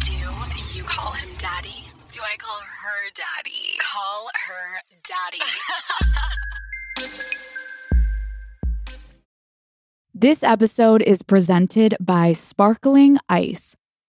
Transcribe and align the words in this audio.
Do 0.00 0.12
you 0.78 0.84
call 0.84 1.12
him 1.12 1.28
daddy? 1.38 1.88
Do 2.10 2.20
I 2.22 2.36
call 2.36 2.60
her 2.82 3.10
daddy? 3.14 3.78
Call 3.78 4.28
her 4.48 4.80
daddy. 5.02 5.42
This 10.18 10.42
episode 10.42 11.02
is 11.02 11.20
presented 11.20 11.94
by 12.00 12.32
Sparkling 12.32 13.18
Ice. 13.28 13.76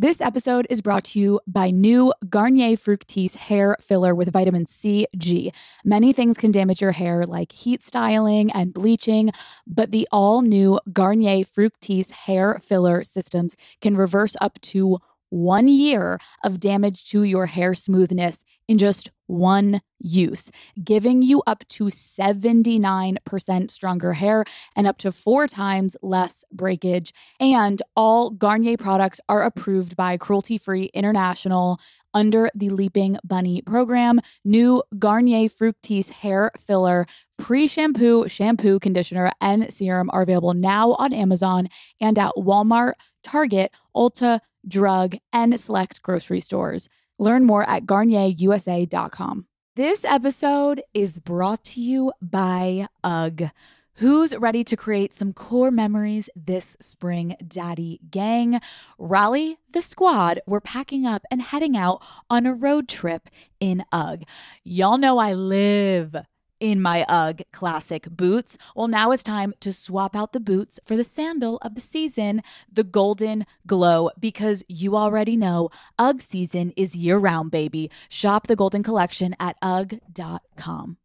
This 0.00 0.22
episode 0.22 0.66
is 0.70 0.80
brought 0.80 1.04
to 1.04 1.18
you 1.20 1.40
by 1.46 1.70
new 1.70 2.14
Garnier 2.30 2.74
Fructis 2.74 3.36
hair 3.36 3.76
filler 3.82 4.14
with 4.14 4.32
vitamin 4.32 4.64
C, 4.64 5.06
G. 5.14 5.52
Many 5.84 6.14
things 6.14 6.38
can 6.38 6.50
damage 6.50 6.80
your 6.80 6.92
hair, 6.92 7.26
like 7.26 7.52
heat 7.52 7.82
styling 7.82 8.50
and 8.52 8.72
bleaching, 8.72 9.30
but 9.66 9.92
the 9.92 10.08
all 10.10 10.40
new 10.40 10.80
Garnier 10.90 11.44
Fructis 11.44 12.12
hair 12.12 12.58
filler 12.64 13.04
systems 13.04 13.58
can 13.82 13.94
reverse 13.94 14.36
up 14.40 14.58
to 14.62 15.00
one 15.30 15.68
year 15.68 16.18
of 16.44 16.60
damage 16.60 17.04
to 17.10 17.22
your 17.22 17.46
hair 17.46 17.74
smoothness 17.74 18.44
in 18.68 18.78
just 18.78 19.10
one 19.26 19.80
use, 20.00 20.50
giving 20.82 21.22
you 21.22 21.42
up 21.46 21.66
to 21.68 21.84
79% 21.84 23.70
stronger 23.70 24.12
hair 24.12 24.44
and 24.76 24.86
up 24.86 24.98
to 24.98 25.12
four 25.12 25.46
times 25.46 25.96
less 26.02 26.44
breakage. 26.52 27.12
And 27.38 27.80
all 27.96 28.30
Garnier 28.30 28.76
products 28.76 29.20
are 29.28 29.42
approved 29.42 29.96
by 29.96 30.16
Cruelty 30.16 30.58
Free 30.58 30.90
International 30.94 31.80
under 32.12 32.50
the 32.54 32.70
Leaping 32.70 33.18
Bunny 33.24 33.62
program. 33.62 34.20
New 34.44 34.82
Garnier 34.98 35.48
Fructis 35.48 36.10
hair 36.10 36.50
filler, 36.58 37.06
pre 37.38 37.68
shampoo, 37.68 38.26
shampoo, 38.28 38.80
conditioner, 38.80 39.32
and 39.40 39.72
serum 39.72 40.10
are 40.12 40.22
available 40.22 40.54
now 40.54 40.92
on 40.94 41.12
Amazon 41.12 41.68
and 42.00 42.18
at 42.18 42.32
Walmart, 42.36 42.94
Target, 43.22 43.72
Ulta, 43.94 44.40
Drug, 44.66 45.16
and 45.32 45.58
select 45.58 46.02
grocery 46.02 46.40
stores. 46.40 46.88
Learn 47.18 47.44
more 47.44 47.68
at 47.68 47.84
garnierusa.com. 47.84 49.46
This 49.76 50.04
episode 50.04 50.82
is 50.92 51.18
brought 51.18 51.64
to 51.64 51.80
you 51.80 52.12
by 52.20 52.88
UGG. 53.04 53.50
Who's 53.94 54.34
ready 54.34 54.64
to 54.64 54.76
create 54.76 55.12
some 55.12 55.32
core 55.34 55.70
memories 55.70 56.30
this 56.34 56.76
spring, 56.80 57.36
Daddy 57.46 58.00
Gang? 58.10 58.60
Rally 58.98 59.58
the 59.72 59.82
squad. 59.82 60.40
We're 60.46 60.60
packing 60.60 61.06
up 61.06 61.22
and 61.30 61.42
heading 61.42 61.76
out 61.76 62.02
on 62.30 62.46
a 62.46 62.54
road 62.54 62.88
trip 62.88 63.28
in 63.60 63.84
UGG. 63.92 64.24
Y'all 64.64 64.96
know 64.96 65.18
I 65.18 65.34
live 65.34 66.16
in 66.60 66.80
my 66.80 67.04
UGG 67.08 67.42
classic 67.52 68.08
boots. 68.10 68.56
Well, 68.76 68.88
now 68.88 69.10
it's 69.10 69.22
time 69.22 69.54
to 69.60 69.72
swap 69.72 70.14
out 70.14 70.32
the 70.32 70.40
boots 70.40 70.78
for 70.84 70.94
the 70.94 71.04
sandal 71.04 71.58
of 71.62 71.74
the 71.74 71.80
season, 71.80 72.42
the 72.72 72.84
Golden 72.84 73.46
Glow, 73.66 74.10
because 74.18 74.62
you 74.68 74.96
already 74.96 75.36
know 75.36 75.70
UGG 75.98 76.22
season 76.22 76.72
is 76.76 76.94
year 76.94 77.18
round, 77.18 77.50
baby. 77.50 77.90
Shop 78.08 78.46
the 78.46 78.56
Golden 78.56 78.82
Collection 78.82 79.34
at 79.40 79.56
UGG.com. 79.62 80.99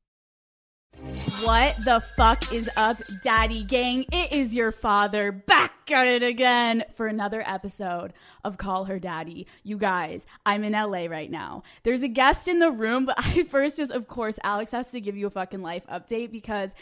What 1.05 1.77
the 1.83 2.03
fuck 2.17 2.51
is 2.51 2.69
up, 2.75 2.99
Daddy 3.21 3.63
Gang? 3.63 4.05
It 4.11 4.33
is 4.33 4.55
your 4.55 4.71
father 4.71 5.31
back 5.31 5.91
at 5.91 6.07
it 6.07 6.23
again 6.23 6.83
for 6.93 7.05
another 7.05 7.43
episode 7.45 8.13
of 8.43 8.57
Call 8.57 8.85
Her 8.85 8.97
Daddy. 8.97 9.45
You 9.63 9.77
guys, 9.77 10.25
I'm 10.45 10.63
in 10.63 10.73
LA 10.73 11.05
right 11.05 11.29
now. 11.29 11.61
There's 11.83 12.01
a 12.01 12.07
guest 12.07 12.47
in 12.47 12.57
the 12.57 12.71
room, 12.71 13.05
but 13.05 13.15
I 13.19 13.43
first 13.49 13.77
just, 13.77 13.91
of 13.91 14.07
course, 14.07 14.39
Alex 14.43 14.71
has 14.71 14.89
to 14.91 15.01
give 15.01 15.15
you 15.15 15.27
a 15.27 15.29
fucking 15.29 15.61
life 15.61 15.85
update 15.87 16.31
because 16.31 16.73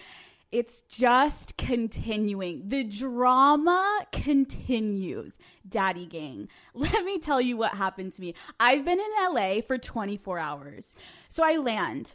it's 0.53 0.83
just 0.83 1.57
continuing. 1.57 2.69
The 2.69 2.83
drama 2.85 4.05
continues, 4.11 5.37
Daddy 5.67 6.05
Gang. 6.05 6.47
Let 6.73 7.03
me 7.03 7.19
tell 7.19 7.41
you 7.41 7.57
what 7.57 7.73
happened 7.73 8.13
to 8.13 8.21
me. 8.21 8.35
I've 8.59 8.85
been 8.85 8.99
in 8.99 9.33
LA 9.33 9.61
for 9.61 9.77
24 9.77 10.39
hours. 10.39 10.95
So 11.27 11.43
I 11.43 11.57
land. 11.57 12.13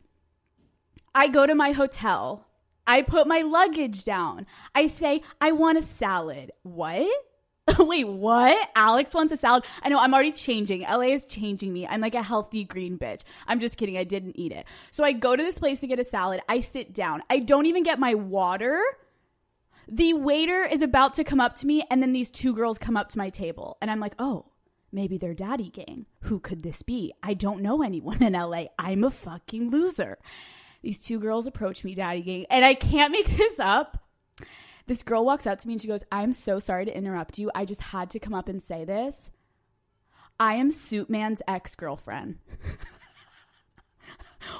I 1.18 1.26
go 1.26 1.46
to 1.46 1.54
my 1.56 1.72
hotel. 1.72 2.46
I 2.86 3.02
put 3.02 3.26
my 3.26 3.40
luggage 3.40 4.04
down. 4.04 4.46
I 4.72 4.86
say, 4.86 5.22
I 5.40 5.50
want 5.50 5.76
a 5.76 5.82
salad. 5.82 6.52
What? 6.62 7.10
Wait, 7.80 8.06
what? 8.06 8.68
Alex 8.76 9.14
wants 9.14 9.32
a 9.32 9.36
salad? 9.36 9.64
I 9.82 9.88
know 9.88 9.98
I'm 9.98 10.14
already 10.14 10.30
changing. 10.30 10.82
LA 10.82 11.08
is 11.16 11.24
changing 11.24 11.72
me. 11.72 11.88
I'm 11.88 12.00
like 12.00 12.14
a 12.14 12.22
healthy 12.22 12.62
green 12.62 12.98
bitch. 12.98 13.22
I'm 13.48 13.58
just 13.58 13.76
kidding. 13.76 13.98
I 13.98 14.04
didn't 14.04 14.38
eat 14.38 14.52
it. 14.52 14.64
So 14.92 15.02
I 15.02 15.10
go 15.10 15.34
to 15.34 15.42
this 15.42 15.58
place 15.58 15.80
to 15.80 15.88
get 15.88 15.98
a 15.98 16.04
salad. 16.04 16.38
I 16.48 16.60
sit 16.60 16.94
down. 16.94 17.24
I 17.28 17.40
don't 17.40 17.66
even 17.66 17.82
get 17.82 17.98
my 17.98 18.14
water. 18.14 18.80
The 19.88 20.12
waiter 20.12 20.62
is 20.62 20.82
about 20.82 21.14
to 21.14 21.24
come 21.24 21.40
up 21.40 21.56
to 21.56 21.66
me, 21.66 21.82
and 21.90 22.00
then 22.00 22.12
these 22.12 22.30
two 22.30 22.54
girls 22.54 22.78
come 22.78 22.96
up 22.96 23.08
to 23.08 23.18
my 23.18 23.30
table. 23.30 23.76
And 23.82 23.90
I'm 23.90 23.98
like, 23.98 24.14
oh, 24.20 24.52
maybe 24.92 25.18
they're 25.18 25.34
daddy 25.34 25.68
gang. 25.68 26.06
Who 26.20 26.38
could 26.38 26.62
this 26.62 26.84
be? 26.84 27.12
I 27.24 27.34
don't 27.34 27.60
know 27.60 27.82
anyone 27.82 28.22
in 28.22 28.34
LA. 28.34 28.66
I'm 28.78 29.02
a 29.02 29.10
fucking 29.10 29.70
loser. 29.70 30.18
These 30.82 30.98
two 30.98 31.18
girls 31.18 31.46
approach 31.46 31.84
me, 31.84 31.94
daddy 31.94 32.22
gang, 32.22 32.46
and 32.50 32.64
I 32.64 32.74
can't 32.74 33.12
make 33.12 33.26
this 33.26 33.58
up. 33.58 34.04
This 34.86 35.02
girl 35.02 35.24
walks 35.24 35.46
up 35.46 35.58
to 35.58 35.68
me 35.68 35.74
and 35.74 35.82
she 35.82 35.88
goes, 35.88 36.04
I'm 36.10 36.32
so 36.32 36.58
sorry 36.58 36.86
to 36.86 36.96
interrupt 36.96 37.38
you. 37.38 37.50
I 37.54 37.66
just 37.66 37.82
had 37.82 38.08
to 38.10 38.18
come 38.18 38.32
up 38.32 38.48
and 38.48 38.62
say 38.62 38.86
this. 38.86 39.30
I 40.40 40.54
am 40.54 40.70
Suit 40.70 41.10
Man's 41.10 41.42
ex 41.46 41.74
girlfriend. 41.74 42.38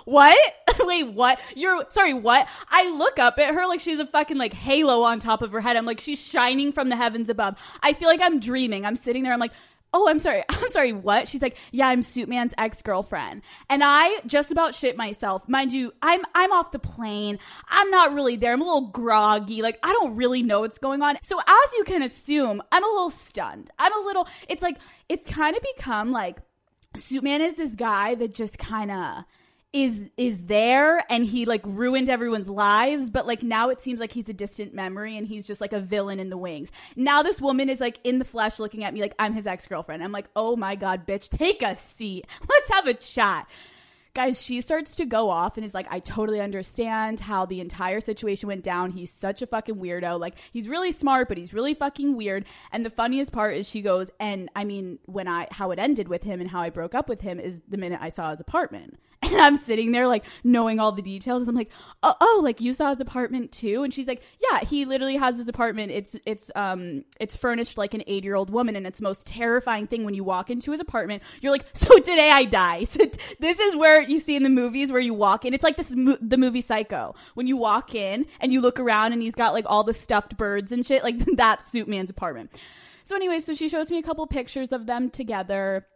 what? 0.05 0.37
Wait, 0.81 1.13
what? 1.13 1.41
You're 1.57 1.85
sorry, 1.89 2.15
what? 2.15 2.49
I 2.69 2.97
look 2.97 3.19
up 3.19 3.39
at 3.39 3.55
her 3.55 3.67
like 3.67 3.81
she's 3.81 3.99
a 3.99 4.07
fucking 4.07 4.39
like 4.39 4.53
halo 4.53 5.03
on 5.03 5.19
top 5.19 5.43
of 5.43 5.53
her 5.53 5.61
head. 5.61 5.77
I'm 5.77 5.87
like, 5.87 6.01
she's 6.01 6.21
shining 6.21 6.73
from 6.73 6.89
the 6.89 6.97
heavens 6.97 7.29
above. 7.29 7.57
I 7.83 7.93
feel 7.93 8.09
like 8.09 8.21
I'm 8.21 8.41
dreaming. 8.41 8.85
I'm 8.85 8.97
sitting 8.97 9.23
there, 9.23 9.33
I'm 9.33 9.41
like, 9.41 9.53
oh, 9.93 10.09
I'm 10.09 10.19
sorry. 10.19 10.43
I'm 10.49 10.69
sorry. 10.69 10.93
What? 10.93 11.29
She's 11.29 11.43
like, 11.43 11.57
yeah, 11.73 11.89
I'm 11.89 12.01
Suitman's 12.01 12.55
ex 12.59 12.83
girlfriend, 12.83 13.43
and 13.69 13.83
I 13.85 14.21
just 14.27 14.51
about 14.51 14.75
shit 14.75 14.97
myself. 14.97 15.49
Mind 15.49 15.73
you, 15.73 15.93
I'm 16.03 16.23
I'm 16.35 16.53
off 16.53 16.73
the 16.73 16.79
plane. 16.79 17.39
I'm 17.69 17.91
not 17.91 18.15
really 18.15 18.37
there. 18.37 18.53
I'm 18.53 18.63
a 18.63 18.65
little 18.65 18.89
groggy. 18.89 19.63
Like 19.63 19.79
I 19.83 19.93
don't 19.93 20.17
really 20.17 20.43
know 20.43 20.61
what's 20.61 20.79
going 20.79 21.03
on. 21.03 21.17
So 21.23 21.39
as 21.39 21.73
you 21.77 21.85
can 21.85 22.03
assume, 22.03 22.63
I'm 22.73 22.85
a 22.85 22.89
little 22.89 23.11
stunned. 23.11 23.71
I'm 23.79 23.93
a 23.93 24.05
little. 24.05 24.29
It's 24.49 24.63
like 24.63 24.79
it's 25.09 25.27
kind 25.27 25.57
of 25.57 25.63
become 25.77 26.13
like 26.13 26.39
Suitman 26.97 27.41
is 27.41 27.57
this 27.57 27.75
guy 27.75 28.15
that 28.17 28.35
just 28.35 28.59
kind 28.59 28.91
of 28.91 29.25
is 29.73 30.11
is 30.17 30.45
there 30.45 31.05
and 31.11 31.27
he 31.27 31.45
like 31.45 31.61
ruined 31.65 32.09
everyone's 32.09 32.49
lives 32.49 33.11
but 33.11 33.27
like 33.27 33.43
now 33.43 33.69
it 33.69 33.83
seems 33.83 34.01
like 34.01 34.13
he's 34.13 34.29
a 34.29 34.33
distant 34.33 34.73
memory 34.73 35.15
and 35.17 35.27
he's 35.27 35.47
just 35.47 35.61
like 35.61 35.75
a 35.75 35.81
villain 35.81 36.19
in 36.19 36.31
the 36.31 36.39
wings. 36.39 36.73
Now 36.97 37.23
this 37.23 37.39
woman 37.39 37.69
is 37.69 37.79
like 37.79 37.99
in 38.03 38.19
the 38.19 38.25
flesh 38.25 38.59
looking 38.59 38.83
at 38.85 38.95
me 38.95 39.03
like 39.03 39.15
i'm 39.19 39.35
his 39.35 39.47
ex-girlfriend. 39.47 40.03
I'm 40.03 40.13
like 40.13 40.31
oh 40.35 40.57
my 40.57 40.75
god 40.75 41.07
bitch 41.07 41.29
take 41.29 41.63
a 41.63 41.77
seat. 41.77 42.27
Let's 42.49 42.71
have 42.71 42.87
a 42.87 42.95
chat. 42.95 43.47
Guys 44.15 44.43
she 44.43 44.63
starts 44.63 44.97
to 44.97 45.05
go 45.05 45.29
off 45.29 45.59
and 45.59 45.67
is 45.67 45.75
like 45.75 45.87
i 45.91 46.01
totally 46.01 46.41
understand 46.41 47.21
how 47.21 47.45
the 47.45 47.61
entire 47.61 48.01
situation 48.01 48.47
went 48.47 48.65
down. 48.65 48.91
He's 48.91 49.11
such 49.11 49.43
a 49.43 49.47
fucking 49.47 49.77
weirdo. 49.77 50.19
Like 50.19 50.39
he's 50.51 50.67
really 50.67 50.93
smart 50.93 51.29
but 51.29 51.37
he's 51.37 51.53
really 51.53 51.75
fucking 51.75 52.17
weird. 52.17 52.47
And 52.73 52.87
the 52.87 52.91
funniest 52.91 53.33
part 53.33 53.55
is 53.55 53.69
she 53.69 53.83
goes 53.83 54.11
and 54.19 54.49
i 54.57 54.65
mean 54.65 54.99
when 55.05 55.29
i 55.29 55.47
how 55.51 55.73
it 55.73 55.79
ended 55.79 56.09
with 56.09 56.23
him 56.23 56.41
and 56.41 56.49
how 56.49 56.63
i 56.63 56.71
broke 56.71 56.95
up 56.95 57.07
with 57.07 57.21
him 57.21 57.39
is 57.39 57.61
the 57.69 57.77
minute 57.77 57.99
i 58.01 58.09
saw 58.09 58.31
his 58.31 58.41
apartment 58.41 58.99
and 59.23 59.41
I'm 59.41 59.57
sitting 59.57 59.91
there 59.91 60.07
like 60.07 60.25
knowing 60.45 60.79
all 60.79 60.93
the 60.93 61.03
details. 61.03 61.49
I'm 61.49 61.57
like, 61.57 61.73
oh, 62.03 62.15
oh, 62.21 62.41
like 62.45 62.61
you 62.61 62.73
saw 62.73 62.91
his 62.91 63.01
apartment 63.01 63.51
too? 63.51 63.83
And 63.83 63.93
she's 63.93 64.07
like, 64.07 64.23
yeah, 64.41 64.61
he 64.61 64.85
literally 64.85 65.17
has 65.17 65.39
his 65.39 65.49
apartment. 65.49 65.91
It's 65.91 66.17
it's 66.25 66.51
um 66.55 67.05
it's 67.19 67.37
furnished 67.37 67.77
like 67.77 67.95
an 67.95 68.05
eight 68.07 68.23
year 68.23 68.37
old 68.37 68.51
woman, 68.51 68.77
and 68.77 68.87
it's 68.87 69.01
the 69.01 69.05
most 69.05 69.27
terrifying 69.27 69.89
thing 69.89 70.05
when 70.05 70.15
you 70.15 70.23
walk 70.23 70.51
into 70.51 70.71
his 70.71 70.81
apartment. 70.81 71.23
You're 71.41 71.53
like, 71.53 71.67
so 71.73 71.99
today 71.99 72.31
I 72.31 72.45
die. 72.45 72.85
So 72.99 73.05
t- 73.05 73.21
this 73.39 73.61
is 73.61 73.77
where 73.77 74.01
you 74.03 74.19
see 74.19 74.35
in 74.35 74.43
the 74.43 74.51
movies 74.51 74.91
where 74.91 75.01
you 75.01 75.13
walk 75.13 75.45
in. 75.45 75.53
It's 75.53 75.63
like 75.63 75.77
this 75.77 75.91
mo- 75.91 76.17
the 76.23 76.39
movie 76.39 76.63
Psycho 76.63 77.15
when 77.35 77.47
you 77.47 77.57
walk 77.57 77.95
in 77.95 78.27
and 78.41 78.53
you 78.53 78.61
look 78.61 78.81
around 78.81 79.13
and 79.13 79.21
he's 79.21 79.35
got 79.35 79.53
like 79.53 79.65
all 79.69 79.85
the 79.85 79.93
stuffed 79.93 80.37
birds 80.37 80.73
and 80.73 80.87
shit. 80.87 81.03
Like 81.05 81.19
that's 81.37 81.71
Suitman's 81.71 82.11
apartment. 82.11 82.51
So 83.03 83.15
anyway, 83.15 83.41
so 83.41 83.55
she 83.55 83.69
shows 83.69 83.91
me 83.91 83.99
a 83.99 84.03
couple 84.03 84.27
pictures 84.27 84.73
of 84.73 84.87
them 84.87 85.11
together 85.11 85.87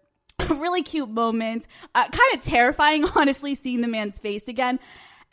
really 0.50 0.82
cute 0.82 1.08
moment. 1.08 1.66
Uh, 1.94 2.04
kind 2.04 2.34
of 2.34 2.42
terrifying, 2.42 3.04
honestly, 3.16 3.54
seeing 3.54 3.80
the 3.80 3.88
man's 3.88 4.18
face 4.18 4.48
again. 4.48 4.78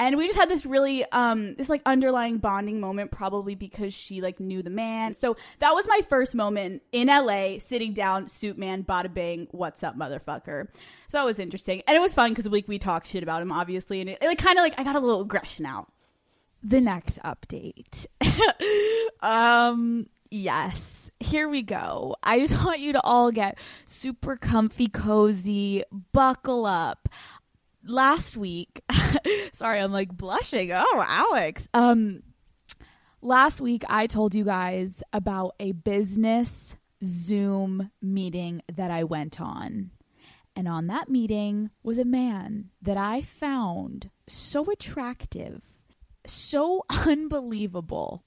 And 0.01 0.15
we 0.15 0.27
just 0.27 0.39
had 0.39 0.49
this 0.49 0.65
really, 0.65 1.03
um, 1.11 1.55
this 1.55 1.67
like 1.67 1.81
underlying 1.85 2.37
bonding 2.37 2.79
moment, 2.79 3.11
probably 3.11 3.53
because 3.53 3.93
she 3.93 4.21
like 4.21 4.39
knew 4.39 4.63
the 4.63 4.69
man. 4.69 5.13
So 5.13 5.35
that 5.59 5.73
was 5.73 5.85
my 5.89 5.99
first 6.07 6.33
moment 6.33 6.83
in 6.93 7.09
LA, 7.09 7.57
sitting 7.59 7.91
down, 7.93 8.29
suit 8.29 8.57
man, 8.57 8.85
bada 8.85 9.13
bang, 9.13 9.49
what's 9.51 9.83
up, 9.83 9.97
motherfucker. 9.97 10.69
So 11.09 11.21
it 11.21 11.25
was 11.25 11.37
interesting, 11.37 11.81
and 11.85 11.97
it 11.97 11.99
was 11.99 12.15
fun 12.15 12.31
because 12.31 12.47
like 12.47 12.69
we 12.69 12.79
talked 12.79 13.07
shit 13.07 13.23
about 13.23 13.41
him, 13.41 13.51
obviously, 13.51 13.99
and 13.99 14.09
it, 14.09 14.19
it 14.21 14.27
like 14.27 14.37
kind 14.37 14.57
of 14.57 14.63
like 14.63 14.79
I 14.79 14.85
got 14.85 14.95
a 14.95 14.99
little 14.99 15.19
aggression 15.21 15.65
out. 15.65 15.91
the 16.63 16.79
next 16.79 17.19
update. 17.23 18.05
um, 19.21 20.07
yes, 20.31 21.11
here 21.19 21.47
we 21.47 21.61
go. 21.61 22.15
I 22.23 22.39
just 22.39 22.63
want 22.65 22.79
you 22.79 22.93
to 22.93 23.01
all 23.01 23.31
get 23.31 23.57
super 23.85 24.35
comfy, 24.35 24.87
cozy, 24.87 25.83
buckle 26.13 26.65
up. 26.65 27.09
Last 27.83 28.35
week, 28.37 28.81
sorry, 29.53 29.79
I'm 29.79 29.91
like 29.91 30.09
blushing. 30.09 30.71
Oh, 30.71 31.05
Alex. 31.07 31.67
Um, 31.73 32.23
last 33.21 33.61
week 33.61 33.83
I 33.89 34.05
told 34.07 34.35
you 34.35 34.43
guys 34.43 35.01
about 35.13 35.55
a 35.59 35.71
business 35.71 36.75
Zoom 37.03 37.91
meeting 38.01 38.61
that 38.73 38.91
I 38.91 39.05
went 39.05 39.39
on. 39.39 39.91
And 40.55 40.67
on 40.67 40.87
that 40.87 41.09
meeting 41.09 41.69
was 41.83 41.97
a 41.97 42.05
man 42.05 42.69
that 42.81 42.97
I 42.97 43.21
found 43.21 44.09
so 44.27 44.69
attractive, 44.69 45.61
so 46.25 46.83
unbelievable. 46.89 48.25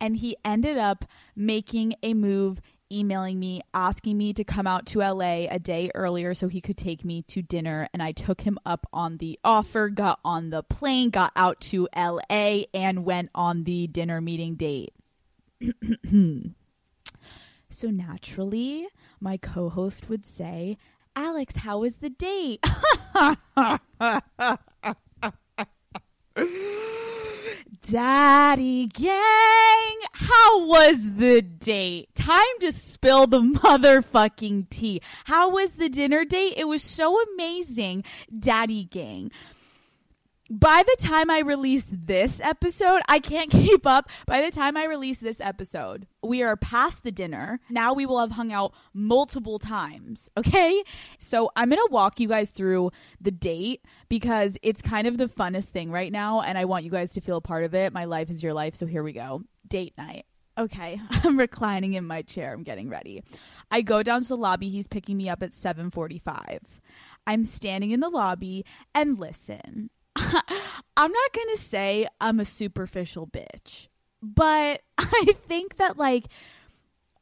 And 0.00 0.16
he 0.16 0.36
ended 0.44 0.78
up 0.78 1.04
making 1.36 1.94
a 2.02 2.14
move, 2.14 2.60
emailing 2.92 3.38
me, 3.38 3.60
asking 3.74 4.16
me 4.18 4.32
to 4.32 4.44
come 4.44 4.66
out 4.66 4.86
to 4.86 5.00
LA 5.00 5.46
a 5.50 5.58
day 5.58 5.90
earlier 5.94 6.34
so 6.34 6.48
he 6.48 6.60
could 6.60 6.76
take 6.76 7.04
me 7.04 7.22
to 7.22 7.42
dinner. 7.42 7.88
And 7.92 8.02
I 8.02 8.12
took 8.12 8.40
him 8.42 8.58
up 8.64 8.86
on 8.92 9.18
the 9.18 9.38
offer, 9.44 9.88
got 9.88 10.20
on 10.24 10.50
the 10.50 10.62
plane, 10.62 11.10
got 11.10 11.32
out 11.36 11.60
to 11.62 11.88
LA, 11.94 12.62
and 12.72 13.04
went 13.04 13.30
on 13.34 13.64
the 13.64 13.86
dinner 13.86 14.20
meeting 14.20 14.54
date. 14.54 14.94
so 17.70 17.90
naturally, 17.90 18.88
my 19.20 19.36
co 19.36 19.68
host 19.68 20.08
would 20.08 20.26
say, 20.26 20.78
Alex, 21.14 21.56
how 21.56 21.80
was 21.80 21.96
the 21.96 22.10
date? 22.10 22.64
Daddy 27.82 28.88
gang, 28.88 29.98
how 30.12 30.66
was 30.66 31.12
the 31.12 31.40
date? 31.40 32.12
Time 32.14 32.40
to 32.60 32.72
spill 32.72 33.26
the 33.26 33.40
motherfucking 33.40 34.70
tea. 34.70 35.00
How 35.24 35.50
was 35.50 35.72
the 35.74 35.88
dinner 35.88 36.24
date? 36.24 36.54
It 36.56 36.66
was 36.66 36.82
so 36.82 37.22
amazing, 37.34 38.04
Daddy 38.36 38.84
gang 38.84 39.30
by 40.50 40.82
the 40.84 40.96
time 41.06 41.30
I 41.30 41.38
release 41.38 41.86
this 41.88 42.40
episode, 42.40 43.02
I 43.08 43.20
can't 43.20 43.50
keep 43.52 43.86
up. 43.86 44.10
By 44.26 44.40
the 44.40 44.50
time 44.50 44.76
I 44.76 44.84
release 44.84 45.18
this 45.18 45.40
episode, 45.40 46.08
we 46.24 46.42
are 46.42 46.56
past 46.56 47.04
the 47.04 47.12
dinner. 47.12 47.60
Now 47.70 47.94
we 47.94 48.04
will 48.04 48.18
have 48.18 48.32
hung 48.32 48.52
out 48.52 48.74
multiple 48.92 49.58
times. 49.58 50.28
Okay. 50.40 50.82
So 51.18 51.50
I'm 51.54 51.68
to 51.68 51.88
walk 51.90 52.18
you 52.18 52.26
guys 52.26 52.50
through 52.50 52.90
the 53.20 53.30
date 53.30 53.84
because 54.08 54.56
it's 54.62 54.80
kind 54.80 55.06
of 55.06 55.18
the 55.18 55.26
funnest 55.26 55.68
thing 55.68 55.92
right 55.92 56.10
now. 56.10 56.40
And 56.40 56.56
I 56.56 56.64
want 56.64 56.84
you 56.84 56.90
guys 56.90 57.12
to 57.12 57.20
feel 57.20 57.36
a 57.36 57.40
part 57.42 57.62
of 57.62 57.74
it. 57.74 57.92
My 57.92 58.06
life 58.06 58.30
is 58.30 58.42
your 58.42 58.54
life. 58.54 58.74
So 58.74 58.86
here 58.86 59.02
we 59.02 59.12
go. 59.12 59.42
Date 59.68 59.92
night. 59.98 60.24
Okay, 60.56 61.00
I'm 61.10 61.38
reclining 61.38 61.92
in 61.92 62.06
my 62.06 62.22
chair. 62.22 62.52
I'm 62.54 62.62
getting 62.62 62.88
ready. 62.88 63.22
I 63.70 63.82
go 63.82 64.02
down 64.02 64.22
to 64.22 64.28
the 64.28 64.36
lobby. 64.36 64.70
He's 64.70 64.88
picking 64.88 65.16
me 65.16 65.28
up 65.28 65.42
at 65.42 65.52
7:45. 65.52 66.58
I'm 67.26 67.44
standing 67.44 67.90
in 67.90 68.00
the 68.00 68.08
lobby 68.08 68.64
and 68.94 69.18
listen. 69.18 69.90
I'm 70.96 71.12
not 71.12 71.32
going 71.32 71.54
to 71.54 71.60
say 71.60 72.06
I'm 72.20 72.40
a 72.40 72.44
superficial 72.44 73.26
bitch, 73.26 73.88
but 74.22 74.82
I 74.98 75.34
think 75.46 75.76
that 75.76 75.96
like 75.96 76.26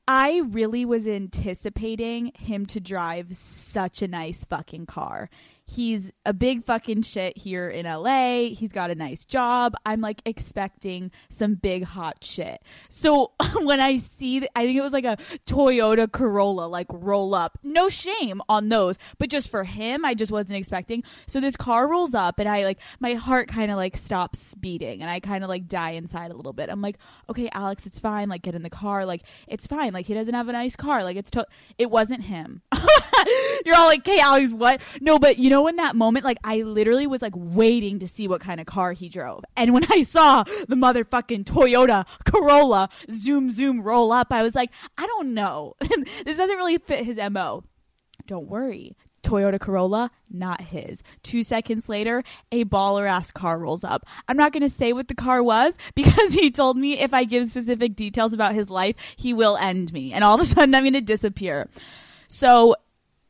I 0.06 0.38
really 0.38 0.84
was 0.84 1.06
anticipating 1.06 2.32
him 2.34 2.64
to 2.66 2.80
drive 2.80 3.36
such 3.36 4.00
a 4.00 4.08
nice 4.08 4.44
fucking 4.44 4.86
car. 4.86 5.28
He's 5.70 6.10
a 6.24 6.32
big 6.32 6.64
fucking 6.64 7.02
shit 7.02 7.36
here 7.36 7.68
in 7.68 7.84
LA. 7.84 8.48
He's 8.54 8.72
got 8.72 8.90
a 8.90 8.94
nice 8.94 9.26
job. 9.26 9.74
I'm 9.84 10.00
like 10.00 10.22
expecting 10.24 11.10
some 11.28 11.54
big 11.56 11.84
hot 11.84 12.24
shit. 12.24 12.62
So 12.88 13.32
when 13.60 13.78
I 13.78 13.98
see, 13.98 14.46
I 14.56 14.64
think 14.64 14.78
it 14.78 14.82
was 14.82 14.94
like 14.94 15.04
a 15.04 15.18
Toyota 15.46 16.10
Corolla, 16.10 16.66
like 16.66 16.86
roll 16.90 17.34
up. 17.34 17.58
No 17.62 17.90
shame 17.90 18.40
on 18.48 18.70
those, 18.70 18.96
but 19.18 19.28
just 19.28 19.50
for 19.50 19.64
him, 19.64 20.06
I 20.06 20.14
just 20.14 20.32
wasn't 20.32 20.56
expecting. 20.58 21.04
So 21.26 21.38
this 21.38 21.54
car 21.56 21.86
rolls 21.86 22.14
up 22.14 22.38
and 22.38 22.48
I 22.48 22.64
like, 22.64 22.78
my 22.98 23.12
heart 23.14 23.48
kind 23.48 23.70
of 23.70 23.76
like 23.76 23.96
stops 23.98 24.54
beating 24.54 25.02
and 25.02 25.10
I 25.10 25.20
kind 25.20 25.44
of 25.44 25.50
like 25.50 25.68
die 25.68 25.90
inside 25.90 26.30
a 26.30 26.34
little 26.34 26.54
bit. 26.54 26.70
I'm 26.70 26.80
like, 26.80 26.96
okay, 27.28 27.50
Alex, 27.52 27.86
it's 27.86 27.98
fine. 27.98 28.30
Like 28.30 28.40
get 28.40 28.54
in 28.54 28.62
the 28.62 28.70
car. 28.70 29.04
Like 29.04 29.22
it's 29.46 29.66
fine. 29.66 29.92
Like 29.92 30.06
he 30.06 30.14
doesn't 30.14 30.32
have 30.34 30.48
a 30.48 30.52
nice 30.52 30.76
car. 30.76 31.04
Like 31.04 31.18
it's, 31.18 31.30
to- 31.32 31.46
it 31.76 31.90
wasn't 31.90 32.22
him. 32.24 32.62
You're 33.66 33.76
all 33.76 33.86
like, 33.86 34.00
okay, 34.00 34.18
Alex, 34.20 34.52
what? 34.52 34.80
No, 35.00 35.18
but 35.18 35.38
you 35.38 35.50
know, 35.50 35.66
in 35.68 35.76
that 35.76 35.96
moment, 35.96 36.24
like 36.24 36.38
I 36.44 36.62
literally 36.62 37.06
was 37.06 37.22
like 37.22 37.34
waiting 37.36 37.98
to 38.00 38.08
see 38.08 38.28
what 38.28 38.40
kind 38.40 38.60
of 38.60 38.66
car 38.66 38.92
he 38.92 39.08
drove. 39.08 39.44
And 39.56 39.72
when 39.72 39.84
I 39.90 40.02
saw 40.02 40.44
the 40.44 40.76
motherfucking 40.76 41.44
Toyota 41.44 42.06
Corolla 42.24 42.88
zoom, 43.10 43.50
zoom, 43.50 43.82
roll 43.82 44.12
up, 44.12 44.28
I 44.30 44.42
was 44.42 44.54
like, 44.54 44.70
I 44.96 45.06
don't 45.06 45.34
know. 45.34 45.74
this 45.80 46.36
doesn't 46.36 46.56
really 46.56 46.78
fit 46.78 47.04
his 47.04 47.18
MO. 47.30 47.64
Don't 48.26 48.48
worry. 48.48 48.96
Toyota 49.22 49.58
Corolla, 49.60 50.10
not 50.30 50.60
his. 50.60 51.02
Two 51.22 51.42
seconds 51.42 51.88
later, 51.88 52.22
a 52.52 52.64
baller 52.64 53.08
ass 53.08 53.30
car 53.30 53.58
rolls 53.58 53.84
up. 53.84 54.06
I'm 54.26 54.36
not 54.36 54.52
going 54.52 54.62
to 54.62 54.70
say 54.70 54.92
what 54.92 55.08
the 55.08 55.14
car 55.14 55.42
was 55.42 55.76
because 55.94 56.32
he 56.32 56.50
told 56.50 56.76
me 56.76 57.00
if 57.00 57.12
I 57.12 57.24
give 57.24 57.50
specific 57.50 57.96
details 57.96 58.32
about 58.32 58.54
his 58.54 58.70
life, 58.70 58.96
he 59.16 59.34
will 59.34 59.56
end 59.56 59.92
me. 59.92 60.12
And 60.12 60.24
all 60.24 60.36
of 60.36 60.40
a 60.40 60.46
sudden, 60.46 60.74
I'm 60.74 60.82
going 60.82 60.92
to 60.94 61.00
disappear. 61.00 61.68
So 62.28 62.76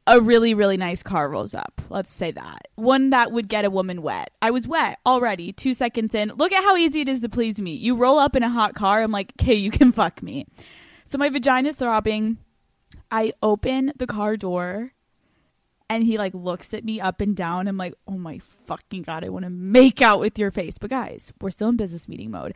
a 0.08 0.20
really, 0.20 0.54
really 0.54 0.78
nice 0.78 1.02
car 1.02 1.28
rolls 1.28 1.54
up. 1.54 1.82
Let's 1.90 2.10
say 2.10 2.30
that. 2.30 2.68
One 2.76 3.10
that 3.10 3.30
would 3.30 3.48
get 3.48 3.66
a 3.66 3.70
woman 3.70 4.00
wet. 4.00 4.30
I 4.40 4.50
was 4.50 4.66
wet 4.66 4.98
already, 5.04 5.52
two 5.52 5.74
seconds 5.74 6.14
in. 6.14 6.32
Look 6.36 6.50
at 6.50 6.64
how 6.64 6.76
easy 6.76 7.02
it 7.02 7.08
is 7.08 7.20
to 7.20 7.28
please 7.28 7.60
me. 7.60 7.72
You 7.72 7.94
roll 7.94 8.18
up 8.18 8.34
in 8.34 8.42
a 8.42 8.48
hot 8.48 8.74
car, 8.74 9.02
I'm 9.02 9.12
like, 9.12 9.34
okay, 9.40 9.54
you 9.54 9.70
can 9.70 9.92
fuck 10.00 10.22
me. 10.22 10.46
So 11.04 11.18
my 11.18 11.28
vagina's 11.28 11.76
throbbing. 11.76 12.38
I 13.10 13.32
open 13.42 13.92
the 13.96 14.06
car 14.06 14.36
door 14.36 14.92
and 15.90 16.02
he 16.04 16.16
like 16.18 16.34
looks 16.34 16.72
at 16.72 16.84
me 16.84 17.00
up 17.00 17.20
and 17.20 17.36
down. 17.36 17.68
I'm 17.68 17.76
like, 17.76 17.94
oh 18.06 18.18
my 18.18 18.40
fucking 18.66 19.02
god, 19.02 19.24
I 19.24 19.28
want 19.28 19.44
to 19.44 19.50
make 19.50 20.00
out 20.00 20.20
with 20.20 20.38
your 20.38 20.50
face. 20.50 20.78
But 20.78 20.90
guys, 20.90 21.32
we're 21.40 21.50
still 21.50 21.68
in 21.68 21.76
business 21.76 22.08
meeting 22.08 22.30
mode. 22.30 22.54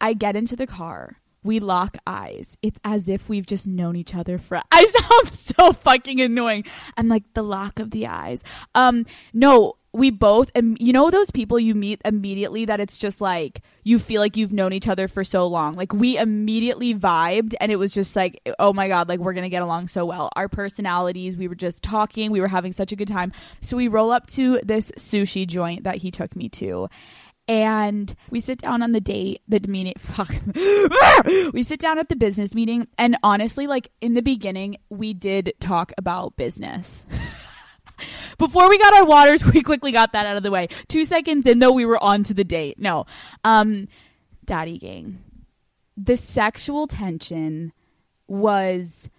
I 0.00 0.12
get 0.12 0.36
into 0.36 0.56
the 0.56 0.66
car 0.66 1.19
we 1.42 1.60
lock 1.60 1.96
eyes. 2.06 2.56
It's 2.62 2.78
as 2.84 3.08
if 3.08 3.28
we've 3.28 3.46
just 3.46 3.66
known 3.66 3.96
each 3.96 4.14
other 4.14 4.38
for 4.38 4.60
I 4.70 4.84
sound 4.84 5.34
so 5.34 5.72
fucking 5.72 6.20
annoying. 6.20 6.64
I'm 6.96 7.08
like 7.08 7.24
the 7.34 7.42
lock 7.42 7.78
of 7.78 7.90
the 7.90 8.06
eyes. 8.06 8.44
Um 8.74 9.06
no, 9.32 9.74
we 9.92 10.10
both 10.10 10.50
and 10.54 10.76
you 10.80 10.92
know 10.92 11.10
those 11.10 11.32
people 11.32 11.58
you 11.58 11.74
meet 11.74 12.00
immediately 12.04 12.64
that 12.64 12.78
it's 12.78 12.96
just 12.96 13.20
like 13.20 13.60
you 13.82 13.98
feel 13.98 14.20
like 14.20 14.36
you've 14.36 14.52
known 14.52 14.72
each 14.72 14.86
other 14.86 15.08
for 15.08 15.24
so 15.24 15.46
long. 15.46 15.74
Like 15.74 15.92
we 15.92 16.16
immediately 16.16 16.94
vibed 16.94 17.54
and 17.60 17.72
it 17.72 17.76
was 17.76 17.92
just 17.92 18.14
like 18.14 18.40
oh 18.58 18.72
my 18.72 18.88
god, 18.88 19.08
like 19.08 19.20
we're 19.20 19.34
to 19.34 19.48
get 19.48 19.62
along 19.62 19.88
so 19.88 20.04
well. 20.04 20.30
Our 20.36 20.48
personalities, 20.48 21.36
we 21.36 21.48
were 21.48 21.54
just 21.54 21.82
talking, 21.82 22.30
we 22.30 22.40
were 22.40 22.48
having 22.48 22.72
such 22.72 22.92
a 22.92 22.96
good 22.96 23.08
time. 23.08 23.32
So 23.62 23.76
we 23.76 23.88
roll 23.88 24.10
up 24.10 24.26
to 24.28 24.60
this 24.62 24.90
sushi 24.92 25.46
joint 25.46 25.84
that 25.84 25.96
he 25.96 26.10
took 26.10 26.36
me 26.36 26.48
to 26.50 26.88
and 27.50 28.14
we 28.30 28.38
sit 28.38 28.60
down 28.60 28.80
on 28.80 28.92
the 28.92 29.00
date 29.00 29.42
the 29.48 29.60
meeting 29.66 29.94
fuck. 29.98 30.32
We 31.52 31.64
sit 31.64 31.80
down 31.80 31.98
at 31.98 32.08
the 32.08 32.16
business 32.16 32.54
meeting 32.54 32.86
and 32.96 33.16
honestly 33.22 33.66
like 33.66 33.90
in 34.00 34.14
the 34.14 34.22
beginning 34.22 34.76
we 34.88 35.12
did 35.12 35.52
talk 35.60 35.92
about 35.98 36.36
business. 36.36 37.04
Before 38.38 38.68
we 38.70 38.78
got 38.78 38.94
our 38.94 39.04
waters 39.04 39.44
we 39.44 39.62
quickly 39.62 39.90
got 39.90 40.12
that 40.12 40.26
out 40.26 40.36
of 40.36 40.44
the 40.44 40.50
way. 40.52 40.68
Two 40.86 41.04
seconds 41.04 41.46
in 41.46 41.58
though 41.58 41.72
we 41.72 41.84
were 41.84 42.02
on 42.02 42.22
to 42.24 42.34
the 42.34 42.44
date. 42.44 42.78
No. 42.78 43.04
Um 43.44 43.88
daddy 44.44 44.78
gang 44.78 45.18
the 45.96 46.16
sexual 46.16 46.86
tension 46.86 47.72
was 48.28 49.10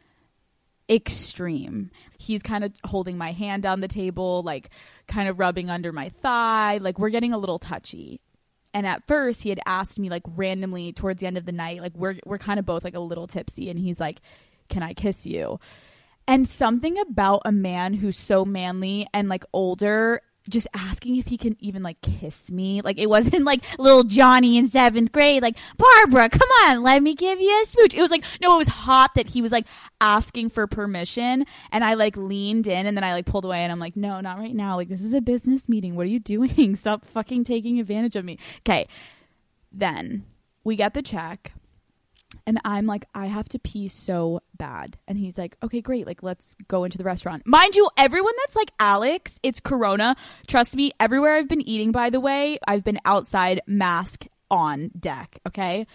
extreme. 0.90 1.92
He's 2.18 2.44
kind 2.44 2.64
of 2.64 2.74
holding 2.84 3.18
my 3.18 3.32
hand 3.32 3.66
on 3.66 3.82
the 3.82 3.88
table, 3.88 4.44
like 4.44 4.70
kind 5.08 5.30
of 5.30 5.40
rubbing 5.40 5.70
under 5.70 5.92
my 5.92 6.10
thigh. 6.10 6.78
Like 6.78 7.00
we're 7.00 7.10
getting 7.10 7.34
a 7.34 7.38
little 7.38 7.60
touchy. 7.60 8.22
And 8.74 8.88
at 8.88 9.06
first, 9.08 9.44
he 9.44 9.50
had 9.50 9.60
asked 9.66 10.00
me 10.00 10.10
like 10.10 10.24
randomly 10.26 10.94
towards 10.94 11.20
the 11.20 11.28
end 11.28 11.38
of 11.38 11.46
the 11.46 11.52
night, 11.52 11.82
like 11.82 11.96
we're 11.96 12.18
we're 12.26 12.38
kind 12.38 12.60
of 12.60 12.66
both 12.66 12.84
like 12.84 12.96
a 12.96 13.00
little 13.00 13.28
tipsy, 13.28 13.70
and 13.70 13.78
he's 13.78 14.00
like, 14.00 14.22
"Can 14.70 14.82
I 14.82 14.94
kiss 14.94 15.26
you?" 15.26 15.60
And 16.28 16.48
something 16.48 16.98
about 17.00 17.42
a 17.44 17.52
man 17.52 17.96
who's 17.96 18.18
so 18.18 18.46
manly 18.46 19.08
and 19.14 19.28
like 19.28 19.44
older 19.52 20.22
just 20.50 20.68
asking 20.74 21.18
if 21.18 21.28
he 21.28 21.38
can 21.38 21.56
even 21.60 21.84
like 21.84 22.02
kiss 22.02 22.52
me. 22.52 22.82
Like 22.82 22.98
it 22.98 23.10
wasn't 23.10 23.44
like 23.46 23.64
little 23.78 24.04
Johnny 24.04 24.58
in 24.58 24.68
seventh 24.68 25.12
grade, 25.12 25.42
like 25.42 25.58
Barbara, 25.78 26.30
come 26.30 26.50
on, 26.66 26.84
let 26.84 27.04
me 27.04 27.16
give 27.16 27.40
you 27.40 27.62
a 27.62 27.66
smooch. 27.66 27.94
It 27.94 28.02
was 28.02 28.12
like 28.12 28.24
no, 28.42 28.56
it 28.56 28.58
was 28.58 28.68
hot 28.68 29.16
that 29.16 29.28
he 29.28 29.42
was 29.42 29.52
like 29.52 29.66
asking 30.00 30.50
for 30.50 30.68
permission, 30.68 31.46
and 31.72 31.84
I 31.84 31.94
like 31.94 32.18
leaned 32.18 32.68
in, 32.68 32.88
and 32.88 32.98
then 32.98 33.04
I 33.04 33.14
like 33.14 33.26
pulled 33.26 33.46
away, 33.46 33.60
and 33.60 33.72
I'm 33.72 33.80
like, 33.80 33.96
no, 33.96 34.20
not 34.22 34.38
right 34.38 34.56
now. 34.56 34.76
Like 34.76 34.90
this 34.90 35.02
is 35.02 35.14
a 35.14 35.22
business 35.22 35.70
meeting. 35.70 35.96
What 35.96 36.06
are 36.06 36.10
you 36.10 36.20
doing? 36.20 36.76
Stop 36.82 37.06
fucking 37.06 37.44
taking 37.44 37.80
advantage 37.80 38.16
of 38.16 38.26
me. 38.26 38.38
Okay, 38.60 38.88
then 39.72 40.26
we 40.64 40.76
get 40.76 40.94
the 40.94 41.02
check. 41.02 41.54
And 42.48 42.60
I'm 42.66 42.86
like, 42.86 43.06
I 43.14 43.28
have 43.28 43.48
to 43.50 43.60
pee 43.60 43.88
so 43.88 44.42
bad. 44.58 44.98
And 45.08 45.18
he's 45.18 45.38
like, 45.38 45.58
okay, 45.64 45.82
great. 45.82 46.08
Like, 46.08 46.24
let's 46.24 46.56
go 46.68 46.84
into 46.84 46.98
the 46.98 47.04
restaurant. 47.04 47.46
Mind 47.46 47.76
you, 47.76 47.90
everyone 47.98 48.34
that's 48.38 48.56
like, 48.56 48.72
Alex, 48.80 49.40
it's 49.44 49.60
Corona. 49.60 50.16
Trust 50.48 50.76
me, 50.76 50.92
everywhere 51.00 51.36
I've 51.36 51.48
been 51.48 51.68
eating, 51.68 51.92
by 51.92 52.10
the 52.10 52.20
way, 52.20 52.58
I've 52.68 52.84
been 52.84 53.00
outside, 53.06 53.62
mask 53.68 54.26
on 54.50 54.92
deck, 55.00 55.40
okay? 55.48 55.86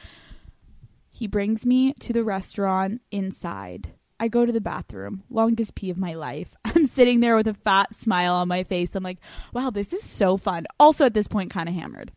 He 1.11 1.27
brings 1.27 1.67
me 1.67 1.95
to 1.95 2.13
the 2.13 2.25
restaurant 2.25 3.01
inside. 3.11 3.93
I 4.19 4.29
go 4.29 4.47
to 4.47 4.53
the 4.53 4.61
bathroom, 4.61 5.25
longest 5.29 5.75
pee 5.75 5.91
of 5.91 5.99
my 5.99 6.15
life. 6.15 6.55
I'm 6.65 6.87
sitting 6.87 7.21
there 7.21 7.37
with 7.37 7.49
a 7.49 7.55
fat 7.55 7.95
smile 7.95 8.35
on 8.35 8.49
my 8.49 8.65
face. 8.65 8.95
I'm 8.95 9.05
like, 9.05 9.19
wow, 9.53 9.71
this 9.71 9.93
is 9.93 10.05
so 10.05 10.37
fun. 10.37 10.67
Also, 10.81 11.05
at 11.05 11.15
this 11.15 11.29
point, 11.29 11.51
kind 11.51 11.69
of 11.69 11.75
hammered. 11.75 12.13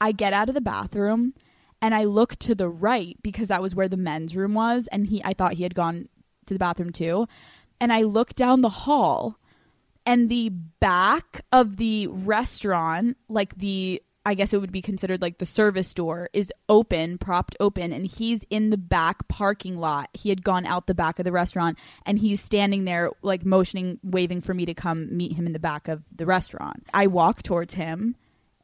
I 0.00 0.12
get 0.12 0.32
out 0.32 0.48
of 0.48 0.54
the 0.54 0.60
bathroom 0.60 1.34
and 1.82 1.94
I 1.94 2.04
look 2.04 2.36
to 2.40 2.54
the 2.54 2.68
right 2.68 3.16
because 3.22 3.48
that 3.48 3.62
was 3.62 3.74
where 3.74 3.88
the 3.88 3.96
men's 3.96 4.36
room 4.36 4.54
was. 4.54 4.88
And 4.90 5.06
he, 5.06 5.22
I 5.24 5.34
thought 5.34 5.54
he 5.54 5.62
had 5.62 5.74
gone 5.74 6.08
to 6.46 6.54
the 6.54 6.58
bathroom 6.58 6.92
too. 6.92 7.26
And 7.80 7.92
I 7.92 8.02
look 8.02 8.34
down 8.34 8.62
the 8.62 8.68
hall 8.68 9.38
and 10.06 10.28
the 10.28 10.48
back 10.48 11.42
of 11.52 11.76
the 11.76 12.06
restaurant, 12.06 13.16
like 13.28 13.56
the 13.56 14.02
I 14.24 14.34
guess 14.34 14.52
it 14.52 14.60
would 14.60 14.72
be 14.72 14.82
considered 14.82 15.22
like 15.22 15.38
the 15.38 15.46
service 15.46 15.94
door 15.94 16.30
is 16.32 16.52
open, 16.68 17.16
propped 17.16 17.54
open, 17.60 17.92
and 17.92 18.08
he's 18.08 18.44
in 18.50 18.70
the 18.70 18.76
back 18.76 19.28
parking 19.28 19.78
lot. 19.78 20.10
He 20.14 20.30
had 20.30 20.42
gone 20.42 20.66
out 20.66 20.88
the 20.88 20.96
back 20.96 21.20
of 21.20 21.24
the 21.24 21.30
restaurant 21.30 21.78
and 22.04 22.18
he's 22.18 22.42
standing 22.42 22.86
there, 22.86 23.12
like 23.22 23.46
motioning, 23.46 24.00
waving 24.02 24.40
for 24.40 24.52
me 24.52 24.66
to 24.66 24.74
come 24.74 25.16
meet 25.16 25.34
him 25.34 25.46
in 25.46 25.52
the 25.52 25.60
back 25.60 25.86
of 25.86 26.02
the 26.12 26.26
restaurant. 26.26 26.88
I 26.92 27.06
walk 27.06 27.44
towards 27.44 27.74
him 27.74 28.16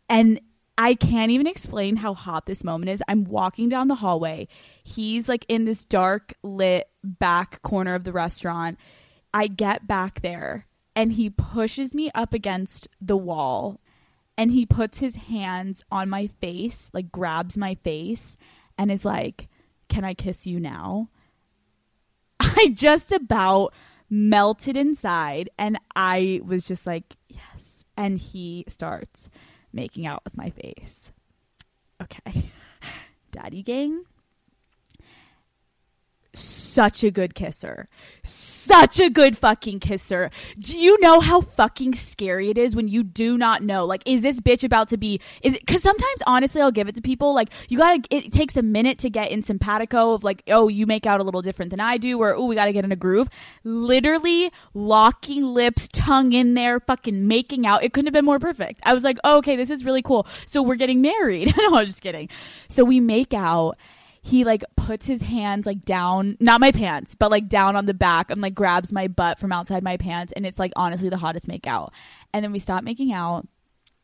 and 0.09 0.41
I 0.79 0.95
can't 0.95 1.31
even 1.31 1.47
explain 1.47 1.97
how 1.97 2.15
hot 2.15 2.47
this 2.47 2.65
moment 2.65 2.91
is. 2.91 3.03
I'm 3.07 3.25
walking 3.25 3.69
down 3.69 3.89
the 3.89 3.97
hallway. 3.97 4.49
He's 4.83 5.29
like 5.29 5.45
in 5.49 5.65
this 5.65 5.85
dark 5.85 6.35
lit 6.43 6.89
back 7.05 7.61
corner 7.63 7.95
of 7.95 8.05
the 8.05 8.13
restaurant. 8.13 8.79
I 9.35 9.47
get 9.49 9.87
back 9.87 10.23
there 10.23 10.67
and 10.97 11.13
he 11.13 11.31
pushes 11.31 11.95
me 11.95 12.11
up 12.15 12.35
against 12.35 12.89
the 13.01 13.17
wall 13.17 13.81
and 14.37 14.51
he 14.51 14.65
puts 14.65 14.99
his 14.99 15.17
hands 15.17 15.85
on 15.91 16.09
my 16.09 16.29
face, 16.41 16.91
like 16.93 17.13
grabs 17.13 17.57
my 17.57 17.75
face, 17.77 18.37
and 18.79 18.91
is 18.91 19.05
like, 19.05 19.49
Can 19.89 20.05
I 20.05 20.15
kiss 20.15 20.47
you 20.47 20.59
now? 20.59 21.11
I 22.41 22.73
just 22.75 23.13
about 23.13 23.75
melted 24.09 24.77
inside, 24.77 25.51
and 25.59 25.79
I 25.95 26.41
was 26.45 26.67
just 26.67 26.87
like, 26.87 27.17
Yes. 27.29 27.85
And 27.95 28.19
he 28.19 28.65
starts 28.69 29.29
making 29.73 30.07
out 30.07 30.23
with 30.25 30.37
my 30.37 30.51
face. 30.51 31.13
Okay. 32.03 32.51
Daddy 33.31 33.63
gang, 33.63 34.05
such 36.73 37.05
a 37.05 37.11
good 37.11 37.35
kisser. 37.35 37.89
Such 38.25 39.01
a 39.01 39.11
good 39.11 39.37
fucking 39.37 39.81
kisser. 39.81 40.31
Do 40.59 40.79
you 40.79 40.99
know 41.01 41.21
how 41.21 41.43
fucking 41.43 41.95
scary 41.95 42.49
it 42.49 42.57
is 42.57 42.75
when 42.75 42.89
you 42.89 43.03
do 43.03 43.37
not 43.37 43.63
know? 43.63 43.85
Like, 43.85 44.03
is 44.07 44.23
this 44.23 44.41
bitch 44.41 44.65
about 44.65 44.89
to 44.89 44.97
be, 44.97 45.21
is 45.43 45.57
it, 45.57 45.67
cause 45.67 45.83
sometimes 45.83 46.23
honestly, 46.27 46.63
I'll 46.63 46.71
give 46.71 46.89
it 46.89 46.95
to 46.95 47.03
people. 47.03 47.35
Like, 47.35 47.51
you 47.69 47.79
gotta, 47.79 48.03
it 48.11 48.33
takes 48.33 48.57
a 48.57 48.63
minute 48.63 48.99
to 48.99 49.11
get 49.11 49.31
in 49.31 49.43
simpatico 49.43 50.15
of 50.15 50.25
like, 50.25 50.43
oh, 50.49 50.69
you 50.69 50.87
make 50.87 51.07
out 51.07 51.21
a 51.21 51.23
little 51.23 51.43
different 51.43 51.71
than 51.71 51.81
I 51.81 51.99
do, 51.99 52.19
or 52.19 52.35
oh, 52.35 52.47
we 52.47 52.55
gotta 52.55 52.73
get 52.73 52.85
in 52.85 52.93
a 52.93 52.97
groove. 52.97 53.29
Literally 53.65 54.51
locking 54.75 55.45
lips, 55.45 55.89
tongue 55.89 56.33
in 56.33 56.55
there, 56.55 56.81
fucking 56.81 57.29
making 57.29 57.67
out. 57.67 57.83
It 57.83 57.93
couldn't 57.93 58.07
have 58.07 58.15
been 58.15 58.25
more 58.25 58.39
perfect. 58.39 58.81
I 58.85 58.95
was 58.95 59.05
like, 59.05 59.19
oh, 59.25 59.39
okay, 59.39 59.57
this 59.57 59.71
is 59.71 59.85
really 59.85 60.03
cool. 60.03 60.27
So 60.47 60.63
we're 60.63 60.77
getting 60.77 61.03
married. 61.03 61.55
no, 61.59 61.77
I'm 61.77 61.87
just 61.87 62.01
kidding. 62.01 62.29
So 62.69 62.85
we 62.85 63.01
make 63.01 63.35
out 63.35 63.77
he 64.23 64.45
like 64.45 64.65
puts 64.77 65.05
his 65.05 65.23
hands 65.23 65.67
like 65.67 65.85
down, 65.85 66.37
not 66.39 66.61
my 66.61 66.71
pants, 66.71 67.17
but 67.17 67.31
like 67.31 67.49
down 67.49 67.75
on 67.75 67.87
the 67.87 67.95
back 67.95 68.31
and 68.31 68.41
like 68.41 68.55
grabs 68.55 68.93
my 68.93 69.09
butt 69.09 69.39
from 69.39 69.53
outside 69.53 69.83
my 69.83 69.97
pants. 69.97 70.33
And 70.35 70.47
it's 70.47 70.61
like 70.61 70.73
honestly 70.77 71.09
the 71.09 71.17
hottest 71.17 71.49
make 71.49 71.67
out. 71.67 71.93
And 72.33 72.45
then 72.45 72.53
we 72.53 72.61
stop 72.61 72.85
making 72.85 73.13
out. 73.13 73.49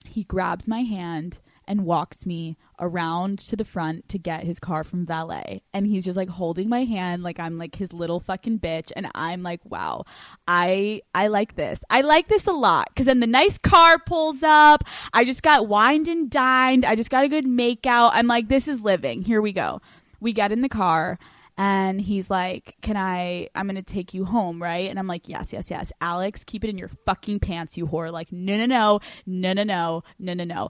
He 0.04 0.24
grabs 0.24 0.66
my 0.66 0.80
hand 0.80 1.38
and 1.68 1.84
walks 1.84 2.24
me 2.24 2.56
around 2.80 3.38
to 3.38 3.54
the 3.54 3.64
front 3.64 4.08
to 4.08 4.18
get 4.18 4.42
his 4.42 4.58
car 4.58 4.82
from 4.82 5.06
valet. 5.06 5.62
And 5.72 5.86
he's 5.86 6.04
just 6.04 6.16
like 6.16 6.30
holding 6.30 6.68
my 6.68 6.84
hand 6.84 7.22
like 7.22 7.38
I'm 7.38 7.58
like 7.58 7.76
his 7.76 7.92
little 7.92 8.18
fucking 8.18 8.58
bitch 8.58 8.90
and 8.96 9.08
I'm 9.14 9.42
like, 9.42 9.60
"Wow. 9.64 10.04
I 10.48 11.02
I 11.14 11.28
like 11.28 11.54
this. 11.54 11.80
I 11.90 12.00
like 12.00 12.26
this 12.26 12.46
a 12.46 12.52
lot 12.52 12.88
cuz 12.96 13.06
then 13.06 13.20
the 13.20 13.26
nice 13.28 13.58
car 13.58 13.98
pulls 13.98 14.42
up. 14.42 14.82
I 15.12 15.24
just 15.24 15.42
got 15.42 15.68
wined 15.68 16.08
and 16.08 16.28
dined. 16.28 16.84
I 16.84 16.96
just 16.96 17.10
got 17.10 17.24
a 17.24 17.28
good 17.28 17.46
make 17.46 17.86
out. 17.86 18.12
I'm 18.14 18.26
like, 18.26 18.48
"This 18.48 18.66
is 18.66 18.80
living. 18.80 19.22
Here 19.22 19.40
we 19.40 19.52
go." 19.52 19.80
We 20.20 20.32
get 20.32 20.52
in 20.52 20.62
the 20.62 20.68
car 20.68 21.18
and 21.58 22.00
he's 22.00 22.30
like, 22.30 22.76
"Can 22.82 22.96
I? 22.96 23.48
I'm 23.54 23.66
gonna 23.66 23.82
take 23.82 24.14
you 24.14 24.24
home, 24.24 24.62
right?" 24.62 24.88
And 24.88 24.98
I'm 24.98 25.08
like, 25.08 25.28
"Yes, 25.28 25.52
yes, 25.52 25.70
yes." 25.70 25.92
Alex, 26.00 26.44
keep 26.44 26.62
it 26.62 26.70
in 26.70 26.78
your 26.78 26.90
fucking 27.04 27.40
pants, 27.40 27.76
you 27.76 27.86
whore! 27.86 28.12
Like, 28.12 28.30
no, 28.30 28.56
no, 28.56 28.66
no, 28.66 29.00
no, 29.26 29.52
no, 29.52 29.64
no, 29.64 30.02
no, 30.18 30.34
no, 30.34 30.44
no. 30.44 30.68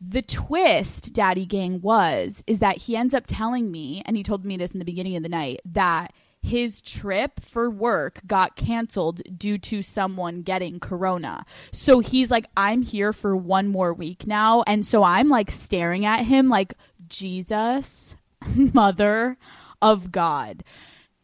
The 0.00 0.22
twist, 0.22 1.12
Daddy 1.12 1.44
Gang, 1.44 1.80
was 1.80 2.44
is 2.46 2.60
that 2.60 2.78
he 2.78 2.96
ends 2.96 3.14
up 3.14 3.24
telling 3.26 3.70
me, 3.70 4.02
and 4.06 4.16
he 4.16 4.22
told 4.22 4.44
me 4.44 4.56
this 4.56 4.70
in 4.70 4.78
the 4.78 4.84
beginning 4.84 5.16
of 5.16 5.24
the 5.24 5.28
night 5.28 5.60
that 5.64 6.12
his 6.44 6.82
trip 6.82 7.40
for 7.40 7.70
work 7.70 8.20
got 8.26 8.54
canceled 8.54 9.22
due 9.36 9.56
to 9.56 9.82
someone 9.82 10.42
getting 10.42 10.78
corona. 10.78 11.44
So 11.72 12.00
he's 12.00 12.30
like, 12.30 12.46
I'm 12.54 12.82
here 12.82 13.14
for 13.14 13.34
one 13.34 13.68
more 13.68 13.94
week 13.94 14.26
now. 14.26 14.62
And 14.66 14.84
so 14.84 15.02
I'm 15.02 15.30
like 15.30 15.50
staring 15.50 16.04
at 16.04 16.26
him 16.26 16.50
like, 16.50 16.74
Jesus, 17.08 18.14
mother 18.74 19.36
of 19.80 20.12
God. 20.12 20.64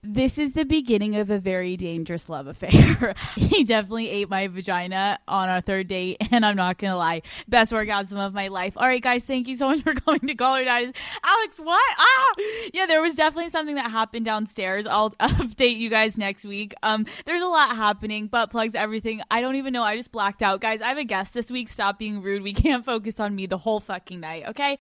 This 0.02 0.38
is 0.38 0.54
the 0.54 0.64
beginning 0.64 1.16
of 1.16 1.28
a 1.28 1.38
very 1.38 1.76
dangerous 1.76 2.30
love 2.30 2.46
affair. 2.46 3.14
he 3.36 3.64
definitely 3.64 4.08
ate 4.08 4.30
my 4.30 4.46
vagina 4.46 5.18
on 5.28 5.50
our 5.50 5.60
third 5.60 5.88
date, 5.88 6.16
and 6.30 6.46
I'm 6.46 6.56
not 6.56 6.78
gonna 6.78 6.96
lie, 6.96 7.20
best 7.48 7.70
orgasm 7.70 8.16
of 8.16 8.32
my 8.32 8.48
life. 8.48 8.72
All 8.78 8.86
right, 8.86 9.02
guys, 9.02 9.24
thank 9.24 9.46
you 9.46 9.58
so 9.58 9.68
much 9.68 9.82
for 9.82 9.92
coming 10.06 10.20
to 10.20 10.34
Call 10.34 10.56
Her 10.56 10.64
Daddies. 10.64 10.94
Alex, 11.22 11.58
what? 11.58 11.96
Ah, 11.98 12.34
yeah, 12.72 12.86
there 12.86 13.02
was 13.02 13.14
definitely 13.14 13.50
something 13.50 13.74
that 13.74 13.90
happened 13.90 14.24
downstairs. 14.24 14.86
I'll 14.86 15.10
update 15.20 15.76
you 15.76 15.90
guys 15.90 16.16
next 16.16 16.46
week. 16.46 16.72
Um, 16.82 17.04
there's 17.26 17.42
a 17.42 17.48
lot 17.48 17.76
happening, 17.76 18.28
butt 18.28 18.50
plugs, 18.50 18.74
everything. 18.74 19.20
I 19.30 19.42
don't 19.42 19.56
even 19.56 19.74
know. 19.74 19.82
I 19.82 19.96
just 19.96 20.12
blacked 20.12 20.42
out, 20.42 20.62
guys. 20.62 20.80
I 20.80 20.88
have 20.88 20.98
a 20.98 21.04
guest 21.04 21.34
this 21.34 21.50
week. 21.50 21.68
Stop 21.68 21.98
being 21.98 22.22
rude. 22.22 22.42
We 22.42 22.54
can't 22.54 22.86
focus 22.86 23.20
on 23.20 23.36
me 23.36 23.44
the 23.44 23.58
whole 23.58 23.80
fucking 23.80 24.20
night. 24.20 24.44
Okay. 24.48 24.78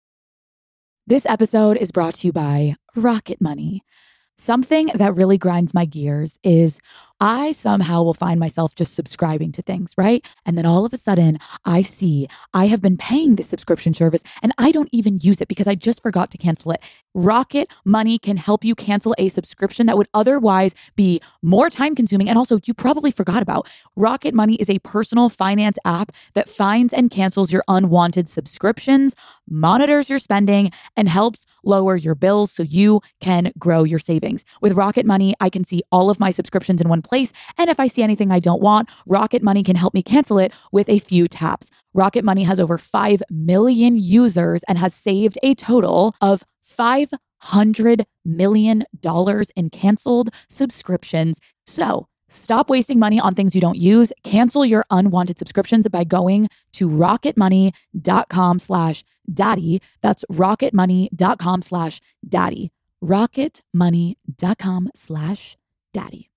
This 1.08 1.24
episode 1.24 1.78
is 1.78 1.90
brought 1.90 2.16
to 2.16 2.26
you 2.26 2.34
by 2.34 2.74
Rocket 2.94 3.40
Money. 3.40 3.82
Something 4.36 4.90
that 4.94 5.14
really 5.14 5.38
grinds 5.38 5.72
my 5.72 5.86
gears 5.86 6.38
is 6.44 6.80
I 7.20 7.52
somehow 7.52 8.02
will 8.02 8.14
find 8.14 8.38
myself 8.38 8.76
just 8.76 8.94
subscribing 8.94 9.50
to 9.52 9.62
things, 9.62 9.92
right? 9.98 10.24
And 10.46 10.56
then 10.56 10.66
all 10.66 10.84
of 10.84 10.92
a 10.92 10.96
sudden, 10.96 11.38
I 11.64 11.82
see 11.82 12.28
I 12.54 12.66
have 12.66 12.80
been 12.80 12.96
paying 12.96 13.34
this 13.34 13.48
subscription 13.48 13.92
service 13.92 14.22
and 14.40 14.52
I 14.56 14.70
don't 14.70 14.88
even 14.92 15.18
use 15.20 15.40
it 15.40 15.48
because 15.48 15.66
I 15.66 15.74
just 15.74 16.02
forgot 16.02 16.30
to 16.30 16.38
cancel 16.38 16.70
it. 16.70 16.80
Rocket 17.14 17.68
Money 17.84 18.18
can 18.18 18.36
help 18.36 18.64
you 18.64 18.76
cancel 18.76 19.14
a 19.18 19.28
subscription 19.28 19.86
that 19.86 19.96
would 19.96 20.08
otherwise 20.14 20.74
be 20.94 21.20
more 21.42 21.68
time 21.70 21.96
consuming 21.96 22.28
and 22.28 22.38
also 22.38 22.60
you 22.64 22.74
probably 22.74 23.10
forgot 23.10 23.42
about. 23.42 23.68
Rocket 23.96 24.34
Money 24.34 24.54
is 24.56 24.70
a 24.70 24.78
personal 24.80 25.28
finance 25.28 25.78
app 25.84 26.12
that 26.34 26.48
finds 26.48 26.94
and 26.94 27.10
cancels 27.10 27.52
your 27.52 27.64
unwanted 27.66 28.28
subscriptions, 28.28 29.16
monitors 29.48 30.08
your 30.08 30.20
spending, 30.20 30.70
and 30.96 31.08
helps 31.08 31.46
lower 31.64 31.96
your 31.96 32.14
bills 32.14 32.52
so 32.52 32.62
you 32.62 33.00
can 33.20 33.52
grow 33.58 33.82
your 33.82 33.98
savings. 33.98 34.44
With 34.60 34.74
Rocket 34.74 35.04
Money, 35.04 35.34
I 35.40 35.50
can 35.50 35.64
see 35.64 35.82
all 35.90 36.10
of 36.10 36.20
my 36.20 36.30
subscriptions 36.30 36.80
in 36.80 36.88
one 36.88 37.02
place. 37.08 37.32
And 37.56 37.70
if 37.70 37.80
I 37.80 37.86
see 37.86 38.02
anything 38.02 38.30
I 38.30 38.40
don't 38.40 38.62
want, 38.62 38.88
Rocket 39.06 39.42
Money 39.42 39.62
can 39.62 39.76
help 39.76 39.94
me 39.94 40.02
cancel 40.02 40.38
it 40.38 40.52
with 40.72 40.88
a 40.88 40.98
few 40.98 41.28
taps. 41.28 41.70
Rocket 41.94 42.24
Money 42.24 42.44
has 42.44 42.60
over 42.60 42.78
5 42.78 43.22
million 43.30 43.96
users 43.96 44.62
and 44.68 44.78
has 44.78 44.94
saved 44.94 45.38
a 45.42 45.54
total 45.54 46.14
of 46.20 46.44
$500 46.64 48.04
million 48.24 48.84
in 49.56 49.70
canceled 49.70 50.30
subscriptions. 50.48 51.40
So, 51.66 52.08
Stop 52.28 52.68
wasting 52.68 52.98
money 52.98 53.18
on 53.18 53.34
things 53.34 53.54
you 53.54 53.60
don't 53.60 53.78
use. 53.78 54.12
Cancel 54.22 54.64
your 54.64 54.84
unwanted 54.90 55.38
subscriptions 55.38 55.88
by 55.88 56.04
going 56.04 56.48
to 56.72 56.88
rocketmoney.com 56.88 58.58
slash 58.58 59.04
daddy. 59.32 59.80
That's 60.02 60.24
rocketmoney.com 60.30 61.62
slash 61.62 62.00
daddy. 62.28 62.70
rocketmoney.com 63.02 64.90
slash 64.94 65.56
daddy. 65.94 66.30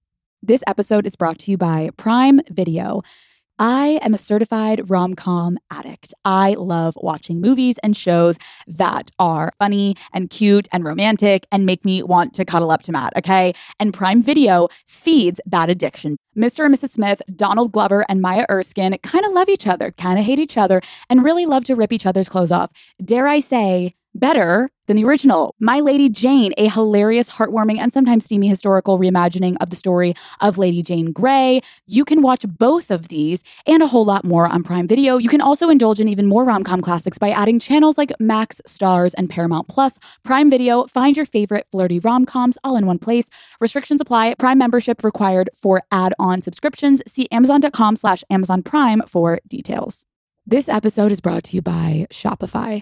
This 0.43 0.63
episode 0.65 1.05
is 1.05 1.15
brought 1.15 1.37
to 1.39 1.51
you 1.51 1.57
by 1.57 1.91
Prime 1.97 2.41
Video. 2.49 3.03
I 3.59 3.99
am 4.01 4.15
a 4.15 4.17
certified 4.17 4.89
rom 4.89 5.13
com 5.13 5.59
addict. 5.69 6.15
I 6.25 6.55
love 6.57 6.95
watching 6.99 7.39
movies 7.39 7.77
and 7.83 7.95
shows 7.95 8.39
that 8.65 9.11
are 9.19 9.51
funny 9.59 9.95
and 10.13 10.31
cute 10.31 10.67
and 10.71 10.83
romantic 10.83 11.45
and 11.51 11.67
make 11.67 11.85
me 11.85 12.01
want 12.01 12.33
to 12.33 12.43
cuddle 12.43 12.71
up 12.71 12.81
to 12.83 12.91
Matt, 12.91 13.15
okay? 13.17 13.53
And 13.79 13.93
Prime 13.93 14.23
Video 14.23 14.67
feeds 14.87 15.39
that 15.45 15.69
addiction. 15.69 16.17
Mr. 16.35 16.65
and 16.65 16.73
Mrs. 16.73 16.89
Smith, 16.89 17.21
Donald 17.35 17.71
Glover, 17.71 18.03
and 18.09 18.19
Maya 18.19 18.47
Erskine 18.49 18.97
kind 19.03 19.23
of 19.27 19.33
love 19.33 19.47
each 19.47 19.67
other, 19.67 19.91
kind 19.91 20.17
of 20.17 20.25
hate 20.25 20.39
each 20.39 20.57
other, 20.57 20.81
and 21.07 21.23
really 21.23 21.45
love 21.45 21.65
to 21.65 21.75
rip 21.75 21.93
each 21.93 22.07
other's 22.07 22.27
clothes 22.27 22.51
off. 22.51 22.71
Dare 23.05 23.27
I 23.27 23.41
say, 23.41 23.93
better 24.13 24.69
than 24.87 24.97
the 24.97 25.05
original. 25.05 25.55
My 25.59 25.79
Lady 25.79 26.09
Jane, 26.09 26.53
a 26.57 26.69
hilarious, 26.69 27.29
heartwarming, 27.29 27.77
and 27.77 27.93
sometimes 27.93 28.25
steamy 28.25 28.47
historical 28.47 28.99
reimagining 28.99 29.55
of 29.61 29.69
the 29.69 29.75
story 29.75 30.13
of 30.41 30.57
Lady 30.57 30.83
Jane 30.83 31.11
Grey. 31.11 31.61
You 31.87 32.03
can 32.03 32.21
watch 32.21 32.45
both 32.47 32.91
of 32.91 33.07
these 33.07 33.43
and 33.65 33.81
a 33.81 33.87
whole 33.87 34.03
lot 34.05 34.25
more 34.25 34.47
on 34.47 34.63
Prime 34.63 34.87
Video. 34.87 35.17
You 35.17 35.29
can 35.29 35.41
also 35.41 35.69
indulge 35.69 35.99
in 35.99 36.07
even 36.07 36.25
more 36.27 36.43
rom 36.43 36.63
com 36.63 36.81
classics 36.81 37.17
by 37.17 37.29
adding 37.29 37.59
channels 37.59 37.97
like 37.97 38.11
Max, 38.19 38.61
STARZ, 38.67 39.13
and 39.17 39.29
Paramount 39.29 39.67
Plus. 39.67 39.97
Prime 40.23 40.49
Video, 40.49 40.85
find 40.87 41.15
your 41.15 41.25
favorite 41.25 41.67
flirty 41.71 41.99
rom 41.99 42.25
coms 42.25 42.57
all 42.63 42.75
in 42.75 42.85
one 42.85 42.99
place. 42.99 43.29
Restrictions 43.59 44.01
apply. 44.01 44.35
Prime 44.39 44.57
membership 44.57 45.03
required 45.03 45.49
for 45.55 45.81
add 45.91 46.13
on 46.19 46.41
subscriptions. 46.41 47.01
See 47.07 47.27
Amazon.com 47.31 47.95
slash 47.95 48.23
Amazon 48.29 48.63
Prime 48.63 49.01
for 49.07 49.39
details. 49.47 50.05
This 50.45 50.67
episode 50.67 51.11
is 51.11 51.21
brought 51.21 51.43
to 51.45 51.55
you 51.55 51.61
by 51.61 52.07
Shopify. 52.09 52.81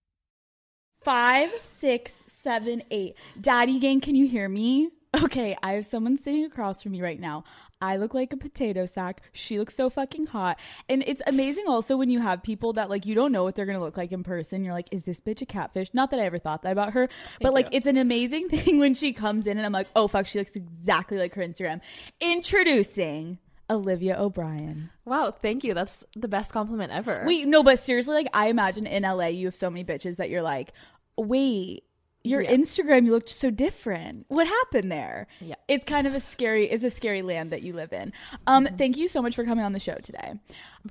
Five, 1.01 1.51
six, 1.61 2.23
seven, 2.27 2.83
eight. 2.91 3.15
Daddy 3.39 3.79
gang, 3.79 4.01
can 4.01 4.13
you 4.13 4.27
hear 4.27 4.47
me? 4.47 4.91
Okay, 5.23 5.57
I 5.63 5.73
have 5.73 5.85
someone 5.87 6.15
sitting 6.15 6.45
across 6.45 6.83
from 6.83 6.91
me 6.91 7.01
right 7.01 7.19
now. 7.19 7.43
I 7.81 7.97
look 7.97 8.13
like 8.13 8.31
a 8.31 8.37
potato 8.37 8.85
sack. 8.85 9.23
She 9.33 9.57
looks 9.57 9.75
so 9.75 9.89
fucking 9.89 10.27
hot. 10.27 10.59
And 10.87 11.03
it's 11.07 11.21
amazing 11.25 11.65
also 11.67 11.97
when 11.97 12.11
you 12.11 12.19
have 12.19 12.43
people 12.43 12.73
that 12.73 12.89
like 12.89 13.07
you 13.07 13.15
don't 13.15 13.31
know 13.31 13.43
what 13.43 13.55
they're 13.55 13.65
gonna 13.65 13.79
look 13.79 13.97
like 13.97 14.11
in 14.11 14.23
person. 14.23 14.63
You're 14.63 14.75
like, 14.75 14.89
is 14.91 15.05
this 15.05 15.19
bitch 15.19 15.41
a 15.41 15.45
catfish? 15.47 15.89
Not 15.91 16.11
that 16.11 16.19
I 16.19 16.23
ever 16.23 16.37
thought 16.37 16.61
that 16.61 16.71
about 16.71 16.93
her, 16.93 17.09
but 17.41 17.53
like 17.53 17.69
it's 17.71 17.87
an 17.87 17.97
amazing 17.97 18.47
thing 18.49 18.77
when 18.77 18.93
she 18.93 19.11
comes 19.11 19.47
in 19.47 19.57
and 19.57 19.65
I'm 19.65 19.73
like, 19.73 19.87
oh 19.95 20.07
fuck, 20.07 20.27
she 20.27 20.37
looks 20.37 20.55
exactly 20.55 21.17
like 21.17 21.33
her 21.33 21.41
Instagram. 21.41 21.81
Introducing 22.21 23.39
Olivia 23.71 24.19
O'Brien. 24.21 24.89
Wow, 25.05 25.31
thank 25.31 25.63
you. 25.63 25.73
That's 25.73 26.03
the 26.15 26.27
best 26.27 26.53
compliment 26.53 26.91
ever. 26.91 27.23
Wait, 27.25 27.47
no, 27.47 27.63
but 27.63 27.79
seriously, 27.79 28.13
like 28.13 28.27
I 28.33 28.47
imagine 28.47 28.85
in 28.85 29.03
LA 29.03 29.27
you 29.27 29.47
have 29.47 29.55
so 29.55 29.69
many 29.69 29.83
bitches 29.83 30.17
that 30.17 30.29
you're 30.29 30.41
like, 30.41 30.71
wait, 31.17 31.83
your 32.23 32.41
Yeah. 32.41 32.51
Instagram 32.51 33.05
you 33.05 33.11
looked 33.11 33.29
so 33.29 33.49
different. 33.49 34.25
What 34.27 34.45
happened 34.47 34.91
there? 34.91 35.25
Yeah. 35.39 35.55
It's 35.67 35.85
kind 35.85 36.05
of 36.05 36.13
a 36.13 36.19
scary 36.19 36.65
it's 36.69 36.83
a 36.83 36.91
scary 36.91 37.23
land 37.23 37.51
that 37.51 37.63
you 37.63 37.73
live 37.73 37.91
in. 37.93 38.13
Um 38.45 38.65
Mm-hmm. 38.65 38.75
thank 38.75 38.97
you 38.97 39.07
so 39.07 39.23
much 39.23 39.35
for 39.35 39.43
coming 39.43 39.65
on 39.65 39.73
the 39.73 39.79
show 39.79 39.95
today. 39.95 40.33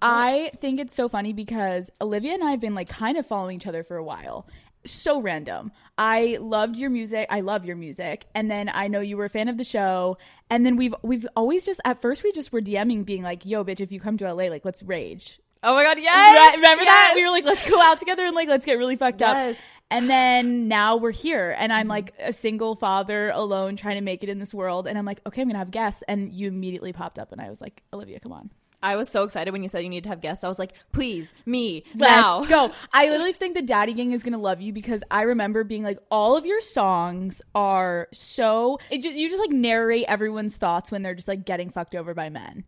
I 0.02 0.50
think 0.60 0.80
it's 0.80 0.94
so 0.94 1.08
funny 1.08 1.32
because 1.32 1.90
Olivia 2.00 2.34
and 2.34 2.42
I 2.42 2.50
have 2.50 2.60
been 2.60 2.75
like 2.75 2.88
kind 2.88 3.16
of 3.16 3.26
following 3.26 3.56
each 3.56 3.66
other 3.68 3.84
for 3.84 3.96
a 3.96 4.02
while. 4.04 4.46
So 4.84 5.20
random. 5.20 5.72
I 5.99 6.38
loved 6.40 6.76
your 6.76 6.90
music. 6.90 7.26
I 7.30 7.40
love 7.40 7.64
your 7.64 7.76
music. 7.76 8.26
And 8.34 8.50
then 8.50 8.70
I 8.72 8.88
know 8.88 9.00
you 9.00 9.16
were 9.16 9.26
a 9.26 9.30
fan 9.30 9.49
of 9.49 9.58
the 9.58 9.64
show. 9.64 10.16
And 10.49 10.64
then 10.64 10.76
we've 10.76 10.94
we've 11.02 11.26
always 11.37 11.66
just 11.66 11.80
at 11.84 12.00
first 12.00 12.22
we 12.25 12.32
just 12.32 12.52
were 12.52 12.60
DMing 12.60 13.04
being 13.04 13.22
like, 13.22 13.44
"Yo, 13.44 13.64
bitch, 13.64 13.80
if 13.80 13.92
you 13.92 14.00
come 14.00 14.16
to 14.18 14.32
LA, 14.32 14.44
like 14.44 14.64
let's 14.64 14.82
rage." 14.82 15.40
oh 15.62 15.75
my 15.75 15.84
god, 15.84 15.99
yes! 15.99 16.56
remember 16.56 16.84
that? 16.84 17.12
We 17.14 17.25
were 17.25 17.30
like, 17.30 17.44
let's 17.44 17.68
go 17.68 17.80
out 17.80 17.99
together 17.99 18.25
and 18.25 18.34
like 18.34 18.49
let's 18.49 18.66
get 18.66 18.75
really 18.75 18.96
fucked 18.96 19.20
Yes. 19.20 19.58
up. 19.58 19.64
And 19.92 20.08
then 20.08 20.68
now 20.68 20.96
we're 20.96 21.10
here, 21.10 21.54
and 21.58 21.72
I'm 21.72 21.82
mm-hmm. 21.82 21.90
like 21.90 22.14
a 22.21 22.32
single 22.32 22.76
father 22.76 23.30
alone 23.30 23.75
trying 23.75 23.97
to 23.97 24.02
make 24.02 24.23
it 24.23 24.28
in 24.28 24.38
this 24.38 24.54
world. 24.54 24.86
And 24.86 24.97
I'm 24.97 25.04
like, 25.04 25.21
okay, 25.26 25.43
I'm 25.43 25.49
gonna 25.49 25.58
have 25.58 25.73
guests. 25.73 26.04
And 26.06 26.32
you 26.32 26.47
immediately 26.47 26.93
popped 26.93 27.19
up, 27.19 27.32
and 27.32 27.40
I 27.40 27.49
was 27.49 27.60
like, 27.60 27.82
Olivia, 27.93 28.21
come 28.21 28.32
on, 28.32 28.50
I 28.82 28.97
was 28.97 29.08
so 29.08 29.23
excited 29.25 29.50
when 29.52 29.62
you 29.62 29.69
said 29.69 29.82
you 29.84 29.90
need 29.90 30.04
to 30.04 30.08
have 30.08 30.21
guests. 30.21 30.45
I 30.45 30.49
was 30.49 30.58
like, 30.58 30.73
please, 30.93 31.34
me, 31.45 31.82
let's 31.95 32.49
go. 32.49 32.71
I 32.93 33.08
literally 33.08 33.32
think 33.32 33.54
the 33.54 33.62
Daddy 33.62 33.93
Gang 33.93 34.12
is 34.12 34.23
gonna 34.23 34.38
love 34.38 34.60
you 34.60 34.73
because 34.73 35.02
I 35.10 35.23
remember 35.23 35.64
being 35.64 35.82
like, 35.82 35.99
all 36.10 36.36
of 36.36 36.47
your 36.47 36.60
songs 36.60 37.43
are 37.54 38.08
so. 38.12 38.78
It 38.90 39.02
just, 39.02 39.16
you 39.16 39.28
just 39.28 39.40
like 39.40 39.50
narrate 39.50 40.04
everyone's 40.08 40.56
thoughts 40.56 40.90
when 40.90 41.02
they're 41.02 41.14
just 41.14 41.28
like 41.28 41.45
getting 41.45 41.71
fucked 41.71 41.95
over 41.95 42.14
by 42.14 42.28
men. 42.30 42.64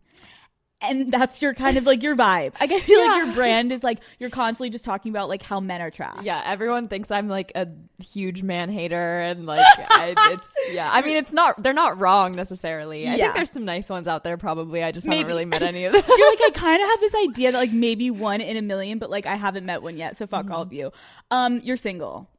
And 0.83 1.11
that's 1.11 1.41
your 1.41 1.53
kind 1.53 1.77
of 1.77 1.85
like 1.85 2.03
your 2.03 2.15
vibe. 2.15 2.53
I 2.59 2.67
feel 2.67 3.05
like 3.07 3.23
your 3.25 3.33
brand 3.33 3.71
is 3.71 3.83
like 3.83 3.99
you're 4.19 4.29
constantly 4.29 4.69
just 4.69 4.83
talking 4.85 5.11
about 5.11 5.29
like 5.29 5.41
how 5.41 5.59
men 5.59 5.81
are 5.81 5.89
trash. 5.89 6.19
Yeah, 6.23 6.41
everyone 6.45 6.87
thinks 6.87 7.09
I'm 7.11 7.27
like 7.27 7.51
a 7.55 7.67
huge 8.01 8.43
man 8.43 8.69
hater, 8.69 9.21
and 9.21 9.45
like 9.45 9.65
I, 9.89 10.13
it's 10.31 10.53
yeah. 10.71 10.89
I 10.91 11.01
mean, 11.01 11.17
it's 11.17 11.31
not 11.33 11.61
they're 11.63 11.73
not 11.73 11.99
wrong 11.99 12.31
necessarily. 12.33 13.07
I 13.07 13.15
Yeah. 13.15 13.23
think 13.25 13.35
there's 13.35 13.51
some 13.51 13.65
nice 13.65 13.89
ones 13.89 14.07
out 14.07 14.23
there. 14.23 14.37
Probably, 14.37 14.83
I 14.83 14.91
just 14.91 15.07
Maybe. 15.07 15.17
haven't 15.19 15.27
really 15.31 15.45
met 15.45 15.61
any 15.61 15.85
of 15.85 15.93
them. 15.93 16.03
You're 16.05 16.29
like, 16.31 16.39
I 16.43 16.51
kind 16.53 16.81
of 16.83 16.89
have 16.89 16.99
this 16.99 17.15
idea 17.29 17.51
that 17.53 17.57
like 17.57 17.71
maybe 17.71 18.11
one 18.11 18.41
in 18.41 18.57
a 18.57 18.61
million, 18.61 18.99
but 18.99 19.09
like 19.09 19.25
I 19.25 19.35
haven't 19.35 19.65
met 19.65 19.81
one 19.81 19.97
yet. 19.97 20.15
So 20.17 20.27
fuck 20.27 20.51
all 20.51 20.61
of 20.61 20.73
you. 20.73 20.91
Um, 21.31 21.59
you're 21.63 21.77
single. 21.77 22.29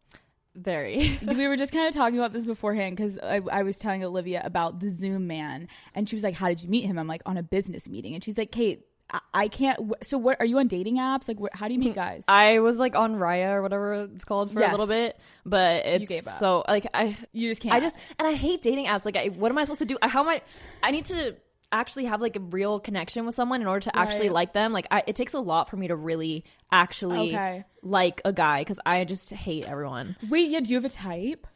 Very. 0.56 1.18
we 1.26 1.48
were 1.48 1.56
just 1.56 1.72
kind 1.72 1.88
of 1.88 1.94
talking 2.00 2.18
about 2.18 2.32
this 2.32 2.44
beforehand 2.44 2.96
because 2.96 3.18
I, 3.18 3.40
I 3.50 3.62
was 3.62 3.76
telling 3.78 4.04
Olivia 4.04 4.40
about 4.44 4.80
the 4.80 4.88
Zoom 4.88 5.26
man, 5.26 5.68
and 5.94 6.08
she 6.08 6.14
was 6.16 6.22
like, 6.22 6.34
"How 6.34 6.48
did 6.48 6.62
you 6.62 6.68
meet 6.68 6.84
him?" 6.84 6.98
I'm 6.98 7.08
like, 7.08 7.22
"On 7.26 7.36
a 7.36 7.42
business 7.42 7.88
meeting," 7.88 8.14
and 8.14 8.22
she's 8.22 8.38
like, 8.38 8.52
"Kate, 8.52 8.86
I, 9.10 9.20
I 9.34 9.48
can't." 9.48 9.78
w- 9.78 9.94
So 10.02 10.16
what 10.16 10.38
are 10.40 10.46
you 10.46 10.58
on 10.58 10.68
dating 10.68 10.98
apps? 10.98 11.26
Like, 11.26 11.38
wh- 11.40 11.56
how 11.58 11.66
do 11.66 11.74
you 11.74 11.80
meet 11.80 11.94
guys? 12.06 12.24
I 12.28 12.60
was 12.60 12.78
like 12.78 12.94
on 12.94 13.16
Raya 13.16 13.50
or 13.54 13.62
whatever 13.62 14.08
it's 14.14 14.24
called 14.24 14.52
for 14.52 14.60
Yes. 14.60 14.68
a 14.68 14.70
little 14.72 14.86
bit, 14.86 15.18
but 15.44 15.84
it's 15.86 16.38
so 16.38 16.64
like 16.68 16.86
I 16.94 17.16
You 17.32 17.50
just 17.50 17.60
can't. 17.60 17.74
I 17.74 17.80
just 17.80 17.98
and 18.18 18.28
I 18.28 18.34
hate 18.34 18.62
dating 18.62 18.86
apps. 18.86 19.04
Like, 19.04 19.16
I, 19.16 19.26
what 19.28 19.50
am 19.50 19.58
I 19.58 19.64
supposed 19.64 19.80
to 19.80 19.86
do? 19.86 19.98
How 20.02 20.20
am 20.22 20.28
I? 20.28 20.40
I 20.84 20.92
need 20.92 21.06
to 21.06 21.34
actually 21.74 22.04
have 22.06 22.22
like 22.22 22.36
a 22.36 22.40
real 22.40 22.80
connection 22.80 23.26
with 23.26 23.34
someone 23.34 23.60
in 23.60 23.66
order 23.66 23.80
to 23.80 23.96
actually 23.96 24.28
like 24.30 24.52
them. 24.52 24.72
Like, 24.72 24.86
I, 24.90 25.02
it 25.06 25.16
takes 25.16 25.34
a 25.34 25.40
lot 25.40 25.68
for 25.68 25.76
me 25.76 25.88
to 25.88 25.96
really 25.96 26.44
actually 26.72 27.34
Okay. 27.34 27.64
like 27.82 28.20
a 28.24 28.32
guy 28.32 28.60
because 28.62 28.80
I 28.86 29.04
just 29.04 29.30
hate 29.30 29.66
everyone. 29.66 30.16
Wait, 30.28 30.50
yeah. 30.50 30.60
Do 30.60 30.70
you 30.70 30.76
have 30.76 30.84
a 30.84 30.88
type? 30.88 31.46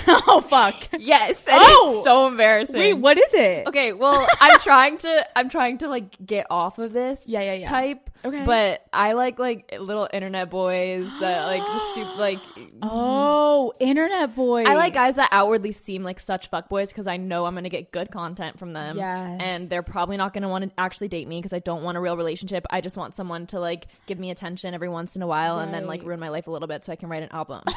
oh 0.06 0.40
fuck. 0.48 0.74
Yes, 0.98 1.46
and 1.46 1.56
Oh! 1.60 1.94
it's 1.96 2.04
so 2.04 2.26
embarrassing. 2.26 2.78
Wait, 2.78 2.94
what 2.94 3.18
is 3.18 3.32
it? 3.34 3.66
Okay, 3.66 3.92
well, 3.92 4.26
I'm 4.40 4.58
trying 4.60 4.98
to 4.98 5.26
I'm 5.38 5.48
trying 5.48 5.78
to 5.78 5.88
like 5.88 6.24
get 6.24 6.46
off 6.50 6.78
of 6.78 6.92
this 6.92 7.28
Yeah, 7.28 7.40
yeah, 7.42 7.54
yeah. 7.54 7.68
type. 7.68 8.10
Okay. 8.24 8.42
But 8.44 8.86
I 8.92 9.12
like 9.12 9.38
like 9.38 9.74
little 9.78 10.08
internet 10.12 10.48
boys 10.50 11.10
that 11.20 11.46
like 11.46 11.62
the 11.62 11.78
stupid 11.80 12.16
like 12.16 12.38
Oh, 12.82 13.72
internet 13.78 14.34
boy. 14.34 14.64
I 14.64 14.74
like 14.74 14.94
guys 14.94 15.16
that 15.16 15.28
outwardly 15.30 15.72
seem 15.72 16.02
like 16.02 16.18
such 16.18 16.50
fuckboys 16.50 16.88
because 16.88 17.06
I 17.06 17.16
know 17.18 17.44
I'm 17.44 17.54
gonna 17.54 17.68
get 17.68 17.92
good 17.92 18.10
content 18.10 18.58
from 18.58 18.72
them. 18.72 18.96
Yes. 18.96 19.40
And 19.42 19.68
they're 19.68 19.82
probably 19.82 20.16
not 20.16 20.32
gonna 20.32 20.48
want 20.48 20.64
to 20.64 20.70
actually 20.78 21.08
date 21.08 21.28
me 21.28 21.38
because 21.38 21.52
I 21.52 21.58
don't 21.58 21.82
want 21.82 21.96
a 21.98 22.00
real 22.00 22.16
relationship. 22.16 22.66
I 22.70 22.80
just 22.80 22.96
want 22.96 23.14
someone 23.14 23.46
to 23.48 23.60
like 23.60 23.86
give 24.06 24.18
me 24.18 24.30
attention 24.30 24.72
every 24.74 24.88
once 24.88 25.16
in 25.16 25.22
a 25.22 25.26
while 25.26 25.58
and 25.58 25.72
then 25.74 25.86
like 25.86 26.02
ruin 26.02 26.18
my 26.20 26.28
life 26.30 26.46
a 26.46 26.50
little 26.50 26.68
bit 26.68 26.84
so 26.84 26.92
I 26.92 26.96
can 26.96 27.08
write 27.08 27.22
an 27.22 27.30
album. 27.32 27.62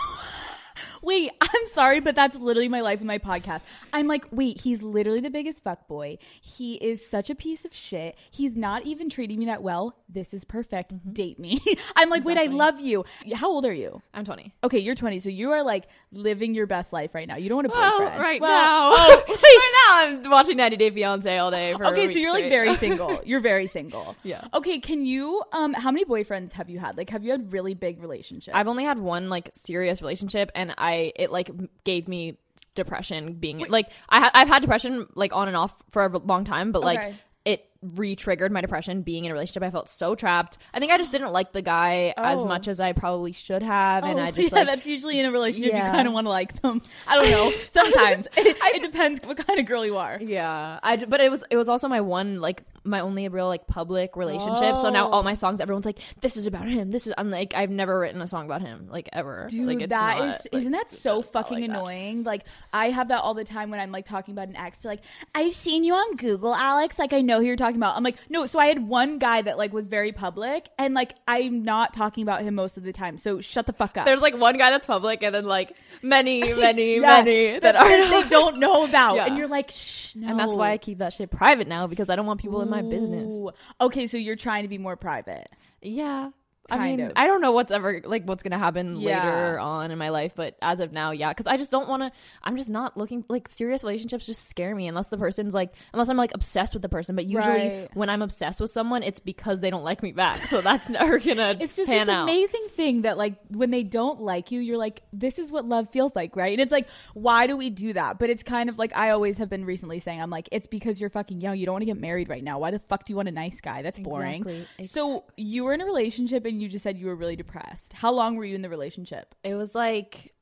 Wait, 1.01 1.31
I'm 1.41 1.67
sorry, 1.67 1.99
but 1.99 2.15
that's 2.15 2.35
literally 2.39 2.69
my 2.69 2.81
life 2.81 3.01
in 3.01 3.07
my 3.07 3.17
podcast. 3.17 3.61
I'm 3.93 4.07
like, 4.07 4.25
wait, 4.31 4.61
he's 4.61 4.81
literally 4.81 5.19
the 5.21 5.29
biggest 5.29 5.63
fuck 5.63 5.87
boy. 5.87 6.17
He 6.41 6.75
is 6.75 7.07
such 7.07 7.29
a 7.29 7.35
piece 7.35 7.65
of 7.65 7.73
shit. 7.73 8.17
He's 8.31 8.55
not 8.57 8.85
even 8.85 9.09
treating 9.09 9.39
me 9.39 9.45
that 9.45 9.61
well. 9.63 9.95
This 10.09 10.33
is 10.33 10.43
perfect. 10.45 10.93
Mm-hmm. 10.93 11.11
Date 11.13 11.39
me. 11.39 11.59
I'm 11.95 12.09
like, 12.09 12.23
wait, 12.25 12.37
I 12.37 12.45
love 12.45 12.79
you. 12.79 13.05
How 13.35 13.49
old 13.49 13.65
are 13.65 13.73
you? 13.73 14.01
I'm 14.13 14.23
20. 14.25 14.53
Okay, 14.63 14.79
you're 14.79 14.95
20, 14.95 15.19
so 15.19 15.29
you 15.29 15.51
are 15.51 15.63
like 15.63 15.87
living 16.11 16.55
your 16.55 16.65
best 16.67 16.93
life 16.93 17.13
right 17.15 17.27
now. 17.27 17.35
You 17.37 17.49
don't 17.49 17.57
want 17.57 17.67
a 17.67 17.71
Well, 17.71 17.99
boyfriend. 17.99 18.21
right 18.21 18.41
Well, 18.41 18.51
now, 18.91 18.95
oh, 18.97 19.25
right 19.27 20.13
now 20.21 20.25
I'm 20.27 20.31
watching 20.31 20.57
90 20.57 20.77
Day 20.77 20.89
Fiance 20.89 21.37
all 21.37 21.51
day. 21.51 21.73
For 21.73 21.83
a 21.83 21.89
okay, 21.89 22.11
so 22.11 22.17
you're 22.19 22.33
like 22.33 22.49
very 22.49 22.75
single. 22.75 23.21
You're 23.25 23.39
very 23.41 23.67
single. 23.67 24.15
Yeah. 24.23 24.43
Okay, 24.53 24.79
can 24.79 25.05
you? 25.05 25.43
Um, 25.51 25.73
how 25.73 25.91
many 25.91 26.05
boyfriends 26.05 26.53
have 26.53 26.69
you 26.69 26.79
had? 26.79 26.97
Like, 26.97 27.09
have 27.09 27.23
you 27.23 27.31
had 27.31 27.51
really 27.51 27.73
big 27.73 28.01
relationships? 28.01 28.55
I've 28.55 28.67
only 28.67 28.83
had 28.83 28.99
one 28.99 29.29
like 29.29 29.49
serious 29.53 30.01
relationship, 30.01 30.51
and 30.55 30.73
I 30.77 30.86
it 31.15 31.31
like 31.31 31.49
gave 31.83 32.07
me 32.07 32.37
depression. 32.75 33.33
Being 33.33 33.59
like 33.69 33.91
I 34.09 34.19
ha- 34.19 34.31
I've 34.33 34.47
had 34.47 34.61
depression 34.61 35.07
like 35.15 35.35
on 35.35 35.47
and 35.47 35.57
off 35.57 35.75
for 35.91 36.05
a 36.05 36.17
long 36.17 36.45
time, 36.45 36.71
but 36.71 36.79
Okay. 36.79 36.85
like 36.85 37.15
it 37.45 37.69
re-triggered 37.81 38.51
my 38.51 38.61
depression 38.61 39.01
being 39.01 39.25
in 39.25 39.31
a 39.31 39.33
relationship. 39.33 39.63
I 39.63 39.69
felt 39.69 39.89
so 39.89 40.15
trapped. 40.15 40.57
I 40.73 40.79
think 40.79 40.91
I 40.91 40.97
just 40.97 41.11
didn't 41.11 41.31
like 41.31 41.51
the 41.51 41.61
guy 41.61 42.13
as 42.17 42.41
Oh. 42.43 42.45
much 42.47 42.67
as 42.67 42.79
I 42.79 42.93
probably 42.93 43.31
should 43.31 43.61
have, 43.63 44.03
and 44.03 44.19
Oh, 44.19 44.23
I 44.23 44.31
just 44.31 44.51
yeah, 44.51 44.59
like 44.59 44.67
that's 44.67 44.87
usually 44.87 45.19
in 45.19 45.25
a 45.25 45.31
relationship. 45.31 45.71
Yeah. 45.73 45.85
You 45.85 45.91
kind 45.91 46.07
of 46.07 46.13
want 46.13 46.25
to 46.25 46.29
like 46.29 46.61
them. 46.61 46.81
I 47.07 47.15
don't 47.15 47.31
know. 47.31 47.51
Sometimes 47.69 48.27
it, 48.37 48.57
it 48.75 48.81
depends 48.81 49.19
what 49.25 49.37
kind 49.37 49.59
of 49.59 49.65
girl 49.65 49.85
you 49.85 49.97
are. 49.97 50.17
Yeah, 50.21 50.79
I 50.81 50.97
but 50.97 51.21
it 51.21 51.29
was 51.31 51.43
it 51.49 51.57
was 51.57 51.69
also 51.69 51.87
my 51.87 52.01
one 52.01 52.39
like 52.41 52.63
my 52.83 53.01
only 53.01 53.27
real 53.27 53.47
like 53.47 53.67
public 53.67 54.15
relationship. 54.15 54.77
So 54.77 54.89
now 54.89 55.07
Oh. 55.07 55.11
all 55.11 55.23
my 55.23 55.33
songs, 55.33 55.59
everyone's 55.59 55.85
like, 55.85 55.99
"This 56.21 56.37
is 56.37 56.47
about 56.47 56.67
him." 56.67 56.89
This 56.91 57.05
is 57.07 57.13
I'm 57.17 57.29
like 57.29 57.53
I've 57.55 57.69
never 57.69 57.99
written 57.99 58.21
a 58.21 58.27
song 58.27 58.45
about 58.45 58.61
him 58.61 58.87
like 58.89 59.09
ever. 59.13 59.47
Dude, 59.49 59.67
like, 59.67 59.81
it's 59.81 59.89
that 59.89 60.17
not, 60.19 60.27
is 60.35 60.47
like, 60.51 60.59
isn't 60.61 60.71
that 60.71 60.89
so 60.89 61.21
fucking 61.21 61.59
like 61.61 61.69
that. 61.69 61.77
annoying? 61.77 62.23
Like 62.23 62.43
I 62.73 62.87
have 62.87 63.09
that 63.09 63.21
all 63.21 63.33
the 63.33 63.43
time 63.43 63.69
when 63.71 63.79
I'm 63.79 63.91
like 63.91 64.05
talking 64.05 64.33
about 64.33 64.47
an 64.47 64.55
ex. 64.55 64.85
Like, 64.85 65.01
I've 65.35 65.53
seen 65.53 65.83
you 65.83 65.93
on 65.95 66.15
Google, 66.15 66.55
Alex. 66.55 66.97
Like 66.97 67.13
I 67.13 67.21
know 67.21 67.39
who 67.39 67.45
you're 67.45 67.55
talking 67.57 67.66
about. 67.75 67.95
I'm 67.97 68.03
like, 68.03 68.17
no. 68.29 68.45
So 68.45 68.59
I 68.59 68.67
had 68.67 68.87
one 68.87 69.19
guy 69.19 69.41
that 69.41 69.57
like 69.57 69.73
was 69.73 69.87
very 69.87 70.11
public, 70.11 70.69
and 70.77 70.93
like 70.93 71.13
I'm 71.27 71.63
not 71.63 71.93
talking 71.93 72.23
about 72.23 72.41
him 72.41 72.55
most 72.55 72.77
of 72.77 72.83
the 72.83 72.93
time. 72.93 73.17
So 73.17 73.41
shut 73.41 73.65
the 73.67 73.73
fuck 73.73 73.97
up. 73.97 74.05
There's 74.05 74.21
like 74.21 74.37
one 74.37 74.57
guy 74.57 74.69
that's 74.69 74.85
public, 74.87 75.23
and 75.23 75.33
then 75.35 75.45
like 75.45 75.73
many, 76.01 76.41
many, 76.53 76.95
Yes, 76.99 77.25
many 77.25 77.59
that, 77.59 77.61
that 77.61 77.75
are. 77.75 78.21
they 78.23 78.29
don't 78.29 78.59
know 78.59 78.85
about, 78.85 79.15
Yeah. 79.15 79.25
and 79.27 79.37
you're 79.37 79.47
like, 79.47 79.71
shh, 79.71 80.15
no. 80.15 80.29
And 80.29 80.39
that's 80.39 80.55
why 80.55 80.71
I 80.71 80.77
keep 80.77 80.99
that 80.99 81.13
shit 81.13 81.29
private 81.31 81.67
now 81.67 81.87
because 81.87 82.09
I 82.09 82.15
don't 82.15 82.25
want 82.25 82.39
people 82.39 82.61
in 82.61 82.69
my 82.69 82.81
business. 82.81 83.35
Okay, 83.81 84.07
so 84.07 84.17
you're 84.17 84.35
trying 84.35 84.63
to 84.63 84.69
be 84.69 84.77
more 84.77 84.95
private. 84.95 85.47
Yeah. 85.81 86.29
I 86.69 86.89
mean, 86.89 86.99
of. 86.99 87.13
I 87.15 87.27
don't 87.27 87.41
know 87.41 87.51
what's 87.51 87.71
ever 87.71 88.01
like 88.05 88.23
what's 88.25 88.43
gonna 88.43 88.57
happen 88.57 88.97
Yeah. 88.97 89.23
later 89.23 89.59
on 89.59 89.91
in 89.91 89.97
my 89.97 90.09
life, 90.09 90.33
but 90.35 90.55
as 90.61 90.79
of 90.79 90.91
now, 90.91 91.11
yeah, 91.11 91.29
because 91.29 91.47
I 91.47 91.57
just 91.57 91.71
don't 91.71 91.87
want 91.87 92.03
to. 92.03 92.11
I'm 92.43 92.57
just 92.57 92.69
not 92.69 92.97
looking 92.97 93.23
like 93.29 93.47
serious 93.47 93.83
relationships. 93.83 94.25
Just 94.25 94.49
scare 94.49 94.75
me 94.75 94.87
unless 94.87 95.09
the 95.09 95.17
person's 95.17 95.53
like 95.53 95.73
unless 95.93 96.09
I'm 96.09 96.17
like 96.17 96.31
obsessed 96.33 96.73
with 96.73 96.81
the 96.81 96.89
person. 96.89 97.15
But 97.15 97.25
usually, 97.25 97.47
Right. 97.81 97.89
when 97.93 98.09
I'm 98.09 98.21
obsessed 98.21 98.59
with 98.59 98.69
someone, 98.69 99.03
it's 99.03 99.19
because 99.19 99.61
they 99.61 99.69
don't 99.69 99.83
like 99.83 100.03
me 100.03 100.11
back. 100.11 100.45
So 100.47 100.61
that's 100.61 100.89
never 100.91 101.19
gonna. 101.19 101.55
It's 101.59 101.75
just 101.77 101.89
this 101.89 102.07
out. 102.09 102.23
amazing 102.23 102.67
thing 102.69 103.01
that 103.03 103.17
like 103.17 103.35
when 103.49 103.71
they 103.71 103.83
don't 103.83 104.19
like 104.21 104.51
you, 104.51 104.59
you're 104.59 104.77
like, 104.77 105.03
this 105.13 105.39
is 105.39 105.51
what 105.51 105.65
love 105.65 105.89
feels 105.91 106.15
like, 106.15 106.35
right? 106.35 106.51
And 106.51 106.61
it's 106.61 106.71
like, 106.71 106.87
why 107.13 107.47
do 107.47 107.55
we 107.55 107.69
do 107.69 107.93
that? 107.93 108.19
But 108.19 108.29
it's 108.29 108.43
kind 108.43 108.69
of 108.69 108.77
like 108.77 108.95
I 108.95 109.11
always 109.11 109.37
have 109.37 109.49
been 109.49 109.65
recently 109.65 109.99
saying, 109.99 110.21
I'm 110.21 110.29
like, 110.29 110.49
it's 110.51 110.67
because 110.67 110.99
you're 110.99 111.09
fucking 111.09 111.41
young. 111.41 111.57
You 111.57 111.65
don't 111.65 111.73
want 111.73 111.81
to 111.83 111.85
get 111.87 111.99
married 111.99 112.29
right 112.29 112.43
now. 112.43 112.59
Why 112.59 112.71
the 112.71 112.79
fuck 112.79 113.05
do 113.05 113.13
you 113.13 113.17
want 113.17 113.29
a 113.29 113.31
nice 113.31 113.61
guy? 113.61 113.81
That's 113.81 113.99
boring. 113.99 114.41
Exactly. 114.47 114.85
So 114.85 115.23
you 115.37 115.63
were 115.63 115.73
in 115.73 115.81
a 115.81 115.85
relationship 115.85 116.45
and 116.45 116.56
you 116.61 116.67
just 116.69 116.83
said 116.83 116.97
you 116.97 117.07
were 117.07 117.15
really 117.15 117.35
depressed. 117.35 117.93
How 117.93 118.11
long 118.11 118.35
were 118.35 118.45
you 118.45 118.55
in 118.55 118.61
the 118.61 118.69
relationship? 118.69 119.35
It 119.43 119.55
was 119.55 119.73
like, 119.75 120.33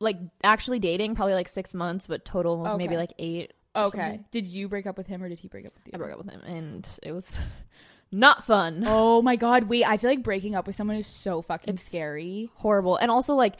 like 0.00 0.18
actually 0.42 0.78
dating 0.78 1.14
probably 1.14 1.34
like 1.34 1.48
six 1.48 1.74
months, 1.74 2.06
but 2.06 2.24
total 2.24 2.58
was 2.58 2.76
maybe 2.76 2.96
like 2.96 3.12
eight. 3.18 3.52
Okay. 3.76 3.98
something. 3.98 4.24
Did 4.30 4.46
you 4.46 4.68
break 4.68 4.86
up 4.86 4.96
with 4.96 5.08
him 5.08 5.22
or 5.22 5.28
did 5.28 5.40
he 5.40 5.48
break 5.48 5.66
up 5.66 5.72
with 5.74 5.86
you? 5.86 5.92
I 5.94 5.98
broke 5.98 6.12
up 6.12 6.18
with 6.18 6.30
him, 6.30 6.42
and 6.46 6.88
it 7.02 7.10
was 7.12 7.40
not 8.12 8.44
fun. 8.44 8.84
Oh 8.86 9.20
my 9.20 9.34
god, 9.36 9.64
wait, 9.64 9.84
I 9.84 9.96
feel 9.96 10.10
like 10.10 10.22
breaking 10.22 10.54
up 10.54 10.66
with 10.68 10.76
someone 10.76 10.96
is 10.96 11.08
so 11.08 11.42
fucking 11.42 11.74
It's- 11.74 11.88
scary. 11.88 12.50
horrible. 12.54 12.96
And 12.96 13.10
also 13.10 13.34
like 13.34 13.56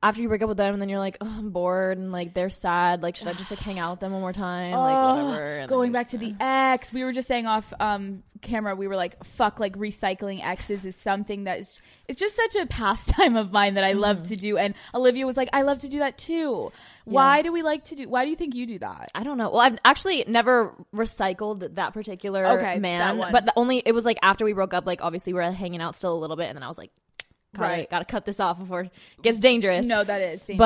after 0.00 0.22
you 0.22 0.28
break 0.28 0.42
up 0.42 0.48
with 0.48 0.58
them 0.58 0.72
and 0.74 0.80
then 0.80 0.88
you're 0.88 1.00
like, 1.00 1.16
oh, 1.20 1.26
I'm 1.38 1.50
bored 1.50 1.98
and 1.98 2.12
like 2.12 2.32
they're 2.32 2.50
sad. 2.50 3.02
Like, 3.02 3.16
should 3.16 3.26
I 3.26 3.32
just 3.32 3.50
like 3.50 3.58
hang 3.58 3.80
out 3.80 3.92
with 3.92 4.00
them 4.00 4.12
one 4.12 4.20
more 4.20 4.32
time? 4.32 4.72
like 4.72 5.16
whatever. 5.26 5.58
And 5.58 5.68
Going 5.68 5.90
back 5.92 6.08
to 6.10 6.18
the 6.18 6.34
ex, 6.38 6.92
we 6.92 7.02
were 7.02 7.12
just 7.12 7.26
saying 7.26 7.46
off 7.46 7.72
um, 7.80 8.22
camera, 8.40 8.76
we 8.76 8.86
were 8.86 8.94
like, 8.94 9.24
fuck, 9.24 9.58
like 9.58 9.76
recycling 9.76 10.40
exes 10.44 10.84
is 10.84 10.94
something 10.94 11.44
that 11.44 11.58
is, 11.58 11.80
it's 12.06 12.20
just 12.20 12.36
such 12.36 12.54
a 12.54 12.66
pastime 12.66 13.34
of 13.36 13.50
mine 13.50 13.74
that 13.74 13.82
I 13.82 13.92
love 13.94 14.18
Mm-hmm. 14.18 14.26
to 14.28 14.36
do. 14.36 14.56
And 14.56 14.74
Olivia 14.94 15.26
was 15.26 15.36
like, 15.36 15.48
I 15.52 15.62
love 15.62 15.80
to 15.80 15.88
do 15.88 15.98
that 15.98 16.16
too. 16.16 16.70
Why 17.04 17.42
do 17.42 17.50
we 17.52 17.62
like 17.62 17.84
to 17.86 17.94
do, 17.96 18.08
why 18.08 18.24
do 18.24 18.30
you 18.30 18.36
think 18.36 18.54
you 18.54 18.66
do 18.66 18.78
that? 18.80 19.08
I 19.16 19.24
don't 19.24 19.36
know. 19.38 19.50
Well, 19.50 19.60
I've 19.62 19.78
actually 19.84 20.24
never 20.28 20.74
recycled 20.94 21.74
that 21.74 21.92
particular 21.94 22.46
Okay, 22.58 22.78
man, 22.78 23.18
one. 23.18 23.32
but 23.32 23.46
the 23.46 23.52
only 23.56 23.82
it 23.84 23.92
was 23.92 24.04
like 24.04 24.18
after 24.22 24.44
we 24.44 24.52
broke 24.52 24.74
up. 24.74 24.86
Like 24.86 25.02
obviously 25.02 25.32
we're 25.32 25.50
hanging 25.50 25.80
out 25.80 25.96
still 25.96 26.12
a 26.12 26.20
little 26.20 26.36
bit, 26.36 26.48
and 26.48 26.56
then 26.56 26.62
I 26.62 26.68
was 26.68 26.78
like, 26.78 26.90
gotta, 27.58 27.72
Right. 27.72 27.90
gotta 27.90 28.04
cut 28.04 28.24
this 28.24 28.40
off 28.40 28.58
before 28.58 28.82
it 28.82 28.90
gets 29.22 29.38
dangerous. 29.38 29.86
No, 29.86 30.04
that 30.04 30.20
is 30.22 30.44
dangerous. 30.46 30.58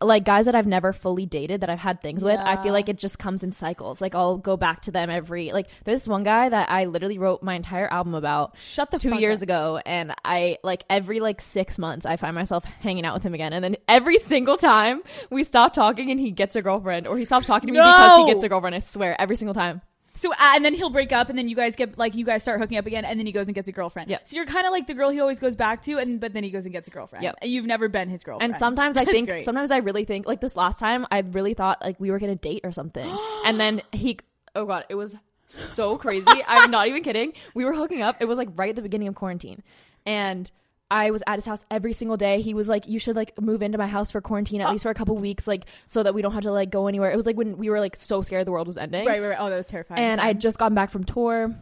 But 0.00 0.06
like 0.06 0.24
guys 0.24 0.44
that 0.46 0.54
I've 0.54 0.66
never 0.66 0.92
fully 0.92 1.26
dated 1.26 1.60
that 1.62 1.70
I've 1.70 1.78
had 1.78 2.02
things 2.02 2.22
with, 2.24 2.38
I 2.38 2.62
feel 2.62 2.72
like 2.72 2.88
it 2.88 2.98
just 2.98 3.18
comes 3.18 3.42
in 3.42 3.52
cycles. 3.52 4.00
Like 4.00 4.14
I'll 4.14 4.36
go 4.38 4.56
back 4.56 4.82
to 4.82 4.90
them 4.90 5.10
every 5.10 5.52
like 5.52 5.68
there's 5.84 6.00
this 6.00 6.08
one 6.08 6.22
guy 6.22 6.48
that 6.48 6.70
I 6.70 6.84
literally 6.84 7.18
wrote 7.18 7.42
my 7.42 7.54
entire 7.54 7.92
album 7.92 8.14
about 8.14 8.56
Shut 8.58 8.90
the 8.90 8.98
two 8.98 9.10
fuck 9.10 9.20
years 9.20 9.38
up. 9.40 9.44
ago 9.44 9.80
and 9.86 10.12
I 10.24 10.58
like 10.62 10.84
every 10.90 11.20
like 11.20 11.40
six 11.40 11.78
months 11.78 12.06
I 12.06 12.16
find 12.16 12.34
myself 12.34 12.64
hanging 12.64 13.04
out 13.04 13.14
with 13.14 13.22
him 13.22 13.34
again 13.34 13.52
and 13.52 13.62
then 13.64 13.76
every 13.88 14.18
single 14.18 14.56
time 14.56 15.00
we 15.30 15.44
stop 15.44 15.72
talking 15.72 16.10
and 16.10 16.20
he 16.20 16.30
gets 16.30 16.56
a 16.56 16.62
girlfriend 16.62 17.06
or 17.06 17.16
he 17.16 17.24
stops 17.24 17.46
talking 17.46 17.66
to 17.68 17.72
me 17.72 17.78
because 17.78 18.18
he 18.18 18.26
gets 18.32 18.42
a 18.42 18.48
girlfriend. 18.48 18.74
I 18.74 18.80
swear 18.80 19.20
every 19.20 19.36
single 19.36 19.54
time. 19.54 19.80
So 20.16 20.32
uh, 20.32 20.36
and 20.40 20.64
then 20.64 20.74
he'll 20.74 20.90
break 20.90 21.12
up, 21.12 21.28
and 21.28 21.36
then 21.36 21.48
you 21.48 21.56
guys 21.56 21.74
get 21.74 21.98
like 21.98 22.14
you 22.14 22.24
guys 22.24 22.42
start 22.42 22.60
hooking 22.60 22.78
up 22.78 22.86
again, 22.86 23.04
and 23.04 23.18
then 23.18 23.26
he 23.26 23.32
goes 23.32 23.46
and 23.46 23.54
gets 23.54 23.68
a 23.68 23.72
girlfriend. 23.72 24.10
Yep. 24.10 24.28
So 24.28 24.36
you're 24.36 24.46
kind 24.46 24.66
of 24.66 24.72
like 24.72 24.86
the 24.86 24.94
girl 24.94 25.10
he 25.10 25.20
always 25.20 25.40
goes 25.40 25.56
back 25.56 25.82
to, 25.82 25.98
and 25.98 26.20
but 26.20 26.32
then 26.32 26.44
he 26.44 26.50
goes 26.50 26.64
and 26.64 26.72
gets 26.72 26.86
a 26.86 26.90
girlfriend. 26.90 27.24
Yep. 27.24 27.36
And 27.42 27.50
you've 27.50 27.66
never 27.66 27.88
been 27.88 28.08
his 28.08 28.22
girlfriend. 28.22 28.52
And 28.52 28.58
sometimes 28.58 28.96
I 28.96 29.04
That's 29.04 29.14
think, 29.14 29.28
great. 29.28 29.42
sometimes 29.42 29.70
I 29.70 29.78
really 29.78 30.04
think, 30.04 30.26
like 30.26 30.40
this 30.40 30.56
last 30.56 30.78
time, 30.78 31.06
I 31.10 31.20
really 31.20 31.54
thought 31.54 31.82
like 31.82 31.98
we 31.98 32.10
were 32.10 32.18
gonna 32.18 32.36
date 32.36 32.60
or 32.64 32.72
something, 32.72 33.06
and 33.44 33.58
then 33.58 33.82
he, 33.92 34.18
oh 34.54 34.66
god, 34.66 34.84
it 34.88 34.94
was 34.94 35.16
so 35.46 35.98
crazy. 35.98 36.26
I'm 36.46 36.70
not 36.70 36.86
even 36.86 37.02
kidding. 37.02 37.32
We 37.54 37.64
were 37.64 37.72
hooking 37.74 38.02
up. 38.02 38.16
It 38.20 38.26
was 38.26 38.38
like 38.38 38.48
right 38.54 38.70
at 38.70 38.76
the 38.76 38.82
beginning 38.82 39.08
of 39.08 39.16
quarantine, 39.16 39.62
and 40.06 40.50
I 40.90 41.10
was 41.10 41.22
at 41.26 41.36
his 41.36 41.46
house 41.46 41.64
every 41.70 41.92
single 41.92 42.16
day. 42.16 42.40
He 42.40 42.54
was 42.54 42.68
like, 42.68 42.86
"You 42.86 42.98
should 42.98 43.16
like 43.16 43.40
move 43.40 43.62
into 43.62 43.78
my 43.78 43.86
house 43.86 44.10
for 44.10 44.20
quarantine 44.20 44.60
at 44.60 44.70
least 44.70 44.82
for 44.84 44.90
a 44.90 44.94
couple 44.94 45.16
weeks, 45.16 45.48
like 45.48 45.64
so 45.86 46.02
that 46.02 46.14
we 46.14 46.22
don't 46.22 46.32
have 46.32 46.42
to 46.44 46.52
like 46.52 46.70
go 46.70 46.86
anywhere." 46.88 47.10
It 47.10 47.16
was 47.16 47.26
like 47.26 47.36
when 47.36 47.56
we 47.56 47.70
were 47.70 47.80
like 47.80 47.96
so 47.96 48.22
scared 48.22 48.46
the 48.46 48.52
world 48.52 48.66
was 48.66 48.76
ending, 48.78 49.06
right, 49.06 49.20
right, 49.20 49.28
right. 49.30 49.38
Oh, 49.40 49.48
that 49.50 49.56
was 49.56 49.66
terrifying. 49.66 50.00
and 50.02 50.20
I 50.20 50.26
had 50.26 50.40
just 50.40 50.58
gotten 50.58 50.74
back 50.74 50.90
from 50.90 51.04
tour 51.04 51.54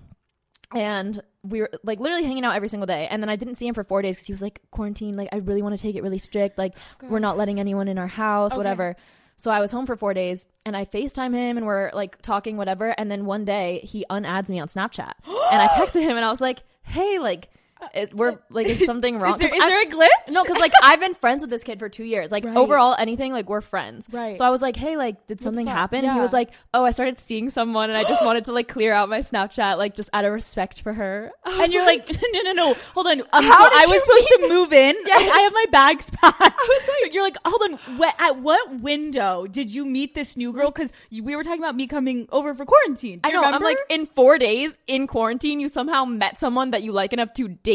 and 0.74 1.20
we 1.42 1.60
were 1.60 1.70
like 1.82 2.00
literally 2.00 2.24
hanging 2.24 2.44
out 2.44 2.54
every 2.54 2.68
single 2.68 2.86
day 2.86 3.06
and 3.10 3.22
then 3.22 3.28
i 3.28 3.36
didn't 3.36 3.56
see 3.56 3.66
him 3.66 3.74
for 3.74 3.84
four 3.84 4.00
days 4.00 4.16
because 4.16 4.26
he 4.26 4.32
was 4.32 4.40
like 4.40 4.60
quarantine 4.70 5.16
like 5.16 5.28
i 5.32 5.36
really 5.36 5.60
want 5.60 5.76
to 5.76 5.80
take 5.82 5.94
it 5.96 6.02
really 6.02 6.18
strict 6.18 6.56
like 6.56 6.74
we're 7.10 7.18
not 7.18 7.36
letting 7.36 7.60
anyone 7.60 7.88
in 7.88 7.98
our 7.98 8.06
house 8.06 8.52
Okay. 8.52 8.56
whatever 8.58 8.96
so 9.36 9.50
i 9.50 9.60
was 9.60 9.70
home 9.70 9.84
for 9.84 9.96
four 9.96 10.14
days 10.14 10.46
and 10.64 10.74
i 10.76 10.84
facetime 10.86 11.34
him 11.34 11.56
and 11.58 11.66
we're 11.66 11.90
like 11.92 12.22
talking 12.22 12.56
whatever 12.56 12.94
and 12.98 13.10
then 13.10 13.26
one 13.26 13.44
day 13.44 13.80
he 13.84 14.06
unadds 14.08 14.48
me 14.50 14.60
on 14.60 14.68
snapchat 14.68 15.12
and 15.26 15.60
i 15.60 15.68
texted 15.76 16.00
him 16.00 16.16
and 16.16 16.24
i 16.24 16.30
was 16.30 16.40
like 16.40 16.62
hey 16.84 17.18
like 17.18 17.50
it, 17.94 18.14
we're 18.14 18.38
like 18.50 18.66
is 18.66 18.84
something 18.84 19.18
wrong 19.18 19.34
Is 19.40 19.40
there, 19.40 19.54
is 19.54 19.60
there 19.60 19.82
a 19.82 19.86
glitch? 19.86 20.32
no, 20.32 20.42
because 20.42 20.58
like 20.58 20.72
I've 20.82 21.00
been 21.00 21.14
friends 21.14 21.42
with 21.42 21.50
this 21.50 21.64
kid 21.64 21.78
for 21.78 21.88
two 21.88 22.04
years. 22.04 22.30
Like 22.32 22.44
Right. 22.44 22.56
overall, 22.56 22.94
anything 22.98 23.32
like 23.32 23.48
we're 23.48 23.60
friends. 23.60 24.08
Right. 24.10 24.36
So 24.36 24.44
I 24.44 24.50
was 24.50 24.62
like, 24.62 24.76
hey, 24.76 24.96
like, 24.96 25.26
did 25.26 25.40
something 25.40 25.66
happen? 25.66 26.04
And 26.04 26.12
he 26.14 26.20
was 26.20 26.32
like, 26.32 26.50
oh, 26.74 26.84
I 26.84 26.90
started 26.90 27.18
seeing 27.20 27.50
someone, 27.50 27.88
and 27.90 27.96
I 27.96 28.02
just 28.02 28.24
wanted 28.24 28.44
to 28.46 28.52
like 28.52 28.68
clear 28.68 28.92
out 28.92 29.08
my 29.08 29.20
Snapchat, 29.20 29.78
like 29.78 29.94
just 29.94 30.10
out 30.12 30.24
of 30.24 30.32
respect 30.32 30.82
for 30.82 30.92
her. 30.92 31.30
And 31.62 31.72
you're 31.72 31.84
like, 31.86 32.08
no, 32.32 32.40
no, 32.42 32.52
no, 32.52 32.74
hold 32.94 33.06
on. 33.06 33.20
Um, 33.20 33.26
How 33.44 33.64
so 33.64 33.70
did 33.70 33.82
I 33.82 33.86
was 33.88 34.02
supposed 34.02 34.28
to 34.28 34.48
move 34.54 34.72
in. 34.72 34.96
Yes. 35.06 35.32
I 35.32 35.40
have 35.42 35.52
my 35.52 35.64
bags 35.70 36.10
packed. 36.10 36.40
I 36.40 36.66
was 36.68 36.90
like, 37.02 37.14
you're 37.14 37.22
like, 37.22 37.36
hold 37.44 37.62
on. 37.62 37.98
What, 37.98 38.14
at 38.18 38.38
what 38.38 38.80
window 38.80 39.46
did 39.46 39.70
you 39.72 39.84
meet 39.84 40.14
this 40.14 40.36
new 40.36 40.52
girl? 40.52 40.70
Because 40.70 40.92
we 41.10 41.36
were 41.36 41.42
talking 41.44 41.60
about 41.62 41.76
me 41.76 41.86
coming 41.86 42.26
over 42.32 42.54
for 42.54 42.64
quarantine. 42.64 43.20
Do 43.20 43.28
I 43.28 43.32
know. 43.32 43.40
remember? 43.42 43.56
I'm 43.58 43.62
like, 43.62 43.78
in 43.88 44.06
four 44.06 44.38
days 44.38 44.76
in 44.86 45.06
quarantine, 45.06 45.60
you 45.60 45.68
somehow 45.68 46.04
met 46.04 46.38
someone 46.38 46.70
that 46.72 46.82
you 46.82 46.92
like 46.92 47.12
enough 47.12 47.32
to 47.34 47.48
date, 47.48 47.71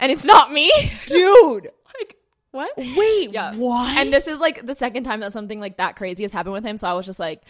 and 0.00 0.12
it's 0.12 0.24
not 0.24 0.52
me, 0.52 0.70
dude. 1.06 1.70
like, 1.98 2.16
what? 2.50 2.72
Wait, 2.76 3.32
Yeah. 3.32 3.54
what? 3.54 3.96
And 3.98 4.12
this 4.12 4.26
is 4.28 4.40
like 4.40 4.64
the 4.64 4.74
second 4.74 5.04
time 5.04 5.20
that 5.20 5.32
something 5.32 5.60
like 5.60 5.76
that 5.78 5.96
crazy 5.96 6.22
has 6.24 6.32
happened 6.32 6.52
with 6.52 6.64
him. 6.64 6.76
So 6.76 6.88
I 6.88 6.92
was 6.94 7.06
just 7.06 7.18
like, 7.18 7.42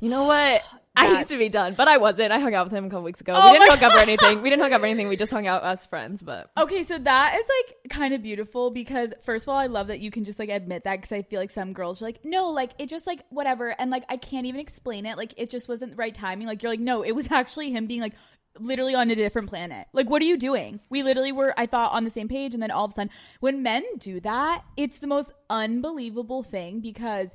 you 0.00 0.08
know 0.08 0.24
what? 0.24 0.62
I 0.96 1.12
need 1.18 1.26
to 1.26 1.36
be 1.38 1.48
done. 1.48 1.74
But 1.74 1.88
I 1.88 1.96
wasn't. 1.96 2.30
I 2.30 2.38
hung 2.38 2.54
out 2.54 2.66
with 2.66 2.72
him 2.72 2.84
a 2.84 2.88
couple 2.88 3.02
weeks 3.02 3.20
ago. 3.20 3.32
Oh 3.34 3.50
we 3.52 3.58
didn't 3.58 3.72
hook 3.72 3.82
up 3.82 3.94
or 3.94 3.98
anything. 3.98 4.42
We 4.42 4.48
didn't 4.50 4.62
hook 4.62 4.70
up 4.72 4.80
or 4.80 4.86
anything. 4.86 5.08
We 5.08 5.16
just 5.16 5.32
hung 5.32 5.44
out 5.48 5.64
as 5.64 5.84
friends. 5.86 6.22
But 6.22 6.52
Okay, 6.56 6.84
so 6.84 6.98
that 6.98 7.34
is 7.36 7.44
like 7.82 7.90
kind 7.90 8.14
of 8.14 8.22
beautiful 8.22 8.70
because 8.70 9.12
first 9.22 9.44
of 9.46 9.48
all, 9.48 9.56
I 9.58 9.66
love 9.66 9.88
that 9.88 9.98
you 9.98 10.12
can 10.12 10.24
just 10.24 10.38
like 10.38 10.50
admit 10.50 10.84
that 10.84 10.96
because 11.00 11.10
I 11.10 11.22
feel 11.22 11.40
like 11.40 11.50
some 11.50 11.72
girls 11.72 12.00
are 12.00 12.04
like, 12.04 12.24
no, 12.24 12.50
like 12.50 12.70
it 12.78 12.88
just 12.88 13.08
like 13.08 13.24
whatever, 13.30 13.74
and 13.80 13.90
like 13.90 14.04
I 14.08 14.16
can't 14.16 14.46
even 14.46 14.60
explain 14.60 15.04
it. 15.04 15.16
Like 15.16 15.34
it 15.36 15.50
just 15.50 15.68
wasn't 15.68 15.90
the 15.92 15.96
right 15.96 16.14
timing. 16.14 16.46
Like 16.46 16.62
you're 16.62 16.70
like, 16.70 16.78
no, 16.78 17.02
it 17.02 17.12
was 17.12 17.26
actually 17.32 17.72
him 17.72 17.86
being 17.88 18.00
like 18.00 18.14
literally 18.58 18.94
on 18.94 19.10
a 19.10 19.14
different 19.14 19.48
planet. 19.48 19.86
Like 19.92 20.08
what 20.08 20.22
are 20.22 20.26
you 20.26 20.36
doing? 20.36 20.80
We 20.90 21.02
literally 21.02 21.32
were, 21.32 21.54
I 21.56 21.66
thought, 21.66 21.92
on 21.92 22.04
the 22.04 22.10
same 22.10 22.28
page, 22.28 22.54
and 22.54 22.62
then 22.62 22.70
all 22.70 22.84
of 22.84 22.92
a 22.92 22.94
sudden, 22.94 23.10
when 23.40 23.62
men 23.62 23.84
do 23.98 24.20
that, 24.20 24.62
it's 24.76 24.98
the 24.98 25.06
most 25.06 25.32
unbelievable 25.50 26.42
thing 26.42 26.80
because 26.80 27.34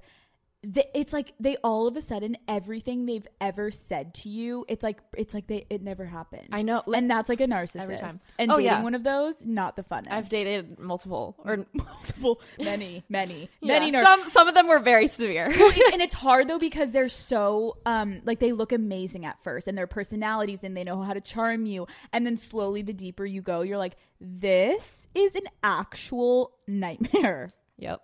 it's 0.61 1.13
like 1.13 1.33
they 1.39 1.55
all 1.63 1.87
of 1.87 1.95
a 1.95 2.01
sudden 2.01 2.35
everything 2.47 3.05
they've 3.05 3.25
ever 3.39 3.71
said 3.71 4.13
to 4.13 4.27
you 4.29 4.65
it's 4.67 4.83
like 4.83 4.99
it's 5.15 5.33
like 5.33 5.47
they 5.47 5.65
it 5.69 5.81
never 5.81 6.05
happened 6.05 6.49
I 6.51 6.63
know. 6.63 6.83
and 6.93 7.09
that's 7.09 7.29
like 7.29 7.39
a 7.39 7.47
narcissist 7.47 7.81
Every 7.81 7.97
time. 7.97 8.19
and 8.37 8.51
Oh, 8.51 8.55
dating 8.55 8.65
yeah. 8.65 8.83
one 8.83 8.93
of 8.93 9.03
those 9.05 9.45
not 9.45 9.77
the 9.77 9.83
funnest 9.83 10.11
I've 10.11 10.27
dated 10.27 10.77
multiple 10.77 11.37
or 11.45 11.65
multiple 11.73 12.41
many 12.59 13.05
many 13.07 13.49
yeah, 13.61 13.79
many 13.79 13.91
nar- 13.91 14.03
some 14.03 14.25
some 14.27 14.47
of 14.49 14.53
them 14.53 14.67
were 14.67 14.79
very 14.79 15.07
severe. 15.07 15.45
and 15.93 16.01
it's 16.01 16.13
hard 16.13 16.49
though 16.49 16.59
because 16.59 16.91
they're 16.91 17.07
so 17.07 17.77
um 17.85 18.19
like 18.25 18.39
they 18.39 18.51
look 18.51 18.73
amazing 18.73 19.25
at 19.25 19.41
first 19.41 19.65
and 19.69 19.77
their 19.77 19.87
personalities 19.87 20.65
and 20.65 20.75
they 20.75 20.83
know 20.83 21.01
how 21.01 21.13
to 21.13 21.21
charm 21.21 21.65
you 21.65 21.87
and 22.11 22.25
then 22.25 22.35
slowly 22.35 22.81
the 22.81 22.93
deeper 22.93 23.25
you 23.25 23.41
go 23.41 23.61
you're 23.61 23.77
like 23.77 23.95
this 24.19 25.07
is 25.15 25.35
an 25.35 25.43
actual 25.63 26.51
nightmare 26.67 27.51
yep. 27.77 28.01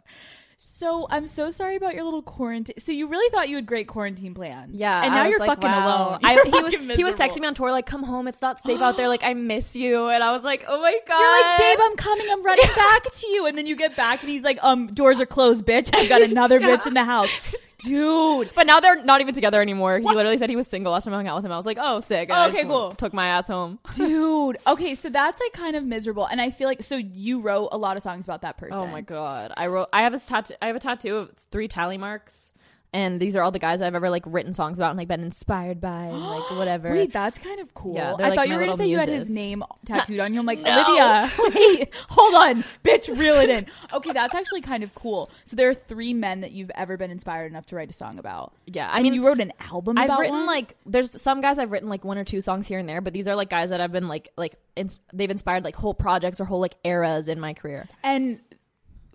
So 0.57 1.05
I'm 1.09 1.27
so 1.27 1.49
sorry 1.49 1.75
about 1.75 1.95
your 1.95 2.05
little 2.05 2.21
quarantine. 2.21 2.75
So 2.79 2.91
you 2.93 3.07
really 3.07 3.29
thought 3.29 3.49
you 3.49 3.57
had 3.57 3.65
great 3.65 3.87
quarantine 3.87 4.33
plans, 4.33 4.75
Yeah, 4.75 5.03
and 5.03 5.13
now 5.13 5.25
you're 5.25 5.37
like, 5.39 5.49
fucking 5.49 5.69
wow. 5.69 6.09
alone. 6.11 6.19
You're 6.23 6.45
he 6.45 6.51
was 6.63 6.73
fucking 6.73 6.89
he 6.91 7.03
was 7.03 7.15
texting 7.15 7.41
me 7.41 7.47
on 7.47 7.53
tour 7.55 7.71
like, 7.71 7.85
"Come 7.85 8.03
home, 8.03 8.27
it's 8.27 8.41
not 8.41 8.59
safe 8.59 8.79
out 8.81 8.95
there. 8.95 9.09
Like, 9.09 9.23
I 9.23 9.33
miss 9.35 9.75
you." 9.75 10.07
And 10.07 10.23
I 10.23 10.31
was 10.31 10.43
like, 10.43 10.63
"Oh 10.67 10.81
my 10.81 10.97
god!" 11.07 11.19
You're 11.19 11.41
like, 11.41 11.59
babe, 11.59 11.79
I'm 11.83 11.95
coming. 11.97 12.27
I'm 12.31 12.43
running 12.43 12.69
back 12.75 13.11
to 13.11 13.27
you. 13.27 13.47
And 13.47 13.57
then 13.57 13.67
you 13.67 13.75
get 13.75 13.95
back, 13.97 14.21
and 14.21 14.29
he's 14.29 14.43
like, 14.43 14.57
um, 14.63 14.87
doors 14.87 15.19
are 15.19 15.25
closed, 15.25 15.65
bitch. 15.65 15.89
I've 15.93 16.07
got 16.09 16.21
another 16.21 16.59
bitch 16.61 16.87
in 16.87 16.93
the 16.93 17.03
house, 17.03 17.31
dude. 17.77 18.51
But 18.55 18.67
now 18.67 18.79
they're 18.79 19.03
not 19.03 19.21
even 19.21 19.33
together 19.33 19.61
anymore. 19.61 19.99
He 19.99 20.05
literally 20.05 20.37
said 20.37 20.49
he 20.49 20.55
was 20.55 20.67
single 20.67 20.93
last 20.93 21.05
time 21.05 21.13
I 21.13 21.17
hung 21.17 21.27
out 21.27 21.35
with 21.35 21.45
him. 21.45 21.51
I 21.51 21.57
was 21.57 21.65
like, 21.65 21.77
"Oh, 21.79 21.99
sick." 21.99 22.29
And 22.29 22.37
I 22.37 22.47
Okay, 22.47 22.57
just 22.57 22.67
cool. 22.67 22.91
Took 22.93 23.13
my 23.13 23.27
ass 23.27 23.47
home. 23.47 23.79
Dude. 23.95 24.57
Okay, 24.67 24.95
so 24.95 25.09
that's 25.09 25.39
like 25.39 25.53
kind 25.53 25.75
of 25.75 25.83
miserable. 25.83 26.25
And 26.25 26.39
I 26.41 26.51
feel 26.51 26.67
like 26.67 26.83
so 26.83 26.95
you 26.95 27.41
wrote 27.41 27.69
a 27.71 27.77
lot 27.77 27.97
of 27.97 28.03
songs 28.03 28.25
about 28.25 28.41
that 28.41 28.57
person. 28.57 28.77
Oh 28.77 28.87
my 28.87 29.01
god! 29.01 29.51
I 29.57 29.67
wrote. 29.67 29.89
I 29.93 30.01
have 30.03 30.13
a 30.13 30.19
tattoo. 30.19 30.55
I 30.61 30.67
have 30.67 30.75
a 30.75 30.79
tattoo 30.79 31.17
of 31.17 31.31
three 31.51 31.67
tally 31.67 31.97
marks, 31.97 32.51
and 32.93 33.19
these 33.19 33.35
are 33.35 33.41
all 33.41 33.51
the 33.51 33.59
guys 33.59 33.81
I've 33.81 33.95
ever 33.95 34.09
like 34.09 34.23
written 34.25 34.53
songs 34.53 34.79
about 34.79 34.91
and 34.91 34.97
like 34.97 35.07
been 35.07 35.21
inspired 35.23 35.81
by 35.81 36.03
and 36.05 36.21
like 36.21 36.49
whatever. 36.51 36.91
Wait, 36.91 37.11
that's 37.11 37.37
kind 37.39 37.59
of 37.59 37.73
cool. 37.73 37.95
Yeah, 37.95 38.11
I 38.13 38.13
like 38.29 38.35
thought 38.35 38.47
you 38.47 38.55
were 38.55 38.61
gonna 38.61 38.77
say 38.77 38.87
you 38.87 38.97
had 38.99 39.09
his 39.09 39.29
name 39.29 39.63
tattooed 39.85 40.19
on 40.19 40.33
you. 40.33 40.39
I'm 40.39 40.45
like, 40.45 40.59
No. 40.59 40.71
Olivia, 40.71 41.31
wait, 41.55 41.93
hold 42.09 42.35
on, 42.35 42.63
bitch, 42.83 43.07
reel 43.17 43.35
it 43.35 43.49
in. 43.49 43.65
Okay, 43.93 44.11
that's 44.13 44.33
actually 44.35 44.61
kind 44.61 44.83
of 44.83 44.93
cool. 44.95 45.29
So 45.45 45.55
there 45.55 45.69
are 45.69 45.73
three 45.73 46.13
men 46.13 46.41
that 46.41 46.51
you've 46.51 46.71
ever 46.75 46.97
been 46.97 47.11
inspired 47.11 47.47
enough 47.51 47.65
to 47.67 47.75
write 47.75 47.89
a 47.89 47.93
song 47.93 48.17
about. 48.17 48.53
yeah, 48.65 48.89
I 48.89 48.99
I 48.99 49.03
mean, 49.03 49.13
you 49.13 49.25
wrote 49.25 49.39
an 49.41 49.51
album 49.59 49.97
I've 49.97 50.17
written 50.17 50.35
one? 50.37 50.45
like 50.47 50.75
there's 50.85 51.21
some 51.21 51.41
guys 51.41 51.59
I've 51.59 51.71
written 51.71 51.89
like 51.89 52.03
one 52.05 52.17
or 52.17 52.23
two 52.23 52.41
songs 52.41 52.67
here 52.67 52.79
and 52.79 52.87
there, 52.87 53.01
but 53.01 53.13
these 53.13 53.27
are 53.27 53.35
like 53.35 53.49
guys 53.49 53.69
that 53.69 53.81
I've 53.81 53.91
been 53.91 54.07
like 54.07 54.29
like 54.37 54.55
in, 54.75 54.89
they've 55.13 55.29
inspired 55.29 55.63
like 55.63 55.75
whole 55.75 55.93
projects 55.93 56.39
or 56.39 56.45
whole 56.45 56.59
like 56.59 56.75
eras 56.83 57.27
in 57.29 57.39
my 57.39 57.53
career. 57.53 57.87
and 58.03 58.39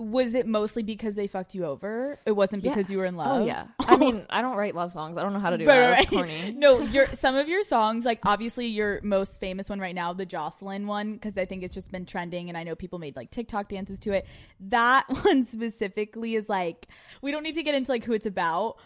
was 0.00 0.34
it 0.34 0.46
mostly 0.46 0.82
because 0.82 1.14
they 1.14 1.26
fucked 1.26 1.54
you 1.54 1.64
over? 1.66 2.18
It 2.24 2.32
wasn't 2.32 2.62
because 2.62 2.88
Yeah. 2.88 2.92
you 2.92 2.98
were 2.98 3.04
in 3.04 3.14
oh, 3.16 3.18
love. 3.18 3.42
Oh 3.42 3.44
yeah. 3.44 3.66
I 3.80 3.96
mean, 3.96 4.24
I 4.30 4.40
don't 4.42 4.56
write 4.56 4.74
love 4.74 4.90
songs. 4.92 5.18
I 5.18 5.22
don't 5.22 5.32
know 5.32 5.38
how 5.38 5.50
to 5.50 5.58
do 5.58 5.66
Right, 5.66 5.78
that. 5.80 5.90
right, 5.90 6.08
corny. 6.08 6.52
No, 6.56 6.80
your 6.80 7.06
some 7.06 7.36
of 7.36 7.48
your 7.48 7.62
songs, 7.62 8.04
like 8.04 8.20
obviously 8.24 8.66
your 8.66 9.00
most 9.02 9.38
famous 9.40 9.68
one 9.68 9.78
right 9.78 9.94
now, 9.94 10.12
the 10.12 10.26
Josslyn 10.26 10.86
one, 10.86 11.12
because 11.14 11.36
I 11.36 11.44
think 11.44 11.62
it's 11.62 11.74
just 11.74 11.92
been 11.92 12.06
trending, 12.06 12.48
and 12.48 12.56
I 12.56 12.64
know 12.64 12.74
people 12.74 12.98
made 12.98 13.14
like 13.16 13.30
TikTok 13.30 13.68
dances 13.68 13.98
to 14.00 14.12
it. 14.12 14.26
That 14.60 15.04
one 15.24 15.44
specifically 15.44 16.34
is 16.34 16.48
like 16.48 16.86
we 17.22 17.30
don't 17.30 17.42
need 17.42 17.54
to 17.54 17.62
get 17.62 17.74
into 17.74 17.90
like 17.90 18.04
who 18.04 18.12
it's 18.14 18.26
about, 18.26 18.76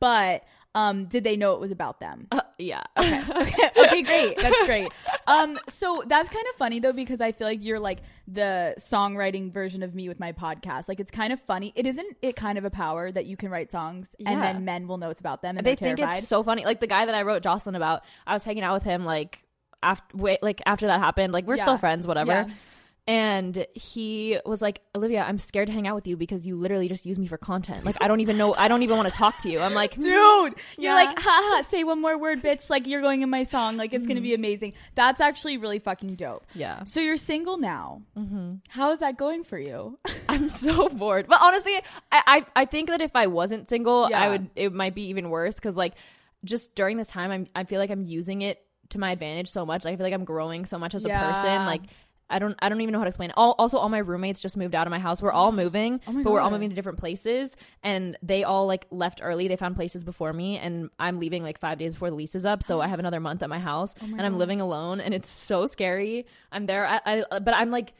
but 0.00 0.44
um, 0.74 1.06
did 1.06 1.22
they 1.24 1.36
know 1.36 1.54
it 1.54 1.60
was 1.60 1.70
about 1.70 2.00
them? 2.00 2.26
Uh, 2.32 2.40
yeah. 2.58 2.82
okay, 2.98 3.70
okay, 3.78 4.02
great. 4.02 4.36
That's 4.38 4.66
great. 4.66 4.88
Um, 5.26 5.58
so 5.68 6.02
that's 6.06 6.28
kind 6.28 6.44
of 6.52 6.56
funny 6.56 6.80
though 6.80 6.92
because 6.92 7.20
I 7.20 7.32
feel 7.32 7.46
like 7.46 7.62
you're 7.64 7.78
like 7.80 8.00
the 8.26 8.74
songwriting 8.78 9.52
version 9.52 9.82
of 9.82 9.94
me 9.94 10.08
with 10.08 10.18
my 10.18 10.32
podcast. 10.32 10.88
Like 10.88 11.00
it's 11.00 11.10
kind 11.10 11.32
of 11.32 11.40
funny. 11.40 11.72
It 11.76 11.86
isn't 11.86 12.16
it 12.22 12.36
kind 12.36 12.58
of 12.58 12.64
a 12.64 12.70
power 12.70 13.10
that 13.12 13.26
you 13.26 13.36
can 13.36 13.50
write 13.50 13.70
songs 13.70 14.14
and 14.18 14.28
Yeah. 14.38 14.52
then 14.52 14.64
men 14.64 14.88
will 14.88 14.98
know 14.98 15.10
it's 15.10 15.20
about 15.20 15.42
them 15.42 15.56
and 15.58 15.66
they 15.66 15.76
think 15.76 15.96
terrified. 15.98 16.18
it's 16.18 16.28
so 16.28 16.42
funny. 16.42 16.64
Like 16.64 16.80
the 16.80 16.86
guy 16.86 17.06
that 17.06 17.14
I 17.14 17.22
wrote 17.22 17.42
Josslyn 17.42 17.76
about, 17.76 18.02
I 18.26 18.34
was 18.34 18.44
hanging 18.44 18.64
out 18.64 18.74
with 18.74 18.82
him 18.84 19.04
like 19.04 19.42
after 19.82 20.16
wait, 20.16 20.42
like 20.42 20.60
after 20.66 20.86
that 20.88 20.98
happened. 21.00 21.32
Like 21.32 21.46
we're 21.46 21.56
Yeah. 21.56 21.62
still 21.62 21.78
friends, 21.78 22.06
whatever. 22.06 22.32
Yeah. 22.32 22.48
And 23.06 23.66
he 23.74 24.38
was 24.46 24.62
like, 24.62 24.80
Olivia, 24.96 25.22
I'm 25.28 25.38
scared 25.38 25.66
to 25.66 25.74
hang 25.74 25.86
out 25.86 25.94
with 25.94 26.06
you 26.06 26.16
because 26.16 26.46
you 26.46 26.56
literally 26.56 26.88
just 26.88 27.04
use 27.04 27.18
me 27.18 27.26
for 27.26 27.36
content. 27.36 27.84
Like 27.84 27.96
I 28.00 28.08
don't 28.08 28.20
even 28.20 28.38
know 28.38 28.54
I 28.54 28.66
don't 28.66 28.82
even 28.82 28.96
want 28.96 29.10
to 29.12 29.14
talk 29.14 29.36
to 29.40 29.50
you. 29.50 29.60
I'm 29.60 29.74
like, 29.74 29.94
Dude, 29.96 30.04
you're 30.06 30.52
Yeah. 30.78 30.94
like, 30.94 31.18
haha, 31.18 31.62
say 31.64 31.84
one 31.84 32.00
more 32.00 32.16
word, 32.18 32.42
bitch. 32.42 32.70
Like 32.70 32.86
you're 32.86 33.02
going 33.02 33.20
in 33.20 33.28
my 33.28 33.44
song. 33.44 33.76
Like 33.76 33.92
it's 33.92 34.06
gonna 34.06 34.20
Mm-hmm. 34.20 34.24
be 34.24 34.34
amazing. 34.34 34.72
That's 34.94 35.20
actually 35.20 35.58
really 35.58 35.80
fucking 35.80 36.14
dope. 36.14 36.46
Yeah. 36.54 36.84
So 36.84 37.00
you're 37.00 37.18
single 37.18 37.58
now. 37.58 38.00
Mm-hmm. 38.16 38.54
How 38.70 38.90
is 38.92 39.00
that 39.00 39.18
going 39.18 39.44
for 39.44 39.58
you? 39.58 39.98
I'm 40.30 40.48
so 40.48 40.88
bored. 40.88 41.26
But 41.28 41.40
honestly, 41.42 41.74
I, 42.10 42.22
I 42.26 42.46
I 42.62 42.64
think 42.64 42.88
that 42.88 43.02
if 43.02 43.14
I 43.14 43.26
wasn't 43.26 43.68
single, 43.68 44.08
Yeah. 44.08 44.18
I 44.22 44.28
would 44.30 44.48
it 44.56 44.72
might 44.72 44.94
be 44.94 45.08
even 45.08 45.28
worse 45.28 45.56
because 45.56 45.76
like 45.76 45.92
just 46.42 46.74
during 46.74 46.96
this 46.96 47.08
time, 47.08 47.30
I'm 47.30 47.46
I 47.54 47.64
feel 47.64 47.80
like 47.80 47.90
I'm 47.90 48.06
using 48.06 48.40
it 48.40 48.62
to 48.90 48.98
my 48.98 49.12
advantage 49.12 49.48
so 49.48 49.64
much. 49.66 49.84
Like, 49.84 49.94
I 49.94 49.96
feel 49.96 50.04
like 50.04 50.12
I'm 50.12 50.24
growing 50.26 50.64
so 50.66 50.78
much 50.78 50.94
as 50.94 51.04
a 51.04 51.08
person. 51.10 51.66
Like. 51.66 51.82
I 52.30 52.38
don't. 52.38 52.56
I 52.60 52.68
don't 52.68 52.80
even 52.80 52.92
know 52.92 52.98
how 52.98 53.04
to 53.04 53.08
explain. 53.08 53.30
It. 53.30 53.34
All, 53.36 53.54
also, 53.58 53.78
all 53.78 53.88
my 53.88 53.98
roommates 53.98 54.40
just 54.40 54.56
moved 54.56 54.74
out 54.74 54.86
of 54.86 54.90
my 54.90 54.98
house. 54.98 55.20
We're 55.20 55.32
all 55.32 55.52
moving, 55.52 56.00
Oh 56.06 56.12
my 56.12 56.22
but 56.22 56.32
we're 56.32 56.40
all 56.40 56.50
moving 56.50 56.70
to 56.70 56.74
different 56.74 56.98
places, 56.98 57.56
and 57.82 58.16
they 58.22 58.44
all 58.44 58.66
like 58.66 58.86
left 58.90 59.20
early. 59.22 59.46
They 59.48 59.56
found 59.56 59.76
places 59.76 60.04
before 60.04 60.32
me, 60.32 60.58
and 60.58 60.90
I'm 60.98 61.18
leaving 61.18 61.42
like 61.42 61.58
five 61.58 61.78
days 61.78 61.94
before 61.94 62.10
the 62.10 62.16
lease 62.16 62.34
is 62.34 62.46
up. 62.46 62.62
So 62.62 62.80
I 62.80 62.88
have 62.88 62.98
another 62.98 63.20
month 63.20 63.42
at 63.42 63.48
my 63.50 63.58
house, 63.58 63.94
Oh 64.02 64.06
and 64.06 64.22
I'm 64.22 64.38
living 64.38 64.60
alone, 64.60 65.00
and 65.00 65.12
it's 65.12 65.30
so 65.30 65.66
scary. 65.66 66.26
I'm 66.50 66.66
there, 66.66 66.86
I, 66.86 67.00
I, 67.30 67.38
but 67.40 67.54
I'm 67.54 67.70
like 67.70 67.92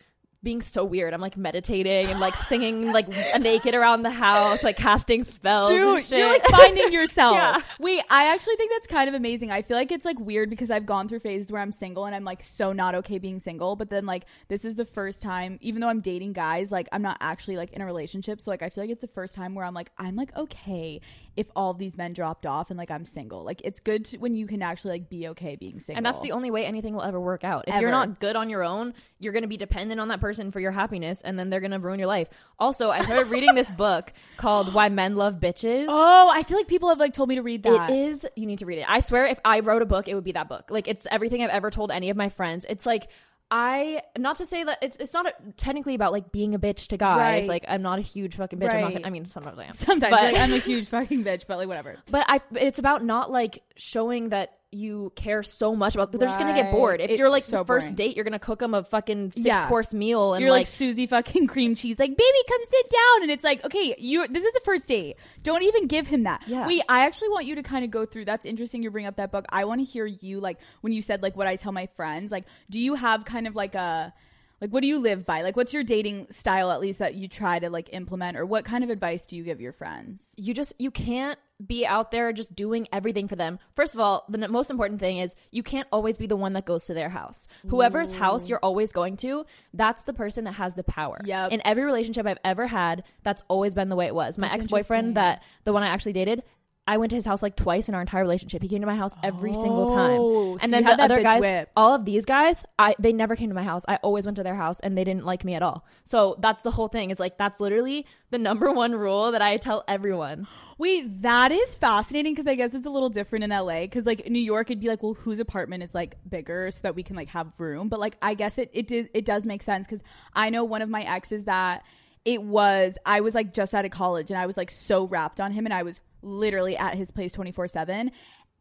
being 0.44 0.62
so 0.62 0.85
weird. 0.85 1.12
I'm 1.14 1.20
like 1.20 1.37
meditating 1.37 2.07
and 2.11 2.20
like 2.20 2.35
singing 2.37 2.92
like 2.92 3.09
naked 3.40 3.74
around 3.74 4.02
the 4.02 4.11
house, 4.11 4.62
like 4.62 4.76
casting 4.76 5.24
spells. 5.24 5.70
and 5.70 5.78
Dude, 5.80 6.04
shit. 6.04 6.18
you're 6.18 6.28
like 6.28 6.44
finding 6.46 6.92
yourself. 6.92 7.35
Yeah. 7.37 7.61
Wait, 7.80 8.02
I 8.11 8.33
actually 8.33 8.57
think 8.57 8.70
that's 8.72 8.87
kind 8.87 9.09
of 9.09 9.14
amazing. 9.14 9.50
I 9.50 9.62
feel 9.62 9.76
like 9.76 9.90
it's 9.90 10.04
like 10.04 10.18
weird 10.20 10.50
because 10.50 10.70
I've 10.70 10.87
gone 10.87 11.09
through 11.09 11.20
phases 11.20 11.50
where 11.50 11.61
I'm 11.62 11.72
single 11.72 12.04
and 12.04 12.14
I'm 12.14 12.24
like 12.24 12.44
so 12.44 12.72
not 12.72 12.94
okay 12.96 13.18
being 13.18 13.40
single, 13.40 13.74
but 13.74 13.90
then 13.90 14.07
like 14.07 14.26
this 14.48 14.64
is 14.64 14.74
the 14.76 14.85
first 14.85 15.20
time, 15.22 15.59
even 15.62 15.80
though 15.80 15.88
I'm 15.88 16.00
dating 16.00 16.35
guys, 16.35 16.70
like 16.70 16.88
I'm 16.92 17.02
not 17.02 17.16
actually 17.20 17.57
like 17.57 17.72
in 17.72 17.80
a 17.83 17.87
relationship. 17.87 18.40
So 18.40 18.50
like 18.50 18.62
I 18.62 18.68
feel 18.68 18.85
like 18.85 18.90
it's 18.90 19.00
the 19.00 19.09
first 19.09 19.35
time 19.35 19.54
where 19.54 19.64
I'm 19.64 19.74
like 19.74 19.90
I'm 19.98 20.14
like 20.14 20.37
okay 20.37 21.00
if 21.37 21.48
all 21.57 21.74
these 21.74 21.96
men 21.96 22.12
dropped 22.12 22.46
off 22.46 22.70
and 22.70 22.78
like 22.78 22.90
I'm 22.90 23.04
single. 23.04 23.42
Like 23.44 23.61
it's 23.64 23.80
good 23.80 24.04
to, 24.07 24.18
when 24.18 24.35
you 24.35 24.46
can 24.46 24.62
actually 24.62 24.92
like 24.92 25.09
be 25.09 25.28
okay 25.28 25.57
being 25.57 25.80
single. 25.80 25.96
and 25.98 26.07
that's 26.07 26.20
the 26.20 26.33
only 26.33 26.50
way 26.50 26.64
anything 26.66 26.94
will 26.94 27.02
ever 27.02 27.20
work 27.20 27.42
out. 27.44 27.64
If 27.66 27.74
Ever. 27.74 27.83
you're 27.83 27.90
not 27.90 28.20
good 28.20 28.37
on 28.37 28.50
your 28.50 28.62
own, 28.62 28.94
you're 29.18 29.33
going 29.33 29.42
to 29.42 29.48
be 29.48 29.57
dependent 29.57 30.00
on 30.00 30.09
that 30.09 30.20
person 30.20 30.34
for 30.51 30.61
your 30.61 30.73
happiness, 30.73 31.20
and 31.20 31.38
then 31.38 31.51
they're 31.51 31.61
to 31.61 31.79
ruin 31.79 31.99
your 31.99 32.09
life. 32.09 32.29
Also, 32.59 32.90
I 32.90 33.01
started 33.03 33.31
reading 33.31 33.55
this 33.55 33.70
book 33.77 34.12
called 34.37 34.73
Why 34.75 34.88
Men 34.88 35.16
Love 35.16 35.35
Bitches. 35.35 35.87
Oh, 35.88 36.31
I 36.33 36.42
feel 36.42 36.57
like 36.57 36.68
people 36.68 36.88
have 36.88 36.99
like 36.99 37.14
told 37.14 37.29
me 37.29 37.37
to 37.37 37.42
read 37.42 37.62
that. 37.64 37.90
It 37.90 37.94
is. 37.94 38.27
You 38.37 38.47
need 38.47 38.61
to 38.61 38.66
read 38.66 38.79
it. 38.79 38.87
I 38.88 39.01
swear, 39.01 39.27
if 39.27 39.38
I 39.44 39.61
wrote 39.61 39.83
a 39.83 39.87
book, 39.87 40.09
it 40.09 40.14
would 40.14 40.25
be 40.25 40.33
that 40.33 40.49
book. 40.49 40.70
Like 40.70 40.88
it's 40.88 41.07
everything 41.11 41.42
I've 41.42 41.51
ever 41.51 41.70
told 41.70 41.90
any 41.90 42.11
of 42.11 42.16
my 42.16 42.29
friends. 42.29 42.66
It's 42.68 42.87
like 42.87 43.09
I 43.51 44.03
not 44.18 44.38
to 44.38 44.47
say 44.47 44.64
that 44.64 44.79
it's 44.83 44.97
it's 44.97 45.12
not 45.12 45.27
a, 45.27 45.35
technically 45.57 45.94
about 45.94 46.12
like 46.12 46.33
being 46.33 46.55
a 46.55 46.59
bitch 46.59 46.88
to 46.88 46.97
guys. 46.97 47.42
Right. 47.42 47.49
Like 47.49 47.64
I'm 47.68 47.83
not 47.83 47.99
a 47.99 48.03
huge 48.03 48.37
fucking 48.37 48.59
bitch. 48.59 48.75
I'm 48.75 48.81
not. 48.81 48.92
Gonna, 48.94 49.07
I 49.07 49.11
mean, 49.11 49.27
sometimes 49.27 49.59
I 49.59 49.64
am. 49.64 49.73
Sometimes 49.75 50.11
but, 50.11 50.33
like, 50.33 50.37
I'm 50.37 50.53
a 50.53 50.59
huge 50.59 50.88
fucking 50.88 51.25
bitch, 51.25 51.44
but 51.47 51.59
like 51.59 51.68
whatever. 51.68 51.97
but 52.11 52.25
I. 52.29 52.40
It's 52.55 52.79
about 52.79 53.05
not 53.05 53.31
like 53.31 53.62
showing 53.77 54.31
that 54.31 54.59
you 54.74 55.12
care 55.16 55.42
so 55.42 55.74
much 55.74 55.94
about. 55.94 56.12
They're 56.12 56.28
just 56.28 56.38
gonna 56.38 56.54
get 56.54 56.72
bored. 56.72 57.00
If 57.00 57.10
It's 57.10 57.18
you're 57.18 57.30
like 57.30 57.44
so 57.44 57.58
the 57.58 57.64
first 57.64 57.87
boring. 57.87 57.94
date, 57.94 58.16
you're 58.16 58.24
gonna 58.24 58.38
cook 58.38 58.58
them 58.58 58.74
a 58.74 58.82
fucking 58.84 59.32
six 59.32 59.46
Yeah. 59.46 59.68
course 59.68 59.94
meal 59.94 60.34
and 60.34 60.42
You're 60.42 60.50
like, 60.50 60.60
like. 60.60 60.66
Susie 60.66 61.06
fucking 61.06 61.46
cream 61.46 61.74
cheese, 61.74 61.98
like 61.98 62.10
baby, 62.10 62.38
come 62.48 62.60
sit 62.68 62.90
down, 62.90 63.22
and 63.22 63.30
it's 63.30 63.44
like, 63.44 63.64
okay, 63.64 63.94
you. 63.98 64.26
This 64.28 64.44
is 64.44 64.52
the 64.52 64.60
first 64.64 64.87
date. 64.88 65.16
Don't 65.42 65.62
even 65.62 65.87
give 65.87 66.06
him 66.06 66.24
that. 66.24 66.42
Yeah. 66.46 66.66
Wait, 66.66 66.82
I 66.88 67.06
actually 67.06 67.28
want 67.30 67.46
you 67.46 67.54
to 67.54 67.62
kind 67.62 67.84
of 67.84 67.90
go 67.90 68.04
through. 68.04 68.24
That's 68.24 68.44
interesting. 68.46 68.82
You 68.82 68.90
bring 68.90 69.06
up 69.06 69.16
that 69.16 69.30
book. 69.32 69.44
I 69.50 69.64
want 69.64 69.80
to 69.80 69.84
hear 69.84 70.06
you 70.06 70.40
like 70.40 70.58
when 70.80 70.92
you 70.92 71.02
said 71.02 71.22
like 71.22 71.37
what 71.37 71.46
I 71.46 71.56
tell 71.56 71.72
my 71.72 71.87
friends. 71.96 72.32
Like, 72.32 72.44
do 72.70 72.78
you 72.78 72.94
have 72.94 73.24
kind 73.24 73.46
of 73.46 73.54
like 73.56 73.74
a 73.74 74.12
like 74.60 74.70
what 74.70 74.80
do 74.82 74.87
you 74.88 75.00
live 75.02 75.26
by? 75.26 75.42
Like, 75.42 75.56
what's 75.56 75.74
your 75.74 75.82
dating 75.82 76.28
style 76.30 76.70
at 76.70 76.80
least 76.80 77.00
that 77.00 77.14
you 77.14 77.28
try 77.28 77.58
to 77.58 77.68
like 77.70 77.90
implement, 77.92 78.37
or 78.38 78.46
what 78.46 78.64
kind 78.64 78.82
of 78.84 78.88
advice 78.90 79.26
do 79.26 79.37
you 79.37 79.42
give 79.44 79.60
your 79.60 79.72
friends? 79.72 80.32
you 80.37 80.54
just 80.54 80.72
you 80.78 80.90
can't 80.90 81.38
be 81.66 81.87
out 81.87 82.11
there 82.11 82.33
just 82.33 82.55
doing 82.55 82.87
everything 82.92 83.29
for 83.29 83.37
them. 83.37 83.59
First 83.74 83.94
of 83.94 84.00
all, 84.00 84.24
the 84.29 84.42
n- 84.42 84.50
most 84.50 84.70
important 84.70 85.00
thing 85.00 85.18
is 85.18 85.35
you 85.50 85.62
can't 85.62 85.88
always 85.92 86.18
be 86.18 86.27
the 86.27 86.37
one 86.37 86.53
that 86.55 86.64
goes 86.64 86.87
to 86.87 86.94
their 86.94 87.09
house. 87.09 87.46
Whoever's 87.68 88.12
house 88.12 88.48
you're 88.48 88.59
always 88.59 88.92
going 88.92 89.16
to, 89.18 89.46
that's 89.72 90.05
the 90.05 90.12
person 90.12 90.44
that 90.44 90.53
has 90.55 90.74
the 90.74 90.85
power. 90.85 91.20
Yep. 91.24 91.53
In 91.53 91.62
every 91.64 91.85
relationship 91.85 92.27
I've 92.27 92.38
ever 92.44 92.66
had, 92.66 93.05
that's 93.22 93.42
always 93.48 93.74
been 93.74 93.88
the 93.88 93.96
way 93.96 94.07
it 94.07 94.14
was. 94.14 94.37
My 94.38 94.48
That's 94.48 94.64
ex-boyfriend 94.64 95.16
that 95.16 95.42
the 95.64 95.72
one 95.72 95.83
I 95.83 95.88
actually 95.88 96.12
dated, 96.12 96.42
I 96.87 96.98
went 96.98 97.09
to 97.11 97.16
his 97.16 97.24
house 97.24 97.42
like 97.42 97.57
twice 97.57 97.88
in 97.88 97.94
our 97.94 98.03
entire 98.03 98.20
relationship. 98.20 98.61
He 98.61 98.68
came 98.68 98.83
to 98.83 98.87
my 98.87 98.94
house 98.94 99.14
every 99.22 99.55
single 99.55 99.90
Oh, 99.90 99.96
time. 99.96 100.18
so 100.18 100.59
And 100.61 100.62
you 100.64 100.68
then 100.88 100.98
the 100.98 101.03
other 101.03 101.22
guys, 101.22 101.40
whipped. 101.40 101.72
all 101.79 101.94
of 101.94 102.05
these 102.05 102.27
guys, 102.27 102.66
I 102.79 102.94
they 102.98 103.14
never 103.14 103.37
came 103.37 103.48
to 103.48 103.55
my 103.55 103.62
house. 103.62 103.87
I 103.88 103.96
always 104.03 104.27
went 104.27 104.37
to 104.37 104.42
their 104.42 104.55
house 104.55 104.81
and 104.81 104.98
they 104.98 105.03
didn't 105.05 105.24
like 105.24 105.44
me 105.46 105.55
at 105.55 105.62
all. 105.62 105.87
So 106.05 106.37
that's 106.40 106.62
the 106.62 106.70
whole 106.70 106.88
thing. 106.88 107.11
It's 107.11 107.18
like 107.20 107.38
that's 107.38 107.59
literally 107.59 108.05
the 108.31 108.38
number 108.38 108.70
one 108.70 108.92
rule 108.92 109.33
that 109.33 109.40
I 109.40 109.57
tell 109.57 109.83
everyone. 109.88 110.46
Wait, 110.78 111.22
that 111.22 111.52
is 111.52 111.74
fascinating 111.74 112.32
because 112.32 112.46
I 112.46 112.54
guess 112.54 112.74
it's 112.74 112.87
a 112.87 112.90
little 112.90 113.08
different 113.08 113.44
in 113.44 113.50
LA. 113.50 113.82
Because 113.82 114.06
like 114.06 114.28
New 114.28 114.40
York, 114.40 114.70
it'd 114.70 114.80
be 114.80 114.88
like, 114.88 115.02
well, 115.02 115.14
whose 115.14 115.38
apartment 115.38 115.82
is 115.82 115.94
like 115.94 116.16
bigger 116.28 116.70
so 116.70 116.80
that 116.82 116.94
we 116.94 117.02
can 117.02 117.16
like 117.16 117.28
have 117.28 117.52
room. 117.58 117.88
But 117.88 118.00
like, 118.00 118.16
I 118.20 118.34
guess 118.34 118.58
it 118.58 118.70
it 118.72 118.88
does 118.88 119.06
it 119.14 119.24
does 119.24 119.46
make 119.46 119.62
sense 119.62 119.87
because 119.87 120.02
I 120.34 120.50
know 120.50 120.64
one 120.64 120.82
of 120.82 120.88
my 120.88 121.02
exes 121.02 121.44
that 121.44 121.84
it 122.24 122.42
was 122.42 122.98
I 123.06 123.20
was 123.20 123.34
like 123.34 123.54
just 123.54 123.74
out 123.74 123.84
of 123.84 123.90
college 123.90 124.30
and 124.30 124.38
I 124.38 124.46
was 124.46 124.56
like 124.56 124.70
so 124.70 125.06
wrapped 125.06 125.40
on 125.40 125.52
him 125.52 125.66
and 125.66 125.74
I 125.74 125.82
was 125.82 126.00
literally 126.22 126.76
at 126.76 126.96
his 126.96 127.10
place 127.10 127.32
twenty 127.32 127.52
four 127.52 127.68
seven. 127.68 128.10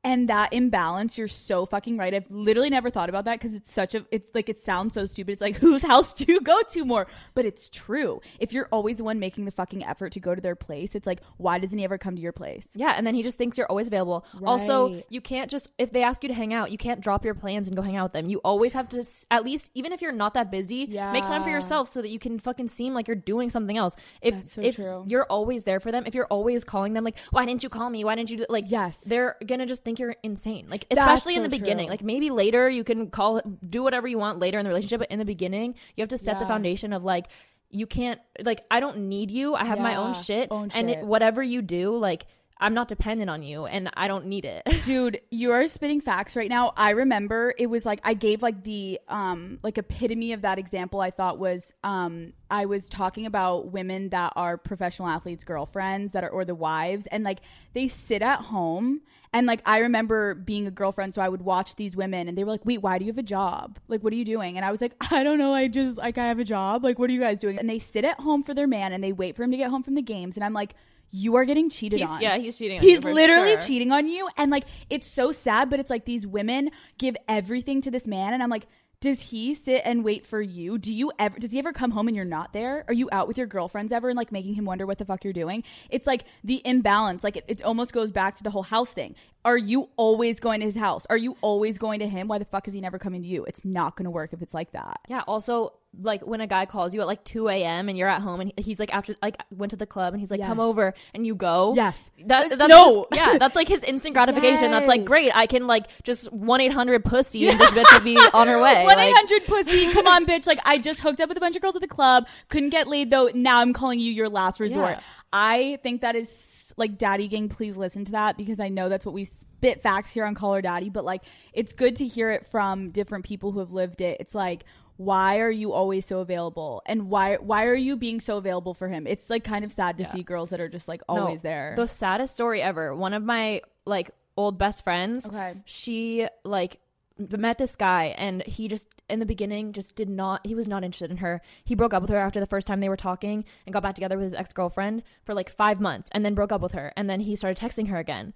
And 0.04 0.28
that 0.30 0.52
imbalance, 0.54 1.18
you're 1.18 1.28
so 1.30 1.66
fucking 1.66 1.98
right. 1.98 2.14
I've 2.14 2.30
literally 2.30 2.70
never 2.70 2.90
thought 2.90 3.08
about 3.10 3.26
that 3.26 3.40
because 3.40 3.56
it's 3.56 3.72
such 3.72 3.96
a, 3.96 4.06
it's 4.12 4.32
like, 4.36 4.50
it 4.50 4.60
sounds 4.60 4.94
so 4.94 5.06
stupid. 5.06 5.32
It's 5.32 5.42
like, 5.42 5.56
whose 5.64 5.82
house 5.82 6.14
do 6.14 6.26
you 6.28 6.42
go 6.42 6.62
to 6.72 6.84
more? 6.84 7.08
But 7.36 7.46
it's 7.46 7.70
true. 7.70 8.20
If 8.40 8.52
you're 8.52 8.68
always 8.72 8.98
the 8.98 9.06
one 9.06 9.20
making 9.20 9.46
the 9.46 9.52
fucking 9.52 9.84
effort 9.86 10.12
to 10.14 10.20
go 10.20 10.36
to 10.36 10.42
their 10.42 10.56
place, 10.56 10.94
it's 10.96 11.08
like, 11.08 11.22
why 11.38 11.58
doesn't 11.60 11.78
he 11.78 11.86
ever 11.86 11.98
come 11.98 12.16
to 12.16 12.22
your 12.22 12.34
place? 12.34 12.68
Yeah, 12.76 12.92
and 12.98 13.08
then 13.08 13.16
he 13.16 13.24
just 13.24 13.38
thinks 13.38 13.58
you're 13.58 13.68
always 13.70 13.88
available. 13.88 14.26
Also, 14.46 15.04
you 15.10 15.22
can't 15.22 15.50
just 15.50 15.72
if 15.78 15.92
they 15.92 16.04
ask 16.04 16.22
you 16.24 16.30
to 16.30 16.36
hang 16.36 16.54
out, 16.54 16.72
you 16.72 16.78
can't 16.78 17.00
drop 17.02 17.24
your 17.24 17.34
plans 17.34 17.68
and 17.68 17.76
go 17.76 17.82
hang 17.82 17.96
out 17.96 18.04
with 18.04 18.14
them. 18.14 18.28
You 18.28 18.40
always 18.44 18.74
have 18.74 18.90
to 18.90 19.04
at 19.32 19.44
least 19.46 19.72
even 19.74 19.94
if 19.94 20.02
you're 20.02 20.12
not 20.12 20.34
that 20.34 20.52
busy, 20.52 20.88
make 20.88 21.26
time 21.26 21.44
for 21.44 21.50
yourself 21.50 21.88
so 21.88 22.02
that 22.02 22.10
you 22.10 22.20
can 22.20 22.40
fucking 22.40 22.68
seem 22.68 22.94
like 22.94 23.08
you're 23.08 23.16
doing 23.16 23.50
something 23.50 23.78
else. 23.78 23.96
If 24.22 24.50
so 24.50 24.62
if 24.62 24.76
true. 24.76 25.04
you're 25.08 25.26
always 25.26 25.64
there 25.64 25.80
for 25.80 25.92
them, 25.92 26.04
if 26.06 26.14
you're 26.14 26.28
always 26.28 26.64
calling 26.64 26.94
them 26.94 27.04
like, 27.04 27.18
"Why 27.32 27.46
didn't 27.46 27.64
you 27.64 27.70
call 27.70 27.90
me? 27.90 28.04
Why 28.04 28.16
didn't 28.16 28.32
you 28.32 28.46
like 28.50 28.66
Yes. 28.68 29.00
they're 29.00 29.38
going 29.46 29.60
to 29.60 29.66
just 29.66 29.84
think 29.84 29.93
you're 30.00 30.16
insane. 30.24 30.68
Like 30.70 30.86
especially 30.92 31.36
in 31.36 31.44
the 31.44 31.50
beginning. 31.50 31.88
true. 31.88 31.94
Like 31.94 32.04
maybe 32.04 32.30
later 32.30 32.70
you 32.70 32.84
can 32.84 33.10
call 33.10 33.42
do 33.68 33.84
whatever 33.84 34.08
you 34.08 34.18
want 34.18 34.40
later 34.40 34.60
in 34.60 34.66
the 34.66 34.70
relationship, 34.70 35.00
but 35.00 35.12
in 35.12 35.20
the 35.20 35.26
beginning, 35.26 35.76
you 35.96 36.02
have 36.02 36.10
to 36.10 36.18
set 36.18 36.40
the 36.40 36.46
foundation 36.46 36.94
of 36.94 37.04
like 37.04 37.28
you 37.70 37.88
can't 37.88 38.20
like 38.42 38.64
I 38.70 38.80
don't 38.80 39.10
need 39.10 39.32
you. 39.32 39.56
I 39.56 39.66
have 39.66 39.80
my 39.80 39.96
own 39.96 40.14
shit 40.14 40.50
own 40.52 40.70
and 40.74 40.90
it, 40.90 41.04
whatever 41.04 41.42
you 41.42 41.62
do 41.62 41.98
like 41.98 42.26
I'm 42.64 42.74
not 42.74 42.88
dependent 42.88 43.30
on 43.30 43.44
you 43.44 43.66
and 43.66 43.90
I 43.96 44.08
don't 44.08 44.28
need 44.28 44.46
it. 44.46 44.64
Dude, 44.86 45.20
you 45.32 45.52
are 45.52 45.68
spitting 45.68 46.00
facts 46.00 46.38
right 46.38 46.48
now. 46.48 46.72
I 46.78 46.92
remember 46.92 47.54
it 47.58 47.68
was 47.68 47.86
like 47.86 48.00
I 48.04 48.14
gave 48.14 48.42
like 48.42 48.64
the 48.64 49.00
um 49.10 49.58
like 49.64 49.78
epitome 49.78 50.34
of 50.34 50.44
that 50.44 50.60
example 50.60 51.02
I 51.02 51.10
thought 51.10 51.40
was 51.40 51.74
um 51.84 52.32
I 52.50 52.66
was 52.66 52.88
talking 52.88 53.26
about 53.26 53.72
women 53.72 54.10
that 54.10 54.34
are 54.36 54.58
professional 54.58 55.10
athletes 55.10 55.44
girlfriends 55.44 56.14
that 56.14 56.24
are 56.24 56.30
or 56.30 56.46
the 56.46 56.56
wives 56.56 57.08
and 57.08 57.24
like 57.24 57.40
they 57.74 57.88
sit 57.88 58.22
at 58.22 58.40
home 58.40 59.02
and 59.34 59.48
like 59.48 59.62
I 59.66 59.80
remember 59.80 60.36
being 60.36 60.68
a 60.68 60.72
girlfriend 60.72 61.14
so 61.14 61.22
I 61.22 61.28
would 61.28 61.42
watch 61.42 61.76
these 61.76 61.96
women 61.96 62.28
and 62.28 62.38
they 62.38 62.44
were 62.44 62.52
like, 62.52 62.66
"Wait, 62.66 62.82
why 62.82 63.00
do 63.00 63.06
you 63.06 63.12
have 63.12 63.18
a 63.18 63.24
job? 63.24 63.80
Like 63.88 64.04
what 64.04 64.14
are 64.14 64.16
you 64.16 64.26
doing?" 64.26 64.56
And 64.58 64.66
I 64.66 64.72
was 64.72 64.80
like, 64.80 64.96
"I 65.12 65.24
don't 65.24 65.40
know. 65.40 65.54
I 65.54 65.68
just 65.68 65.98
like 65.98 66.18
I 66.18 66.28
have 66.28 66.40
a 66.40 66.44
job. 66.44 66.84
Like 66.84 67.00
what 67.00 67.10
are 67.10 67.14
you 67.14 67.20
guys 67.20 67.40
doing?" 67.40 67.58
And 67.58 67.70
they 67.70 67.80
sit 67.80 68.06
at 68.06 68.20
home 68.20 68.44
for 68.44 68.54
their 68.54 68.68
man 68.68 68.94
and 68.94 69.04
they 69.04 69.12
wait 69.12 69.36
for 69.36 69.44
him 69.44 69.52
to 69.52 69.58
get 69.58 69.70
home 69.70 69.84
from 69.84 69.96
the 69.96 70.02
games 70.02 70.38
and 70.38 70.44
I'm 70.44 70.54
like, 70.54 70.76
"You 71.12 71.36
are 71.36 71.46
getting 71.46 71.70
cheated 71.70 72.00
He's, 72.00 72.10
on." 72.10 72.22
yeah, 72.22 72.38
he's 72.38 72.58
cheating 72.58 72.78
on 72.78 72.84
he's 72.84 73.04
literally 73.04 73.54
sure. 73.54 73.62
cheating 73.62 73.92
on 73.92 74.08
you 74.08 74.30
and 74.38 74.52
like 74.52 74.66
it's 74.90 75.08
so 75.08 75.32
sad 75.32 75.70
but 75.70 75.80
it's 75.80 75.90
like 75.90 76.06
these 76.06 76.28
women 76.28 76.70
give 76.98 77.16
everything 77.28 77.82
to 77.82 77.92
this 77.92 78.08
man 78.08 78.34
and 78.34 78.44
i'm 78.44 78.50
like 78.50 78.68
does 79.04 79.20
he 79.20 79.54
sit 79.54 79.82
and 79.84 80.02
wait 80.02 80.26
for 80.26 80.42
you? 80.42 80.78
Do 80.78 80.94
you 80.94 81.12
ever 81.20 81.38
does 81.38 81.52
he 81.52 81.60
ever 81.60 81.74
come 81.74 81.92
home 81.92 82.08
and 82.08 82.16
you're 82.16 82.24
not 82.24 82.54
there? 82.54 82.86
Are 82.88 82.94
you 82.94 83.10
out 83.12 83.28
with 83.28 83.38
your 83.38 83.48
girlfriends 83.48 83.92
ever 83.92 84.08
and 84.08 84.16
like 84.16 84.32
making 84.32 84.54
him 84.54 84.64
wonder 84.64 84.86
what 84.86 84.98
the 84.98 85.04
fuck 85.04 85.26
you're 85.26 85.34
doing? 85.34 85.66
It's 85.90 86.08
like 86.08 86.24
the 86.42 86.62
imbalance 86.64 87.22
like 87.22 87.36
it, 87.36 87.44
it 87.50 87.62
almost 87.64 87.92
goes 87.92 88.12
back 88.12 88.36
to 88.36 88.44
the 88.44 88.50
whole 88.50 88.64
house 88.64 88.94
thing. 88.94 89.16
Are 89.44 89.58
you 89.58 89.90
always 89.98 90.40
going 90.40 90.62
to 90.62 90.66
his 90.66 90.78
house? 90.78 91.06
Are 91.10 91.18
you 91.18 91.36
always 91.42 91.78
going 91.78 92.00
to 92.00 92.08
him? 92.08 92.30
Why 92.30 92.38
the 92.38 92.46
fuck 92.46 92.66
is 92.70 92.74
he 92.74 92.80
never 92.80 92.98
coming 92.98 93.22
to 93.24 93.28
you? 93.28 93.44
It's 93.44 93.66
not 93.66 93.98
going 93.98 94.06
to 94.06 94.10
work 94.10 94.32
if 94.32 94.42
it's 94.42 94.54
like 94.54 94.72
that. 94.72 95.02
Yeah. 95.10 95.24
Also, 95.28 95.74
like 96.02 96.26
when 96.26 96.42
a 96.42 96.48
guy 96.48 96.66
calls 96.66 96.94
you 96.96 97.02
at 97.02 97.08
like 97.08 97.24
2 97.24 97.50
a.m. 97.50 97.88
and 97.88 97.96
you're 97.98 98.08
at 98.10 98.22
home 98.22 98.42
and 98.42 98.52
he's 98.58 98.80
like 98.80 98.92
after 98.94 99.14
like 99.22 99.40
went 99.56 99.70
to 99.70 99.76
the 99.76 99.86
club 99.86 100.14
and 100.14 100.20
he's 100.20 100.32
like 100.32 100.42
come 100.42 100.60
over 100.60 100.94
and 101.14 101.26
you 101.28 101.36
go. 101.36 101.76
Yes. 101.76 102.10
That 102.26 102.52
uh, 102.52 102.56
that's 102.56 102.70
No. 102.70 103.08
just- 103.12 103.22
yeah. 103.34 103.38
That's 103.44 103.56
like 103.56 103.68
his 103.68 103.84
instant 103.84 104.16
gratification. 104.16 104.72
That's 104.72 104.88
like 104.88 105.06
great. 105.06 105.36
I 105.36 105.46
can 105.46 105.68
like 105.68 105.86
just 106.04 106.32
one 106.34 106.62
eight 106.62 106.74
hundred 106.74 107.06
pussy 107.06 107.48
and 107.48 107.60
this 107.60 107.72
bitch 107.72 107.94
will 107.94 108.04
be 108.04 108.18
on 108.34 108.48
her 108.48 108.62
way. 108.62 108.84
One 108.86 108.98
Like, 108.98 109.08
eight 109.08 109.14
hundred 109.16 109.46
pussy. 109.46 109.92
Come 109.92 110.08
on, 110.08 110.26
bitch. 110.26 110.48
Like 110.48 110.60
I 110.66 110.80
just 110.80 111.00
hooked 111.00 111.20
up 111.22 111.30
with 111.30 111.38
a 111.38 111.42
bunch 111.42 111.56
of 111.56 111.62
girls 111.62 111.76
at 111.76 111.82
the 111.82 111.88
club. 111.88 112.28
Couldn't 112.50 112.70
get 112.70 112.88
laid 112.88 113.10
though. 113.10 113.30
Now 113.34 113.60
I'm 113.62 113.74
calling 113.74 114.00
you 114.00 114.12
your 114.12 114.30
last 114.30 114.60
resort. 114.60 114.92
Yeah. 114.92 115.02
I 115.32 115.78
think 115.84 116.02
that 116.02 116.16
is 116.16 116.74
like 116.76 116.98
daddy 116.98 117.28
gang. 117.28 117.50
Please 117.50 117.76
listen 117.78 118.04
to 118.06 118.14
that 118.14 118.36
because 118.38 118.60
I 118.60 118.70
know 118.70 118.90
that's 118.90 119.06
what 119.06 119.14
we 119.14 119.26
spit 119.26 119.84
facts 119.84 120.12
here 120.12 120.26
on 120.26 120.34
Call 120.34 120.54
Her 120.54 120.62
Daddy. 120.62 120.90
But 120.90 121.06
like 121.06 121.24
it's 121.54 121.74
good 121.74 121.98
to 121.98 122.08
hear 122.08 122.32
it 122.32 122.46
from 122.48 122.90
different 122.90 123.26
people 123.26 123.52
who 123.52 123.60
have 123.60 123.72
lived 123.72 124.02
it. 124.02 124.18
It's 124.20 124.34
like. 124.34 124.64
Why 125.04 125.40
are 125.40 125.52
you 125.52 125.74
always 125.74 126.06
so 126.06 126.20
available? 126.20 126.82
And 126.86 127.10
why 127.10 127.36
why 127.36 127.66
are 127.66 127.76
you 127.76 127.98
being 127.98 128.20
so 128.20 128.38
available 128.38 128.74
for 128.74 128.88
him? 128.88 129.08
It's 129.08 129.30
like 129.30 129.44
kind 129.44 129.66
of 129.66 129.72
sad 129.72 129.98
to 129.98 130.06
see 130.06 130.24
girls 130.24 130.52
that 130.52 130.62
are 130.62 130.70
just 130.70 130.88
like 130.88 131.02
no, 131.10 131.20
always 131.20 131.42
there. 131.42 131.74
The 131.76 131.88
saddest 131.88 132.34
story 132.34 132.62
ever. 132.62 132.96
One 132.96 133.14
of 133.14 133.24
my 133.24 133.62
like 133.86 134.12
old 134.38 134.58
best 134.58 134.84
friends. 134.84 135.28
Okay. 135.28 135.56
She 135.66 136.28
like 136.44 136.80
met 137.18 137.58
this 137.58 137.76
guy 137.76 138.16
and 138.18 138.42
he 138.44 138.68
just 138.68 138.88
in 139.08 139.20
the 139.20 139.26
beginning 139.26 139.72
just 139.72 139.96
did 139.96 140.10
not 140.10 140.46
he 140.46 140.56
was 140.56 140.68
not 140.68 140.84
interested 140.84 141.12
in 141.12 141.18
her 141.18 141.42
he 141.64 141.76
broke 141.76 141.94
up 141.94 142.02
with 142.02 142.10
her 142.10 142.18
after 142.18 142.40
the 142.40 142.48
first 142.48 142.66
time 142.66 142.80
they 142.80 142.90
were 142.90 142.98
talking 142.98 143.46
and 143.66 143.74
got 143.74 143.84
back 143.84 143.94
together 143.94 144.18
with 144.18 144.24
his 144.24 144.34
ex-girlfriend 144.34 145.04
for 145.24 145.36
like 145.36 145.50
five 145.50 145.80
months 145.80 146.10
and 146.14 146.26
then 146.26 146.34
broke 146.34 146.52
up 146.52 146.60
with 146.62 146.72
her 146.72 146.92
and 146.98 147.08
then 147.08 147.20
he 147.20 147.36
started 147.36 147.62
texting 147.62 147.90
her 147.90 147.98
again 148.00 148.34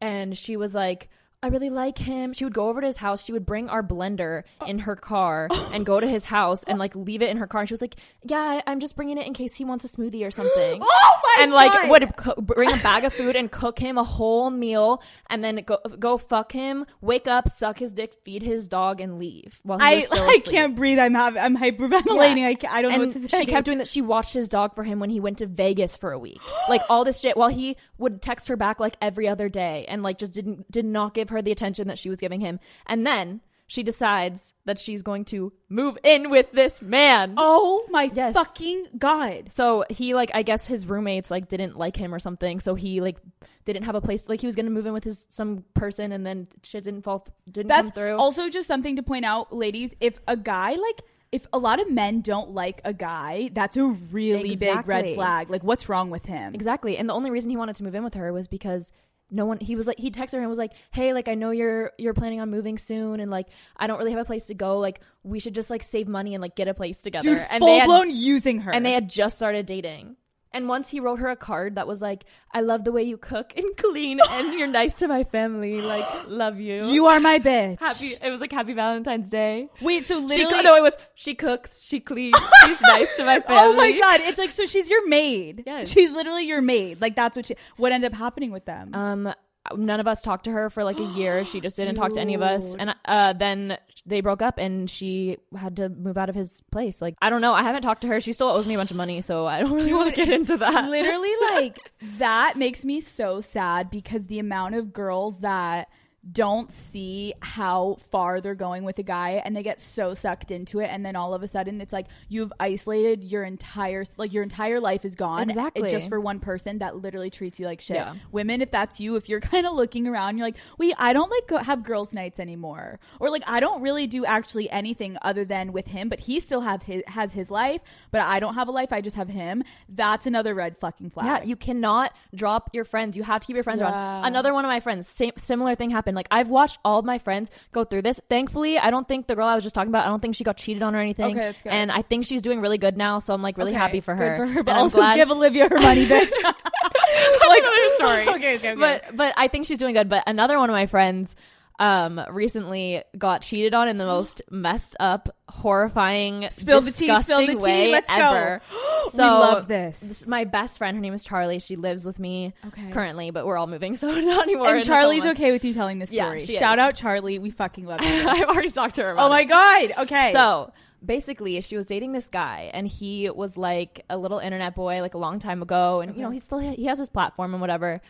and 0.00 0.38
she 0.38 0.56
was 0.56 0.72
like 0.72 1.10
I 1.44 1.48
really 1.48 1.70
like 1.70 1.98
him. 1.98 2.32
She 2.32 2.44
would 2.44 2.54
go 2.54 2.68
over 2.68 2.80
to 2.80 2.86
his 2.86 2.98
house. 2.98 3.24
She 3.24 3.32
would 3.32 3.44
bring 3.44 3.68
our 3.68 3.82
blender 3.82 4.44
oh. 4.60 4.66
in 4.66 4.80
her 4.80 4.94
car 4.94 5.48
and 5.72 5.84
go 5.84 5.98
to 5.98 6.06
his 6.06 6.26
house 6.26 6.62
and 6.64 6.78
like 6.78 6.94
leave 6.94 7.20
it 7.20 7.30
in 7.30 7.38
her 7.38 7.48
car. 7.48 7.62
And 7.62 7.68
she 7.68 7.72
was 7.72 7.80
like, 7.80 7.96
"Yeah, 8.22 8.60
I'm 8.64 8.78
just 8.78 8.94
bringing 8.94 9.18
it 9.18 9.26
in 9.26 9.34
case 9.34 9.56
he 9.56 9.64
wants 9.64 9.84
a 9.84 9.88
smoothie 9.88 10.26
or 10.26 10.30
something." 10.30 10.82
Oh 10.94 11.18
my 11.38 11.42
and 11.42 11.52
like 11.52 11.70
God. 11.72 11.90
would 11.90 12.16
co- 12.16 12.34
bring 12.40 12.72
a 12.72 12.76
bag 12.78 13.04
of 13.04 13.12
food 13.12 13.36
and 13.36 13.50
cook 13.50 13.78
him 13.78 13.98
a 13.98 14.04
whole 14.04 14.50
meal 14.50 15.02
and 15.30 15.42
then 15.42 15.56
go 15.66 15.78
go 15.98 16.18
fuck 16.18 16.52
him, 16.52 16.86
wake 17.00 17.26
up, 17.28 17.48
suck 17.48 17.78
his 17.78 17.92
dick, 17.92 18.14
feed 18.24 18.42
his 18.42 18.68
dog, 18.68 19.00
and 19.00 19.18
leave 19.18 19.60
while 19.62 19.78
he 19.78 19.84
I 19.84 19.88
I 19.90 19.96
asleep. 20.00 20.44
can't 20.46 20.76
breathe. 20.76 20.98
I'm 20.98 21.14
having 21.14 21.42
I'm 21.42 21.56
hyperventilating. 21.56 22.38
Yeah. 22.38 22.46
I, 22.48 22.54
ca- 22.54 22.68
I 22.70 22.82
don't 22.82 22.92
know 22.92 22.98
what 23.06 23.12
to 23.12 23.28
say. 23.28 23.40
she 23.40 23.46
kept 23.46 23.64
doing 23.66 23.78
that. 23.78 23.88
She 23.88 24.02
watched 24.02 24.34
his 24.34 24.48
dog 24.48 24.74
for 24.74 24.84
him 24.84 24.98
when 24.98 25.10
he 25.10 25.20
went 25.20 25.38
to 25.38 25.46
Vegas 25.46 25.96
for 25.96 26.12
a 26.12 26.18
week. 26.18 26.40
like 26.68 26.82
all 26.88 27.04
this 27.04 27.20
shit 27.20 27.36
while 27.36 27.48
he 27.50 27.76
would 27.98 28.22
text 28.22 28.48
her 28.48 28.56
back 28.56 28.80
like 28.80 28.96
every 29.00 29.28
other 29.28 29.48
day 29.48 29.84
and 29.88 30.02
like 30.02 30.18
just 30.18 30.32
didn't 30.32 30.70
did 30.70 30.84
not 30.84 31.14
give 31.14 31.28
her 31.30 31.42
the 31.42 31.52
attention 31.52 31.88
that 31.88 31.98
she 31.98 32.08
was 32.08 32.18
giving 32.18 32.40
him. 32.40 32.60
And 32.86 33.06
then 33.06 33.40
she 33.72 33.82
decides 33.82 34.52
that 34.66 34.78
she's 34.78 35.02
going 35.02 35.24
to 35.24 35.50
move 35.70 35.96
in 36.04 36.28
with 36.28 36.52
this 36.52 36.82
man. 36.82 37.32
Oh 37.38 37.86
my 37.88 38.10
Yes. 38.12 38.34
fucking 38.34 38.84
god. 38.98 39.50
So 39.50 39.86
he 39.88 40.12
like 40.12 40.30
I 40.34 40.42
guess 40.42 40.66
his 40.66 40.84
roommates 40.84 41.30
like 41.30 41.48
didn't 41.48 41.78
like 41.78 41.96
him 41.96 42.14
or 42.14 42.18
something. 42.18 42.60
So 42.60 42.74
he 42.74 43.00
like 43.00 43.16
didn't 43.64 43.84
have 43.84 43.94
a 43.94 44.02
place 44.02 44.28
like 44.28 44.42
he 44.42 44.46
was 44.46 44.56
gonna 44.56 44.68
move 44.68 44.84
in 44.84 44.92
with 44.92 45.04
his 45.04 45.26
some 45.30 45.64
person 45.72 46.12
and 46.12 46.26
then 46.26 46.48
shit 46.62 46.84
didn't 46.84 47.00
fall 47.00 47.26
didn't 47.50 47.68
That's 47.68 47.84
come 47.88 47.92
through. 47.92 48.18
also 48.18 48.50
just 48.50 48.68
something 48.68 48.96
to 48.96 49.02
point 49.02 49.24
out, 49.24 49.54
ladies. 49.54 49.96
If 50.00 50.20
a 50.28 50.36
guy 50.36 50.72
like 50.74 51.00
if 51.30 51.46
a 51.50 51.58
lot 51.58 51.80
of 51.80 51.90
men 51.90 52.20
don't 52.20 52.50
like 52.50 52.82
a 52.84 52.92
guy, 52.92 53.48
that's 53.54 53.78
a 53.78 53.86
really 53.86 54.54
big 54.54 54.86
red 54.86 55.14
flag. 55.14 55.48
Like 55.48 55.64
what's 55.64 55.88
wrong 55.88 56.10
with 56.10 56.26
him? 56.26 56.54
Exactly. 56.54 56.98
And 56.98 57.08
the 57.08 57.14
only 57.14 57.30
reason 57.30 57.48
he 57.50 57.56
wanted 57.56 57.76
to 57.76 57.84
move 57.84 57.94
in 57.94 58.04
with 58.04 58.12
her 58.12 58.34
was 58.34 58.48
because 58.48 58.92
no 59.32 59.46
one 59.46 59.58
he 59.60 59.76
was 59.76 59.86
like 59.86 59.98
he 59.98 60.10
texted 60.10 60.32
her 60.32 60.40
and 60.40 60.48
was 60.48 60.58
like, 60.58 60.72
"Hey, 60.92 61.12
like 61.12 61.28
I 61.28 61.34
know 61.34 61.50
you're 61.50 61.92
you're 61.98 62.14
planning 62.14 62.40
on 62.40 62.50
moving 62.50 62.78
soon 62.78 63.20
and 63.20 63.30
like 63.30 63.48
I 63.76 63.86
don't 63.86 63.98
really 63.98 64.12
have 64.12 64.20
a 64.20 64.24
place 64.24 64.46
to 64.46 64.54
go. 64.54 64.78
Like 64.78 65.00
we 65.22 65.40
should 65.40 65.54
just 65.54 65.70
like 65.70 65.82
save 65.82 66.08
money 66.08 66.34
and 66.34 66.42
like 66.42 66.54
get 66.54 66.68
a 66.68 66.74
place 66.74 67.00
together." 67.00 67.28
Dude, 67.28 67.46
and 67.50 67.58
full 67.58 67.78
had, 67.78 67.86
blown 67.86 68.10
using 68.10 68.60
her. 68.60 68.72
and 68.72 68.84
they 68.84 68.92
had 68.92 69.08
just 69.08 69.36
started 69.36 69.66
dating. 69.66 70.16
And 70.54 70.68
once 70.68 70.90
he 70.90 71.00
wrote 71.00 71.18
her 71.18 71.28
a 71.28 71.36
card 71.36 71.76
that 71.76 71.86
was 71.86 72.00
like, 72.00 72.24
"I 72.52 72.60
love 72.60 72.84
the 72.84 72.92
way 72.92 73.02
you 73.02 73.16
cook 73.16 73.52
and 73.56 73.76
clean 73.76 74.20
and 74.30 74.58
you're 74.58 74.66
nice 74.82 74.98
to 74.98 75.08
my 75.08 75.24
family. 75.24 75.80
Like 75.80 76.06
love 76.28 76.60
you." 76.60 76.86
you 76.86 77.06
are 77.06 77.20
my 77.20 77.38
bitch. 77.38 77.78
happy 77.80 78.16
it 78.20 78.30
was 78.30 78.40
like 78.40 78.52
happy 78.52 78.72
Valentine's 78.72 79.30
Day. 79.30 79.68
Wait, 79.80 80.06
so 80.06 80.16
She 80.20 80.26
literally 80.44 80.52
co- 80.54 80.62
no, 80.62 80.76
it 80.76 80.82
was 80.82 80.96
she 81.14 81.34
cooks, 81.34 81.84
she 81.84 82.00
cleans, 82.00 82.36
she's 82.66 82.80
nice 82.82 83.16
to 83.16 83.24
my 83.24 83.40
family. 83.40 83.56
Oh 83.58 83.72
my 83.74 83.92
god, 83.98 84.20
it's 84.22 84.38
like 84.38 84.50
so 84.50 84.66
she's 84.66 84.88
your 84.90 85.08
maid. 85.08 85.64
Yes. 85.66 85.88
She's 85.88 86.12
literally 86.12 86.46
your 86.46 86.60
maid. 86.62 87.00
Like 87.00 87.16
that's 87.16 87.36
what 87.36 87.46
she 87.46 87.54
what 87.76 87.92
ended 87.92 88.12
up 88.12 88.18
happening 88.18 88.50
with 88.50 88.64
them. 88.66 88.94
Um, 88.94 89.32
none 89.76 90.00
of 90.00 90.06
us 90.06 90.22
talked 90.22 90.44
to 90.44 90.50
her 90.50 90.70
for 90.70 90.84
like 90.84 90.98
a 90.98 91.04
year. 91.04 91.44
She 91.44 91.60
just 91.62 91.76
didn't 91.76 91.94
talk 91.94 92.14
to 92.14 92.20
any 92.20 92.34
of 92.34 92.42
us, 92.42 92.74
and 92.74 92.94
uh, 93.04 93.32
then 93.32 93.78
they 94.06 94.20
broke 94.20 94.42
up, 94.42 94.58
and 94.58 94.88
she 94.90 95.38
had 95.56 95.76
to 95.76 95.88
move 95.88 96.18
out 96.18 96.28
of 96.28 96.34
his 96.34 96.62
place. 96.70 97.00
Like 97.00 97.16
I 97.22 97.30
don't 97.30 97.40
know. 97.40 97.52
I 97.52 97.62
haven't 97.62 97.82
talked 97.82 98.02
to 98.02 98.08
her. 98.08 98.20
She 98.20 98.32
still 98.32 98.48
owes 98.48 98.66
me 98.66 98.74
a 98.74 98.78
bunch 98.78 98.90
of 98.90 98.96
money, 98.96 99.20
so 99.20 99.46
I 99.46 99.60
don't 99.60 99.72
really 99.72 99.94
want 99.94 100.14
to 100.14 100.16
get 100.16 100.32
into 100.32 100.56
that. 100.56 100.90
literally 100.90 101.32
like 101.52 101.92
that 102.18 102.54
makes 102.56 102.84
me 102.84 103.00
so 103.00 103.40
sad 103.40 103.90
because 103.90 104.26
the 104.26 104.38
amount 104.38 104.74
of 104.74 104.92
girls 104.92 105.40
that 105.40 105.88
don't 106.30 106.70
see 106.70 107.34
how 107.40 107.96
far 108.10 108.40
they're 108.40 108.54
going 108.54 108.84
with 108.84 108.96
a 108.98 109.02
guy 109.02 109.42
and 109.44 109.56
they 109.56 109.62
get 109.64 109.80
so 109.80 110.14
sucked 110.14 110.52
into 110.52 110.78
it 110.78 110.86
and 110.86 111.04
then 111.04 111.16
all 111.16 111.34
of 111.34 111.42
a 111.42 111.48
sudden 111.48 111.80
it's 111.80 111.92
like 111.92 112.06
you've 112.28 112.52
isolated 112.60 113.24
your 113.24 113.42
entire 113.42 114.04
like 114.16 114.32
your 114.32 114.44
entire 114.44 114.78
life 114.78 115.04
is 115.04 115.16
gone 115.16 115.50
Exactly. 115.50 115.90
just 115.90 116.08
for 116.08 116.20
one 116.20 116.38
person 116.38 116.78
that 116.78 116.94
literally 116.96 117.28
treats 117.28 117.58
you 117.58 117.66
like 117.66 117.80
shit 117.80 117.96
Yeah. 117.96 118.14
women 118.30 118.62
if 118.62 118.70
that's 118.70 119.00
you 119.00 119.16
if 119.16 119.28
you're 119.28 119.40
kind 119.52 119.66
of 119.66 119.74
looking 119.74 120.06
around 120.06 120.38
you're 120.38 120.46
like 120.46 120.56
wait 120.78 120.94
i 120.96 121.12
don't 121.12 121.28
like 121.30 121.48
go 121.48 121.58
have 121.58 121.82
girls 121.82 122.14
nights 122.14 122.38
anymore 122.38 123.00
or 123.18 123.28
like 123.28 123.42
i 123.48 123.58
don't 123.58 123.82
really 123.82 124.06
do 124.06 124.24
actually 124.24 124.70
anything 124.70 125.18
other 125.22 125.44
than 125.44 125.72
with 125.72 125.88
him 125.88 126.08
but 126.08 126.20
he 126.20 126.38
still 126.38 126.60
have 126.60 126.84
his 126.84 127.02
has 127.08 127.32
his 127.32 127.50
life 127.50 127.80
but 128.12 128.20
i 128.20 128.38
don't 128.38 128.54
have 128.54 128.68
a 128.68 128.72
life 128.72 128.92
i 128.92 129.00
just 129.00 129.16
have 129.16 129.28
him 129.28 129.64
that's 129.88 130.26
another 130.26 130.54
red 130.54 130.76
fucking 130.76 131.10
flag 131.10 131.26
Yeah, 131.26 131.42
you 131.42 131.56
cannot 131.56 132.12
drop 132.34 132.70
your 132.72 132.84
friends. 132.84 133.16
You 133.16 133.22
have 133.24 133.40
to 133.40 133.46
keep 133.46 133.54
your 133.54 133.62
friends 133.64 133.80
Yeah. 133.80 133.90
around. 133.90 134.24
Another 134.26 134.52
one 134.54 134.64
of 134.64 134.68
my 134.68 134.80
friends, 134.80 135.08
same 135.08 135.32
similar 135.36 135.74
thing 135.74 135.90
happened. 135.90 136.11
Like 136.14 136.28
I've 136.30 136.48
watched 136.48 136.78
all 136.84 136.98
of 136.98 137.04
my 137.04 137.18
friends 137.18 137.50
go 137.72 137.84
through 137.84 138.02
this. 138.02 138.20
Thankfully, 138.28 138.78
I 138.78 138.90
don't 138.90 139.06
think 139.06 139.26
the 139.26 139.34
girl 139.34 139.46
I 139.46 139.54
was 139.54 139.62
just 139.62 139.74
talking 139.74 139.90
about. 139.90 140.04
I 140.04 140.08
don't 140.08 140.20
think 140.20 140.34
she 140.34 140.44
got 140.44 140.56
cheated 140.56 140.82
on 140.82 140.94
or 140.94 141.00
anything. 141.00 141.36
Okay, 141.36 141.46
that's 141.46 141.62
good. 141.62 141.72
And 141.72 141.90
I 141.92 142.02
think 142.02 142.24
she's 142.26 142.42
doing 142.42 142.60
really 142.60 142.78
good 142.78 142.96
now. 142.96 143.18
So 143.18 143.34
I'm 143.34 143.42
like 143.42 143.56
really 143.58 143.72
Okay, 143.72 143.78
happy 143.78 144.00
for 144.00 144.14
her. 144.14 144.30
Good 144.30 144.36
for 144.36 144.46
her, 144.46 144.62
but 144.62 144.76
also 144.76 144.98
glad- 144.98 145.16
give 145.16 145.30
Olivia 145.30 145.68
her 145.68 145.80
money, 145.80 146.06
bitch. 146.06 146.30
like, 146.42 147.62
another 147.62 147.88
story. 147.94 148.28
okay, 148.28 148.56
okay, 148.56 148.72
okay. 148.72 148.74
But 148.74 149.16
but 149.16 149.34
I 149.36 149.48
think 149.48 149.66
she's 149.66 149.78
doing 149.78 149.94
good. 149.94 150.08
But 150.08 150.24
another 150.26 150.58
one 150.58 150.70
of 150.70 150.74
my 150.74 150.86
friends 150.86 151.36
um 151.82 152.20
recently 152.30 153.02
got 153.18 153.42
cheated 153.42 153.74
on 153.74 153.88
in 153.88 153.98
the 153.98 154.06
most 154.06 154.40
messed 154.50 154.94
up, 155.00 155.28
horrifying, 155.48 156.48
Spill 156.50 156.80
the 156.80 156.90
tea, 156.92 157.06
disgusting 157.08 157.36
spill 157.46 157.58
the 157.58 157.64
tea, 157.66 157.90
let's 157.92 158.08
go. 158.10 158.16
ever. 158.16 158.60
We 159.04 159.10
So 159.10 159.24
love 159.24 159.66
this. 159.66 159.98
this- 159.98 160.26
My 160.28 160.44
best 160.44 160.78
friend, 160.78 160.96
her 160.96 161.00
name 161.00 161.12
is 161.12 161.26
Charli. 161.26 161.60
She 161.60 161.74
lives 161.74 162.06
with 162.06 162.20
me 162.20 162.54
Okay. 162.68 162.90
currently, 162.92 163.30
but 163.32 163.44
we're 163.44 163.56
all 163.58 163.66
moving, 163.66 163.96
so 164.02 164.06
not 164.08 164.44
anymore. 164.44 164.76
and 164.76 164.84
Charli's 164.86 165.26
okay 165.26 165.50
with 165.50 165.64
you 165.64 165.74
telling 165.74 165.98
this 165.98 166.12
Yeah, 166.12 166.26
story. 166.26 166.40
she 166.40 166.56
Shout 166.56 166.78
is. 166.78 166.82
out 166.84 166.94
Charli. 166.94 167.40
We 167.40 167.50
fucking 167.50 167.84
love 167.86 168.00
you. 168.02 168.08
I've 168.28 168.48
already 168.48 168.70
talked 168.70 168.94
to 168.96 169.02
her 169.02 169.10
about 169.10 169.26
oh 169.26 169.28
my 169.28 169.40
it. 169.40 169.48
god. 169.48 169.90
Okay. 170.04 170.32
So 170.32 170.72
basically, 171.04 171.60
she 171.62 171.76
was 171.76 171.86
dating 171.86 172.12
this 172.12 172.28
guy, 172.28 172.70
and 172.72 172.86
he 172.86 173.28
was 173.28 173.56
like 173.56 174.04
a 174.08 174.16
little 174.16 174.38
internet 174.38 174.76
boy, 174.76 175.00
like 175.00 175.14
a 175.14 175.18
long 175.18 175.40
time 175.40 175.62
ago, 175.62 176.00
and 176.00 176.14
you 176.16 176.22
know 176.22 176.30
he 176.30 176.38
still 176.38 176.58
he 176.60 176.84
has 176.86 177.00
his 177.00 177.10
platform 177.10 177.54
and 177.54 177.60
whatever. 177.60 178.00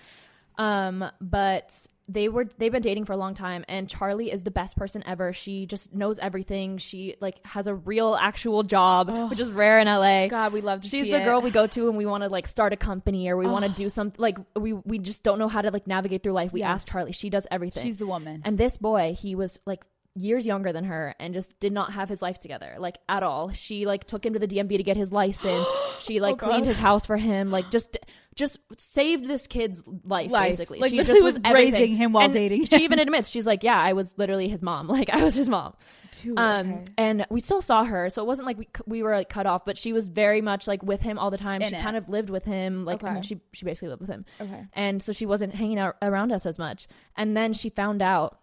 Um, 0.59 1.05
but 1.23 1.75
they 2.13 2.29
were 2.29 2.47
they've 2.59 2.73
been 2.73 2.83
dating 2.83 3.05
for 3.05 3.13
a 3.13 3.17
long 3.17 3.35
time, 3.35 3.65
and 3.69 3.89
Charli 3.89 4.33
is 4.33 4.43
the 4.43 4.51
best 4.51 4.77
person 4.77 5.03
ever. 5.07 5.33
She 5.33 5.67
just 5.67 5.95
knows 5.95 6.19
everything. 6.19 6.79
She 6.79 7.17
like 7.21 7.45
has 7.47 7.67
a 7.67 7.75
real 7.75 8.15
actual 8.15 8.63
job, 8.63 9.09
oh. 9.11 9.29
which 9.29 9.41
is 9.41 9.51
rare 9.53 9.79
in 9.79 9.87
LA. 9.87 10.29
God, 10.29 10.53
we 10.53 10.61
love 10.61 10.83
to 10.83 10.89
see 10.89 11.03
She's 11.03 11.11
the 11.11 11.21
it. 11.21 11.25
girl 11.25 11.41
we 11.41 11.51
go 11.51 11.67
to 11.67 11.89
and 11.89 11.97
we 11.97 12.07
want 12.07 12.23
to 12.25 12.29
like 12.29 12.47
start 12.47 12.73
a 12.73 12.77
company 12.77 13.29
or 13.29 13.37
we 13.37 13.47
want 13.47 13.65
to 13.65 13.71
do 13.71 13.89
something 13.89 14.21
like 14.21 14.39
we 14.55 14.73
we 14.73 14.99
just 14.99 15.23
don't 15.23 15.39
know 15.39 15.49
how 15.49 15.63
to 15.63 15.71
like 15.71 15.87
navigate 15.87 16.23
through 16.23 16.33
life. 16.33 16.53
We 16.53 16.61
Yes. 16.61 16.83
ask 16.83 16.89
Charli. 16.89 17.15
She 17.15 17.31
does 17.31 17.47
everything. 17.51 17.83
She's 17.83 17.97
the 17.97 18.07
woman. 18.07 18.43
And 18.45 18.59
this 18.59 18.77
boy, 18.77 19.17
he 19.19 19.35
was 19.35 19.59
like 19.67 19.83
years 20.15 20.45
younger 20.45 20.73
than 20.73 20.85
her 20.85 21.15
and 21.19 21.33
just 21.33 21.59
did 21.59 21.73
not 21.73 21.93
have 21.95 22.09
his 22.09 22.21
life 22.21 22.39
together 22.39 22.75
like 22.79 22.99
at 23.09 23.23
all. 23.23 23.51
She 23.53 23.87
like 23.87 24.05
took 24.05 24.27
him 24.27 24.35
to 24.35 24.39
the 24.39 24.47
DMV 24.47 24.77
to 24.77 24.83
get 24.83 24.97
his 24.97 25.11
license. 25.13 25.67
she 26.01 26.21
like 26.21 26.35
Oh, 26.43 26.47
cleaned 26.49 26.67
his 26.67 26.77
house 26.77 27.07
for 27.07 27.17
him. 27.17 27.51
Like 27.51 27.71
just 27.71 27.97
just 28.35 28.59
saved 28.79 29.27
this 29.29 29.47
kid's 29.47 29.85
life, 30.05 30.31
Life. 30.31 30.51
basically. 30.53 30.79
Like, 30.79 30.91
she 30.91 30.97
just 30.99 31.23
was, 31.23 31.39
was 31.39 31.53
raising 31.53 31.97
him 31.97 32.13
while 32.15 32.25
And 32.25 32.33
dating 32.33 32.65
She 32.65 32.77
him. 32.77 32.83
even 32.83 32.99
admits 32.99 33.29
she's 33.29 33.47
like, 33.47 33.63
yeah, 33.63 33.79
I 33.79 33.93
was 33.93 34.17
literally 34.17 34.49
his 34.49 34.63
mom. 34.63 34.89
Like 34.93 35.09
I 35.11 35.23
was 35.25 35.35
his 35.35 35.49
mom. 35.49 35.75
Dude, 36.23 36.39
Um, 36.39 36.73
okay. 36.73 36.85
and 36.99 37.27
we 37.31 37.41
still 37.41 37.61
saw 37.63 37.83
her, 37.85 38.09
so 38.11 38.23
it 38.23 38.27
wasn't 38.27 38.47
like 38.47 38.59
we 38.59 38.69
we 38.87 39.03
were 39.03 39.15
like 39.17 39.29
cut 39.31 39.47
off, 39.47 39.65
but 39.65 39.77
she 39.79 39.93
was 39.95 40.09
very 40.09 40.41
much 40.43 40.69
like 40.69 40.83
with 40.83 41.01
him 41.01 41.19
all 41.19 41.31
the 41.31 41.39
time. 41.39 41.63
In 41.63 41.71
she 41.71 41.77
it. 41.77 41.83
kind 41.83 41.97
of 41.97 42.09
lived 42.11 42.29
with 42.31 42.45
him, 42.45 42.85
like 42.85 43.03
I 43.03 43.15
mean, 43.15 43.23
she 43.23 43.41
she 43.53 43.65
basically 43.65 43.89
lived 43.89 44.01
with 44.03 44.11
him, 44.11 44.25
Okay. 44.41 44.67
and 44.75 45.03
so 45.03 45.13
she 45.13 45.25
wasn't 45.27 45.55
hanging 45.55 45.79
out 45.79 45.97
around 46.03 46.31
us 46.33 46.45
as 46.47 46.59
much. 46.59 46.87
And 47.17 47.35
then 47.37 47.53
she 47.55 47.71
found 47.71 48.03
out 48.03 48.39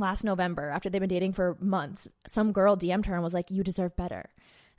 last 0.00 0.24
November 0.24 0.70
after 0.70 0.88
they've 0.88 1.00
been 1.00 1.08
dating 1.08 1.32
for 1.32 1.56
months, 1.60 2.08
some 2.26 2.52
girl 2.52 2.76
DM'd 2.76 3.06
her 3.06 3.14
and 3.14 3.22
was 3.22 3.34
like, 3.34 3.50
"You 3.50 3.62
deserve 3.62 3.96
better," 3.96 4.30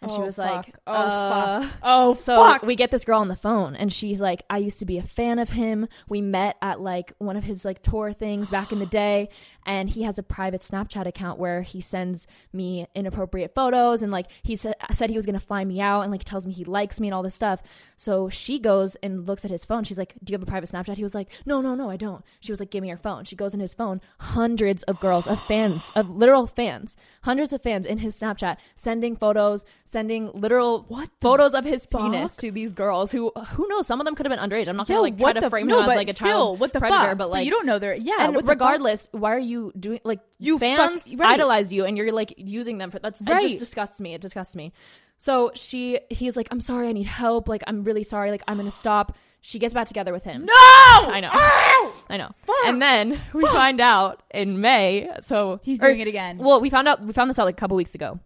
and 0.01 0.09
she 0.11 0.17
Oh, 0.17 0.21
was 0.25 0.37
fuck. 0.37 0.67
like, 0.67 0.75
oh 0.87 0.93
uh, 0.93 1.61
fuck, 1.61 1.77
oh 1.83 2.15
so 2.15 2.35
fuck. 2.35 2.63
we 2.63 2.75
get 2.75 2.89
this 2.91 3.03
girl 3.03 3.19
on 3.19 3.27
the 3.27 3.35
phone 3.35 3.75
and 3.75 3.91
she's 3.91 4.21
like, 4.21 4.43
I 4.49 4.57
used 4.59 4.79
to 4.79 4.85
be 4.85 4.97
a 4.97 5.03
fan 5.03 5.39
of 5.39 5.49
him. 5.49 5.87
We 6.07 6.21
met 6.21 6.55
at 6.61 6.79
like 6.79 7.13
one 7.17 7.35
of 7.37 7.43
his 7.43 7.65
like 7.65 7.81
tour 7.83 8.13
things 8.13 8.49
back 8.49 8.71
in 8.71 8.79
the 8.79 8.85
day. 9.01 9.29
And 9.65 9.87
he 9.89 10.01
has 10.03 10.17
a 10.17 10.23
private 10.23 10.61
Snapchat 10.61 11.05
account 11.05 11.37
where 11.37 11.61
he 11.61 11.79
sends 11.79 12.25
me 12.51 12.87
inappropriate 12.95 13.53
photos 13.53 14.01
and 14.01 14.11
like 14.11 14.25
he 14.41 14.55
sa- 14.55 14.71
said 14.91 15.09
he 15.11 15.15
was 15.15 15.25
going 15.27 15.37
to 15.39 15.45
fly 15.45 15.63
me 15.63 15.79
out 15.79 16.01
and 16.01 16.11
like 16.11 16.23
tells 16.23 16.47
me 16.47 16.53
he 16.53 16.63
likes 16.65 16.99
me 16.99 17.07
and 17.07 17.13
all 17.13 17.21
this 17.21 17.35
stuff. 17.35 17.61
So 17.95 18.29
she 18.29 18.57
goes 18.57 18.95
and 19.03 19.27
looks 19.27 19.45
at 19.45 19.51
his 19.51 19.65
phone. 19.65 19.83
She's 19.83 19.99
like, 19.99 20.15
Do 20.23 20.31
you 20.31 20.35
have 20.35 20.41
a 20.43 20.49
private 20.49 20.69
Snapchat? 20.69 20.97
He 20.97 21.03
was 21.03 21.13
like, 21.13 21.29
No, 21.45 21.61
no, 21.61 21.75
no, 21.75 21.89
I 21.89 21.97
don't. 21.97 22.23
She 22.39 22.51
was 22.51 22.59
like, 22.59 22.71
Give 22.71 22.81
me 22.81 22.87
your 22.87 22.97
phone. 22.97 23.25
She 23.25 23.35
goes 23.35 23.53
in 23.53 23.59
his 23.59 23.75
phone. 23.75 24.01
Hundreds 24.19 24.81
of 24.83 24.99
girls, 24.99 25.27
of 25.27 25.39
fans, 25.43 25.91
of 25.95 26.09
literal 26.09 26.47
fans, 26.47 26.97
hundreds 27.23 27.53
of 27.53 27.61
fans 27.61 27.85
in 27.85 27.99
his 27.99 28.19
Snapchat 28.19 28.57
sending 28.75 29.15
photos, 29.15 29.65
sending 29.89 30.29
literal 30.35 30.85
What 30.87 31.09
photos 31.19 31.55
of 31.55 31.65
his 31.65 31.87
fuck? 31.87 32.01
penis 32.11 32.37
to 32.37 32.51
these 32.51 32.73
girls 32.73 33.11
who 33.11 33.31
who 33.53 33.67
knows 33.69 33.87
some 33.87 33.99
of 33.99 34.05
them 34.05 34.13
could 34.13 34.27
have 34.27 34.31
been 34.37 34.43
underage 34.49 34.67
i'm 34.67 34.77
not 34.77 34.87
Yo, 34.87 34.97
gonna 34.97 35.01
like 35.01 35.17
try 35.17 35.33
to 35.33 35.49
frame 35.49 35.65
no, 35.65 35.79
him 35.81 35.89
as 35.89 35.95
like 35.97 36.09
a 36.09 36.13
still, 36.13 36.27
child 36.27 36.59
what 36.59 36.73
the 36.73 36.79
predator 36.79 37.09
fuck? 37.09 37.17
but 37.17 37.29
like 37.31 37.43
you 37.45 37.49
don't 37.49 37.65
know 37.65 37.79
their 37.79 37.95
yeah. 37.95 38.17
and 38.19 38.35
fuck? 38.35 38.47
regardless 38.47 39.09
why 39.13 39.33
are 39.33 39.39
you 39.39 39.71
doing 39.79 39.99
like 40.03 40.19
You 40.37 40.59
fuck- 40.59 40.77
fans 40.77 41.15
right. 41.15 41.31
idolize 41.31 41.73
you 41.73 41.85
and 41.85 41.97
you're 41.97 42.11
like 42.11 42.35
using 42.37 42.77
them 42.77 42.91
for 42.91 42.99
that's 42.99 43.19
it 43.19 43.25
just 43.41 43.57
disgusts 43.57 43.99
me 43.99 44.13
it 44.13 44.21
disgusts 44.21 44.55
me 44.55 44.73
so 45.17 45.51
she 45.55 45.99
he's 46.11 46.37
like 46.37 46.47
i'm 46.51 46.61
sorry 46.61 46.87
i 46.87 46.91
need 46.91 47.07
help 47.07 47.49
like 47.49 47.63
i'm 47.65 47.83
really 47.83 48.03
sorry 48.03 48.29
like 48.29 48.43
i'm 48.47 48.57
gonna 48.57 48.69
stop 48.69 49.17
she 49.41 49.57
gets 49.57 49.73
back 49.73 49.87
together 49.87 50.11
with 50.13 50.23
him 50.25 50.41
No, 50.45 50.53
I 50.53 51.19
know. 51.21 51.29
Ow! 51.31 51.93
I 52.09 52.17
know. 52.17 52.29
Fuck. 52.45 52.55
And 52.67 52.81
then 52.81 53.21
we 53.33 53.41
find 53.45 53.79
out 53.79 54.21
in 54.31 54.59
May. 54.59 55.09
So 55.21 55.61
He's 55.63 55.81
or- 55.81 55.87
doing 55.87 56.01
it 56.01 56.09
again. 56.09 56.39
Well, 56.39 56.59
we 56.59 56.69
found 56.69 56.89
out. 56.89 57.01
We 57.01 57.13
found 57.13 57.29
this 57.29 57.39
out 57.39 57.45
like 57.45 57.55
a 57.55 57.57
couple 57.57 57.77
weeks 57.77 57.95
ago. 57.95 58.19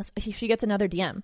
So 0.00 0.10
he- 0.16 0.32
She 0.32 0.48
gets 0.48 0.62
another 0.64 0.88
DM, 0.88 1.22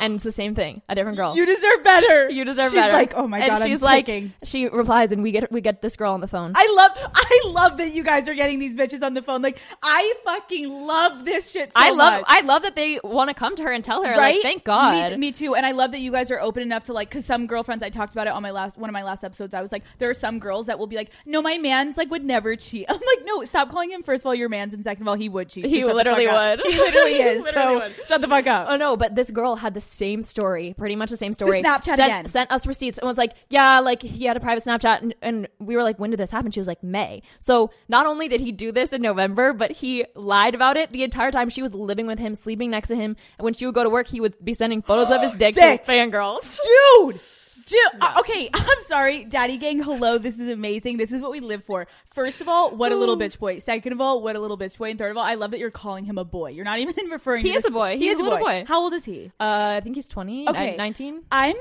and 0.00 0.14
it's 0.14 0.24
the 0.24 0.30
same 0.30 0.54
thing. 0.54 0.82
A 0.88 0.94
different 0.94 1.16
girl. 1.16 1.34
You 1.34 1.44
deserve 1.46 1.82
better. 1.82 2.30
You 2.30 2.44
deserve 2.44 2.70
She's 2.70 2.80
better. 2.80 2.92
like, 2.92 3.14
oh 3.16 3.26
my 3.26 3.40
and 3.40 3.50
god, 3.50 3.62
she's 3.64 3.82
I'm 3.82 3.86
like, 3.86 4.06
taking. 4.06 4.32
she 4.44 4.68
replies, 4.68 5.10
and 5.10 5.22
we 5.22 5.32
get 5.32 5.50
we 5.50 5.60
get 5.60 5.82
this 5.82 5.96
girl 5.96 6.12
on 6.12 6.20
the 6.20 6.28
phone. 6.28 6.52
I 6.54 6.72
love, 6.76 7.10
I 7.14 7.40
love 7.46 7.78
that 7.78 7.92
you 7.92 8.04
guys 8.04 8.28
are 8.28 8.34
getting 8.34 8.60
these 8.60 8.74
bitches 8.74 9.02
on 9.02 9.14
the 9.14 9.22
phone. 9.22 9.42
Like, 9.42 9.58
I 9.82 10.14
fucking 10.24 10.68
love 10.86 11.24
this 11.24 11.50
shit. 11.50 11.70
So 11.70 11.72
I 11.74 11.90
love 11.90 12.20
much. 12.20 12.24
I 12.28 12.40
love 12.42 12.62
that 12.62 12.76
they 12.76 13.00
want 13.02 13.30
to 13.30 13.34
come 13.34 13.56
to 13.56 13.62
her 13.64 13.72
and 13.72 13.82
tell 13.84 14.04
her. 14.04 14.10
right? 14.12 14.34
Like, 14.34 14.42
thank 14.42 14.62
God. 14.64 15.10
Me, 15.12 15.16
me 15.16 15.32
too. 15.32 15.56
And 15.56 15.66
I 15.66 15.72
love 15.72 15.90
that 15.90 16.00
you 16.00 16.12
guys 16.12 16.30
are 16.30 16.40
open 16.40 16.62
enough 16.62 16.84
to 16.84 16.92
like, 16.92 17.10
because 17.10 17.26
some 17.26 17.46
girlfriends 17.48 17.82
I 17.82 17.90
talked 17.90 18.12
about 18.14 18.28
it 18.28 18.32
on 18.32 18.42
my 18.42 18.52
last 18.52 18.78
one 18.78 18.88
of 18.88 18.94
my 18.94 19.02
last 19.02 19.24
episodes. 19.24 19.54
I 19.54 19.60
was 19.60 19.72
like, 19.72 19.82
there 19.98 20.08
are 20.08 20.14
some 20.14 20.38
girls 20.38 20.66
that 20.66 20.78
will 20.78 20.86
be 20.86 20.96
like, 20.96 21.10
no, 21.26 21.42
my 21.42 21.58
man's 21.58 21.96
like 21.96 22.10
would 22.12 22.24
never 22.24 22.54
cheat. 22.54 22.86
I'm 22.88 22.94
like, 22.94 23.24
no, 23.24 23.42
stop 23.44 23.70
calling 23.70 23.90
him. 23.90 24.04
First 24.04 24.22
of 24.22 24.26
all, 24.26 24.34
your 24.36 24.48
man's, 24.48 24.72
and 24.72 24.84
second 24.84 25.02
of 25.02 25.08
all, 25.08 25.14
he 25.14 25.28
would 25.28 25.48
cheat. 25.48 25.64
He 25.66 25.82
the 25.82 25.92
literally 25.92 26.26
would. 26.28 26.60
He 26.64 26.78
literally 26.78 27.14
He 27.14 27.20
is. 27.22 27.42
literally 27.42 27.78
so 27.80 27.86
would. 27.86 28.03
Shut 28.06 28.20
the 28.20 28.28
fuck 28.28 28.46
up. 28.46 28.66
Oh 28.68 28.76
no, 28.76 28.96
but 28.96 29.14
this 29.14 29.30
girl 29.30 29.56
had 29.56 29.74
the 29.74 29.80
same 29.80 30.22
story, 30.22 30.74
pretty 30.76 30.96
much 30.96 31.10
the 31.10 31.16
same 31.16 31.32
story. 31.32 31.62
Snapchat 31.62 31.96
sent, 31.96 32.00
again. 32.00 32.26
Sent 32.26 32.50
us 32.50 32.66
receipts 32.66 32.98
and 32.98 33.06
was 33.06 33.18
like, 33.18 33.34
yeah, 33.50 33.80
like 33.80 34.02
he 34.02 34.24
had 34.24 34.36
a 34.36 34.40
private 34.40 34.64
Snapchat, 34.64 35.02
and, 35.02 35.14
and 35.22 35.48
we 35.58 35.76
were 35.76 35.82
like, 35.82 35.98
when 35.98 36.10
did 36.10 36.18
this 36.18 36.30
happen? 36.30 36.50
She 36.50 36.60
was 36.60 36.66
like, 36.66 36.82
May. 36.82 37.22
So 37.38 37.70
not 37.88 38.06
only 38.06 38.28
did 38.28 38.40
he 38.40 38.52
do 38.52 38.72
this 38.72 38.92
in 38.92 39.02
November, 39.02 39.52
but 39.52 39.72
he 39.72 40.04
lied 40.14 40.54
about 40.54 40.76
it 40.76 40.90
the 40.90 41.02
entire 41.02 41.30
time 41.30 41.48
she 41.48 41.62
was 41.62 41.74
living 41.74 42.06
with 42.06 42.18
him, 42.18 42.34
sleeping 42.34 42.70
next 42.70 42.88
to 42.88 42.96
him. 42.96 43.16
And 43.38 43.44
when 43.44 43.54
she 43.54 43.66
would 43.66 43.74
go 43.74 43.84
to 43.84 43.90
work, 43.90 44.08
he 44.08 44.20
would 44.20 44.42
be 44.44 44.54
sending 44.54 44.82
photos 44.82 45.10
of 45.10 45.20
his 45.22 45.34
dick, 45.34 45.54
Dick. 45.54 45.84
to 45.84 45.92
fangirls. 45.92 46.58
dude 46.62 47.20
dude 47.66 47.78
uh, 48.00 48.14
okay 48.18 48.48
i'm 48.54 48.80
sorry 48.82 49.24
daddy 49.24 49.56
gang 49.56 49.82
hello 49.82 50.18
this 50.18 50.38
is 50.38 50.50
amazing 50.50 50.96
this 50.96 51.12
is 51.12 51.22
what 51.22 51.30
we 51.30 51.40
live 51.40 51.64
for 51.64 51.86
first 52.06 52.40
of 52.40 52.48
all 52.48 52.70
what 52.76 52.92
a 52.92 52.96
little 52.96 53.16
bitch 53.24 53.38
boy 53.38 53.58
second 53.58 53.92
of 53.92 54.00
all 54.00 54.20
what 54.22 54.36
a 54.36 54.40
little 54.40 54.58
bitch 54.58 54.76
boy 54.76 54.90
and 54.90 54.98
third 54.98 55.10
of 55.10 55.16
all 55.16 55.22
i 55.24 55.34
love 55.34 55.50
that 55.52 55.58
you're 55.60 55.70
calling 55.70 56.04
him 56.04 56.18
a 56.18 56.24
boy 56.24 56.50
you're 56.50 56.64
not 56.64 56.78
even 56.84 56.94
referring 57.10 57.42
He 57.44 57.52
to 57.52 57.58
is 57.58 57.64
a 57.64 57.70
boy. 57.70 57.96
he 57.96 58.04
He's 58.04 58.14
is 58.14 58.20
a 58.20 58.22
little 58.22 58.38
boy. 58.38 58.64
how 58.66 58.82
old 58.82 58.92
is 58.92 59.04
he 59.04 59.32
Uh, 59.40 59.74
I 59.76 59.80
think 59.80 59.96
he's 59.96 60.08
20, 60.08 60.48
Okay. 60.48 60.76
19. 60.76 61.22
i'm 61.32 61.56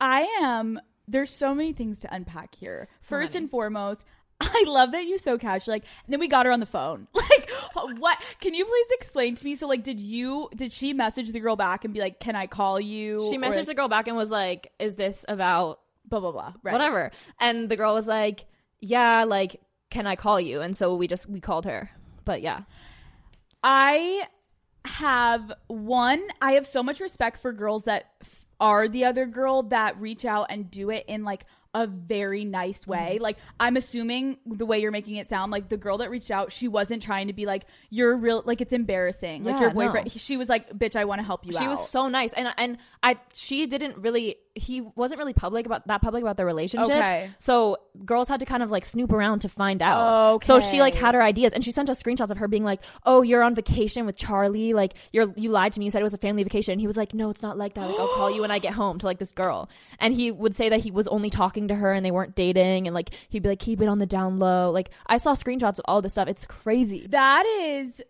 i 0.00 0.20
am 0.40 0.80
there's 1.06 1.30
so 1.30 1.54
many 1.54 1.72
things 1.72 2.00
to 2.00 2.14
unpack 2.14 2.54
here 2.54 2.88
So 3.00 3.10
first 3.16 3.34
many. 3.34 3.44
and 3.44 3.50
foremost 3.50 4.04
I 4.40 4.64
love 4.68 4.92
that 4.92 5.04
you 5.04 5.18
so 5.18 5.36
casual. 5.36 5.74
Like, 5.74 5.82
and 6.06 6.12
then 6.12 6.20
we 6.20 6.28
got 6.28 6.46
her 6.46 6.52
on 6.52 6.60
the 6.60 6.66
phone. 6.66 7.08
Like, 7.12 7.37
what? 7.98 8.18
Can 8.40 8.54
you 8.54 8.64
please 8.64 8.86
explain 8.92 9.34
to 9.34 9.44
me? 9.44 9.54
So, 9.56 9.66
like, 9.66 9.82
did 9.82 10.00
you 10.00 10.48
did 10.54 10.72
she 10.72 10.92
message 10.92 11.32
the 11.32 11.40
girl 11.40 11.56
back 11.56 11.84
and 11.84 11.92
be 11.94 12.00
like, 12.00 12.20
"Can 12.20 12.36
I 12.36 12.46
call 12.46 12.80
you?" 12.80 13.28
She 13.30 13.36
Or, 13.36 13.40
messaged 13.40 13.66
the 13.66 13.74
girl 13.74 13.88
back 13.88 14.08
and 14.08 14.16
was 14.16 14.30
like, 14.30 14.72
is 14.78 14.96
this 14.96 15.24
about 15.28 15.80
blah 16.06 16.20
blah 16.20 16.32
blah. 16.32 16.52
Right. 16.62 16.72
whatever. 16.72 17.10
And 17.40 17.68
the 17.68 17.76
girl 17.76 17.94
was 17.94 18.08
like, 18.08 18.46
"Yeah, 18.80 19.24
like, 19.24 19.60
can 19.90 20.06
I 20.06 20.16
call 20.16 20.40
you?" 20.40 20.60
And 20.60 20.76
so 20.76 20.94
we 20.94 21.06
just 21.08 21.28
we 21.28 21.40
called 21.40 21.64
her. 21.64 21.90
But 22.24 22.42
yeah, 22.42 22.60
I 23.62 24.24
have 24.84 25.52
one. 25.66 26.22
I 26.40 26.52
have 26.52 26.66
so 26.66 26.82
much 26.82 27.00
respect 27.00 27.38
for 27.38 27.52
girls 27.52 27.84
that 27.84 28.10
f- 28.22 28.46
are 28.60 28.88
the 28.88 29.04
other 29.04 29.26
girl 29.26 29.62
that 29.64 30.00
reach 30.00 30.24
out 30.24 30.46
and 30.50 30.70
do 30.70 30.90
it 30.90 31.04
in 31.08 31.24
like 31.24 31.44
a 31.74 31.86
very 31.86 32.44
nice 32.44 32.86
way. 32.86 33.14
Mm-hmm. 33.14 33.22
Like 33.22 33.38
I'm 33.60 33.76
assuming 33.76 34.38
the 34.46 34.66
way 34.66 34.80
you're 34.80 34.90
making 34.90 35.16
it 35.16 35.28
sound, 35.28 35.52
like 35.52 35.68
the 35.68 35.76
girl 35.76 35.98
that 35.98 36.10
reached 36.10 36.30
out, 36.30 36.52
she 36.52 36.68
wasn't 36.68 37.02
trying 37.02 37.26
to 37.28 37.32
be 37.32 37.46
like 37.46 37.64
you're 37.90 38.16
real. 38.16 38.42
Like 38.44 38.60
it's 38.60 38.72
embarrassing. 38.72 39.44
like 39.44 39.60
your 39.60 39.70
boyfriend. 39.70 40.06
no. 40.06 40.10
She 40.18 40.36
was 40.36 40.48
like, 40.48 40.70
"Bitch, 40.70 40.96
I 40.96 41.04
want 41.04 41.20
to 41.20 41.24
help 41.24 41.46
you 41.46 41.56
out." 41.56 41.62
she 41.62 41.68
was 41.68 41.88
so 41.88 42.08
nice, 42.08 42.32
and 42.32 42.52
and 42.56 42.78
I 43.02 43.18
she 43.34 43.66
didn't 43.66 43.98
really 43.98 44.36
he 44.58 44.80
wasn't 44.80 45.18
really 45.18 45.32
public 45.32 45.66
about 45.66 45.86
that 45.86 46.02
public 46.02 46.22
about 46.22 46.36
their 46.36 46.46
relationship. 46.46 46.94
Okay. 46.94 47.30
So 47.38 47.78
girls 48.04 48.28
had 48.28 48.40
to 48.40 48.46
kind 48.46 48.62
of 48.62 48.70
like 48.70 48.84
snoop 48.84 49.12
around 49.12 49.40
to 49.40 49.48
find 49.48 49.80
out. 49.82 50.44
So 50.44 50.60
she 50.60 50.80
like 50.80 50.94
had 50.94 51.14
her 51.14 51.22
ideas, 51.22 51.52
and 51.52 51.64
she 51.64 51.70
sent 51.70 51.88
us 51.88 52.02
screenshots 52.02 52.30
of 52.30 52.38
her 52.38 52.48
being 52.48 52.64
like, 52.64 52.82
"Oh, 53.04 53.22
you're 53.22 53.42
on 53.42 53.54
vacation 53.54 54.06
with 54.06 54.16
Charli. 54.16 54.74
Like 54.74 54.94
you're 55.12 55.32
you 55.36 55.50
lied 55.50 55.72
to 55.72 55.80
me. 55.80 55.86
You 55.86 55.90
said 55.90 56.00
it 56.00 56.04
was 56.04 56.14
a 56.14 56.18
family 56.18 56.42
vacation." 56.42 56.72
And 56.72 56.80
he 56.80 56.86
was 56.86 56.96
like, 56.96 57.14
"No, 57.14 57.30
it's 57.30 57.42
not 57.42 57.56
like 57.56 57.74
that. 57.74 57.86
Like 57.86 57.98
I'll 57.98 58.14
call 58.14 58.30
you 58.34 58.42
when 58.42 58.50
I 58.50 58.58
get 58.58 58.74
home." 58.74 58.98
To 58.98 59.06
like 59.06 59.18
this 59.18 59.32
girl, 59.32 59.68
and 59.98 60.14
he 60.14 60.30
would 60.30 60.54
say 60.54 60.68
that 60.68 60.80
he 60.80 60.90
was 60.90 61.08
only 61.08 61.30
talking 61.30 61.68
to 61.68 61.74
her 61.74 61.92
and 61.92 62.04
they 62.04 62.10
weren't 62.10 62.34
dating, 62.34 62.86
and 62.86 62.94
like 62.94 63.10
he'd 63.28 63.42
be 63.42 63.48
like, 63.48 63.58
"Keep 63.60 63.82
it 63.82 63.88
on 63.88 63.98
the 63.98 64.06
down 64.06 64.38
low." 64.38 64.70
Like 64.70 64.90
I 65.06 65.18
saw 65.18 65.34
screenshots 65.34 65.78
of 65.78 65.84
all 65.86 66.02
this 66.02 66.12
stuff. 66.12 66.28
It's 66.28 66.44
crazy. 66.44 67.06
that 67.08 67.46
is. 67.46 68.02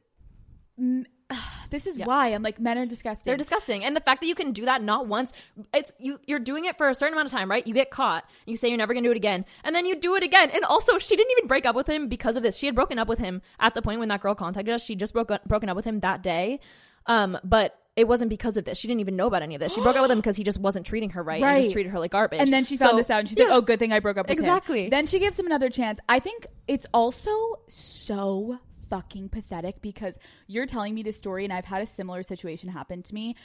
This 1.70 1.87
is 1.87 1.99
Yeah. 1.99 2.07
why 2.07 2.29
I'm 2.29 2.43
like 2.43 2.59
men 2.59 2.79
are 2.79 2.87
disgusting. 2.87 3.31
They're 3.31 3.37
disgusting. 3.37 3.85
And 3.85 3.95
the 3.95 4.01
fact 4.01 4.22
that 4.22 4.26
you 4.26 4.35
can 4.35 4.53
do 4.53 4.64
that 4.64 4.83
not 4.83 5.07
once, 5.07 5.35
it's 5.74 5.93
you 5.99 6.18
you're 6.26 6.39
doing 6.39 6.64
it 6.64 6.79
for 6.79 6.89
a 6.89 6.95
certain 6.95 7.12
amount 7.12 7.26
of 7.26 7.33
time, 7.33 7.51
right? 7.51 7.66
You 7.66 7.74
get 7.74 7.91
caught, 7.91 8.24
you 8.47 8.57
say 8.57 8.68
you're 8.68 8.79
never 8.79 8.95
gonna 8.95 9.05
do 9.07 9.11
it 9.11 9.18
again, 9.18 9.45
and 9.64 9.76
then 9.76 9.85
you 9.85 9.95
do 9.95 10.14
it 10.16 10.22
again. 10.22 10.51
And 10.55 10.64
also 10.64 10.99
she 10.99 11.14
didn't 11.14 11.31
even 11.33 11.47
break 11.47 11.66
up 11.66 11.76
with 11.76 11.87
him 11.87 12.09
because 12.09 12.37
of 12.39 12.43
this. 12.43 12.57
She 12.57 12.64
had 12.64 12.74
broken 12.74 12.99
up 12.99 13.07
with 13.09 13.18
him 13.18 13.43
at 13.61 13.74
the 13.74 13.83
point 13.83 14.01
when 14.01 14.09
that 14.09 14.22
girl 14.22 14.35
contacted 14.35 14.74
us. 14.74 14.83
She 14.83 14.95
just 14.97 15.12
broke 15.12 15.31
broken 15.47 15.68
up 15.68 15.76
with 15.76 15.85
him 15.85 16.01
that 16.01 16.22
day. 16.22 16.61
Um, 17.05 17.39
but 17.45 17.79
it 17.97 18.07
wasn't 18.09 18.31
because 18.31 18.57
of 18.57 18.64
this. 18.64 18.79
She 18.79 18.87
didn't 18.89 19.01
even 19.01 19.16
know 19.16 19.26
about 19.26 19.43
any 19.43 19.55
of 19.55 19.61
this. 19.61 19.74
She 19.74 19.81
broke 19.83 19.97
up 19.97 20.03
with 20.03 20.11
him 20.11 20.18
because 20.22 20.37
he 20.37 20.45
just 20.45 20.59
wasn't 20.59 20.87
treating 20.87 21.11
her 21.11 21.22
right, 21.22 21.43
and 21.43 21.45
Right. 21.45 21.61
just 21.62 21.72
treated 21.72 21.91
her 21.93 21.99
like 21.99 22.12
garbage. 22.12 22.41
And 22.41 22.51
then 22.51 22.64
she 22.64 22.79
found 22.79 22.93
So- 22.93 22.97
this 22.97 23.11
out 23.11 23.20
and 23.20 23.29
she's 23.29 23.37
like, 23.39 23.49
oh, 23.51 23.61
good 23.61 23.79
thing 23.79 23.93
I 23.93 23.99
broke 24.01 24.16
up 24.16 24.26
with 24.26 24.39
him. 24.39 24.43
Exactly. 24.45 24.89
Then 24.89 25.07
she 25.07 25.18
gives 25.18 25.39
him 25.39 25.45
another 25.47 25.68
chance. 25.68 25.99
I 26.09 26.18
think 26.18 26.47
it's 26.66 26.87
also 26.95 27.31
so 27.66 28.59
fucking 28.89 29.28
pathetic 29.28 29.80
because 29.80 30.18
you're 30.47 30.66
telling 30.66 30.95
me 30.95 31.03
this 31.03 31.16
story 31.16 31.45
and 31.45 31.53
I've 31.53 31.66
had 31.66 31.82
a 31.82 31.86
similar 31.86 32.22
situation 32.22 32.70
happen 32.70 33.03
to 33.03 33.14
me 33.14 33.36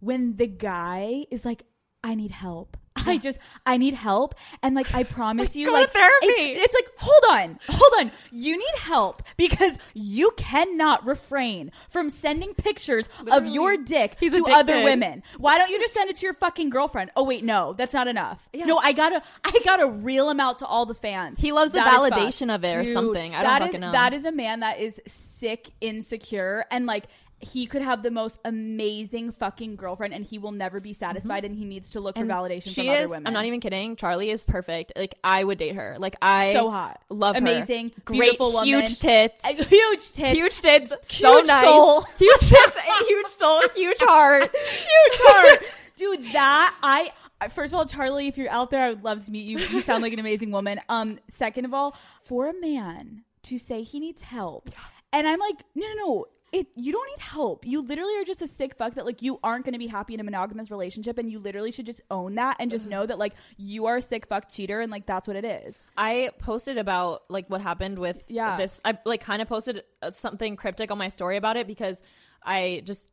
when 0.00 0.36
the 0.36 0.46
guy 0.46 1.26
is 1.30 1.44
like, 1.44 1.64
I 2.02 2.14
need 2.14 2.30
help. 2.30 2.76
I 3.06 3.18
just, 3.18 3.38
I 3.66 3.76
need 3.76 3.94
help. 3.94 4.34
And 4.62 4.74
like, 4.74 4.94
I 4.94 5.02
promise 5.18 5.54
you, 5.56 5.72
like, 5.72 5.92
therapy. 5.92 6.26
it- 6.26 6.60
it's 6.60 6.74
like, 6.74 6.88
hold 6.98 7.40
on, 7.40 7.58
hold 7.68 7.92
on. 8.06 8.12
You 8.30 8.56
need 8.56 8.78
help 8.80 9.22
because 9.36 9.76
you 9.94 10.32
cannot 10.36 11.04
refrain 11.06 11.72
from 11.88 12.10
sending 12.10 12.54
pictures 12.54 13.08
of 13.30 13.46
your 13.46 13.76
dick 13.76 14.16
He's 14.20 14.34
to 14.34 14.44
other 14.50 14.82
women. 14.82 15.22
Why 15.38 15.58
don't 15.58 15.70
you 15.70 15.78
just 15.80 15.94
send 15.94 16.10
it 16.10 16.16
to 16.16 16.26
your 16.26 16.34
fucking 16.34 16.70
girlfriend? 16.70 17.10
Oh 17.16 17.24
wait, 17.24 17.44
no, 17.44 17.72
that's 17.72 17.94
not 17.94 18.08
enough. 18.08 18.48
Yeah. 18.52 18.64
No, 18.66 18.78
I 18.78 18.92
gotta, 18.92 19.22
I 19.44 19.58
gotta 19.64 19.86
reel 19.88 20.28
him 20.30 20.40
out 20.40 20.58
to 20.58 20.66
all 20.66 20.86
the 20.86 20.94
fans. 20.94 21.38
He 21.38 21.52
loves 21.52 21.72
the 21.72 21.78
That 21.78 21.94
validation 21.98 22.54
of 22.54 22.64
it 22.64 22.76
or 22.76 22.82
Dude, 22.84 22.92
something. 22.92 23.34
I 23.34 23.42
don't 23.42 23.58
fucking 23.60 23.74
is- 23.74 23.80
know. 23.80 23.92
That 23.92 24.12
is 24.12 24.24
a 24.24 24.32
man 24.32 24.60
that 24.60 24.78
is 24.78 25.00
sick, 25.06 25.70
insecure, 25.80 26.64
and 26.70 26.86
like 26.86 27.04
he 27.40 27.64
could 27.66 27.80
have 27.82 28.02
the 28.02 28.10
most 28.10 28.38
amazing 28.44 29.32
fucking 29.32 29.76
girlfriend, 29.76 30.12
and 30.14 30.24
he 30.24 30.38
will 30.38 30.52
never 30.52 30.78
be 30.80 30.92
satisfied, 30.92 31.44
and 31.44 31.54
he 31.56 31.64
needs 31.64 31.90
to 31.90 32.00
look 32.00 32.16
Mm-hmm. 32.16 32.30
And 32.30 32.30
for 32.30 32.48
validation 32.48 32.74
she 32.74 32.86
from 32.86 32.94
is. 32.94 32.98
other 33.04 33.08
women. 33.10 33.26
I'm 33.28 33.32
not 33.32 33.44
even 33.46 33.60
kidding. 33.60 33.96
Charli 33.96 34.32
is 34.32 34.44
perfect. 34.44 34.92
Like 34.96 35.14
I 35.24 35.42
would 35.44 35.58
date 35.58 35.74
her. 35.76 35.96
Like 35.98 36.16
I 36.20 36.52
so 36.52 36.70
hot, 36.70 37.00
love 37.08 37.36
her. 37.36 37.40
amazing, 37.40 37.92
great, 38.04 38.20
beautiful 38.20 38.52
woman, 38.52 38.66
huge 38.68 38.98
tits, 38.98 39.44
huge 39.68 40.10
tits, 40.12 40.32
huge 40.38 40.60
tits, 40.60 40.92
so 41.04 41.36
Huge 41.38 41.46
nice, 41.46 41.64
soul. 41.64 42.02
huge 42.18 42.40
tits, 42.40 42.76
a 42.76 43.04
huge 43.06 43.26
soul, 43.28 43.62
huge 43.74 43.98
heart. 44.00 44.42
huge 44.54 45.20
heart, 45.22 45.62
dude. 45.96 46.24
That 46.32 46.76
I. 46.82 47.12
First 47.48 47.72
of 47.72 47.78
all, 47.78 47.86
Charli, 47.86 48.28
if 48.28 48.36
you're 48.36 48.50
out 48.50 48.70
there, 48.70 48.82
I 48.82 48.90
would 48.90 49.02
love 49.02 49.24
to 49.24 49.30
meet 49.30 49.46
you. 49.46 49.58
You 49.58 49.80
sound 49.80 50.02
like 50.02 50.12
an 50.12 50.18
amazing 50.18 50.50
woman. 50.50 50.78
Um, 50.90 51.18
second 51.28 51.64
of 51.64 51.72
all, 51.72 51.96
for 52.22 52.48
a 52.48 52.52
man 52.60 53.22
to 53.44 53.56
say 53.56 53.82
he 53.82 53.98
needs 53.98 54.20
help, 54.22 54.68
and 55.10 55.26
I'm 55.26 55.38
like, 55.38 55.56
no, 55.74 55.86
no, 55.86 55.94
no. 56.06 56.26
It, 56.52 56.66
you 56.74 56.90
don't 56.92 57.06
need 57.16 57.22
help. 57.22 57.64
You 57.64 57.80
literally 57.80 58.16
are 58.16 58.24
just 58.24 58.42
a 58.42 58.48
sick 58.48 58.74
fuck 58.76 58.94
that 58.94 59.06
like 59.06 59.22
you 59.22 59.38
aren't 59.44 59.64
going 59.64 59.72
to 59.74 59.78
be 59.78 59.86
happy 59.86 60.14
in 60.14 60.20
a 60.20 60.24
monogamous 60.24 60.68
relationship, 60.70 61.16
and 61.16 61.30
you 61.30 61.38
literally 61.38 61.70
should 61.70 61.86
just 61.86 62.00
own 62.10 62.34
that 62.34 62.56
and 62.58 62.70
just 62.72 62.86
know 62.88 63.06
that 63.06 63.18
like 63.20 63.34
you 63.56 63.86
are 63.86 63.98
a 63.98 64.02
sick 64.02 64.26
fuck 64.26 64.50
cheater, 64.50 64.80
and 64.80 64.90
like 64.90 65.06
that's 65.06 65.28
what 65.28 65.36
it 65.36 65.44
is. 65.44 65.80
I 65.96 66.30
posted 66.40 66.76
about 66.76 67.22
like 67.28 67.48
what 67.48 67.60
happened 67.60 67.98
with 68.00 68.24
Yeah. 68.28 68.56
this. 68.56 68.80
I 68.84 68.98
like 69.04 69.20
kind 69.20 69.40
of 69.40 69.48
posted 69.48 69.84
uh, 70.02 70.10
something 70.10 70.56
cryptic 70.56 70.90
on 70.90 70.98
my 70.98 71.08
story 71.08 71.36
about 71.36 71.56
it 71.56 71.66
because 71.68 72.02
I 72.42 72.82
just 72.84 73.08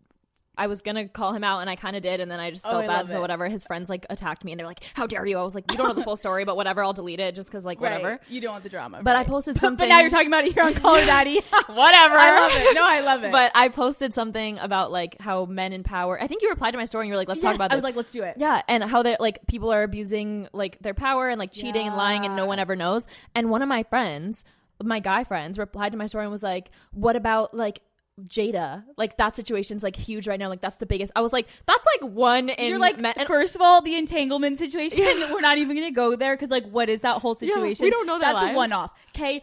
I 0.58 0.68
was 0.68 0.82
gonna 0.82 1.08
call 1.08 1.34
him 1.34 1.44
out 1.44 1.60
and 1.60 1.70
I 1.70 1.76
kind 1.76 1.96
of 1.96 2.02
did, 2.04 2.20
and 2.20 2.30
then 2.32 2.40
I 2.40 2.52
just 2.52 2.66
Oh, 2.66 2.72
felt 2.72 2.84
I 2.86 2.88
bad. 2.88 3.10
So 3.10 3.18
it. 3.18 3.22
whatever, 3.22 3.48
his 3.48 3.64
friends 3.66 3.90
like 3.90 4.06
attacked 4.10 4.44
me 4.44 4.52
and 4.52 4.60
they're 4.60 4.68
like, 4.68 4.84
"How 4.96 5.06
dare 5.08 5.26
you?" 5.26 5.38
I 5.38 5.44
was 5.44 5.56
like, 5.56 5.72
"You 5.72 5.78
don't 5.78 5.88
know 5.88 5.94
the 5.94 6.04
full 6.04 6.16
story, 6.16 6.44
but 6.46 6.56
whatever, 6.56 6.84
I'll 6.84 6.94
delete 6.94 7.20
it 7.20 7.36
just 7.36 7.50
because 7.50 7.66
like 7.66 7.80
whatever." 7.80 8.08
Right. 8.10 8.20
You 8.30 8.42
don't 8.42 8.52
want 8.54 8.64
the 8.64 8.70
drama. 8.70 9.02
But 9.04 9.16
I 9.16 9.24
posted 9.24 9.58
something. 9.58 9.88
But 9.88 9.94
now 9.94 10.00
you're 10.00 10.10
talking 10.10 10.28
about 10.28 10.46
it 10.46 10.54
here 10.54 10.64
on 10.64 10.74
Call 10.74 10.96
Her 10.96 11.06
Daddy. 11.06 11.36
whatever. 11.68 12.16
I 12.18 12.40
love 12.42 12.52
it. 12.54 12.76
No, 12.76 12.82
I 12.84 13.00
love 13.02 13.24
it. 13.24 13.32
But 13.32 13.52
I 13.56 13.70
posted 13.70 14.14
something 14.14 14.58
about 14.60 14.92
like 14.92 15.20
how 15.22 15.46
men 15.46 15.74
in 15.74 15.84
power. 15.84 16.22
I 16.22 16.28
think 16.28 16.42
you 16.42 16.50
replied 16.50 16.72
to 16.72 16.78
my 16.78 16.86
story 16.86 17.04
and 17.06 17.10
you 17.10 17.14
were 17.14 17.18
like, 17.18 17.28
"Let's 17.28 17.42
talk 17.42 17.56
about 17.56 17.70
this." 17.70 17.74
I 17.74 17.76
was 17.76 17.84
like, 17.84 17.96
let's 17.96 18.12
do 18.12 18.24
it. 18.24 18.36
Yeah, 18.38 18.62
and 18.68 18.84
how 18.84 19.04
they 19.04 19.16
like 19.20 19.46
people 19.48 19.72
are 19.72 19.84
abusing 19.84 20.48
like 20.54 20.80
their 20.80 20.94
power 20.94 21.30
and 21.30 21.40
like 21.40 21.52
cheating 21.52 21.88
and 21.88 21.96
lying 21.96 22.26
and 22.26 22.36
no 22.36 22.46
one 22.46 22.60
ever 22.60 22.76
knows. 22.76 23.08
And 23.36 23.50
one 23.50 23.62
of 23.62 23.68
my 23.70 23.84
friends, 23.84 24.44
my 24.84 25.00
guy 25.00 25.24
friends, 25.24 25.58
replied 25.58 25.92
to 25.92 25.98
my 25.98 26.06
story 26.06 26.24
and 26.26 26.32
was 26.32 26.44
like, 26.44 26.70
"What 26.92 27.16
about 27.16 27.54
like 27.54 27.82
Jada? 28.24 28.84
Like 28.98 29.18
that 29.18 29.36
situation's 29.36 29.84
like 29.84 29.96
huge 29.96 30.28
right 30.28 30.40
now. 30.40 30.50
Like 30.50 30.62
that's 30.62 30.78
the 30.78 30.86
biggest." 30.86 31.12
I 31.16 31.22
was 31.22 31.34
like, 31.34 31.48
"That's 31.66 31.86
like 32.02 32.12
one 32.12 32.50
in 32.50 32.70
You're 32.70 32.80
like, 32.80 32.98
and- 33.04 33.28
first 33.28 33.56
of 33.56 33.62
all, 33.62 33.82
the 33.82 33.96
entanglement 33.96 34.60
situation. 34.60 35.06
We're 35.32 35.42
not 35.42 35.58
even 35.58 35.76
to 35.78 35.92
go 35.92 36.16
there 36.16 36.36
because, 36.36 36.50
like, 36.50 36.68
what 36.70 36.90
is 36.90 37.02
that 37.02 37.22
whole 37.22 37.38
Yeah, 37.40 37.50
situation? 37.54 37.84
we 37.84 37.90
don't 37.90 38.08
know 38.08 38.20
their 38.20 38.32
That's 38.34 38.42
a 38.44 38.46
lives. 38.48 38.56
one 38.56 38.74
off. 38.74 38.92
Okay. 39.16 39.42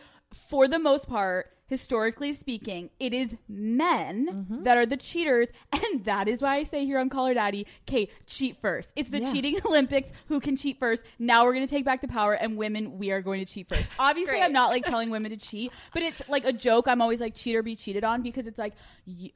For 0.50 0.66
the 0.66 0.78
most 0.80 1.08
part, 1.08 1.50
historically 1.66 2.32
speaking, 2.32 2.90
it 3.00 3.12
is 3.14 3.34
men 3.48 4.28
Mm-hmm. 4.30 4.62
that 4.64 4.76
are 4.76 4.86
the 4.86 4.96
cheaters. 4.96 5.50
And 5.72 6.04
that 6.04 6.28
is 6.28 6.40
why 6.42 6.56
I 6.56 6.64
say 6.64 6.84
here 6.86 6.98
on 6.98 7.08
Call 7.08 7.26
Her 7.26 7.34
Daddy, 7.34 7.66
okay, 7.88 8.08
cheat 8.26 8.60
first. 8.60 8.92
It's 8.96 9.10
the 9.10 9.20
Yeah. 9.20 9.32
cheating 9.32 9.58
Olympics. 9.64 10.10
Who 10.28 10.40
can 10.40 10.56
cheat 10.56 10.78
first? 10.78 11.02
Now 11.18 11.44
we're 11.44 11.54
going 11.54 11.66
to 11.66 11.70
take 11.70 11.84
back 11.84 12.00
the 12.00 12.08
power, 12.08 12.32
and 12.34 12.56
women, 12.56 12.98
we 12.98 13.10
are 13.12 13.20
going 13.22 13.44
to 13.44 13.50
cheat 13.52 13.68
first. 13.68 13.86
Obviously, 13.98 14.40
I'm 14.40 14.52
not 14.52 14.70
like 14.70 14.84
telling 14.84 15.10
women 15.10 15.30
to 15.30 15.36
cheat, 15.36 15.72
but 15.92 16.02
it's 16.02 16.22
like 16.28 16.44
a 16.44 16.52
joke. 16.52 16.88
I'm 16.88 17.00
always 17.02 17.20
like, 17.20 17.34
cheat 17.34 17.54
or 17.56 17.62
be 17.62 17.76
cheated 17.76 18.04
on 18.04 18.22
because 18.22 18.46
it's 18.46 18.58
like, 18.58 18.74
y- 19.06 19.30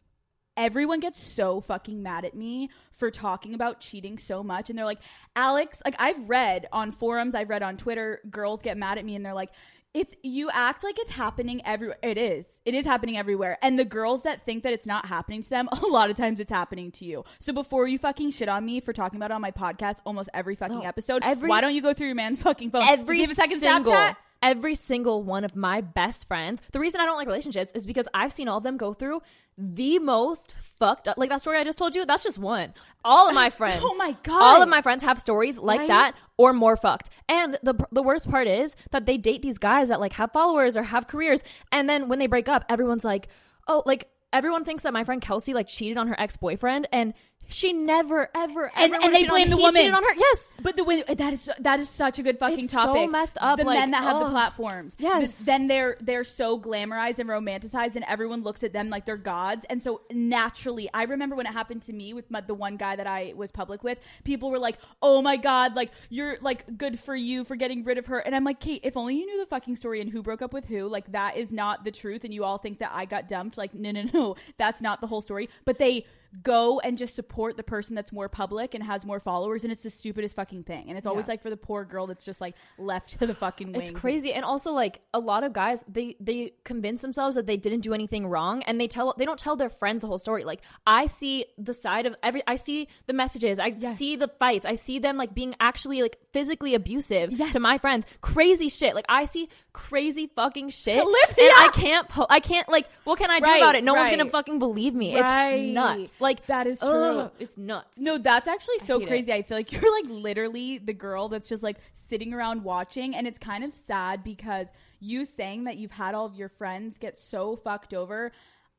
everyone 0.56 0.98
gets 1.00 1.22
so 1.22 1.60
fucking 1.60 2.02
mad 2.02 2.24
at 2.24 2.34
me 2.34 2.68
for 2.90 3.10
talking 3.12 3.54
about 3.54 3.80
cheating 3.80 4.18
so 4.18 4.42
much 4.42 4.68
and 4.68 4.76
they're 4.76 4.84
like 4.84 4.98
alex 5.36 5.80
like 5.84 5.94
i've 6.00 6.28
read 6.28 6.66
on 6.72 6.90
forums 6.90 7.32
i've 7.36 7.48
read 7.48 7.62
on 7.62 7.76
twitter 7.76 8.18
girls 8.28 8.60
get 8.60 8.76
mad 8.76 8.98
at 8.98 9.04
me 9.04 9.14
and 9.14 9.24
they're 9.24 9.34
like 9.34 9.50
it's 9.94 10.14
you 10.22 10.50
act 10.52 10.84
like 10.84 10.98
it's 10.98 11.10
happening 11.10 11.60
everywhere 11.64 11.96
it 12.02 12.18
is. 12.18 12.60
It 12.64 12.74
is 12.74 12.84
happening 12.84 13.16
everywhere. 13.16 13.56
And 13.62 13.78
the 13.78 13.84
girls 13.84 14.22
that 14.22 14.42
think 14.42 14.62
that 14.64 14.72
it's 14.72 14.86
not 14.86 15.06
happening 15.06 15.42
to 15.42 15.50
them 15.50 15.68
a 15.82 15.86
lot 15.86 16.10
of 16.10 16.16
times 16.16 16.40
it's 16.40 16.52
happening 16.52 16.90
to 16.92 17.04
you. 17.04 17.24
So 17.40 17.52
before 17.52 17.88
you 17.88 17.98
fucking 17.98 18.32
shit 18.32 18.48
on 18.48 18.64
me 18.66 18.80
for 18.80 18.92
talking 18.92 19.16
about 19.18 19.30
it 19.30 19.34
on 19.34 19.40
my 19.40 19.50
podcast 19.50 20.00
almost 20.04 20.28
every 20.34 20.54
fucking 20.54 20.80
No, 20.80 20.84
episode 20.84 21.22
every- 21.24 21.48
why 21.48 21.60
don't 21.60 21.74
you 21.74 21.82
go 21.82 21.94
through 21.94 22.06
your 22.08 22.16
man's 22.16 22.40
fucking 22.42 22.70
phone? 22.70 22.82
every 22.86 23.18
give 23.18 23.30
a 23.30 23.34
second 23.34 23.60
single 23.60 23.92
snapchat 23.92 24.16
every 24.42 24.74
single 24.74 25.22
one 25.22 25.44
of 25.44 25.56
my 25.56 25.80
best 25.80 26.28
friends 26.28 26.62
the 26.72 26.78
reason 26.80 27.00
i 27.00 27.04
don't 27.04 27.16
like 27.16 27.26
relationships 27.26 27.72
is 27.72 27.86
because 27.86 28.06
i've 28.14 28.32
seen 28.32 28.46
all 28.48 28.58
of 28.58 28.62
them 28.62 28.76
go 28.76 28.92
through 28.92 29.20
the 29.56 29.98
most 29.98 30.54
fucked 30.60 31.08
up 31.08 31.18
like 31.18 31.28
that 31.28 31.40
story 31.40 31.58
i 31.58 31.64
just 31.64 31.76
told 31.78 31.96
you 31.96 32.06
that's 32.06 32.22
just 32.22 32.38
one 32.38 32.72
all 33.04 33.28
of 33.28 33.34
my 33.34 33.46
oh 33.48 33.50
friends 33.50 33.82
Oh 33.84 33.96
my 33.98 34.16
God. 34.22 34.40
all 34.40 34.62
of 34.62 34.68
my 34.68 34.80
friends 34.82 35.02
have 35.02 35.18
stories 35.18 35.58
like 35.58 35.80
Right? 35.80 35.88
that 35.88 36.14
or 36.36 36.52
more 36.52 36.76
fucked 36.76 37.10
and 37.28 37.58
the 37.64 37.74
the 37.90 38.02
worst 38.02 38.30
part 38.30 38.46
is 38.46 38.76
that 38.92 39.06
they 39.06 39.16
date 39.16 39.42
these 39.42 39.58
guys 39.58 39.88
that 39.88 39.98
like 39.98 40.12
have 40.14 40.30
followers 40.32 40.76
or 40.76 40.84
have 40.84 41.08
careers 41.08 41.42
and 41.72 41.88
then 41.88 42.08
when 42.08 42.20
they 42.20 42.28
break 42.28 42.48
up 42.48 42.64
everyone's 42.68 43.04
like 43.04 43.26
oh 43.66 43.82
like 43.86 44.08
everyone 44.32 44.64
thinks 44.64 44.84
that 44.84 44.92
my 44.92 45.02
friend 45.02 45.20
kelsey 45.20 45.52
like 45.52 45.66
cheated 45.66 45.96
on 45.98 46.06
her 46.06 46.18
ex-boyfriend 46.20 46.86
and 46.92 47.12
she 47.48 47.72
never 47.72 48.28
ever 48.34 48.70
And- 48.76 48.92
ever 48.94 49.04
and 49.04 49.14
they 49.14 49.24
blame 49.26 49.48
the 49.50 49.56
he 49.56 49.62
woman. 49.62 49.94
on 49.94 50.02
her 50.02 50.14
yes 50.16 50.52
But 50.62 50.76
the 50.76 50.84
way 50.84 51.02
that 51.02 51.32
is 51.32 51.50
that 51.60 51.80
is 51.80 51.88
such 51.88 52.18
a 52.18 52.22
good 52.22 52.38
fucking 52.38 52.64
It's 52.64 52.72
so 52.72 52.84
topic. 52.84 53.10
messed 53.10 53.38
up, 53.40 53.58
The 53.58 53.64
like, 53.64 53.78
men 53.78 53.90
that 53.92 54.02
have 54.02 54.20
the 54.20 54.30
platforms. 54.30 54.96
Yes. 54.98 55.38
The- 55.40 55.44
then 55.46 55.66
they're 55.66 55.96
they're 56.00 56.24
so 56.24 56.58
glamorized 56.60 57.18
and 57.18 57.28
romanticized, 57.28 57.96
and 57.96 58.04
everyone 58.06 58.42
looks 58.42 58.62
at 58.62 58.72
them 58.72 58.90
like 58.90 59.06
they're 59.06 59.16
gods. 59.16 59.64
And 59.70 59.82
so 59.82 60.02
naturally, 60.10 60.88
I 60.92 61.04
remember 61.04 61.36
when 61.36 61.46
it 61.46 61.52
happened 61.52 61.82
to 61.82 61.92
me 61.92 62.12
with 62.12 62.30
my, 62.30 62.40
the 62.40 62.54
one 62.54 62.76
guy 62.76 62.96
that 62.96 63.06
I 63.06 63.32
was 63.36 63.50
public 63.50 63.82
with. 63.82 63.98
People 64.24 64.50
were 64.50 64.58
like, 64.58 64.78
"Oh 65.02 65.22
my 65.22 65.36
god, 65.36 65.74
like 65.74 65.90
you're 66.10 66.36
like 66.42 66.76
good 66.76 66.98
for 66.98 67.16
you 67.16 67.44
for 67.44 67.56
getting 67.56 67.82
rid 67.84 67.98
of 67.98 68.06
her." 68.06 68.18
And 68.18 68.34
I'm 68.36 68.44
like, 68.44 68.60
Kate, 68.60 68.80
if 68.84 68.96
only 68.96 69.16
you 69.18 69.26
knew 69.26 69.38
the 69.38 69.46
fucking 69.46 69.76
story 69.76 70.00
and 70.00 70.10
who 70.10 70.22
broke 70.22 70.42
up 70.42 70.52
with 70.52 70.66
who. 70.66 70.88
Like 70.88 71.12
that 71.12 71.36
is 71.36 71.50
not 71.52 71.84
the 71.84 71.90
truth, 71.90 72.24
and 72.24 72.34
you 72.34 72.44
all 72.44 72.58
think 72.58 72.78
that 72.78 72.90
I 72.92 73.04
got 73.06 73.26
dumped. 73.28 73.56
Like 73.56 73.72
no, 73.74 73.90
no, 73.92 74.02
no, 74.12 74.36
that's 74.58 74.80
not 74.82 75.00
the 75.00 75.06
whole 75.06 75.22
story. 75.22 75.48
But 75.64 75.78
they 75.78 76.04
go 76.42 76.78
and 76.80 76.98
just 76.98 77.14
support 77.14 77.56
the 77.56 77.62
person 77.62 77.94
that's 77.94 78.12
more 78.12 78.28
public 78.28 78.74
and 78.74 78.84
has 78.84 79.04
more 79.04 79.18
followers 79.18 79.64
and 79.64 79.72
it's 79.72 79.80
the 79.82 79.88
stupidest 79.90 80.36
fucking 80.36 80.62
thing 80.62 80.88
and 80.88 80.98
it's 80.98 81.06
always 81.06 81.24
Yeah. 81.26 81.32
like 81.32 81.42
for 81.42 81.48
the 81.50 81.56
poor 81.56 81.84
girl 81.84 82.06
that's 82.06 82.24
just 82.24 82.40
like 82.40 82.54
left 82.78 83.18
to 83.18 83.26
the 83.26 83.34
fucking 83.34 83.72
wings 83.72 83.90
It's 83.90 83.98
crazy, 83.98 84.32
and 84.34 84.44
also 84.44 84.72
like 84.72 85.00
a 85.14 85.18
lot 85.20 85.42
of 85.42 85.52
guys, 85.52 85.84
they 85.88 86.16
they 86.20 86.52
convince 86.64 87.00
themselves 87.02 87.36
that 87.36 87.46
they 87.46 87.56
didn't 87.56 87.80
do 87.80 87.94
anything 87.94 88.26
wrong, 88.26 88.62
and 88.64 88.78
they 88.80 88.88
tell 88.88 89.14
they 89.16 89.24
don't 89.24 89.38
tell 89.38 89.56
their 89.56 89.70
friends 89.70 90.02
the 90.02 90.08
whole 90.08 90.18
story. 90.18 90.44
Like 90.44 90.62
I 90.86 91.06
see 91.06 91.46
the 91.56 91.72
side 91.74 92.04
of 92.06 92.14
every, 92.22 92.42
I 92.46 92.56
see 92.56 92.88
the 93.06 93.12
messages, 93.14 93.58
I 93.58 93.78
see 93.78 94.16
the 94.16 94.28
fights, 94.28 94.66
I 94.66 94.74
see 94.74 94.98
them 94.98 95.16
like 95.16 95.34
being 95.34 95.54
actually 95.60 96.02
like 96.02 96.18
physically 96.32 96.74
abusive 96.74 97.32
Yes. 97.32 97.52
to 97.54 97.60
my 97.60 97.78
friends, 97.78 98.04
crazy 98.20 98.68
shit. 98.68 98.94
Like 98.94 99.06
I 99.08 99.24
see 99.24 99.48
crazy 99.72 100.26
fucking 100.34 100.70
shit, 100.70 100.98
Olivia! 100.98 101.34
and 101.38 101.52
I 101.56 101.70
can't, 101.72 102.08
po- 102.08 102.26
I 102.28 102.40
can't 102.40 102.68
like, 102.68 102.86
what 103.04 103.18
can 103.18 103.30
I 103.30 103.38
do 103.38 103.46
Right, 103.46 103.58
about 103.58 103.74
it? 103.76 103.84
No 103.84 103.94
one's 103.94 104.10
gonna 104.10 104.28
fucking 104.28 104.58
believe 104.58 104.94
me. 104.94 105.18
Right. 105.18 105.52
It's 105.54 105.74
nuts. 105.74 106.17
Like 106.20 106.46
That 106.46 106.66
is 106.66 106.82
ugh, 106.82 106.88
true. 107.14 107.30
it's 107.38 107.56
nuts. 107.58 107.98
no 107.98 108.18
that's 108.18 108.48
actually 108.48 108.78
so 108.78 109.00
it. 109.00 109.06
crazy 109.06 109.32
i 109.32 109.42
feel 109.42 109.56
like 109.56 109.70
you're 109.72 110.02
like 110.02 110.10
literally 110.10 110.78
the 110.78 110.92
girl 110.92 111.28
that's 111.28 111.48
just 111.48 111.62
like 111.62 111.76
sitting 111.94 112.32
around 112.32 112.62
watching 112.64 113.14
and 113.14 113.26
it's 113.26 113.38
kind 113.38 113.64
of 113.64 113.72
sad 113.74 114.24
because 114.24 114.68
you 115.00 115.24
saying 115.24 115.64
that 115.64 115.76
you've 115.76 115.92
had 115.92 116.14
all 116.14 116.26
of 116.26 116.34
your 116.34 116.48
friends 116.48 116.98
get 116.98 117.16
so 117.16 117.54
fucked 117.56 117.94
over 117.94 118.32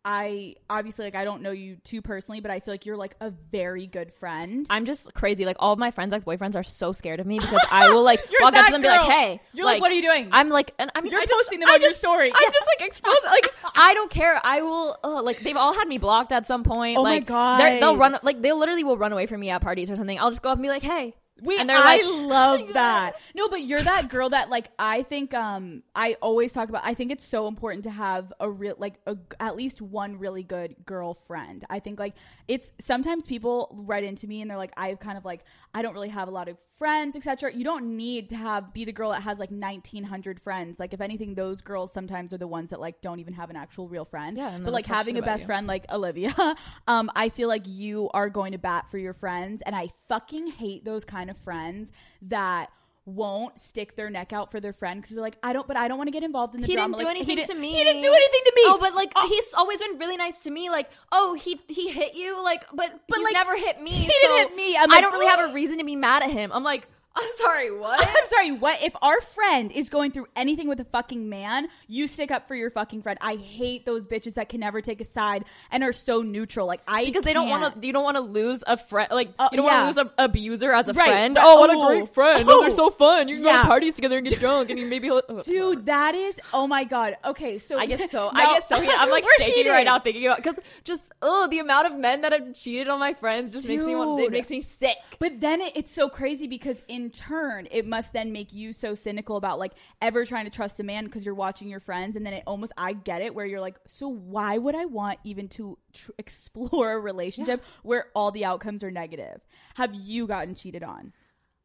I 0.06 0.56
obviously 0.70 1.04
like 1.06 1.16
I 1.16 1.26
don't 1.26 1.42
know 1.42 1.52
you 1.52 1.76
too 1.84 2.02
personally, 2.02 2.40
but 2.40 2.52
I 2.52 2.62
feel 2.62 2.74
like 2.74 2.86
you're 2.86 2.96
like 2.96 3.16
a 3.20 3.32
very 3.32 3.86
good 3.86 4.14
friend. 4.14 4.66
I'm 4.70 4.86
just 4.86 5.14
crazy. 5.14 5.46
Like 5.46 5.58
all 5.60 5.74
of 5.74 5.80
my 5.80 5.92
friends' 5.92 6.14
ex 6.14 6.24
boyfriends 6.24 6.56
are 6.56 6.64
so 6.64 6.94
scared 6.94 7.20
of 7.20 7.28
me 7.28 7.38
because 7.42 7.66
I 7.70 7.92
will 7.94 8.04
like 8.04 8.22
walk 8.40 8.54
up 8.56 8.66
to 8.68 8.72
them 8.72 8.76
and 8.76 8.84
be 8.84 8.88
like, 8.88 9.10
"Hey, 9.12 9.42
You're 9.54 9.66
like, 9.66 9.82
"What 9.82 9.92
are 9.92 9.96
you 9.96 10.02
doing?" 10.02 10.30
I'm 10.32 10.48
like, 10.50 10.74
and 10.80 10.90
I'm 10.96 11.06
You're 11.06 11.20
I 11.20 11.26
just- 11.26 11.34
posting 11.34 11.60
them 11.60 11.70
I 11.70 11.74
on 11.74 11.82
your 11.82 11.90
just- 11.90 12.00
story. 12.00 12.32
I 12.34 12.42
Yeah. 12.46 12.52
just 12.52 12.68
like 12.80 12.88
expose. 12.88 13.14
Like 13.30 13.54
I 13.76 13.94
don't 13.94 14.10
care. 14.10 14.40
I 14.44 14.62
will. 14.62 14.98
Uh, 15.04 15.22
like 15.22 15.40
they've 15.42 15.58
all 15.58 15.74
had 15.74 15.88
me 15.88 15.98
blocked 15.98 16.32
at 16.32 16.48
some 16.48 16.64
point. 16.64 16.98
Oh 16.98 17.04
my 17.04 17.16
like 17.16 17.26
God. 17.26 17.60
they're- 17.60 17.80
they'll 17.82 17.98
run. 17.98 18.18
Like 18.24 18.42
they 18.42 18.54
literally 18.54 18.84
will 18.86 18.98
run 18.98 19.12
away 19.12 19.26
from 19.26 19.42
me 19.42 19.50
at 19.50 19.62
parties 19.62 19.92
or 19.92 19.96
something. 19.98 20.18
I'll 20.18 20.30
just 20.32 20.42
go 20.42 20.50
up 20.50 20.56
and 20.56 20.64
be 20.64 20.70
like, 20.70 20.84
"Hey." 20.84 21.14
Wait, 21.42 21.60
And 21.60 21.70
they're 21.70 21.78
I 21.78 21.98
like, 21.98 22.30
love 22.30 22.74
that. 22.74 23.14
No, 23.36 23.50
but 23.50 23.62
you're 23.64 23.84
that 23.84 24.10
girl 24.10 24.30
that 24.30 24.50
like 24.50 24.70
I 24.78 25.04
think 25.04 25.34
um 25.34 25.84
I 25.96 26.16
always 26.22 26.54
talk 26.54 26.70
about 26.70 26.82
I 26.86 26.94
think 26.94 27.12
it's 27.12 27.26
so 27.26 27.48
important 27.48 27.84
to 27.86 27.92
have 27.92 28.32
a 28.40 28.50
real 28.50 28.76
like 28.78 28.96
a, 29.06 29.18
at 29.40 29.56
least 29.56 29.82
one 29.82 30.20
really 30.20 30.44
good 30.44 30.76
girlfriend. 30.86 31.66
I 31.70 31.80
think 31.80 32.00
like 32.00 32.16
it's 32.48 32.72
sometimes 32.80 33.26
people 33.26 33.70
write 33.74 34.04
into 34.04 34.28
me 34.28 34.42
and 34.42 34.50
they're 34.50 34.58
like 34.58 34.74
I've 34.78 35.00
kind 35.00 35.18
of 35.18 35.26
like 35.26 35.44
I 35.74 35.82
don't 35.82 35.94
really 35.94 36.10
have 36.10 36.28
a 36.28 36.32
lot 36.32 36.48
of 36.48 36.58
friends, 36.78 37.16
etc. 37.16 37.54
You 37.54 37.64
don't 37.64 37.96
need 37.96 38.30
to 38.30 38.36
have 38.36 38.74
be 38.74 38.86
the 38.86 38.92
girl 38.92 39.12
that 39.12 39.22
has 39.24 39.38
like 39.40 39.52
1900 39.52 40.40
friends. 40.40 40.80
Like 40.80 40.94
if 40.94 41.02
anything 41.02 41.36
those 41.36 41.62
girls 41.62 41.94
sometimes 41.94 42.34
are 42.34 42.38
the 42.38 42.48
ones 42.48 42.72
that 42.72 42.80
like 42.80 43.02
don't 43.02 43.20
even 43.20 43.34
have 43.34 43.50
an 43.50 43.56
actual 43.56 43.88
real 43.88 44.06
friend. 44.06 44.38
Yeah, 44.38 44.58
but 44.64 44.74
like 44.74 44.88
having 44.88 45.18
a 45.18 45.22
best 45.22 45.42
you. 45.42 45.48
friend 45.48 45.68
like 45.68 45.92
Olivia, 45.92 46.34
um, 46.88 47.12
I 47.16 47.30
feel 47.30 47.48
like 47.48 47.68
you 47.68 48.10
are 48.14 48.30
going 48.30 48.54
to 48.54 48.58
bat 48.58 48.90
for 48.90 48.98
your 48.98 49.14
friends, 49.14 49.62
and 49.62 49.76
I 49.76 49.90
fucking 50.08 50.48
hate 50.48 50.86
those 50.86 51.06
kind 51.06 51.29
of 51.30 51.38
friends 51.38 51.92
that 52.24 52.70
won't 53.06 53.58
stick 53.58 53.96
their 53.96 54.10
neck 54.10 54.34
out 54.34 54.52
for 54.52 54.60
their 54.60 54.74
friend 54.74 55.02
because 55.02 55.16
they're 55.16 55.24
like, 55.24 55.38
I 55.42 55.52
don't, 55.52 55.68
but 55.68 55.76
I 55.78 55.88
don't 55.88 55.98
want 55.98 56.10
to 56.10 56.12
get 56.12 56.24
involved 56.24 56.54
in 56.54 56.62
the 56.62 56.68
he 56.68 56.76
drama. 56.76 56.96
didn't 56.96 57.00
do 57.00 57.06
Like, 57.06 57.16
he 57.16 57.22
anything 57.22 57.36
didn't- 57.38 57.56
to 57.56 57.62
me. 57.62 57.72
He 57.74 57.84
didn't 57.84 58.02
do 58.02 58.08
anything 58.14 58.42
to 58.46 58.54
me. 58.56 58.62
Oh, 58.66 58.78
but 58.80 58.94
like 58.94 59.12
oh. 59.16 59.28
he's 59.28 59.54
always 59.56 59.80
been 59.80 59.98
really 59.98 60.18
nice 60.18 60.42
to 60.44 60.52
me. 60.52 60.70
Like, 60.70 60.92
oh, 61.12 61.34
he 61.34 61.60
he 61.68 61.90
hit 61.90 62.14
you, 62.16 62.44
like, 62.44 62.66
but 62.74 63.00
but 63.08 63.18
he's 63.18 63.26
like, 63.26 63.34
never 63.34 63.58
hit 63.58 63.82
me. 63.82 63.90
he 63.92 64.08
so 64.10 64.28
didn't 64.28 64.50
hit 64.50 64.56
me. 64.58 64.78
I'm 64.80 64.92
I 64.92 65.02
don't 65.02 65.14
really 65.14 65.26
have 65.28 65.50
a 65.50 65.54
reason 65.54 65.80
to 65.80 65.84
be 65.84 65.96
mad 65.96 66.22
at 66.24 66.30
him. 66.30 66.52
I'm 66.54 66.64
like, 66.64 66.88
I'm 67.16 67.30
sorry, 67.36 67.76
what? 67.78 68.00
I'm 68.08 68.28
sorry, 68.28 68.52
what? 68.54 68.82
If 68.82 68.96
our 69.02 69.20
friend 69.20 69.72
is 69.74 69.90
going 69.90 70.12
through 70.12 70.28
anything 70.36 70.70
with 70.70 70.80
a 70.80 70.86
fucking 70.86 71.28
man, 71.28 71.68
you 71.88 72.08
stick 72.08 72.32
up 72.32 72.48
for 72.48 72.56
your 72.56 72.70
fucking 72.70 73.02
friend. 73.02 73.18
I 73.22 73.36
hate 73.36 73.86
those 73.86 74.06
bitches 74.08 74.36
that 74.36 74.48
can 74.48 74.62
never 74.62 74.80
take 74.80 75.02
a 75.02 75.06
side 75.06 75.44
and 75.72 75.84
are 75.84 75.92
so 75.92 76.22
neutral. 76.22 76.66
Like 76.68 76.82
I 76.88 77.04
because 77.06 77.24
they 77.24 77.34
don't 77.34 77.50
want 77.50 77.82
to. 77.82 77.86
You 77.88 77.92
don't 77.92 78.04
want 78.04 78.16
to 78.18 78.22
lose 78.22 78.64
a 78.68 78.78
friend. 78.78 79.10
Like 79.12 79.32
Uh, 79.38 79.50
you 79.52 79.58
don't 79.58 79.66
yeah. 79.66 79.84
want 79.84 79.96
to 79.96 80.02
lose 80.02 80.08
an 80.08 80.14
abuser 80.24 80.72
as 80.72 80.88
a 80.88 80.94
Right, 80.94 81.08
friend. 81.10 81.36
right. 81.36 81.44
Oh, 81.46 81.60
what 81.60 81.70
Oh. 81.72 81.84
a 81.84 81.88
great 81.98 82.14
friend! 82.14 82.48
Oh, 82.48 82.62
they're 82.62 82.70
Oh. 82.70 82.74
so 82.74 82.90
fun. 82.90 83.28
You 83.28 83.36
can 83.36 83.44
go 83.44 83.54
to 83.54 83.68
parties 83.68 83.96
together 83.96 84.18
and 84.18 84.28
get 84.28 84.40
drunk, 84.46 84.70
and 84.70 84.80
you 84.80 84.86
maybe 84.86 85.10
oh, 85.12 85.22
Dude, 85.44 85.88
that 85.88 86.16
is 86.16 86.40
oh 86.54 86.68
my 86.68 86.84
god. 86.84 87.18
Okay, 87.26 87.58
so 87.58 87.78
I 87.78 87.86
get 87.86 88.10
so 88.10 88.30
No, 88.34 88.40
I 88.40 88.54
get 88.54 88.70
so 88.70 88.80
heated. 88.80 88.96
I'm 88.98 89.10
like 89.10 89.26
shaking 89.38 89.56
heated. 89.56 89.70
right 89.72 89.86
now 89.86 90.00
thinking 90.00 90.26
about 90.26 90.38
because 90.38 90.60
just 90.86 91.12
oh 91.22 91.48
the 91.50 91.60
amount 91.60 91.88
of 91.88 91.98
men 91.98 92.22
that 92.22 92.32
have 92.32 92.54
cheated 92.54 92.88
on 92.88 93.00
my 93.00 93.14
friends 93.14 93.52
just 93.52 93.68
makes 93.68 93.84
me 93.84 93.96
want 93.96 94.22
it 94.22 94.32
makes 94.32 94.50
me 94.52 94.62
sick. 94.62 94.96
But 95.18 95.42
then 95.42 95.60
it, 95.60 95.76
it's 95.76 95.92
so 95.92 96.08
crazy 96.08 96.48
because 96.48 96.82
in 96.88 96.99
turn, 97.10 97.68
it 97.72 97.88
must 97.88 98.14
then 98.14 98.32
make 98.32 98.52
you 98.52 98.74
so 98.74 98.96
cynical 98.96 99.38
about 99.38 99.60
like 99.60 99.74
ever 100.02 100.26
trying 100.26 100.46
to 100.46 100.52
trust 100.52 100.80
a 100.80 100.84
man 100.84 101.06
because 101.06 101.26
you're 101.26 101.36
watching 101.36 101.70
your 101.70 101.80
friends, 101.80 102.16
and 102.16 102.26
then 102.26 102.34
it 102.34 102.44
almost 102.46 102.74
I 102.78 102.94
get 102.94 103.22
it 103.22 103.34
where 103.34 103.46
you're 103.46 103.62
like, 103.62 103.78
so 103.88 104.08
why 104.08 104.58
would 104.58 104.76
I 104.76 104.86
want 104.86 105.20
even 105.24 105.48
to 105.50 105.78
tr- 105.94 106.12
explore 106.18 106.94
a 106.94 107.00
relationship 107.00 107.64
where 107.84 108.08
all 108.16 108.32
the 108.32 108.46
outcomes 108.46 108.84
are 108.84 108.92
negative? 108.92 109.42
Have 109.76 109.96
you 109.96 110.28
gotten 110.28 110.56
cheated 110.56 110.84
on? 110.84 111.14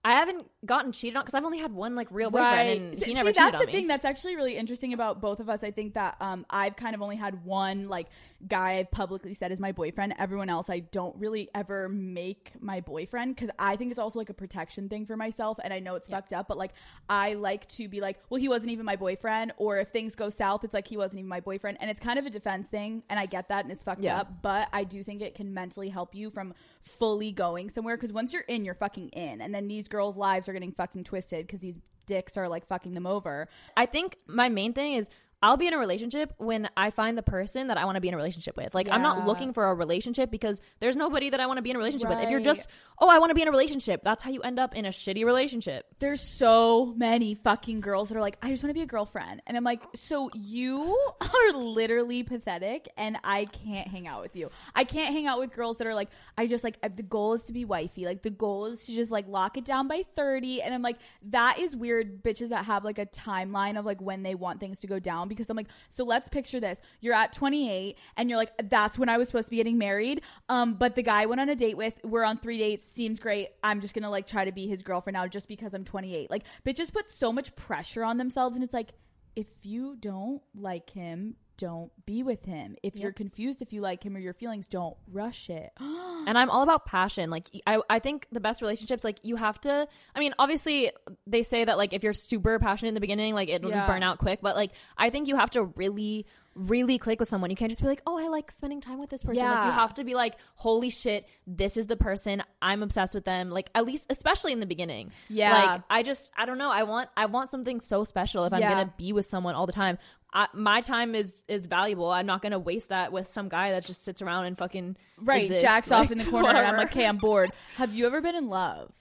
I 0.04 0.12
haven't 0.12 0.50
gotten 0.66 0.92
cheated 0.92 1.16
on 1.16 1.22
because 1.22 1.34
I've 1.34 1.44
only 1.44 1.58
had 1.58 1.72
one 1.72 1.94
like 1.94 2.08
real 2.10 2.30
boyfriend 2.30 2.70
and 2.94 2.98
See- 2.98 3.12
never 3.14 3.30
see, 3.30 3.34
cheated 3.34 3.36
that's 3.36 3.54
on 3.56 3.60
the 3.60 3.66
me. 3.66 3.72
thing 3.72 3.86
that's 3.86 4.04
actually 4.04 4.36
really 4.36 4.56
interesting 4.56 4.92
about 4.92 5.20
both 5.20 5.40
of 5.40 5.48
us. 5.48 5.62
I 5.64 5.70
think 5.70 5.94
that 5.94 6.16
um, 6.20 6.46
I've 6.50 6.76
kind 6.76 6.94
of 6.94 7.02
only 7.02 7.16
had 7.16 7.44
one 7.44 7.88
like 7.88 8.06
guy 8.46 8.72
I've 8.78 8.90
publicly 8.90 9.34
said 9.34 9.52
is 9.52 9.60
my 9.60 9.72
boyfriend. 9.72 10.14
Everyone 10.18 10.48
else 10.48 10.68
I 10.70 10.80
don't 10.80 11.16
really 11.16 11.48
ever 11.54 11.88
make 11.88 12.52
my 12.60 12.80
boyfriend 12.80 13.34
because 13.36 13.50
I 13.58 13.76
think 13.76 13.90
it's 13.90 13.98
also 13.98 14.18
like 14.18 14.30
a 14.30 14.34
protection 14.34 14.88
thing 14.88 15.06
for 15.06 15.16
myself. 15.16 15.58
And 15.62 15.72
I 15.72 15.78
know 15.80 15.94
it's 15.96 16.08
fucked 16.08 16.32
up, 16.32 16.48
but 16.48 16.58
like 16.58 16.72
I 17.08 17.34
like 17.34 17.66
to 17.70 17.88
be 17.88 18.00
like, 18.00 18.18
well, 18.30 18.40
he 18.40 18.48
wasn't 18.48 18.70
even 18.72 18.84
my 18.86 18.96
boyfriend. 18.96 19.52
Or 19.56 19.78
if 19.78 19.88
things 19.88 20.14
go 20.14 20.30
south, 20.30 20.64
it's 20.64 20.74
like 20.74 20.88
he 20.88 20.96
wasn't 20.96 21.20
even 21.20 21.28
my 21.28 21.40
boyfriend. 21.40 21.78
And 21.80 21.90
it's 21.90 22.00
kind 22.00 22.18
of 22.18 22.26
a 22.26 22.30
defense 22.30 22.68
thing. 22.68 23.02
And 23.08 23.18
I 23.18 23.26
get 23.26 23.48
that 23.48 23.64
and 23.64 23.72
it's 23.72 23.82
fucked 23.82 24.02
Yeah. 24.04 24.20
up. 24.20 24.42
But 24.42 24.68
I 24.72 24.84
do 24.84 25.02
think 25.02 25.22
it 25.22 25.34
can 25.34 25.52
mentally 25.54 25.88
help 25.88 26.14
you 26.14 26.30
from 26.30 26.54
fully 26.82 27.32
going 27.32 27.70
somewhere 27.70 27.96
because 27.96 28.12
once 28.12 28.32
you're 28.32 28.42
in, 28.42 28.64
you're 28.64 28.74
fucking 28.74 29.08
in. 29.10 29.40
And 29.40 29.54
then 29.54 29.68
these 29.68 29.88
girls' 29.88 30.16
lives 30.16 30.48
are 30.48 30.53
getting 30.54 30.72
fucking 30.72 31.04
twisted 31.04 31.46
because 31.46 31.60
these 31.60 31.78
dicks 32.06 32.36
are 32.36 32.48
like 32.48 32.66
fucking 32.66 32.94
them 32.94 33.06
over. 33.06 33.48
I 33.76 33.86
think 33.86 34.18
my 34.26 34.48
main 34.48 34.72
thing 34.72 34.94
is 34.94 35.08
I'll 35.44 35.58
be 35.58 35.66
in 35.66 35.74
a 35.74 35.78
relationship 35.78 36.32
when 36.38 36.70
I 36.74 36.88
find 36.88 37.18
the 37.18 37.22
person 37.22 37.66
that 37.66 37.76
I 37.76 37.84
want 37.84 37.96
to 37.96 38.00
be 38.00 38.08
in 38.08 38.14
a 38.14 38.16
relationship 38.16 38.56
with. 38.56 38.74
Like 38.74 38.88
I'm 38.88 39.02
not 39.02 39.26
looking 39.26 39.52
for 39.52 39.66
a 39.66 39.74
relationship 39.74 40.30
because 40.30 40.58
there's 40.80 40.96
nobody 40.96 41.28
that 41.28 41.38
I 41.38 41.44
want 41.44 41.58
to 41.58 41.62
be 41.62 41.68
in 41.68 41.76
a 41.76 41.78
relationship 41.78 42.08
with. 42.08 42.18
If 42.20 42.30
you're 42.30 42.40
just, 42.40 42.66
oh, 42.98 43.10
I 43.10 43.18
want 43.18 43.28
to 43.28 43.34
be 43.34 43.42
in 43.42 43.48
a 43.48 43.50
relationship, 43.50 44.00
that's 44.02 44.22
how 44.22 44.30
you 44.30 44.40
end 44.40 44.58
up 44.58 44.74
in 44.74 44.86
a 44.86 44.88
shitty 44.88 45.22
relationship. 45.22 45.84
There's 45.98 46.22
so 46.22 46.94
many 46.96 47.34
fucking 47.34 47.80
girls 47.80 48.08
that 48.08 48.16
are 48.16 48.22
like, 48.22 48.38
I 48.40 48.48
just 48.48 48.62
want 48.62 48.70
to 48.70 48.74
be 48.74 48.80
a 48.80 48.86
girlfriend. 48.86 49.42
And 49.46 49.54
I'm 49.54 49.64
like, 49.64 49.82
so 49.94 50.30
you 50.32 50.98
are 51.20 51.52
literally 51.52 52.22
pathetic 52.22 52.88
and 52.96 53.18
I 53.22 53.44
can't 53.44 53.86
hang 53.86 54.08
out 54.08 54.22
with 54.22 54.36
you. 54.36 54.48
I 54.74 54.84
can't 54.84 55.12
hang 55.12 55.26
out 55.26 55.40
with 55.40 55.52
girls 55.52 55.76
that 55.76 55.86
are 55.86 55.94
like, 55.94 56.08
I 56.38 56.46
just 56.46 56.64
like, 56.64 56.80
the 56.96 57.02
goal 57.02 57.34
is 57.34 57.42
to 57.42 57.52
be 57.52 57.66
wifey. 57.66 58.06
Like, 58.06 58.22
the 58.22 58.30
goal 58.30 58.64
is 58.64 58.86
to 58.86 58.94
just 58.94 59.12
like 59.12 59.28
lock 59.28 59.58
it 59.58 59.66
down 59.66 59.88
by 59.88 60.04
30. 60.16 60.62
And 60.62 60.72
I'm 60.72 60.80
like, 60.80 60.96
that 61.24 61.58
is 61.58 61.76
weird 61.76 62.22
bitches 62.22 62.48
that 62.48 62.64
have 62.64 62.82
like 62.82 62.98
a 62.98 63.04
timeline 63.04 63.78
of 63.78 63.84
like 63.84 64.00
when 64.00 64.22
they 64.22 64.34
want 64.34 64.58
things 64.58 64.80
to 64.80 64.86
go 64.86 64.98
down. 64.98 65.28
Because 65.34 65.50
I'm 65.50 65.56
like, 65.56 65.68
so 65.90 66.04
let's 66.04 66.28
picture 66.28 66.60
this. 66.60 66.80
You're 67.00 67.14
at 67.14 67.32
28 67.32 67.96
and 68.16 68.30
you're 68.30 68.38
like, 68.38 68.52
that's 68.70 68.98
when 68.98 69.08
I 69.08 69.18
was 69.18 69.28
supposed 69.28 69.46
to 69.46 69.50
be 69.50 69.56
getting 69.56 69.78
married. 69.78 70.22
Um, 70.48 70.74
but 70.74 70.94
the 70.94 71.02
guy 71.02 71.22
I 71.22 71.26
went 71.26 71.40
on 71.40 71.48
a 71.48 71.56
date 71.56 71.76
with, 71.76 71.94
we're 72.04 72.24
on 72.24 72.38
three 72.38 72.58
dates, 72.58 72.84
seems 72.84 73.18
great. 73.18 73.48
I'm 73.62 73.80
just 73.80 73.94
gonna 73.94 74.10
like 74.10 74.26
try 74.26 74.44
to 74.44 74.52
be 74.52 74.66
his 74.66 74.82
girlfriend 74.82 75.14
now 75.14 75.26
just 75.26 75.48
because 75.48 75.74
I'm 75.74 75.84
28. 75.84 76.30
Like, 76.30 76.44
bitches 76.64 76.92
put 76.92 77.10
so 77.10 77.32
much 77.32 77.54
pressure 77.56 78.04
on 78.04 78.18
themselves, 78.18 78.56
and 78.56 78.64
it's 78.64 78.74
like, 78.74 78.92
if 79.36 79.48
you 79.62 79.96
don't 79.96 80.42
like 80.54 80.90
him, 80.90 81.36
don't 81.56 81.90
be 82.06 82.22
with 82.22 82.44
him. 82.44 82.76
If 82.82 82.96
you're 82.96 83.12
confused 83.12 83.62
if 83.62 83.72
you 83.72 83.80
like 83.80 84.02
him 84.04 84.16
or 84.16 84.18
your 84.18 84.34
feelings, 84.34 84.66
don't 84.68 84.96
rush 85.10 85.48
it. 85.50 85.72
and 85.80 86.36
I'm 86.36 86.50
all 86.50 86.62
about 86.62 86.86
passion. 86.86 87.30
Like 87.30 87.48
I, 87.66 87.80
I 87.88 87.98
think 87.98 88.26
the 88.32 88.40
best 88.40 88.60
relationships, 88.62 89.04
like 89.04 89.18
you 89.22 89.36
have 89.36 89.60
to. 89.62 89.86
I 90.14 90.18
mean, 90.20 90.34
obviously 90.38 90.90
they 91.26 91.42
say 91.42 91.64
that 91.64 91.78
like 91.78 91.92
if 91.92 92.02
you're 92.02 92.12
super 92.12 92.58
passionate 92.58 92.88
in 92.88 92.94
the 92.94 93.00
beginning, 93.00 93.34
like 93.34 93.48
it'll 93.48 93.70
Yeah. 93.70 93.78
just 93.78 93.86
burn 93.88 94.02
out 94.02 94.18
quick. 94.18 94.40
But 94.42 94.56
like 94.56 94.72
I 94.98 95.10
think 95.10 95.28
you 95.28 95.36
have 95.36 95.50
to 95.52 95.64
really, 95.64 96.26
really 96.54 96.98
click 96.98 97.18
with 97.20 97.28
someone. 97.28 97.50
You 97.50 97.56
can't 97.56 97.70
just 97.70 97.82
be 97.82 97.88
like, 97.88 98.02
oh, 98.06 98.18
I 98.18 98.28
like 98.28 98.50
spending 98.52 98.80
time 98.80 98.98
with 98.98 99.10
this 99.10 99.22
person. 99.24 99.42
Like 99.42 99.52
Yeah. 99.54 99.66
you 99.66 99.72
have 99.72 99.94
to 99.94 100.04
be 100.04 100.14
like, 100.14 100.36
holy 100.56 100.90
shit, 100.90 101.26
this 101.46 101.76
is 101.76 101.86
the 101.86 101.96
person. 101.96 102.42
I'm 102.62 102.82
obsessed 102.82 103.14
with 103.14 103.24
them. 103.24 103.50
Like 103.50 103.70
at 103.74 103.84
least, 103.84 104.06
especially 104.10 104.52
in 104.52 104.60
the 104.60 104.66
beginning. 104.66 105.10
Yeah. 105.28 105.52
Like 105.72 105.82
I 105.90 106.02
just, 106.02 106.30
I 106.36 106.46
don't 106.46 106.58
know. 106.58 106.70
I 106.70 106.82
want, 106.84 107.08
I 107.16 107.26
want 107.26 107.50
something 107.50 107.80
so 107.80 108.04
special 108.04 108.44
if 108.44 108.52
I'm 108.52 108.60
gonna 108.60 108.92
be 108.96 109.12
with 109.12 109.26
someone 109.26 109.54
all 109.54 109.66
the 109.66 109.72
time. 109.72 109.98
I, 110.36 110.48
my 110.52 110.80
time 110.80 111.14
is 111.14 111.44
is 111.48 111.66
valuable. 111.66 112.10
I'm 112.10 112.26
not 112.26 112.42
gonna 112.42 112.58
waste 112.58 112.88
that 112.88 113.12
with 113.12 113.28
some 113.28 113.48
guy 113.48 113.70
that 113.70 113.84
just 113.84 114.02
sits 114.02 114.20
around 114.20 114.46
and 114.46 114.58
fucking 114.58 114.96
Right, 115.18 115.44
exists. 115.44 115.62
jacks 115.62 115.90
Like, 115.90 116.06
off 116.06 116.10
in 116.10 116.18
the 116.18 116.24
corner, 116.24 116.48
and 116.48 116.58
I'm 116.66 116.76
like, 116.76 116.90
okay, 116.90 117.06
I'm 117.06 117.18
bored. 117.18 117.52
Have 117.76 117.94
you 117.94 118.06
ever 118.06 118.20
been 118.20 118.34
in 118.34 118.48
love? 118.48 118.92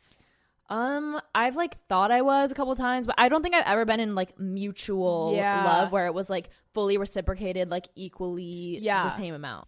Um, 0.69 1.19
I've 1.35 1.55
like 1.55 1.75
thought 1.87 2.11
I 2.11 2.21
was 2.21 2.51
a 2.51 2.55
couple 2.55 2.75
times, 2.75 3.05
but 3.07 3.15
I 3.17 3.29
don't 3.29 3.41
think 3.43 3.53
I've 3.55 3.65
ever 3.65 3.83
been 3.85 3.99
in 3.99 4.15
like 4.15 4.39
mutual 4.39 5.31
Yeah. 5.35 5.63
love 5.65 5.91
where 5.91 6.05
it 6.05 6.13
was 6.13 6.29
like 6.29 6.49
fully 6.73 6.97
reciprocated, 6.97 7.69
like 7.69 7.87
equally 7.95 8.77
Yeah. 8.79 9.03
the 9.03 9.09
same 9.09 9.33
amount. 9.33 9.67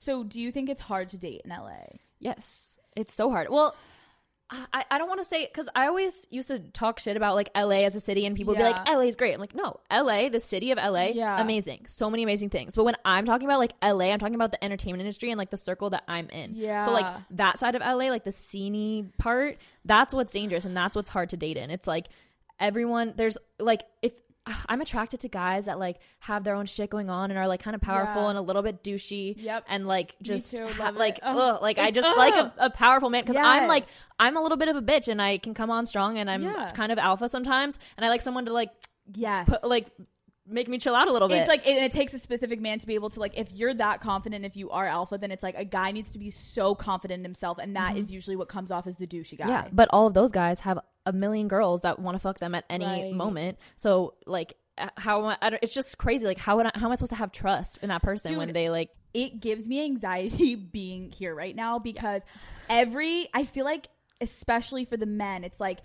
So, 0.00 0.24
do 0.24 0.40
you 0.40 0.52
think 0.52 0.68
it's 0.68 0.80
hard 0.80 1.10
to 1.10 1.16
date 1.18 1.42
in 1.44 1.50
LA? 1.50 1.80
Yes, 2.18 2.78
it's 2.96 3.12
so 3.12 3.30
hard. 3.30 3.48
Well, 3.50 3.74
I, 4.48 4.84
I 4.92 4.98
don't 4.98 5.08
want 5.08 5.18
to 5.20 5.24
say 5.24 5.44
because 5.44 5.68
I 5.74 5.88
always 5.88 6.26
used 6.30 6.48
to 6.48 6.60
talk 6.60 7.00
shit 7.00 7.16
about 7.16 7.34
like 7.34 7.50
LA 7.56 7.84
as 7.84 7.96
a 7.96 8.00
city, 8.00 8.26
and 8.26 8.36
people 8.36 8.54
would 8.54 8.58
be 8.58 8.64
like, 8.64 8.88
LA 8.88 9.00
is 9.00 9.16
great. 9.16 9.34
I'm 9.34 9.40
like, 9.40 9.54
no, 9.56 9.80
LA, 9.92 10.28
the 10.28 10.38
city 10.38 10.70
of 10.70 10.78
LA, 10.78 11.06
Yeah. 11.14 11.40
amazing. 11.40 11.86
So 11.88 12.08
many 12.08 12.22
amazing 12.22 12.50
things. 12.50 12.76
But 12.76 12.84
when 12.84 12.94
I'm 13.04 13.26
talking 13.26 13.48
about 13.48 13.58
like 13.58 13.72
LA, 13.82 14.12
I'm 14.12 14.20
talking 14.20 14.36
about 14.36 14.52
the 14.52 14.62
entertainment 14.62 15.00
industry 15.00 15.30
and 15.30 15.38
like 15.38 15.50
the 15.50 15.56
circle 15.56 15.90
that 15.90 16.04
I'm 16.06 16.28
in. 16.30 16.52
Yeah. 16.54 16.84
So 16.84 16.92
like 16.92 17.06
that 17.32 17.58
side 17.58 17.74
of 17.74 17.82
LA, 17.82 18.08
like 18.08 18.22
the 18.24 18.30
sceney 18.30 19.08
part, 19.18 19.58
that's 19.84 20.14
what's 20.14 20.30
dangerous 20.30 20.64
and 20.64 20.76
that's 20.76 20.94
what's 20.94 21.10
hard 21.10 21.30
to 21.30 21.36
date 21.36 21.56
in. 21.56 21.70
It's 21.70 21.88
like 21.88 22.06
everyone, 22.60 23.14
there's 23.16 23.36
like, 23.58 23.82
if 24.00 24.12
I'm 24.68 24.80
attracted 24.80 25.20
to 25.20 25.28
guys 25.28 25.66
that 25.66 25.78
like 25.78 25.98
have 26.20 26.44
their 26.44 26.54
own 26.54 26.66
shit 26.66 26.90
going 26.90 27.10
on 27.10 27.30
and 27.30 27.38
are 27.38 27.48
like 27.48 27.60
kind 27.62 27.74
of 27.74 27.80
powerful 27.82 28.22
Yeah. 28.22 28.28
and 28.30 28.38
a 28.38 28.42
little 28.42 28.62
bit 28.62 28.82
douchey. 28.84 29.34
Yep. 29.38 29.64
And 29.68 29.86
like 29.86 30.14
just 30.22 30.50
too, 30.52 30.66
ha- 30.68 30.92
like, 30.94 31.18
Ugh. 31.22 31.36
ugh, 31.36 31.62
like 31.62 31.78
I 31.78 31.90
just 31.90 32.08
like 32.16 32.34
a, 32.34 32.52
a 32.58 32.70
powerful 32.70 33.10
man 33.10 33.22
because 33.22 33.36
I'm 33.36 33.66
like 33.68 33.86
I'm 34.18 34.36
a 34.36 34.40
little 34.42 34.56
bit 34.58 34.68
of 34.68 34.76
a 34.76 34.82
bitch 34.82 35.08
and 35.08 35.20
I 35.20 35.38
can 35.38 35.54
come 35.54 35.70
on 35.70 35.86
strong 35.86 36.18
and 36.18 36.30
I'm 36.30 36.42
Yeah. 36.42 36.70
kind 36.74 36.92
of 36.92 36.98
alpha 36.98 37.28
sometimes 37.28 37.78
and 37.96 38.04
I 38.06 38.08
like 38.08 38.20
someone 38.20 38.46
to 38.46 38.52
like 38.52 38.70
Yes. 39.14 39.48
put 39.48 39.62
like 39.64 39.86
make 40.48 40.68
me 40.68 40.78
chill 40.78 40.94
out 40.94 41.08
a 41.08 41.12
little 41.12 41.26
bit. 41.26 41.38
It's 41.38 41.48
like 41.48 41.66
it, 41.66 41.70
it 41.82 41.90
takes 41.92 42.14
a 42.14 42.20
specific 42.20 42.60
man 42.60 42.78
to 42.78 42.86
be 42.86 42.94
able 42.94 43.10
to 43.10 43.18
like 43.20 43.36
if 43.36 43.50
you're 43.52 43.74
that 43.74 44.00
confident 44.00 44.44
if 44.44 44.56
you 44.56 44.70
are 44.70 44.86
alpha 44.86 45.18
then 45.18 45.32
it's 45.32 45.42
like 45.42 45.56
a 45.58 45.64
guy 45.64 45.90
needs 45.90 46.12
to 46.12 46.20
be 46.20 46.30
so 46.30 46.72
confident 46.76 47.18
in 47.18 47.24
himself 47.24 47.58
and 47.58 47.74
that 47.74 47.96
is 47.96 48.12
usually 48.12 48.36
what 48.36 48.48
comes 48.48 48.70
off 48.70 48.86
as 48.86 48.96
the 48.96 49.08
douchey 49.08 49.36
guy. 49.36 49.44
Mm-hmm. 49.44 49.50
yeah, 49.52 49.68
but 49.72 49.88
all 49.92 50.06
of 50.06 50.14
those 50.14 50.30
guys 50.30 50.60
have 50.60 50.78
a 51.06 51.12
million 51.12 51.48
girls 51.48 51.82
that 51.82 51.98
want 51.98 52.16
to 52.16 52.18
fuck 52.18 52.38
them 52.38 52.54
at 52.54 52.64
any 52.68 52.84
Right. 52.84 53.10
moment. 53.12 53.58
So 53.76 54.14
like 54.26 54.54
uh, 54.78 54.88
how 54.98 55.20
am 55.20 55.24
I, 55.26 55.38
I 55.40 55.50
don't, 55.50 55.62
it's 55.62 55.72
just 55.72 55.96
crazy. 55.96 56.26
Like 56.26 56.38
how 56.38 56.56
would 56.58 56.66
I, 56.66 56.72
how 56.74 56.86
am 56.86 56.92
I 56.92 56.96
supposed 56.96 57.12
to 57.12 57.16
have 57.16 57.32
trust 57.32 57.78
in 57.80 57.88
that 57.88 58.02
person 58.02 58.36
when 58.36 58.52
they 58.52 58.68
like 58.68 58.90
It 59.14 59.40
gives 59.40 59.66
me 59.68 59.82
anxiety 59.84 60.54
being 60.72 61.10
here 61.12 61.34
right 61.34 61.56
now 61.56 61.78
because 61.78 62.22
every 62.68 63.28
I 63.32 63.44
feel 63.44 63.64
like 63.64 63.88
especially 64.20 64.84
for 64.84 64.96
the 64.96 65.06
men 65.06 65.44
it's 65.44 65.60
like 65.60 65.78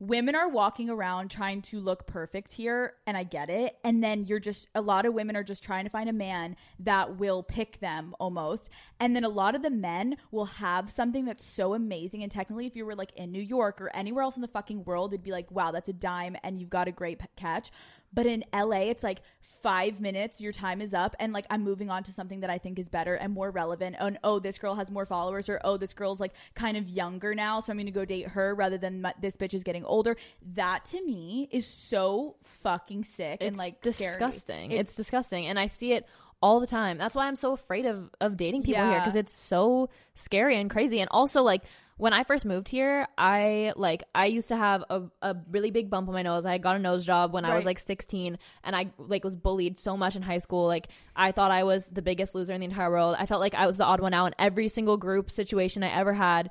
women 0.00 0.34
are 0.34 0.48
walking 0.48 0.88
around 0.88 1.30
trying 1.30 1.60
to 1.60 1.80
look 1.80 2.06
perfect 2.06 2.52
here 2.52 2.94
and 3.06 3.16
I 3.16 3.24
get 3.24 3.50
it. 3.50 3.76
And 3.84 4.02
then 4.02 4.24
you're 4.24 4.38
just 4.38 4.68
a 4.74 4.80
lot 4.80 5.06
of 5.06 5.14
women 5.14 5.36
are 5.36 5.42
just 5.42 5.62
trying 5.62 5.84
to 5.84 5.90
find 5.90 6.08
a 6.08 6.12
man 6.12 6.56
that 6.78 7.16
will 7.16 7.42
pick 7.42 7.80
them 7.80 8.14
almost. 8.20 8.70
And 9.00 9.16
then 9.16 9.24
a 9.24 9.28
lot 9.28 9.54
of 9.54 9.62
the 9.62 9.70
men 9.70 10.16
will 10.30 10.46
have 10.46 10.90
something 10.90 11.24
that's 11.24 11.46
so 11.46 11.74
amazing. 11.74 12.22
And 12.22 12.30
technically 12.30 12.66
if 12.66 12.76
you 12.76 12.86
were 12.86 12.94
like 12.94 13.12
in 13.16 13.32
New 13.32 13.42
York 13.42 13.80
or 13.80 13.94
anywhere 13.94 14.22
else 14.22 14.36
in 14.36 14.42
the 14.42 14.48
fucking 14.48 14.84
world 14.84 15.12
it'd 15.12 15.24
be 15.24 15.32
like 15.32 15.50
wow 15.50 15.70
that's 15.70 15.88
a 15.88 15.92
dime 15.92 16.36
and 16.42 16.60
you've 16.60 16.70
got 16.70 16.88
a 16.88 16.92
great 16.92 17.20
catch 17.36 17.70
but 18.12 18.26
in 18.26 18.44
LA 18.54 18.82
it's 18.90 19.02
like 19.02 19.20
5 19.40 20.00
minutes 20.00 20.40
your 20.40 20.52
time 20.52 20.80
is 20.80 20.94
up 20.94 21.16
and 21.18 21.32
like 21.32 21.44
I'm 21.50 21.64
moving 21.64 21.90
on 21.90 22.04
to 22.04 22.12
something 22.12 22.40
that 22.40 22.50
I 22.50 22.58
think 22.58 22.78
is 22.78 22.88
better 22.88 23.14
and 23.14 23.32
more 23.32 23.50
relevant 23.50 23.96
and 23.98 24.18
oh 24.22 24.38
this 24.38 24.56
girl 24.58 24.76
has 24.76 24.90
more 24.90 25.04
followers 25.04 25.48
or 25.48 25.60
oh 25.64 25.76
this 25.76 25.94
girl's 25.94 26.20
like 26.20 26.32
kind 26.54 26.76
of 26.76 26.88
younger 26.88 27.34
now 27.34 27.58
so 27.60 27.72
I'm 27.72 27.78
to 27.78 27.90
go 27.90 28.04
date 28.04 28.28
her 28.28 28.54
rather 28.54 28.78
than 28.78 29.02
my, 29.02 29.14
this 29.20 29.36
bitch 29.36 29.54
is 29.54 29.64
getting 29.64 29.84
older 29.84 30.16
that 30.54 30.84
to 30.86 31.04
me 31.04 31.48
is 31.50 31.66
so 31.66 32.36
fucking 32.44 33.04
sick 33.04 33.38
and 33.40 33.50
It's 33.50 33.58
like 33.58 33.76
scary. 33.80 33.92
disgusting. 34.10 34.70
It's, 34.72 34.94
disgusting, 34.94 35.46
and 35.46 35.58
I 35.58 35.66
see 35.66 35.92
it 35.92 36.06
all 36.40 36.60
the 36.60 36.66
time. 36.66 36.98
That's 36.98 37.14
why 37.14 37.26
I'm 37.26 37.36
so 37.36 37.52
afraid 37.52 37.86
of 37.86 38.10
of 38.20 38.36
dating 38.36 38.62
people 38.62 38.84
here 38.84 38.98
because 38.98 39.16
it's 39.16 39.32
so 39.32 39.88
scary 40.14 40.56
and 40.56 40.70
crazy. 40.70 41.00
And 41.00 41.08
also, 41.10 41.42
like 41.42 41.62
when 41.98 42.12
I 42.12 42.22
first 42.24 42.46
moved 42.46 42.68
here, 42.68 43.06
I 43.18 43.72
like 43.76 44.04
I 44.14 44.26
used 44.26 44.48
to 44.48 44.56
have 44.56 44.84
a, 44.88 45.02
a 45.20 45.36
really 45.50 45.70
big 45.70 45.90
bump 45.90 46.08
on 46.08 46.14
my 46.14 46.22
nose. 46.22 46.46
I 46.46 46.56
got 46.58 46.76
a 46.76 46.78
nose 46.78 47.04
job 47.04 47.32
when 47.34 47.44
I 47.44 47.54
was 47.56 47.64
like 47.66 47.78
16, 47.78 48.38
and 48.64 48.76
I 48.76 48.92
like 48.98 49.24
was 49.24 49.36
bullied 49.36 49.78
so 49.78 49.96
much 49.96 50.14
in 50.16 50.22
high 50.22 50.38
school. 50.38 50.66
Like 50.66 50.88
I 51.14 51.32
thought 51.32 51.50
I 51.50 51.64
was 51.64 51.90
the 51.90 52.00
biggest 52.02 52.34
loser 52.34 52.54
in 52.54 52.60
the 52.60 52.66
entire 52.66 52.90
world. 52.90 53.16
I 53.18 53.26
felt 53.26 53.40
like 53.40 53.54
I 53.54 53.66
was 53.66 53.76
the 53.78 53.84
odd 53.84 54.00
one 54.00 54.14
out 54.14 54.26
in 54.26 54.34
every 54.38 54.68
single 54.68 54.96
group 54.96 55.30
situation 55.30 55.82
I 55.82 55.88
ever 55.88 56.12
had. 56.14 56.50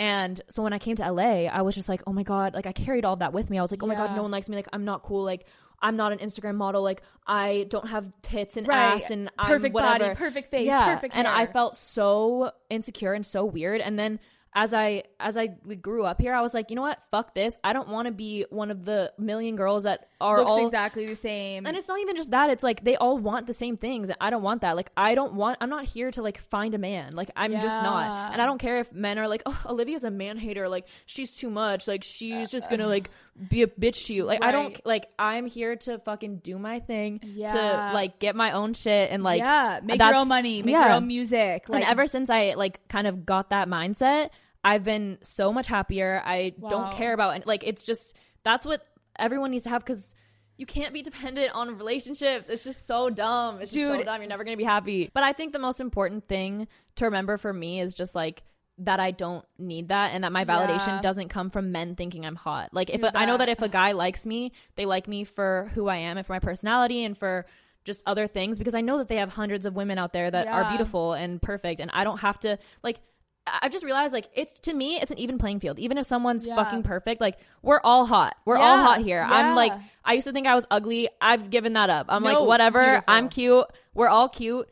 And 0.00 0.40
so 0.48 0.62
when 0.62 0.72
I 0.72 0.78
came 0.78 0.96
to 0.96 1.12
LA, 1.12 1.44
I 1.44 1.62
was 1.62 1.74
just 1.74 1.88
like, 1.88 2.02
oh 2.06 2.12
my 2.12 2.22
God, 2.22 2.54
like 2.54 2.66
I 2.66 2.72
carried 2.72 3.04
all 3.04 3.16
that 3.16 3.32
with 3.32 3.50
me. 3.50 3.58
I 3.58 3.62
was 3.62 3.70
like, 3.70 3.82
oh 3.82 3.86
my 3.86 3.94
God, 3.94 4.16
no 4.16 4.22
one 4.22 4.30
likes 4.30 4.48
me. 4.48 4.56
Like 4.56 4.68
I'm 4.72 4.84
not 4.84 5.02
cool. 5.02 5.22
Like 5.24 5.46
I'm 5.80 5.96
not 5.96 6.12
an 6.12 6.18
Instagram 6.18 6.56
model. 6.56 6.82
Like 6.82 7.02
I 7.26 7.66
don't 7.68 7.88
have 7.88 8.10
tits 8.22 8.56
and 8.56 8.66
Right. 8.66 8.94
ass 8.94 9.10
and 9.10 9.30
I'm 9.38 9.46
Perfect 9.46 9.74
body, 9.74 10.14
perfect 10.14 10.50
face, 10.50 10.66
yeah. 10.66 10.94
perfect 10.94 11.14
And 11.14 11.28
I 11.28 11.46
felt 11.46 11.76
so 11.76 12.50
insecure 12.70 13.12
and 13.12 13.24
so 13.24 13.44
weird. 13.44 13.80
And 13.82 13.98
then 13.98 14.20
as 14.54 14.74
I 14.74 15.04
as 15.18 15.36
I 15.38 15.46
grew 15.46 16.04
up 16.04 16.20
here, 16.20 16.34
I 16.34 16.40
was 16.42 16.54
like, 16.54 16.70
you 16.70 16.76
know 16.76 16.82
what? 16.82 16.98
Fuck 17.10 17.34
this. 17.34 17.58
I 17.62 17.72
don't 17.72 17.88
want 17.88 18.06
to 18.06 18.12
be 18.12 18.44
one 18.50 18.70
of 18.70 18.84
the 18.84 19.12
million 19.18 19.56
girls 19.56 19.84
that 19.84 20.09
are 20.20 20.38
looks 20.38 20.50
all 20.50 20.66
exactly 20.66 21.06
the 21.06 21.16
same 21.16 21.66
and 21.66 21.76
it's 21.76 21.88
not 21.88 21.98
even 22.00 22.16
just 22.16 22.30
that. 22.30 22.50
It's 22.50 22.62
like 22.62 22.84
they 22.84 22.96
all 22.96 23.18
want 23.18 23.46
the 23.46 23.54
same 23.54 23.76
things. 23.76 24.08
and 24.10 24.16
I 24.20 24.30
don't 24.30 24.42
want 24.42 24.60
that. 24.62 24.76
Like 24.76 24.90
I 24.96 25.14
don't 25.14 25.34
want. 25.34 25.58
I'm 25.60 25.70
not 25.70 25.84
here 25.84 26.10
to 26.10 26.22
like 26.22 26.40
find 26.50 26.74
a 26.74 26.78
man. 26.78 27.12
Like 27.14 27.30
I'm 27.36 27.52
just 27.52 27.82
not. 27.82 28.32
And 28.32 28.40
I 28.42 28.46
don't 28.46 28.58
care 28.58 28.78
if 28.78 28.92
men 28.92 29.18
are 29.18 29.28
like, 29.28 29.42
oh, 29.46 29.62
Olivia's 29.66 30.04
a 30.04 30.10
man 30.10 30.36
hater. 30.36 30.68
Like 30.68 30.86
she's 31.06 31.34
too 31.34 31.50
much. 31.50 31.88
Like 31.88 32.02
she's 32.04 32.50
just 32.50 32.68
gonna 32.70 32.84
uh, 32.84 32.86
uh. 32.86 32.90
like 32.90 33.10
be 33.48 33.62
a 33.62 33.66
bitch 33.66 34.06
to 34.06 34.14
you. 34.14 34.24
Like 34.24 34.42
I 34.42 34.52
don't 34.52 34.84
like. 34.86 35.06
I'm 35.18 35.46
here 35.46 35.76
to 35.76 35.98
fucking 35.98 36.38
do 36.38 36.58
my 36.58 36.80
thing. 36.80 37.20
Yeah. 37.22 37.52
To 37.52 37.94
like 37.94 38.18
get 38.18 38.36
my 38.36 38.52
own 38.52 38.74
shit 38.74 39.10
and 39.10 39.22
like 39.22 39.38
yeah 39.40 39.80
make 39.82 39.98
your 40.00 40.14
own 40.14 40.28
money 40.28 40.62
make 40.62 40.72
your 40.74 40.90
own 40.90 41.06
music 41.06 41.68
like 41.68 41.82
and 41.82 41.90
ever 41.90 42.06
since 42.06 42.30
I 42.30 42.54
like 42.54 42.86
kind 42.88 43.06
of 43.06 43.24
got 43.24 43.50
that 43.50 43.68
mindset, 43.68 44.30
I've 44.62 44.84
been 44.84 45.18
so 45.22 45.52
much 45.52 45.66
happier. 45.66 46.22
I 46.24 46.52
Wow. 46.58 46.68
don't 46.70 46.92
care 46.92 47.12
about 47.14 47.34
and 47.36 47.46
like 47.46 47.64
it's 47.64 47.82
just 47.82 48.16
that's 48.42 48.64
what 48.66 48.84
everyone 49.20 49.50
needs 49.50 49.64
to 49.64 49.70
have 49.70 49.82
because 49.84 50.14
you 50.56 50.66
can't 50.66 50.92
be 50.92 51.02
dependent 51.02 51.54
on 51.54 51.78
relationships. 51.78 52.48
It's 52.48 52.64
just 52.64 52.86
so 52.86 53.08
dumb. 53.10 53.60
It's 53.60 53.72
just 53.72 53.86
so 53.86 54.02
dumb. 54.02 54.20
You're 54.20 54.28
never 54.28 54.44
gonna 54.44 54.56
be 54.56 54.64
happy. 54.64 55.10
But 55.12 55.22
I 55.22 55.32
think 55.32 55.52
the 55.52 55.58
most 55.58 55.80
important 55.80 56.28
thing 56.28 56.68
to 56.96 57.04
remember 57.06 57.36
for 57.38 57.52
me 57.52 57.80
is 57.80 57.94
just 57.94 58.14
like 58.14 58.42
that 58.78 58.98
I 59.00 59.10
don't 59.10 59.44
need 59.58 59.88
that 59.88 60.12
and 60.14 60.24
that 60.24 60.32
my 60.32 60.44
validation 60.44 60.86
Yeah. 60.86 61.00
doesn't 61.02 61.28
come 61.28 61.50
from 61.50 61.70
men 61.70 61.96
thinking 61.96 62.24
I'm 62.24 62.36
hot. 62.36 62.70
Like 62.72 62.88
if 62.90 63.02
Dude, 63.02 63.14
a, 63.14 63.18
I 63.18 63.24
know 63.26 63.32
that- 63.36 63.46
that 63.46 63.48
if 63.50 63.62
a 63.62 63.68
guy 63.68 63.92
likes 63.92 64.24
me, 64.26 64.52
they 64.76 64.86
like 64.86 65.06
me 65.06 65.24
for 65.24 65.70
who 65.74 65.88
I 65.88 65.96
am 65.96 66.16
and 66.16 66.26
for 66.26 66.32
my 66.32 66.38
personality 66.38 67.04
and 67.04 67.16
for 67.16 67.46
just 67.84 68.02
other 68.06 68.26
things 68.26 68.58
because 68.58 68.74
I 68.74 68.80
know 68.82 68.98
that 68.98 69.08
they 69.08 69.16
have 69.16 69.32
hundreds 69.32 69.64
of 69.66 69.74
women 69.74 69.98
out 69.98 70.12
there 70.12 70.28
that 70.28 70.46
are 70.46 70.68
beautiful 70.68 71.14
and 71.14 71.40
perfect 71.40 71.80
and 71.80 71.90
I 71.94 72.04
don't 72.04 72.20
have 72.20 72.38
to 72.40 72.58
like 72.82 73.00
I- 73.46 73.68
just 73.68 73.84
realized 73.84 74.12
like 74.12 74.28
it's 74.34 74.54
to 74.60 74.72
me 74.74 74.96
it's 75.00 75.10
an 75.10 75.18
even 75.18 75.38
playing 75.38 75.60
field. 75.60 75.78
Even 75.78 75.98
if 75.98 76.06
someone's 76.06 76.46
Yeah. 76.46 76.56
fucking 76.56 76.82
perfect, 76.82 77.20
like 77.20 77.38
we're 77.62 77.80
all 77.82 78.06
hot. 78.06 78.36
We're 78.44 78.58
all 78.58 78.78
hot 78.78 79.00
here. 79.02 79.22
I'm 79.22 79.54
like. 79.54 79.72
I 80.02 80.14
used 80.14 80.26
to 80.26 80.32
think 80.32 80.46
I 80.46 80.54
was 80.54 80.66
ugly. 80.70 81.08
I've 81.20 81.50
given 81.50 81.74
that 81.74 81.90
up. 81.90 82.06
I'm 82.08 82.22
No, 82.22 82.30
like 82.40 82.48
whatever. 82.48 82.82
beautiful. 82.82 83.04
I'm 83.06 83.28
cute. 83.28 83.66
We're 83.94 84.08
all 84.08 84.28
cute. 84.30 84.66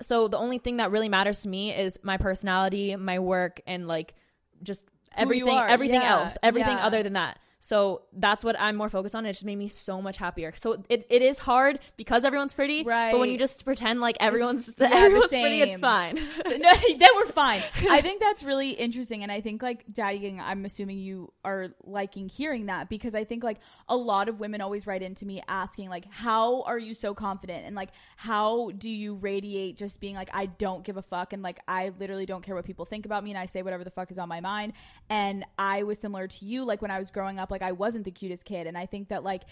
So 0.00 0.28
the 0.28 0.38
only 0.38 0.58
thing 0.58 0.76
that 0.76 0.92
really 0.92 1.08
matters 1.08 1.42
to 1.42 1.48
me 1.48 1.74
is 1.74 1.98
my 2.04 2.16
personality, 2.16 2.94
my 2.94 3.18
work 3.18 3.60
and 3.66 3.88
like 3.88 4.14
just 4.62 4.84
everything 5.16 5.58
everything 5.58 6.00
Yeah, 6.00 6.20
else. 6.20 6.38
Everything 6.42 6.78
yeah. 6.78 6.86
other 6.86 7.02
than 7.02 7.14
that. 7.14 7.38
So 7.60 8.02
that's 8.12 8.44
what 8.44 8.58
I'm 8.58 8.76
more 8.76 8.88
focused 8.88 9.16
on. 9.16 9.26
It 9.26 9.32
just 9.32 9.44
made 9.44 9.56
me 9.56 9.68
so 9.68 10.00
much 10.00 10.16
happier. 10.16 10.52
So 10.54 10.84
it, 10.88 11.06
it 11.10 11.22
is 11.22 11.40
hard 11.40 11.80
because 11.96 12.24
everyone's 12.24 12.54
pretty. 12.54 12.84
Right. 12.84 13.10
But 13.10 13.18
when 13.18 13.30
you 13.30 13.38
just 13.38 13.64
pretend 13.64 14.00
like 14.00 14.16
everyone's 14.20 14.68
yeah, 14.78 14.88
the 14.88 14.94
everyone's 14.94 15.30
pretty, 15.30 15.62
it's 15.62 15.80
fine. 15.80 16.14
no, 16.46 16.72
then 16.72 17.08
we're 17.16 17.26
fine. 17.26 17.62
I 17.90 18.00
think 18.00 18.20
that's 18.20 18.44
really 18.44 18.70
interesting, 18.70 19.24
and 19.24 19.32
I 19.32 19.40
think 19.40 19.62
like 19.62 19.84
daddying. 19.92 20.40
I'm 20.40 20.64
assuming 20.64 20.98
you 20.98 21.32
are 21.44 21.70
liking 21.84 22.28
hearing 22.28 22.66
that 22.66 22.88
because 22.88 23.14
I 23.14 23.24
think 23.24 23.42
like 23.42 23.58
a 23.88 23.96
lot 23.96 24.28
of 24.28 24.38
women 24.38 24.60
always 24.60 24.86
write 24.86 25.02
into 25.02 25.26
me 25.26 25.42
asking 25.48 25.88
like, 25.88 26.04
"How 26.10 26.62
are 26.62 26.78
you 26.78 26.94
so 26.94 27.12
confident?" 27.12 27.66
and 27.66 27.74
like, 27.74 27.90
"How 28.16 28.70
do 28.70 28.88
you 28.88 29.16
radiate 29.16 29.76
just 29.76 29.98
being 29.98 30.14
like, 30.14 30.30
I 30.32 30.46
don't 30.46 30.84
give 30.84 30.96
a 30.96 31.02
fuck," 31.02 31.32
and 31.32 31.42
like, 31.42 31.58
I 31.66 31.90
literally 31.98 32.26
don't 32.26 32.42
care 32.42 32.54
what 32.54 32.64
people 32.64 32.84
think 32.84 33.04
about 33.04 33.24
me, 33.24 33.30
and 33.30 33.38
I 33.38 33.46
say 33.46 33.62
whatever 33.62 33.82
the 33.82 33.90
fuck 33.90 34.12
is 34.12 34.18
on 34.18 34.28
my 34.28 34.40
mind. 34.40 34.74
And 35.10 35.44
I 35.58 35.82
was 35.82 35.98
similar 35.98 36.28
to 36.28 36.44
you, 36.44 36.64
like 36.64 36.82
when 36.82 36.92
I 36.92 36.98
was 37.00 37.10
growing 37.10 37.40
up, 37.40 37.47
like 37.50 37.62
I 37.62 37.72
wasn't 37.72 38.04
the 38.04 38.10
cutest 38.10 38.44
kid, 38.44 38.66
and 38.66 38.76
I 38.76 38.86
think 38.86 39.08
that 39.08 39.24
like 39.24 39.42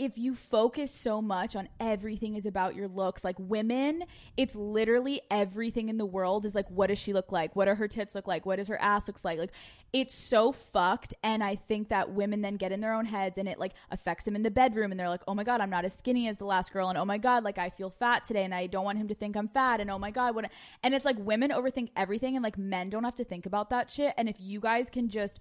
if 0.00 0.16
you 0.16 0.34
focus 0.34 0.90
so 0.90 1.20
much 1.20 1.54
on 1.54 1.68
everything 1.78 2.34
is 2.34 2.46
about 2.46 2.74
your 2.74 2.88
looks, 2.88 3.22
like 3.22 3.36
women, 3.38 4.02
it's 4.34 4.54
literally 4.54 5.20
everything 5.30 5.90
in 5.90 5.98
the 5.98 6.06
world 6.06 6.46
is 6.46 6.54
like, 6.54 6.66
what 6.70 6.86
does 6.86 6.98
she 6.98 7.12
look 7.12 7.30
like? 7.30 7.54
What 7.54 7.66
do 7.66 7.74
her 7.74 7.86
tits 7.86 8.14
look 8.14 8.26
like? 8.26 8.46
What 8.46 8.56
does 8.56 8.68
her 8.68 8.80
ass 8.80 9.06
looks 9.06 9.26
like? 9.26 9.38
Like, 9.38 9.52
it's 9.92 10.14
so 10.14 10.52
fucked. 10.52 11.12
And 11.22 11.44
I 11.44 11.54
think 11.54 11.90
that 11.90 12.12
women 12.12 12.40
then 12.40 12.56
get 12.56 12.72
in 12.72 12.80
their 12.80 12.94
own 12.94 13.04
heads 13.04 13.36
and 13.36 13.46
it 13.46 13.58
like 13.58 13.74
affects 13.90 14.24
them 14.24 14.34
in 14.34 14.42
the 14.42 14.50
bedroom. 14.50 14.90
And 14.90 14.98
they're 14.98 15.10
like, 15.10 15.20
oh 15.28 15.34
my 15.34 15.44
God, 15.44 15.60
I'm 15.60 15.68
not 15.68 15.84
as 15.84 15.92
skinny 15.92 16.28
as 16.28 16.38
the 16.38 16.46
last 16.46 16.72
girl. 16.72 16.88
And 16.88 16.96
oh 16.96 17.04
my 17.04 17.18
God, 17.18 17.44
like 17.44 17.58
I 17.58 17.68
feel 17.68 17.90
fat 17.90 18.24
today 18.24 18.44
and 18.44 18.54
I 18.54 18.68
don't 18.68 18.86
want 18.86 18.96
him 18.96 19.08
to 19.08 19.14
think 19.14 19.36
I'm 19.36 19.48
fat. 19.48 19.82
And 19.82 19.90
oh 19.90 19.98
my 19.98 20.10
God, 20.10 20.34
what? 20.34 20.50
And 20.82 20.94
it's 20.94 21.04
like 21.04 21.18
women 21.18 21.50
overthink 21.50 21.90
everything 21.94 22.36
and 22.36 22.42
like 22.42 22.56
men 22.56 22.88
don't 22.88 23.04
have 23.04 23.16
to 23.16 23.24
think 23.24 23.44
about 23.44 23.68
that 23.68 23.90
shit. 23.90 24.14
And 24.16 24.30
if 24.30 24.36
you 24.40 24.60
guys 24.60 24.88
can 24.88 25.10
just 25.10 25.40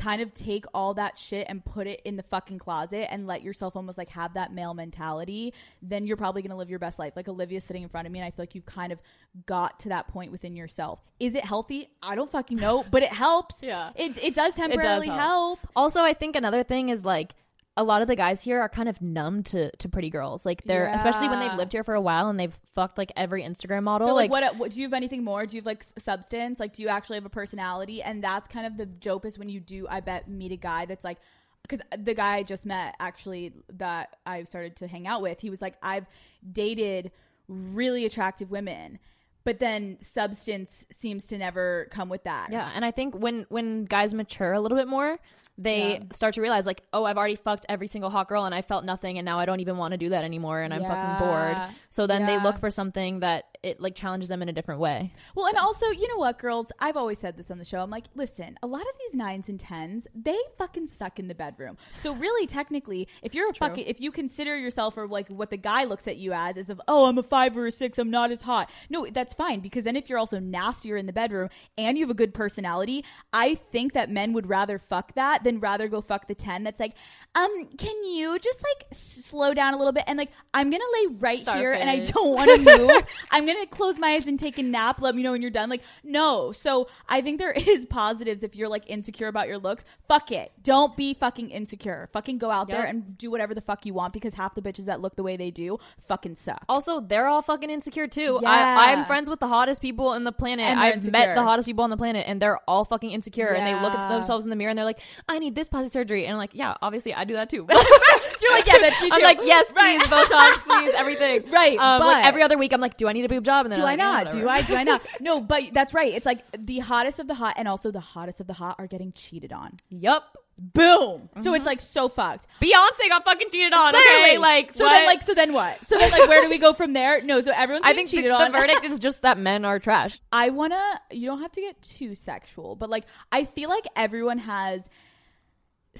kind 0.00 0.22
of 0.22 0.32
take 0.32 0.64
all 0.72 0.94
that 0.94 1.18
shit 1.18 1.46
and 1.48 1.62
put 1.62 1.86
it 1.86 2.00
in 2.06 2.16
the 2.16 2.22
fucking 2.22 2.58
closet 2.58 3.06
and 3.12 3.26
let 3.26 3.42
yourself 3.42 3.76
almost 3.76 3.98
like 3.98 4.08
have 4.08 4.34
that 4.34 4.52
male 4.52 4.72
mentality, 4.72 5.52
then 5.82 6.06
you're 6.06 6.16
probably 6.16 6.40
going 6.40 6.50
to 6.50 6.56
live 6.56 6.70
your 6.70 6.78
best 6.78 6.98
life. 6.98 7.12
Like 7.16 7.28
Olivia's 7.28 7.64
sitting 7.64 7.82
in 7.82 7.88
front 7.90 8.06
of 8.06 8.12
me 8.12 8.18
and 8.18 8.26
I 8.26 8.30
feel 8.30 8.42
like 8.44 8.54
you've 8.54 8.66
kind 8.66 8.92
of 8.92 9.00
got 9.44 9.78
to 9.80 9.90
that 9.90 10.08
point 10.08 10.32
within 10.32 10.56
yourself. 10.56 11.00
Is 11.20 11.34
it 11.34 11.44
healthy? 11.44 11.88
I 12.02 12.14
don't 12.14 12.30
fucking 12.30 12.56
know, 12.56 12.84
but 12.90 13.02
it 13.02 13.12
helps. 13.12 13.56
Yeah. 13.70 13.90
It, 13.94 14.16
it 14.24 14.34
does 14.34 14.54
It 14.54 14.62
temporarily 14.62 15.06
does 15.06 15.16
help. 15.16 15.60
Also, 15.76 16.00
I 16.02 16.14
think 16.14 16.34
another 16.34 16.64
thing 16.64 16.88
is 16.88 17.04
like 17.04 17.34
a 17.76 17.84
lot 17.84 18.02
of 18.02 18.08
the 18.08 18.16
guys 18.16 18.42
here 18.42 18.60
are 18.60 18.68
kind 18.68 18.88
of 18.88 19.00
numb 19.00 19.42
to, 19.44 19.70
to 19.76 19.88
pretty 19.88 20.10
girls. 20.10 20.44
Like 20.44 20.64
they're 20.64 20.88
especially 20.88 21.28
when 21.28 21.40
they've 21.40 21.56
lived 21.56 21.72
here 21.72 21.84
for 21.84 21.94
a 21.94 22.00
while 22.00 22.28
and 22.28 22.38
they've 22.38 22.58
fucked 22.74 22.98
like 22.98 23.12
every 23.16 23.42
Instagram 23.42 23.84
model. 23.84 24.08
So 24.08 24.14
like, 24.14 24.30
like, 24.30 24.30
what, 24.30 24.54
uh, 24.54 24.56
what 24.56 24.72
do 24.72 24.80
you 24.80 24.86
have 24.86 24.92
anything 24.92 25.24
more? 25.24 25.46
Do 25.46 25.56
you 25.56 25.60
have 25.60 25.66
like 25.66 25.84
substance? 25.98 26.60
Like 26.60 26.74
do 26.74 26.82
you 26.82 26.88
actually 26.88 27.16
have 27.16 27.24
a 27.24 27.30
personality? 27.30 28.02
And 28.02 28.22
that's 28.22 28.48
kind 28.48 28.66
of 28.66 28.76
the 28.76 28.86
dopest 28.86 29.38
when 29.38 29.48
you 29.48 29.60
do 29.60 29.86
I 29.88 30.00
bet 30.00 30.28
meet 30.28 30.52
a 30.52 30.56
guy 30.56 30.86
that's 30.86 31.04
like 31.04 31.18
because 31.62 31.80
the 31.96 32.14
guy 32.14 32.36
I 32.36 32.42
just 32.42 32.66
met 32.66 32.96
actually 32.98 33.52
that 33.74 34.16
I 34.26 34.42
started 34.44 34.76
to 34.76 34.88
hang 34.88 35.06
out 35.06 35.22
with, 35.22 35.40
he 35.40 35.50
was 35.50 35.62
like 35.62 35.76
I've 35.82 36.06
dated 36.52 37.12
really 37.48 38.04
attractive 38.06 38.50
women, 38.50 38.98
but 39.44 39.58
then 39.58 39.96
substance 40.00 40.84
seems 40.90 41.24
to 41.26 41.38
never 41.38 41.86
come 41.90 42.08
with 42.08 42.24
that. 42.24 42.48
yeah, 42.52 42.70
and 42.74 42.84
I 42.84 42.90
think 42.90 43.14
when 43.14 43.46
when 43.48 43.84
guys 43.84 44.14
mature 44.14 44.52
a 44.52 44.60
little 44.60 44.76
bit 44.78 44.88
more, 44.88 45.18
they 45.58 45.94
Yeah. 45.94 46.00
start 46.12 46.34
to 46.34 46.40
realize 46.40 46.66
like, 46.66 46.82
oh, 46.92 47.04
I've 47.04 47.18
already 47.18 47.34
fucked 47.36 47.66
every 47.68 47.86
single 47.86 48.10
hot 48.10 48.28
girl 48.28 48.44
and 48.44 48.54
I 48.54 48.62
felt 48.62 48.84
nothing, 48.84 49.18
and 49.18 49.24
now 49.24 49.38
I 49.38 49.44
don't 49.46 49.60
even 49.60 49.76
want 49.76 49.92
to 49.92 49.98
do 49.98 50.08
that 50.10 50.24
anymore, 50.24 50.60
and 50.60 50.72
I'm 50.72 50.84
fucking 50.84 51.18
bored. 51.18 51.56
So 51.90 52.06
then 52.06 52.26
they 52.26 52.38
look 52.42 52.58
for 52.58 52.70
something 52.70 53.20
that 53.20 53.49
it 53.62 53.80
like 53.80 53.94
challenges 53.94 54.28
them 54.28 54.42
in 54.42 54.48
a 54.48 54.52
different 54.52 54.80
way. 54.80 55.12
Well, 55.34 55.46
and 55.46 55.58
also, 55.58 55.86
you 55.86 56.08
know 56.08 56.16
what, 56.16 56.38
girls? 56.38 56.72
I've 56.78 56.96
always 56.96 57.18
said 57.18 57.36
this 57.36 57.50
on 57.50 57.58
the 57.58 57.64
show. 57.64 57.82
I'm 57.82 57.90
like, 57.90 58.06
listen, 58.14 58.58
a 58.62 58.66
lot 58.66 58.82
of 58.82 58.92
these 58.98 59.14
nines 59.14 59.48
and 59.48 59.60
tens, 59.60 60.06
they 60.14 60.38
fucking 60.56 60.86
suck 60.86 61.18
in 61.18 61.28
the 61.28 61.34
bedroom. 61.34 61.76
So 61.98 62.14
really, 62.14 62.46
technically, 62.46 63.06
if 63.22 63.34
you're 63.34 63.50
a 63.50 63.54
fucking, 63.54 63.86
if 63.86 64.00
you 64.00 64.12
consider 64.12 64.56
yourself 64.56 64.96
or 64.96 65.06
like 65.06 65.28
what 65.28 65.50
the 65.50 65.56
guy 65.56 65.84
looks 65.84 66.08
at 66.08 66.16
you 66.16 66.32
as 66.32 66.56
is 66.56 66.70
of, 66.70 66.80
oh, 66.88 67.06
I'm 67.06 67.18
a 67.18 67.22
five 67.22 67.56
or 67.56 67.66
a 67.66 67.72
six, 67.72 67.98
I'm 67.98 68.10
not 68.10 68.30
as 68.30 68.42
hot. 68.42 68.70
No, 68.88 69.06
that's 69.06 69.34
fine 69.34 69.60
because 69.60 69.84
then 69.84 69.96
if 69.96 70.08
you're 70.08 70.18
also 70.18 70.38
nastier 70.38 70.96
in 70.96 71.06
the 71.06 71.12
bedroom 71.12 71.50
and 71.76 71.98
you 71.98 72.04
have 72.04 72.10
a 72.10 72.14
good 72.14 72.32
personality, 72.32 73.04
I 73.32 73.56
think 73.56 73.92
that 73.92 74.10
men 74.10 74.32
would 74.32 74.48
rather 74.48 74.78
fuck 74.78 75.14
that 75.14 75.44
than 75.44 75.60
rather 75.60 75.88
go 75.88 76.00
fuck 76.00 76.28
the 76.28 76.34
ten. 76.34 76.64
That's 76.64 76.80
like, 76.80 76.94
um, 77.34 77.68
can 77.76 78.04
you 78.04 78.38
just 78.38 78.62
like 78.62 78.88
slow 78.92 79.52
down 79.52 79.74
a 79.74 79.76
little 79.76 79.92
bit 79.92 80.04
and 80.06 80.18
like 80.18 80.30
I'm 80.54 80.70
gonna 80.70 80.82
lay 80.94 81.14
right 81.18 81.38
here 81.38 81.72
and 81.72 81.90
I 81.90 82.04
don't 82.04 82.34
want 82.34 82.50
to 82.50 82.78
move. 82.78 83.06
I'm 83.30 83.49
gonna 83.54 83.66
close 83.66 83.98
my 83.98 84.08
eyes 84.10 84.26
and 84.26 84.38
take 84.38 84.58
a 84.58 84.62
nap. 84.62 85.00
Let 85.00 85.14
me 85.14 85.22
know 85.22 85.32
when 85.32 85.42
you're 85.42 85.50
done. 85.50 85.68
Like, 85.70 85.82
no. 86.04 86.52
So 86.52 86.88
I 87.08 87.20
think 87.20 87.38
there 87.38 87.50
is 87.56 87.86
positives 87.86 88.42
if 88.42 88.56
you're 88.56 88.68
like 88.68 88.84
insecure 88.88 89.28
about 89.28 89.48
your 89.48 89.58
looks. 89.58 89.84
Fuck 90.08 90.32
it. 90.32 90.52
Don't 90.62 90.96
be 90.96 91.14
fucking 91.14 91.50
insecure. 91.50 92.08
Fucking 92.12 92.38
go 92.38 92.50
out 92.50 92.68
there 92.68 92.84
and 92.84 93.16
do 93.16 93.30
whatever 93.30 93.54
the 93.54 93.60
fuck 93.60 93.86
you 93.86 93.94
want 93.94 94.12
because 94.12 94.34
half 94.34 94.54
the 94.54 94.62
bitches 94.62 94.86
that 94.86 95.00
look 95.00 95.16
the 95.16 95.22
way 95.22 95.36
they 95.36 95.50
do 95.50 95.78
fucking 96.06 96.34
suck. 96.34 96.64
Also, 96.68 97.00
they're 97.00 97.26
all 97.26 97.42
fucking 97.42 97.70
insecure 97.70 98.06
too. 98.06 98.38
Yeah. 98.42 98.50
I, 98.50 98.92
I'm 98.92 99.04
friends 99.06 99.30
with 99.30 99.40
the 99.40 99.48
hottest 99.48 99.80
people 99.82 100.14
in 100.14 100.24
the 100.24 100.32
planet. 100.32 100.76
I've 100.76 101.10
met 101.10 101.34
the 101.34 101.42
hottest 101.42 101.66
people 101.66 101.84
on 101.84 101.90
the 101.90 101.96
planet, 101.96 102.24
and 102.26 102.40
they're 102.40 102.58
all 102.68 102.84
fucking 102.84 103.10
insecure. 103.10 103.48
And 103.48 103.66
they 103.66 103.74
look 103.74 103.94
at 103.94 104.08
themselves 104.08 104.44
in 104.44 104.50
the 104.50 104.56
mirror 104.56 104.70
and 104.70 104.78
they're 104.78 104.84
like, 104.84 105.00
"I 105.28 105.38
need 105.38 105.54
this 105.54 105.68
plastic 105.68 105.92
surgery," 105.92 106.24
and 106.24 106.32
I'm 106.32 106.38
like, 106.38 106.50
"Yeah, 106.54 106.74
obviously 106.82 107.14
I 107.14 107.24
do 107.24 107.34
that 107.34 107.48
too." 107.50 107.66
You're 108.40 108.52
like, 108.52 108.66
yeah, 108.66 108.74
bitch, 108.78 109.02
me 109.02 109.10
I'm 109.12 109.22
like, 109.22 109.40
"Yes, 109.42 109.70
Right. 109.76 109.98
please, 110.00 110.08
Botox, 110.08 110.64
please, 110.64 110.94
everything." 110.96 111.50
Right, 111.50 111.78
Um, 111.78 112.00
but- 112.00 112.06
like 112.06 112.24
every 112.24 112.42
other 112.42 112.56
week, 112.58 112.72
I'm 112.72 112.80
like, 112.80 112.96
"Do 112.96 113.08
I 113.08 113.12
need 113.12 113.24
a 113.24 113.28
job?" 113.40 113.66
And 113.66 113.74
then 113.74 113.80
Do 113.80 113.86
I 113.86 113.90
like, 113.90 113.98
not? 113.98 114.24
whatever." 114.26 114.40
Do 114.40 114.48
I? 114.48 114.62
Do 114.62 114.76
I 114.76 114.84
not? 114.84 115.02
No, 115.20 115.40
but 115.40 115.62
that's 115.72 115.92
right. 115.92 116.12
It's 116.12 116.26
like 116.26 116.42
the 116.56 116.78
hottest 116.78 117.18
of 117.18 117.26
the 117.26 117.34
hot 117.34 117.54
and 117.56 117.68
also 117.68 117.90
the 117.90 118.00
hottest 118.00 118.40
of 118.40 118.46
the 118.46 118.54
hot 118.54 118.76
are 118.78 118.86
getting 118.86 119.12
cheated 119.12 119.52
on. 119.52 119.76
Yup. 119.90 120.36
Boom. 120.62 121.30
So 121.36 121.54
it's 121.54 121.60
mm-hmm. 121.60 121.66
like 121.66 121.80
so 121.80 122.10
fucked. 122.10 122.46
Beyonce 122.60 123.08
got 123.08 123.24
fucking 123.24 123.48
cheated 123.48 123.72
on. 123.72 123.92
Literally. 123.92 124.20
Okay, 124.20 124.38
like 124.38 124.74
so 124.74 124.84
what? 124.84 124.92
then 124.92 125.06
like 125.06 125.22
so 125.22 125.34
then 125.34 125.52
what? 125.54 125.82
So 125.82 125.96
then 125.96 126.10
like 126.10 126.28
where 126.28 126.42
do 126.42 126.50
we 126.50 126.58
go 126.58 126.74
from 126.74 126.92
there? 126.92 127.22
No, 127.22 127.40
so 127.40 127.50
everyone's 127.54 127.86
I 127.86 127.94
think 127.94 128.10
the, 128.10 128.18
cheated 128.18 128.30
the 128.30 128.36
on. 128.36 128.52
verdict 128.52 128.84
is 128.84 128.98
just 129.08 129.22
that 129.22 129.38
men 129.38 129.64
are 129.64 129.78
trash. 129.78 130.20
I 130.30 130.50
wanna 130.50 131.00
you 131.10 131.26
don't 131.26 131.40
have 131.40 131.52
to 131.52 131.62
get 131.62 131.80
too 131.80 132.14
sexual, 132.14 132.76
but 132.76 132.90
like 132.90 133.04
I 133.32 133.46
feel 133.46 133.70
like 133.70 133.86
everyone 133.96 134.36
has 134.36 134.90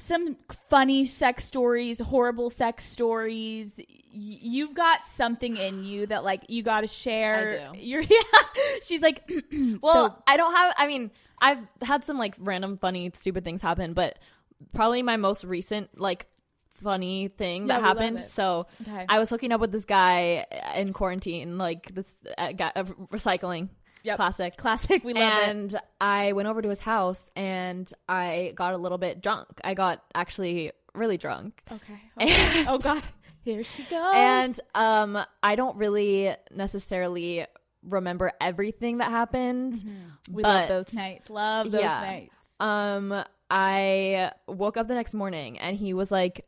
some 0.01 0.37
funny 0.69 1.07
sex 1.07 1.45
stories, 1.45 2.01
horrible 2.01 2.51
sex 2.51 2.85
stories. 2.85 3.79
Y- 3.79 3.87
You've 4.13 4.75
got 4.75 5.07
something 5.07 5.57
in 5.57 5.85
you 5.85 6.07
that 6.07 6.25
like 6.25 6.43
you 6.49 6.63
got 6.63 6.81
to 6.83 6.87
share. 6.87 7.71
I 7.71 7.75
do. 7.75 7.81
You're 7.81 8.03
yeah. 8.09 8.19
She's 8.83 9.03
like, 9.03 9.23
Well, 9.83 9.93
so 9.93 10.15
I 10.27 10.37
don't 10.37 10.53
have. 10.55 10.75
I 10.79 10.87
mean, 10.87 11.11
I've 11.41 11.59
had 11.83 12.05
some 12.05 12.19
like 12.19 12.35
random, 12.39 12.77
funny, 12.79 13.11
stupid 13.15 13.45
things 13.45 13.63
happen, 13.63 13.93
but 13.93 14.19
probably 14.75 15.03
my 15.03 15.17
most 15.17 15.45
recent 15.45 15.99
like 16.01 16.27
funny 16.83 17.29
thing 17.29 17.67
Yeah, 17.67 17.79
that 17.79 17.83
happened. 17.87 18.21
So 18.21 18.67
Okay. 18.83 19.07
I 19.09 19.19
was 19.19 19.29
hooking 19.31 19.53
up 19.53 19.61
with 19.61 19.71
this 19.73 19.85
guy 19.85 20.47
in 20.77 20.93
quarantine, 20.93 21.59
like 21.59 21.95
this 21.95 22.17
uh, 22.39 22.53
guy 22.53 22.73
of 22.75 22.97
recycling. 23.11 23.69
Yep. 24.03 24.17
Classic. 24.17 24.57
classic. 24.57 25.05
We 25.05 25.13
love 25.15 25.23
it. 25.43 25.49
and 25.49 25.77
I 26.01 26.33
went 26.33 26.49
over 26.49 26.63
to 26.63 26.69
his 26.69 26.81
house 26.83 27.31
and 27.37 27.91
I 28.09 28.53
got 28.55 28.75
a 28.75 28.79
little 28.79 28.99
bit 28.99 29.21
drunk. 29.23 29.49
I 29.63 29.75
got 29.75 30.03
actually 30.15 30.73
really 30.95 31.19
drunk. 31.19 31.63
Okay. 31.71 32.01
And- 32.19 32.69
oh 32.69 32.79
God, 32.79 33.03
here 33.43 33.63
she 33.63 33.83
goes. 33.85 34.13
And 34.15 34.61
um 34.75 35.19
I 35.43 35.55
don't 35.57 35.77
really 35.77 36.35
necessarily 36.51 37.47
remember 37.83 38.33
everything 38.41 38.99
that 38.99 39.11
happened. 39.11 39.83
we 40.31 40.43
love 40.43 40.69
those 40.69 40.93
nights. 40.95 41.31
Love 41.31 41.71
those 41.71 41.81
Yeah. 41.83 42.01
nights. 42.01 42.35
Um, 42.61 43.25
I 43.51 44.33
woke 44.47 44.77
up 44.77 44.87
the 44.87 44.95
next 44.95 45.15
morning 45.15 45.59
and 45.59 45.77
he 45.77 45.95
was 45.95 46.11
like 46.13 46.47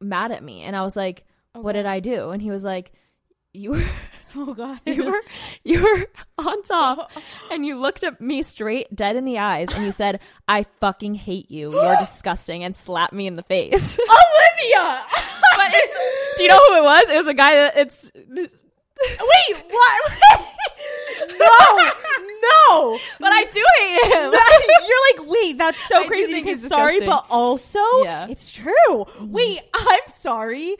mad 0.00 0.30
at 0.32 0.42
me, 0.42 0.62
and 0.62 0.76
I 0.76 0.82
was 0.82 0.96
like, 0.96 1.24
"What 1.52 1.72
did 1.72 1.84
I 1.84 1.98
do?" 2.00 2.30
And 2.30 2.40
he 2.40 2.50
was 2.50 2.62
like, 2.64 2.92
"You 3.52 3.70
were." 3.72 3.82
Oh 4.36 4.52
God. 4.54 4.80
You 4.86 5.04
were 5.06 5.22
you 5.64 5.82
were 5.82 6.06
on 6.38 6.62
top 6.62 7.10
and 7.50 7.64
you 7.64 7.80
looked 7.80 8.02
at 8.04 8.20
me 8.20 8.42
straight 8.42 8.94
dead 8.94 9.16
in 9.16 9.24
the 9.24 9.38
eyes 9.38 9.68
and 9.74 9.84
you 9.84 9.92
said, 9.92 10.20
I 10.46 10.64
fucking 10.80 11.14
hate 11.14 11.50
you. 11.50 11.72
You're 11.72 11.96
disgusting 12.00 12.62
and 12.64 12.76
slapped 12.76 13.12
me 13.12 13.26
in 13.26 13.34
the 13.36 13.42
face. 13.42 13.98
Olivia. 13.98 15.02
but 15.56 15.70
it's 15.72 15.96
do 16.36 16.42
you 16.44 16.48
know 16.50 16.60
who 16.68 16.76
it 16.76 16.82
was? 16.84 17.08
It 17.10 17.16
was 17.16 17.26
a 17.28 17.34
guy 17.34 17.54
that 17.54 17.76
it's 17.76 18.10
Wait, 18.14 19.64
what? 19.70 20.12
no, 21.30 21.88
no. 22.42 22.98
but 23.20 23.32
I 23.32 23.44
do 23.52 23.64
hate 23.78 24.12
him. 24.12 24.32
You're 24.88 25.24
like, 25.24 25.30
wait, 25.32 25.58
that's 25.58 25.88
so 25.88 26.02
I 26.02 26.06
crazy. 26.06 26.34
Because 26.42 26.62
he's 26.62 26.68
sorry, 26.68 27.00
but 27.00 27.24
also, 27.30 27.78
Yeah. 28.02 28.26
it's 28.28 28.52
true. 28.52 29.06
Wait, 29.20 29.60
I'm 29.74 30.00
sorry. 30.08 30.76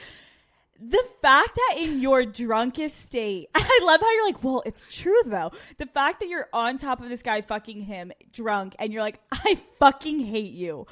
The 0.81 1.03
fact 1.21 1.57
that 1.57 1.79
in 1.79 2.01
your 2.01 2.25
drunkest 2.25 3.01
state, 3.01 3.49
I 3.55 3.81
love 3.85 4.01
how 4.01 4.13
you're 4.13 4.27
like, 4.27 4.45
well, 4.45 4.63
it's 4.65 4.87
true 4.95 5.21
though. 5.27 5.51
The 5.79 5.87
fact 5.87 6.21
that 6.21 6.29
you're 6.29 6.49
on 6.53 6.79
top 6.79 7.01
of 7.01 7.09
this 7.09 7.23
guy 7.23 7.41
fucking 7.41 7.83
him 7.83 8.13
drunk 8.33 8.77
and 8.79 8.93
you're 8.93 9.03
like, 9.03 9.21
I 9.33 9.61
fucking 9.79 10.21
hate 10.21 10.53
you. 10.53 10.87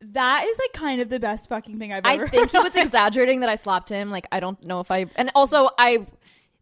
That 0.00 0.44
is 0.48 0.58
like 0.58 0.72
kind 0.72 1.00
of 1.00 1.08
the 1.08 1.20
best 1.20 1.48
fucking 1.48 1.78
thing 1.78 1.92
I've 1.92 2.04
ever 2.04 2.24
I 2.24 2.28
think 2.28 2.50
he 2.50 2.58
was 2.58 2.74
exaggerating 2.76 3.40
that 3.40 3.48
I 3.48 3.54
slapped 3.54 3.88
him. 3.88 4.10
Like 4.10 4.26
I 4.32 4.40
don't 4.40 4.64
know 4.64 4.80
if 4.80 4.90
I 4.90 5.06
and 5.16 5.30
also 5.34 5.70
I 5.78 6.06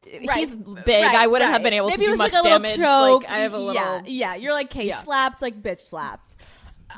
he's 0.05 0.57
big. 0.57 1.05
right, 1.05 1.15
I 1.15 1.27
wouldn't 1.27 1.51
have 1.51 1.63
been 1.63 1.73
able 1.73 1.89
Maybe 1.89 2.07
to 2.07 2.13
do 2.13 2.17
much 2.17 2.33
like 2.33 2.43
damage. 2.43 2.79
Like 2.79 3.29
I 3.31 3.39
have 3.41 3.53
a 3.53 3.59
little 3.59 3.75
Yeah, 3.75 4.03
yeah. 4.07 4.35
You're 4.37 4.53
like, 4.55 4.67
okay, 4.67 4.87
Yeah. 4.89 5.03
slapped, 5.03 5.43
like 5.43 5.63
bitch 5.63 5.81
slapped. 5.81 6.30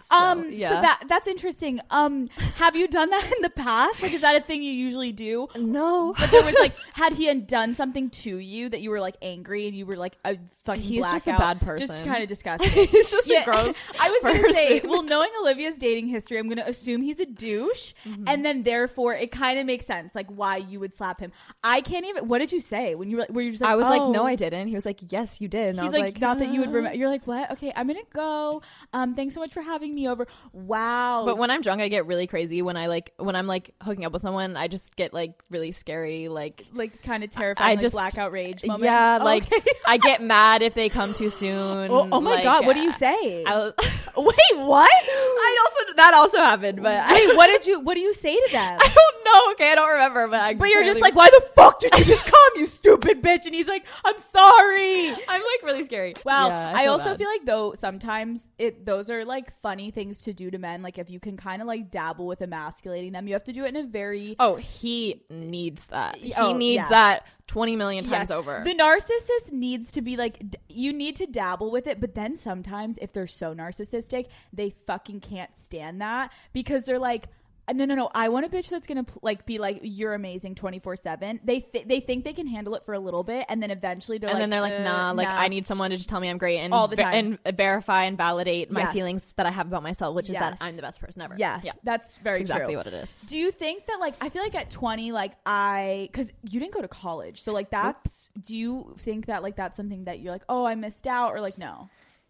So, 0.01 0.16
um, 0.16 0.51
so 0.57 0.68
that 0.68 1.05
that's 1.09 1.26
interesting. 1.28 1.80
Um, 1.90 2.28
have 2.57 2.74
you 2.76 2.88
done 2.88 3.11
that 3.11 3.24
in 3.36 3.43
the 3.43 3.51
past? 3.51 4.03
Like, 4.03 4.12
is 4.12 4.20
that 4.22 4.36
a 4.36 4.40
thing 4.40 4.62
you 4.62 4.72
usually 4.72 5.12
do? 5.12 5.49
no. 5.57 6.14
But 6.18 6.30
there 6.30 6.45
was 6.45 6.55
like, 6.59 6.74
had 6.95 7.12
he 7.12 7.32
done 7.34 7.74
something 7.74 8.11
to 8.11 8.38
you 8.38 8.68
that 8.68 8.80
you 8.80 8.90
were 8.90 9.01
like 9.01 9.16
angry 9.22 9.66
and 9.66 9.76
you 9.76 9.86
were 9.86 9.97
like 9.97 10.16
a 10.24 10.38
fucking 10.64 10.82
He's 10.82 11.05
just 11.07 11.28
a 11.28 11.32
bad 11.36 11.59
Just 11.61 11.66
person. 11.90 12.07
kind 12.07 12.22
of 12.22 12.28
disgusting. 12.36 12.70
he's 12.88 13.11
just 13.11 13.28
Yeah, 13.28 13.43
a 13.43 13.45
gross. 13.45 13.90
I 14.01 14.11
was 14.11 14.22
gonna 14.22 14.53
say, 14.53 14.80
well, 14.84 15.03
knowing 15.03 15.30
Olivia's 15.43 15.78
dating 15.78 16.09
history, 16.09 16.38
I'm 16.38 16.49
gonna 16.49 16.64
assume 16.66 17.03
he's 17.03 17.20
a 17.20 17.26
douche, 17.26 17.93
Mm-hmm. 18.07 18.24
and 18.26 18.45
then 18.45 18.62
therefore 18.62 19.14
it 19.14 19.30
kind 19.30 19.59
of 19.59 19.66
makes 19.66 19.86
sense, 19.86 20.14
like 20.14 20.28
why 20.30 20.57
you 20.57 20.80
would 20.80 20.93
slap 20.95 21.20
him. 21.20 21.32
I 21.64 21.80
can't 21.82 22.05
even. 22.07 22.28
What 22.28 22.38
did 22.38 22.53
you 22.53 22.61
say 22.61 22.95
when 22.95 23.11
you 23.11 23.18
were? 23.18 23.26
Were 23.30 23.43
you 23.43 23.51
just 23.51 23.62
like? 23.62 23.70
I 23.70 23.76
was 23.76 23.86
like, 23.86 24.01
"Oh." 24.01 24.11
no, 24.12 24.26
I 24.26 24.34
didn't. 24.34 24.68
He 24.68 24.74
was 24.74 24.84
like, 24.86 25.01
yes, 25.11 25.40
you 25.40 25.49
did. 25.49 25.70
And 25.70 25.80
I 25.80 25.84
He's 25.84 25.93
was 25.93 25.99
like, 26.01 26.14
like, 26.14 26.20
not 26.20 26.38
that 26.38 26.53
you 26.53 26.61
would 26.61 26.68
"Uh." 26.70 26.72
remember. 26.72 26.97
You're 26.99 27.09
like, 27.09 27.26
what? 27.26 27.51
Okay, 27.53 27.72
I'm 27.74 27.86
gonna 27.86 28.01
go. 28.12 28.62
Um, 28.93 29.14
thanks 29.14 29.34
so 29.34 29.40
much 29.40 29.53
for 29.53 29.62
having 29.62 29.82
me 29.91 30.09
over. 30.09 30.26
Wow. 30.53 31.24
But 31.24 31.39
when 31.39 31.51
I'm 31.51 31.62
drunk, 31.62 31.80
I 31.80 31.89
get 31.89 32.07
really 32.07 32.26
crazy. 32.26 32.62
When 32.62 32.76
I 32.76 32.87
like, 32.87 33.12
when 33.16 33.35
I'm 33.37 33.47
like 33.47 33.74
hooking 33.83 34.05
up 34.05 34.12
with 34.12 34.22
someone, 34.22 34.57
I 34.57 34.68
just 34.68 34.95
get 34.97 35.14
like 35.14 35.35
really 35.51 35.72
scary. 35.72 36.28
Like, 36.28 36.66
like 36.72 37.03
kind 37.03 37.24
of 37.24 37.30
terrifying, 37.30 37.66
I 37.68 37.72
like 37.72 37.80
just 37.80 37.95
blackout 37.95 38.33
rage. 38.33 38.62
Moments. 38.64 38.85
yeah, 38.85 39.18
Oh, 39.20 39.24
like 39.24 39.45
okay. 39.53 39.62
I 39.87 39.97
get 39.97 40.22
mad 40.22 40.62
if 40.62 40.74
they 40.74 40.89
come 40.89 41.12
too 41.12 41.30
soon. 41.30 41.91
oh, 41.91 42.09
oh 42.12 42.20
my 42.20 42.35
Like, 42.35 42.45
god, 42.45 42.66
what 42.66 42.74
do 42.76 42.83
you 42.83 42.93
say? 42.93 43.45
I, 43.47 43.72
Wait, 44.16 44.37
what? 44.66 44.91
I 44.91 45.59
also 45.64 45.93
that 45.97 46.14
also 46.14 46.39
happened, 46.39 46.83
but 46.83 46.99
I, 46.99 47.35
what 47.35 47.47
did 47.47 47.66
you? 47.66 47.80
What 47.80 47.95
do 47.95 48.01
you 48.01 48.12
say 48.14 48.35
to 48.35 48.49
them? 48.53 48.78
I 48.80 48.87
don't 48.95 49.24
know. 49.24 49.53
Okay, 49.53 49.72
I 49.72 49.74
don't 49.74 49.91
remember, 49.91 50.28
but 50.28 50.41
I. 50.41 50.55
But 50.55 50.68
you're 50.68 50.85
just 50.85 51.01
like, 51.01 51.14
why 51.14 51.28
the 51.30 51.47
fuck 51.57 51.80
did 51.80 51.99
you 51.99 52.05
just 52.05 52.24
come, 52.24 52.51
you 52.57 52.66
stupid 52.66 53.22
bitch? 53.22 53.47
And 53.47 53.55
he's 53.55 53.68
like, 53.68 53.85
I'm 54.05 54.18
sorry. 54.18 55.09
I'm 55.11 55.41
like 55.41 55.62
really 55.62 55.85
scary. 55.85 56.14
Wow. 56.24 56.49
Yeah, 56.49 56.72
I, 56.74 56.83
feel 56.85 56.93
also 56.93 57.05
bad. 57.07 57.18
feel 57.18 57.28
like 57.28 57.45
though 57.47 57.74
sometimes 57.74 58.49
it 58.59 58.85
those 58.85 59.11
are 59.11 59.24
like 59.24 59.57
funny 59.73 59.91
things 59.91 60.20
to 60.23 60.35
do 60.35 60.51
to 60.51 60.59
men. 60.59 60.83
Like 60.83 60.99
if 60.99 61.09
you 61.09 61.18
can 61.18 61.37
kind 61.39 61.62
of 61.62 61.66
like 61.68 61.91
dabble 61.91 62.27
with 62.27 62.43
emasculating 62.43 63.12
them, 63.12 63.27
you 63.27 63.33
have 63.33 63.45
to 63.45 63.53
do 63.53 63.64
it 63.64 63.68
in 63.68 63.77
a 63.77 63.83
very 63.89 64.37
Oh, 64.39 64.57
he 64.57 65.23
needs 65.31 65.87
that. 65.87 66.16
He 66.16 66.35
Oh, 66.37 66.53
needs 66.55 66.83
yeah. 66.83 66.89
that 66.91 67.27
twenty 67.47 67.75
million 67.75 68.05
times 68.05 68.29
Yes. 68.29 68.31
over. 68.31 68.61
The 68.64 68.75
narcissist 68.75 69.51
needs 69.53 69.91
to 69.93 70.03
be 70.03 70.16
like 70.18 70.39
d- 70.51 70.59
you 70.68 70.93
need 70.93 71.16
to 71.16 71.27
dabble 71.27 71.70
with 71.70 71.87
it, 71.87 72.01
but 72.01 72.14
then 72.14 72.37
sometimes 72.37 72.99
if 73.01 73.12
they're 73.14 73.27
so 73.27 73.55
narcissistic, 73.55 74.27
they 74.53 74.75
fucking 74.87 75.20
can't 75.20 75.55
stand 75.55 76.01
that 76.03 76.31
because 76.53 76.83
they're 76.83 76.99
like 76.99 77.29
no, 77.72 77.84
no, 77.84 77.94
no. 77.94 78.10
I 78.14 78.28
want 78.28 78.44
a 78.44 78.48
bitch 78.48 78.68
that's 78.68 78.86
gonna 78.86 79.04
like 79.22 79.46
be 79.46 79.58
like 79.58 79.80
you're 79.82 80.14
amazing 80.14 80.54
twenty 80.56 80.78
four 80.78 80.96
seven. 80.96 81.38
They 81.44 81.60
th- 81.60 81.86
they 81.86 82.00
think 82.00 82.24
they 82.24 82.32
can 82.32 82.46
handle 82.46 82.74
it 82.74 82.84
for 82.84 82.92
a 82.94 82.98
little 82.98 83.22
bit, 83.22 83.46
and 83.48 83.62
then 83.62 83.70
eventually 83.70 84.18
they're 84.18 84.30
and 84.30 84.34
like, 84.38 84.42
then 84.42 84.50
they're 84.50 84.60
like, 84.60 84.74
uh, 84.74 84.82
nah, 84.82 85.12
like 85.12 85.28
nah. 85.28 85.36
I 85.36 85.48
need 85.48 85.66
someone 85.68 85.90
to 85.90 85.96
just 85.96 86.08
tell 86.08 86.18
me 86.20 86.28
I'm 86.28 86.38
great 86.38 86.58
and 86.58 86.74
All 86.74 86.88
the 86.88 86.96
ver- 86.96 87.02
and 87.02 87.38
verify 87.54 88.04
and 88.04 88.16
validate 88.16 88.70
my 88.70 88.80
Yes. 88.80 88.92
feelings 88.92 89.32
that 89.34 89.46
I 89.46 89.50
have 89.50 89.68
about 89.68 89.82
myself, 89.82 90.14
which 90.14 90.28
is 90.28 90.34
Yes. 90.34 90.58
that 90.58 90.58
I'm 90.60 90.76
the 90.76 90.82
best 90.82 91.00
person 91.00 91.22
ever. 91.22 91.34
Yes, 91.38 91.62
yeah, 91.64 91.72
that's 91.84 92.16
very 92.18 92.38
That's 92.38 92.50
exactly 92.50 92.72
true. 92.74 92.78
what 92.78 92.86
it 92.88 92.94
is. 92.94 93.20
Do 93.22 93.36
you 93.38 93.50
think 93.52 93.86
that 93.86 93.98
like 94.00 94.14
I 94.20 94.28
feel 94.28 94.42
like 94.42 94.54
at 94.54 94.68
20 94.70 95.12
like 95.12 95.32
I 95.46 96.08
cuz 96.12 96.32
you 96.42 96.58
didn't 96.60 96.72
go 96.74 96.82
to 96.82 96.88
college. 96.88 97.42
So 97.42 97.52
like 97.52 97.70
that's 97.70 98.28
do 98.42 98.56
you 98.56 98.94
think 98.98 99.26
that 99.26 99.42
like 99.42 99.56
that's 99.56 99.76
something 99.76 100.04
that 100.04 100.18
you're 100.20 100.32
like, 100.32 100.44
"Oh, 100.48 100.64
I 100.64 100.74
missed 100.74 101.06
out" 101.06 101.32
or 101.32 101.40
like 101.40 101.58
no? 101.58 101.88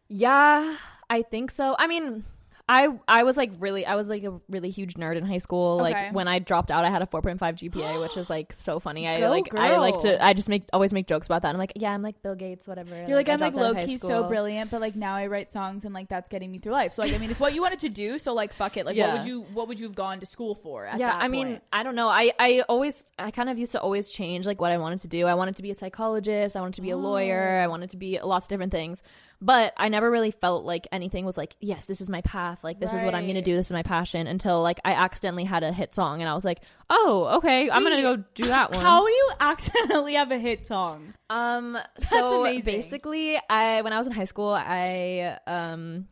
Yeah, 0.09 0.77
I 1.09 1.23
think 1.23 1.51
so. 1.51 1.75
I 1.79 1.87
mean, 1.87 2.25
I 2.73 2.89
I 3.07 3.23
was 3.25 3.37
like 3.37 3.53
really 3.59 3.85
I 3.85 3.97
was 3.97 4.09
like 4.09 4.25
a 4.25 4.41
really 4.49 4.71
huge 4.71 4.95
nerd 4.95 5.17
in 5.17 5.25
high 5.25 5.39
school. 5.39 5.81
Okay. 5.83 5.93
Like 5.93 6.15
when 6.15 6.29
I 6.29 6.39
dropped 6.39 6.71
out, 6.71 6.85
I 6.85 6.91
had 6.91 7.03
a 7.03 7.07
4.5 7.07 7.39
GPA, 7.39 8.01
which 8.01 8.17
is 8.17 8.31
like 8.31 8.53
so 8.55 8.81
funny. 8.81 9.07
I 9.07 9.21
Go 9.21 9.29
like 9.29 9.55
I 9.55 9.77
like 9.77 9.99
to 10.01 10.25
I 10.25 10.33
just 10.33 10.49
make 10.49 10.65
always 10.73 10.93
make 10.93 11.07
jokes 11.07 11.27
about 11.27 11.43
that. 11.43 11.51
I'm 11.51 11.59
like, 11.59 11.75
yeah, 11.77 11.93
I'm 11.93 12.03
like 12.03 12.23
Bill 12.23 12.35
Gates, 12.35 12.67
whatever. 12.67 12.97
You're 13.07 13.17
like, 13.17 13.29
I 13.29 13.35
I'm 13.35 13.41
like 13.41 13.55
low 13.55 13.75
key 13.75 13.99
so 13.99 14.27
brilliant, 14.27 14.71
but 14.71 14.81
like 14.81 14.97
now 14.97 15.15
I 15.15 15.27
write 15.27 15.53
songs 15.53 15.85
and 15.85 15.95
like 15.95 16.09
that's 16.09 16.29
getting 16.29 16.51
me 16.51 16.59
through 16.59 16.73
life. 16.73 16.93
So 16.93 17.03
like 17.03 17.13
I 17.13 17.19
mean, 17.19 17.31
it's 17.31 17.41
what 17.41 17.55
you 17.55 17.63
wanted 17.63 17.81
to 17.81 17.89
do, 17.89 18.19
so 18.19 18.33
like 18.35 18.53
fuck 18.55 18.77
it. 18.77 18.87
Like 18.87 18.97
what 18.97 19.13
would 19.13 19.27
you 19.27 19.43
what 19.53 19.69
would 19.69 19.79
you 19.79 19.87
have 19.87 19.95
gone 19.95 20.21
to 20.21 20.27
school 20.27 20.55
for 20.55 20.87
at 20.87 20.99
yeah 20.99 21.17
i 21.17 21.29
mean 21.29 21.47
point? 21.47 21.63
i 21.73 21.83
don't 21.83 21.95
know 21.95 22.09
i 22.09 22.33
i 22.39 22.63
always 22.69 23.13
i 23.19 23.31
kind 23.31 23.49
of 23.49 23.59
used 23.59 23.73
to 23.73 23.81
always 23.81 24.09
change 24.09 24.47
like 24.47 24.61
what 24.61 24.73
i 24.73 24.79
wanted 24.79 25.01
to 25.01 25.09
do 25.09 25.27
i 25.27 25.35
wanted 25.35 25.57
to 25.57 25.63
be 25.63 25.71
a 25.71 25.75
psychologist 25.75 26.57
i 26.57 26.61
wanted 26.61 26.75
to 26.75 26.83
be 26.83 26.91
a 26.91 26.97
oh. 26.97 27.01
lawyer 27.01 27.59
Oh. 27.61 27.65
i 27.65 27.67
wanted 27.67 27.91
to 27.91 27.97
be 27.97 28.19
lots 28.23 28.47
of 28.47 28.51
different 28.51 28.73
things 28.73 29.03
but 29.43 29.75
I 29.77 29.89
never 29.89 30.11
really 30.11 30.31
felt 30.31 30.65
like 30.65 30.87
anything 30.93 31.27
was 31.27 31.37
like, 31.37 31.57
yes, 31.61 31.85
this 31.87 32.01
is 32.01 32.09
my 32.09 32.21
path. 32.23 32.63
Like 32.65 32.79
this 32.81 32.95
is 32.95 33.05
what 33.05 33.15
I'm 33.15 33.27
gonna 33.27 33.41
Right. 33.41 33.45
do. 33.45 33.57
This 33.57 33.67
is 33.67 33.73
my 33.73 33.83
passion. 33.83 34.27
Until 34.27 34.63
like 34.63 34.81
I 34.85 34.93
accidentally 34.93 35.45
had 35.45 35.63
a 35.65 35.73
hit 35.73 35.95
song, 35.95 36.23
and 36.23 36.31
I 36.31 36.35
was 36.35 36.45
like, 36.45 36.61
oh, 36.89 37.37
okay, 37.39 37.69
I'm 37.71 37.83
gonna 37.83 38.01
go 38.01 38.17
do 38.35 38.45
that 38.47 38.71
one. 38.73 38.81
How 38.81 39.05
do 39.05 39.13
you 39.13 39.31
accidentally 39.41 40.15
have 40.15 40.31
a 40.31 40.39
hit 40.39 40.65
song? 40.65 41.13
Um. 41.29 41.77
So 41.99 42.43
amazing. 42.43 42.63
basically, 42.65 43.39
I 43.51 43.83
when 43.83 43.93
I 43.93 43.99
was 43.99 44.07
in 44.07 44.13
high 44.13 44.25
school, 44.25 44.51
I 44.55 45.39
um, 45.47 46.07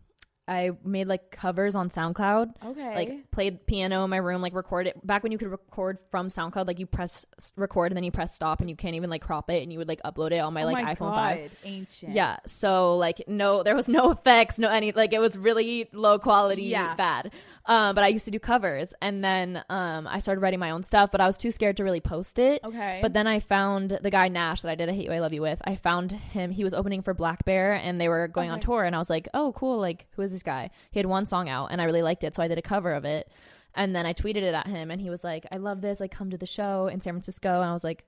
I 0.51 0.73
made 0.85 1.07
like 1.07 1.31
covers 1.31 1.77
on 1.77 1.91
SoundCloud. 1.91 2.55
Okay. 2.67 2.95
Like 2.95 3.31
played 3.31 3.65
piano 3.67 4.03
in 4.03 4.11
my 4.11 4.17
room, 4.17 4.43
like 4.43 4.53
record 4.53 4.89
it. 4.89 5.07
Back 5.07 5.23
when 5.23 5.31
you 5.31 5.39
could 5.39 5.49
record 5.49 5.99
from 6.11 6.29
SoundCloud, 6.29 6.67
like 6.67 6.81
you 6.81 6.87
press 6.87 7.25
record 7.57 7.93
and 7.93 7.97
then 7.97 8.03
you 8.05 8.11
press 8.11 8.35
stop, 8.35 8.61
and 8.61 8.69
you 8.69 8.75
can't 8.75 8.97
even 8.97 9.09
like 9.11 9.23
crop 9.23 9.49
it, 9.49 9.63
and 9.63 9.73
you 9.73 9.79
would 9.79 9.87
like 9.89 10.03
upload 10.03 10.33
it 10.33 10.39
on 10.39 10.53
my 10.53 10.65
oh 10.65 10.67
like 10.67 10.85
my 10.85 10.95
iPhone 10.95 10.99
God, 11.13 11.15
five. 11.15 11.53
ancient. 11.65 12.13
Yeah. 12.13 12.39
So 12.47 12.97
like 12.97 13.23
no, 13.29 13.63
there 13.63 13.77
was 13.77 13.89
no 13.89 14.11
effects, 14.13 14.59
no 14.59 14.69
any 14.69 14.91
like 14.93 15.13
it 15.13 15.21
was 15.21 15.39
really 15.39 15.89
low 15.93 16.19
quality, 16.19 16.65
Yeah. 16.65 16.95
bad. 16.97 17.33
Um, 17.71 17.95
but 17.95 18.03
I 18.03 18.09
used 18.09 18.25
to 18.25 18.33
do 18.33 18.41
covers, 18.41 18.95
and 19.01 19.23
then 19.23 19.63
um, 19.71 20.09
I 20.09 20.19
started 20.19 20.41
writing 20.41 20.59
my 20.59 20.73
own 20.73 20.83
stuff, 20.83 21.13
but 21.13 21.21
I 21.21 21.27
was 21.27 21.37
too 21.37 21.53
scared 21.53 21.77
to 21.77 21.85
really 21.85 22.01
post 22.01 22.41
it. 22.41 22.65
Okay. 22.65 22.99
But 23.01 23.13
then 23.13 23.29
I 23.29 23.39
found 23.39 23.97
the 24.03 24.11
guy 24.11 24.27
gnash 24.27 24.63
that 24.63 24.71
I 24.73 24.75
did 24.75 24.89
a 24.89 24.93
Hate 24.93 25.07
You 25.07 25.13
I 25.13 25.21
Love 25.21 25.33
You 25.33 25.41
with. 25.41 25.63
I 25.65 25.77
found 25.77 26.11
him. 26.11 26.51
He 26.51 26.65
was 26.65 26.75
opening 26.75 27.01
for 27.01 27.15
blackbear, 27.15 27.79
and 27.79 28.01
they 28.01 28.09
were 28.09 28.27
going 28.27 28.51
on 28.51 28.59
tour, 28.59 28.83
and 28.83 28.97
I 28.97 28.99
was 28.99 29.09
like, 29.09 29.29
oh 29.35 29.53
cool, 29.53 29.79
like 29.79 30.09
who 30.17 30.23
is 30.23 30.33
this 30.33 30.43
guy? 30.43 30.71
He 30.91 30.99
had 30.99 31.07
one 31.07 31.27
song 31.27 31.49
out, 31.49 31.69
and 31.71 31.81
I 31.81 31.85
really 31.85 32.03
liked 32.03 32.25
it, 32.25 32.35
so 32.35 32.43
I 32.43 32.49
did 32.49 32.59
a 32.59 32.63
cover 32.63 32.93
of 32.93 33.05
it. 33.05 33.31
And 33.73 33.95
then 33.95 34.05
I 34.05 34.15
tweeted 34.15 34.43
it 34.43 34.53
at 34.53 34.67
him, 34.67 34.91
and 34.91 35.01
he 35.01 35.09
was 35.09 35.23
like, 35.23 35.47
"I 35.53 35.59
love 35.59 35.81
this. 35.81 36.01
Like, 36.01 36.11
come 36.11 36.31
to 36.31 36.37
the 36.37 36.47
show 36.47 36.89
in 36.89 37.01
San 37.01 37.13
Francisco." 37.13 37.61
And 37.61 37.71
I 37.71 37.73
was 37.73 37.85
like, 37.85 38.05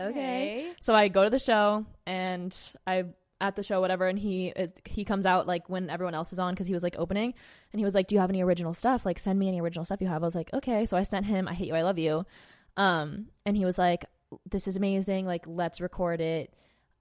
okay. 0.00 0.72
So 0.80 0.94
I 0.94 1.08
go 1.08 1.24
to 1.24 1.30
the 1.30 1.38
show 1.38 1.84
and 2.06 2.56
I 2.86 3.04
at 3.40 3.56
the 3.56 3.62
show 3.62 3.80
whatever 3.80 4.06
and 4.06 4.18
he 4.18 4.48
is, 4.48 4.72
he 4.84 5.04
comes 5.04 5.26
out 5.26 5.46
like 5.46 5.68
when 5.68 5.90
everyone 5.90 6.14
else 6.14 6.32
is 6.32 6.38
on 6.38 6.54
because 6.54 6.66
he 6.66 6.72
was 6.72 6.82
like 6.82 6.96
opening 6.98 7.34
and 7.72 7.80
he 7.80 7.84
was 7.84 7.94
like 7.94 8.06
do 8.06 8.14
you 8.14 8.20
have 8.20 8.30
any 8.30 8.42
original 8.42 8.72
stuff? 8.72 9.04
Like 9.04 9.18
send 9.18 9.38
me 9.38 9.48
any 9.48 9.60
original 9.60 9.84
stuff 9.84 10.00
you 10.00 10.06
have. 10.06 10.22
I 10.22 10.26
was 10.26 10.34
like 10.34 10.52
okay. 10.54 10.86
So 10.86 10.96
i 10.96 11.02
sent 11.02 11.26
him 11.26 11.48
i 11.48 11.54
hate 11.54 11.68
you 11.68 11.74
i 11.74 11.82
love 11.82 11.98
you 11.98 12.24
um 12.76 13.26
and 13.44 13.56
he 13.56 13.64
was 13.64 13.78
like 13.78 14.04
this 14.50 14.66
is 14.66 14.76
amazing 14.76 15.26
like 15.26 15.44
let's 15.46 15.80
record 15.80 16.20
it 16.20 16.52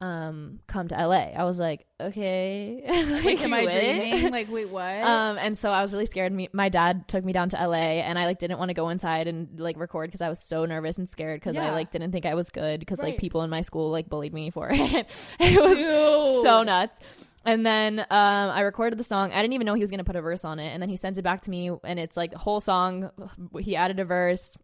um 0.03 0.59
come 0.67 0.87
to 0.89 0.95
la 1.07 1.13
i 1.15 1.43
was 1.45 1.59
like 1.59 1.85
okay 2.01 2.81
Like, 3.23 3.39
am 3.41 3.53
I 3.53 3.65
dreaming? 3.65 4.31
Like, 4.31 4.51
wait, 4.51 4.69
what? 4.69 4.83
um 5.03 5.37
and 5.37 5.57
so 5.57 5.71
i 5.71 5.81
was 5.81 5.93
really 5.93 6.05
scared 6.07 6.33
me 6.33 6.49
my 6.51 6.67
dad 6.67 7.07
took 7.07 7.23
me 7.23 7.31
down 7.31 7.47
to 7.49 7.67
la 7.67 7.75
and 7.77 8.19
i 8.19 8.25
like 8.25 8.37
didn't 8.39 8.59
want 8.59 8.69
to 8.69 8.73
go 8.73 8.89
inside 8.89 9.27
and 9.27 9.59
like 9.59 9.77
record 9.77 10.07
because 10.09 10.21
i 10.21 10.27
was 10.27 10.39
so 10.39 10.65
nervous 10.65 10.97
and 10.97 11.07
scared 11.07 11.39
because 11.39 11.55
i 11.57 11.71
like 11.71 11.89
didn't 11.91 12.11
think 12.11 12.25
i 12.25 12.35
was 12.35 12.49
good 12.49 12.79
because 12.81 12.99
Right. 12.99 13.11
like 13.13 13.19
people 13.19 13.43
in 13.43 13.49
my 13.49 13.61
school 13.61 13.91
like 13.91 14.09
bullied 14.09 14.33
me 14.33 14.49
for 14.49 14.69
it 14.73 15.07
it 15.39 15.59
was 15.61 16.43
so 16.43 16.63
nuts 16.63 16.99
and 17.45 17.65
then 17.65 17.99
um, 17.99 18.05
I 18.09 18.61
recorded 18.61 18.97
the 18.97 19.03
song. 19.03 19.33
I 19.33 19.41
didn't 19.41 19.51
even 19.51 19.65
know 19.65 19.73
he 19.73 19.81
was 19.81 19.91
gonna 19.91 20.05
put 20.05 20.15
a 20.15 20.21
verse 20.21 20.45
on 20.45 20.59
it. 20.59 20.69
And 20.69 20.81
then 20.81 20.87
he 20.87 20.95
sends 20.95 21.17
it 21.19 21.23
back 21.23 21.41
to 21.41 21.49
me, 21.49 21.69
and 21.83 21.99
it's 21.99 22.15
like 22.15 22.31
the 22.31 22.37
whole 22.37 22.61
song. 22.61 23.11
He 23.59 23.75
added 23.75 23.99
a 23.99 24.05
verse, 24.05 24.57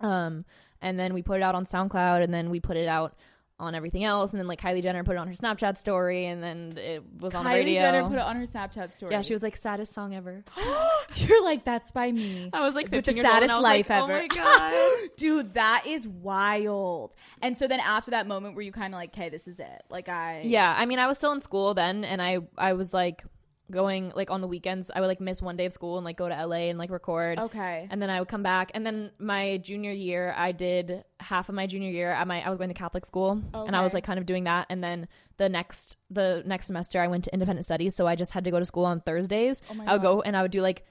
um, 0.00 0.46
and 0.80 0.98
then 0.98 1.12
we 1.12 1.20
put 1.20 1.36
it 1.36 1.42
out 1.42 1.54
on 1.54 1.64
SoundCloud, 1.64 2.22
and 2.24 2.32
then 2.32 2.48
we 2.48 2.60
put 2.60 2.78
it 2.78 2.88
out 2.88 3.14
on 3.60 3.74
everything 3.74 4.04
else. 4.04 4.32
And 4.32 4.40
then 4.40 4.46
like 4.46 4.60
Kylie 4.60 4.82
Jenner 4.82 5.04
put 5.04 5.16
it 5.16 5.18
on 5.18 5.28
her 5.28 5.34
Snapchat 5.34 5.76
story, 5.78 6.26
and 6.26 6.42
then 6.42 6.74
it 6.76 7.02
was 7.18 7.34
on 7.34 7.44
Kylie 7.44 7.50
the 7.50 7.64
radio. 7.64 7.80
Jenner 7.82 8.04
put 8.08 8.14
it 8.18 8.24
on 8.24 8.36
her 8.36 8.46
Snapchat 8.46 8.92
story. 8.94 9.12
yeah, 9.12 9.22
she 9.22 9.32
was 9.32 9.42
like 9.42 9.56
saddest 9.56 9.92
song 9.92 10.14
ever. 10.14 10.44
You're 11.16 11.44
like, 11.44 11.64
that's 11.64 11.90
by 11.90 12.12
me. 12.12 12.50
I 12.52 12.60
was 12.60 12.74
like 12.74 12.84
With 12.90 13.04
the 13.04 13.12
15 13.12 13.16
years 13.16 13.26
old, 13.26 13.34
and 13.42 13.50
saddest 13.50 13.52
I 13.52 13.56
was 13.56 13.62
life 13.64 13.90
like, 13.90 14.02
ever. 14.02 14.12
Oh 14.12 14.16
my 14.16 14.26
god. 15.04 15.10
Dude, 15.16 15.54
that 15.54 15.84
is 15.86 16.06
wild. 16.06 17.14
And 17.42 17.56
so 17.56 17.66
then 17.66 17.80
after 17.80 18.10
that 18.12 18.26
moment 18.26 18.54
where 18.54 18.64
you 18.64 18.72
kind 18.72 18.94
of 18.94 18.98
like, 18.98 19.10
okay, 19.16 19.28
this 19.28 19.48
is 19.48 19.58
it. 19.58 19.82
Like 19.90 20.08
I 20.08 20.42
Yeah, 20.44 20.74
I 20.76 20.86
mean, 20.86 20.98
I 20.98 21.06
was 21.06 21.18
still 21.18 21.32
in 21.32 21.40
school 21.40 21.74
then, 21.74 22.04
and 22.04 22.22
I 22.22 22.38
I 22.56 22.74
was 22.74 22.94
like 22.94 23.24
going 23.70 24.12
like 24.14 24.30
on 24.30 24.40
the 24.40 24.48
weekends. 24.48 24.90
I 24.94 25.00
would 25.00 25.06
like 25.06 25.20
miss 25.20 25.42
one 25.42 25.56
day 25.56 25.66
of 25.66 25.72
school 25.72 25.96
and 25.98 26.04
like 26.04 26.16
go 26.16 26.28
to 26.28 26.34
LA 26.46 26.68
and 26.70 26.78
like 26.78 26.90
record. 26.90 27.38
Okay. 27.38 27.86
And 27.90 28.00
then 28.00 28.10
I 28.10 28.18
would 28.20 28.28
come 28.28 28.42
back, 28.42 28.70
and 28.74 28.86
then 28.86 29.10
my 29.18 29.58
junior 29.58 29.92
year, 29.92 30.34
I 30.36 30.52
did 30.52 31.04
half 31.20 31.48
of 31.48 31.54
my 31.54 31.66
junior 31.66 31.90
year. 31.90 32.10
at 32.10 32.26
my 32.26 32.44
I 32.44 32.48
was 32.50 32.58
going 32.58 32.70
to 32.70 32.74
Catholic 32.74 33.04
school, 33.06 33.42
and 33.54 33.74
I 33.76 33.82
was 33.82 33.94
like 33.94 34.04
kind 34.04 34.18
of 34.18 34.26
doing 34.26 34.44
that. 34.44 34.66
And 34.70 34.82
then 34.82 35.08
the 35.36 35.48
next 35.48 35.96
the 36.10 36.42
next 36.46 36.66
semester, 36.66 37.00
I 37.00 37.06
went 37.08 37.24
to 37.24 37.32
independent 37.34 37.64
studies, 37.64 37.94
so 37.94 38.06
I 38.06 38.14
just 38.16 38.32
had 38.32 38.44
to 38.44 38.50
go 38.50 38.58
to 38.58 38.64
school 38.64 38.84
on 38.84 39.00
Thursdays. 39.00 39.62
Oh 39.70 39.74
my 39.74 39.84
I 39.86 39.92
would 39.92 40.02
go 40.02 40.20
and 40.22 40.36
I 40.36 40.42
would 40.42 40.50
do 40.50 40.62
like 40.62 40.84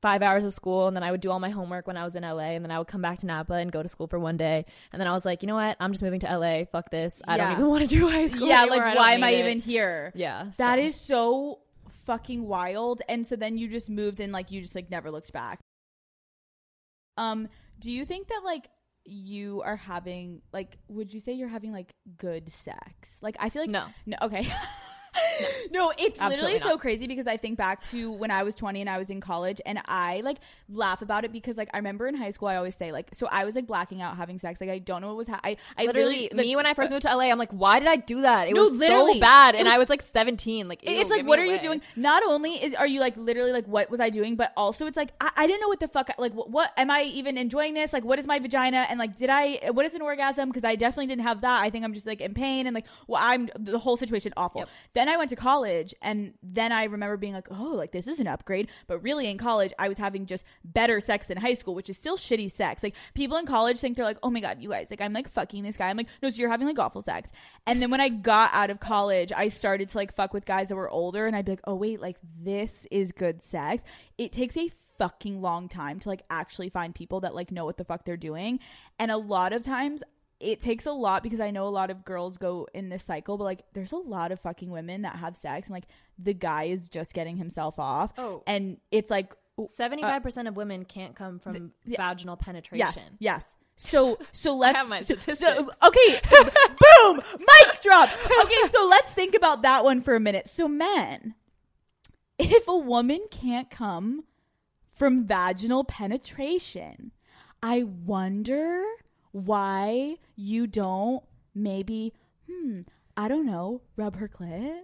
five 0.00 0.20
hours 0.20 0.44
of 0.44 0.52
school, 0.52 0.88
and 0.88 0.96
then 0.96 1.04
I 1.04 1.12
would 1.12 1.20
do 1.20 1.30
all 1.30 1.38
my 1.38 1.50
homework 1.50 1.86
when 1.86 1.96
I 1.96 2.02
was 2.02 2.16
in 2.16 2.24
LA, 2.24 2.54
and 2.56 2.64
then 2.64 2.72
I 2.72 2.78
would 2.78 2.88
come 2.88 3.00
back 3.02 3.20
to 3.20 3.26
Napa 3.26 3.52
and 3.54 3.70
go 3.70 3.84
to 3.84 3.88
school 3.88 4.08
for 4.08 4.18
one 4.18 4.36
day. 4.36 4.64
And 4.92 4.98
then 5.00 5.06
I 5.06 5.12
was 5.12 5.24
like, 5.24 5.42
you 5.44 5.46
know 5.46 5.54
what? 5.54 5.76
I'm 5.78 5.92
just 5.92 6.02
moving 6.02 6.18
to 6.20 6.36
LA. 6.38 6.64
Fuck 6.64 6.90
this. 6.90 7.22
I 7.28 7.36
don't 7.36 7.52
even 7.52 7.66
want 7.68 7.82
to 7.82 7.86
do 7.86 8.08
high 8.08 8.26
school. 8.26 8.48
Yeah, 8.48 8.62
anymore. 8.62 8.78
like 8.78 8.96
why 8.96 9.12
am 9.12 9.22
I 9.22 9.30
it. 9.30 9.38
even 9.38 9.60
here? 9.60 10.10
Yeah, 10.16 10.46
That 10.56 10.78
so- 10.78 10.82
is 10.84 11.00
so 11.00 11.58
fucking 12.06 12.46
wild. 12.46 13.02
And 13.08 13.26
so 13.26 13.36
then 13.36 13.58
you 13.58 13.68
just 13.68 13.90
moved 13.90 14.20
and 14.20 14.32
like 14.32 14.50
you 14.50 14.60
just 14.60 14.74
like 14.74 14.90
never 14.90 15.10
looked 15.10 15.32
back. 15.32 15.60
Um, 17.16 17.48
do 17.78 17.90
you 17.90 18.04
think 18.04 18.28
that 18.28 18.40
like 18.44 18.68
you 19.04 19.60
are 19.62 19.76
having 19.76 20.40
like 20.52 20.78
would 20.88 21.12
you 21.12 21.18
say 21.18 21.32
you're 21.32 21.48
having 21.48 21.72
like 21.72 21.94
good 22.16 22.50
sex? 22.52 23.20
Like 23.22 23.36
I 23.38 23.50
feel 23.50 23.62
like 23.62 23.70
no. 23.70 23.86
No, 24.06 24.16
okay. 24.22 24.46
no, 25.72 25.90
it's 25.98 26.18
literally 26.18 26.54
Absolutely 26.54 26.58
so 26.60 26.78
crazy 26.78 27.06
because 27.06 27.26
I 27.26 27.36
think 27.36 27.58
back 27.58 27.82
to 27.90 28.12
when 28.12 28.30
I 28.30 28.42
was 28.42 28.54
20 28.54 28.80
and 28.80 28.88
I 28.88 28.98
was 28.98 29.10
in 29.10 29.20
college 29.20 29.60
and 29.66 29.78
I 29.86 30.20
like 30.22 30.38
laugh 30.70 31.02
about 31.02 31.24
it 31.24 31.32
because 31.32 31.56
like 31.58 31.68
I 31.74 31.76
remember 31.78 32.06
in 32.06 32.14
high 32.14 32.30
school 32.30 32.48
I 32.48 32.56
always 32.56 32.74
say 32.76 32.92
like 32.92 33.10
so 33.12 33.26
I 33.30 33.44
was 33.44 33.54
like 33.54 33.66
blacking 33.66 34.00
out 34.00 34.16
having 34.16 34.38
sex 34.38 34.60
like 34.60 34.70
I 34.70 34.78
don't 34.78 35.00
know 35.02 35.08
what 35.08 35.16
was 35.16 35.28
ha- 35.28 35.40
I 35.44 35.56
I 35.76 35.84
Literally, 35.84 36.04
literally, 36.06 36.28
like, 36.32 36.46
me 36.46 36.56
when 36.56 36.66
I 36.66 36.74
first 36.74 36.90
uh, 36.90 36.94
moved 36.94 37.02
to 37.06 37.14
LA, 37.14 37.24
I'm 37.24 37.38
like, 37.38 37.52
why 37.52 37.78
did 37.78 37.88
I 37.88 37.96
do 37.96 38.22
that? 38.22 38.48
It 38.48 38.54
No, 38.54 38.62
was 38.62 38.78
literally. 38.78 39.14
so 39.14 39.20
bad, 39.20 39.54
and 39.54 39.64
was- 39.66 39.74
I 39.74 39.78
was 39.78 39.90
like 39.90 40.02
17. 40.02 40.68
Like, 40.68 40.80
it's 40.82 41.10
like 41.10 41.26
what 41.26 41.38
are 41.38 41.44
you 41.44 41.58
doing 41.58 41.82
not 41.96 42.22
only 42.26 42.52
is 42.52 42.74
are 42.74 42.86
you 42.86 43.00
like 43.00 43.16
literally 43.16 43.52
like 43.52 43.66
what 43.66 43.90
was 43.90 44.00
i 44.00 44.08
doing 44.10 44.36
but 44.36 44.52
also 44.56 44.86
it's 44.86 44.96
like 44.96 45.10
i, 45.20 45.30
I 45.36 45.46
didn't 45.46 45.60
know 45.60 45.68
what 45.68 45.80
the 45.80 45.88
fuck 45.88 46.10
like 46.18 46.32
what, 46.34 46.50
what 46.50 46.72
am 46.76 46.90
i 46.90 47.02
even 47.02 47.36
enjoying 47.38 47.74
this 47.74 47.92
like 47.92 48.04
what 48.04 48.18
is 48.18 48.26
my 48.26 48.38
vagina 48.38 48.86
and 48.88 48.98
like 48.98 49.16
did 49.16 49.30
i 49.30 49.58
what 49.72 49.84
is 49.86 49.94
an 49.94 50.02
orgasm 50.02 50.48
because 50.48 50.64
i 50.64 50.74
definitely 50.76 51.06
didn't 51.06 51.22
have 51.22 51.40
that 51.42 51.62
i 51.62 51.70
think 51.70 51.84
i'm 51.84 51.92
just 51.94 52.06
like 52.06 52.20
in 52.20 52.34
pain 52.34 52.66
and 52.66 52.74
like 52.74 52.86
well 53.06 53.20
i'm 53.22 53.48
the 53.58 53.78
whole 53.78 53.96
situation 53.96 54.32
awful 54.36 54.60
Yep. 54.62 54.68
Then 55.08 55.14
i 55.14 55.16
went 55.16 55.30
to 55.30 55.36
college 55.36 55.94
and 56.00 56.34
then 56.42 56.72
i 56.72 56.84
remember 56.84 57.16
being 57.16 57.34
like 57.34 57.48
oh 57.50 57.74
like 57.74 57.92
this 57.92 58.06
is 58.06 58.18
an 58.18 58.26
upgrade. 58.26 58.68
But 58.86 58.98
really 59.00 59.28
in 59.28 59.38
college 59.38 59.72
i 59.78 59.88
was 59.88 59.98
having 59.98 60.26
just 60.26 60.44
better 60.64 61.00
sex 61.00 61.26
than 61.26 61.36
high 61.36 61.54
school 61.54 61.74
which 61.74 61.90
is 61.90 61.98
still 61.98 62.16
shitty 62.16 62.50
sex. 62.50 62.82
Like 62.82 62.94
people 63.14 63.36
in 63.36 63.46
college 63.46 63.78
think 63.80 63.96
they're 63.96 64.06
like 64.06 64.18
oh 64.22 64.30
my 64.30 64.40
god 64.40 64.62
you 64.62 64.70
guys 64.70 64.90
like 64.90 65.00
i'm 65.00 65.12
like 65.12 65.28
fucking 65.28 65.62
this 65.62 65.76
guy. 65.76 65.88
I'm 65.88 65.96
like 65.96 66.08
no 66.22 66.30
so 66.30 66.40
you're 66.40 66.50
having 66.50 66.66
like 66.66 66.78
awful 66.78 67.02
sex. 67.02 67.32
And 67.66 67.82
then 67.82 67.90
when 67.90 68.00
i 68.00 68.08
got 68.08 68.50
out 68.52 68.70
of 68.70 68.80
college 68.80 69.32
i 69.36 69.48
started 69.48 69.88
to 69.90 69.98
like 69.98 70.14
fuck 70.14 70.32
with 70.32 70.44
guys 70.44 70.68
that 70.68 70.76
were 70.76 70.90
older 70.90 71.26
and 71.26 71.34
i'd 71.34 71.44
be 71.44 71.52
like 71.52 71.60
oh 71.66 71.74
wait 71.74 72.00
like 72.00 72.16
this 72.40 72.86
is 72.90 73.12
good 73.12 73.42
sex. 73.42 73.82
It 74.18 74.32
takes 74.32 74.56
a 74.56 74.70
fucking 74.98 75.40
long 75.40 75.68
time 75.68 75.98
to 75.98 76.08
like 76.08 76.22
actually 76.30 76.68
find 76.68 76.94
people 76.94 77.20
that 77.20 77.34
like 77.34 77.50
know 77.50 77.64
what 77.64 77.76
the 77.76 77.84
fuck 77.84 78.04
they're 78.04 78.16
doing. 78.16 78.60
And 78.98 79.10
a 79.10 79.16
lot 79.16 79.52
of 79.52 79.62
times 79.62 80.02
it 80.42 80.60
takes 80.60 80.86
a 80.86 80.92
lot 80.92 81.22
because 81.22 81.40
I 81.40 81.50
know 81.50 81.66
a 81.66 81.70
lot 81.70 81.90
of 81.90 82.04
girls 82.04 82.36
go 82.36 82.66
in 82.74 82.88
this 82.88 83.04
cycle, 83.04 83.38
but 83.38 83.44
like 83.44 83.62
there's 83.72 83.92
a 83.92 83.96
lot 83.96 84.32
of 84.32 84.40
fucking 84.40 84.70
women 84.70 85.02
that 85.02 85.16
have 85.16 85.36
sex 85.36 85.68
and 85.68 85.74
like 85.74 85.86
the 86.18 86.34
guy 86.34 86.64
is 86.64 86.88
just 86.88 87.14
getting 87.14 87.36
himself 87.36 87.78
off. 87.78 88.12
Oh. 88.18 88.42
And 88.46 88.78
it's 88.90 89.10
like 89.10 89.34
75% 89.58 90.44
uh, 90.44 90.48
of 90.48 90.56
women 90.56 90.84
can't 90.84 91.14
come 91.14 91.38
from 91.38 91.72
vaginal 91.86 92.36
penetration. 92.36 92.80
yes, 92.80 93.08
yes. 93.20 93.56
So 93.76 94.18
so 94.32 94.56
let's 94.58 94.76
have 94.76 94.88
my 94.88 95.00
so, 95.00 95.14
so- 95.16 95.70
okay, 95.84 96.20
boom, 96.30 97.22
mic 97.38 97.82
drop. 97.82 98.10
Okay, 98.44 98.68
so 98.68 98.86
let's 98.90 99.12
think 99.12 99.34
about 99.34 99.62
that 99.62 99.84
one 99.84 100.02
for 100.02 100.14
a 100.14 100.20
minute. 100.20 100.48
So 100.48 100.66
men, 100.66 101.34
if 102.38 102.66
a 102.66 102.76
woman 102.76 103.26
can't 103.30 103.70
come 103.70 104.24
from 104.92 105.26
vaginal 105.26 105.84
penetration, 105.84 107.12
I 107.62 107.84
wonder 107.84 108.82
why 109.32 110.16
you 110.42 110.66
don't 110.66 111.22
maybe 111.54 112.12
hmm, 112.50 112.80
I 113.16 113.28
don't 113.28 113.46
know, 113.46 113.82
rub 113.96 114.16
her 114.16 114.28
clit. 114.28 114.80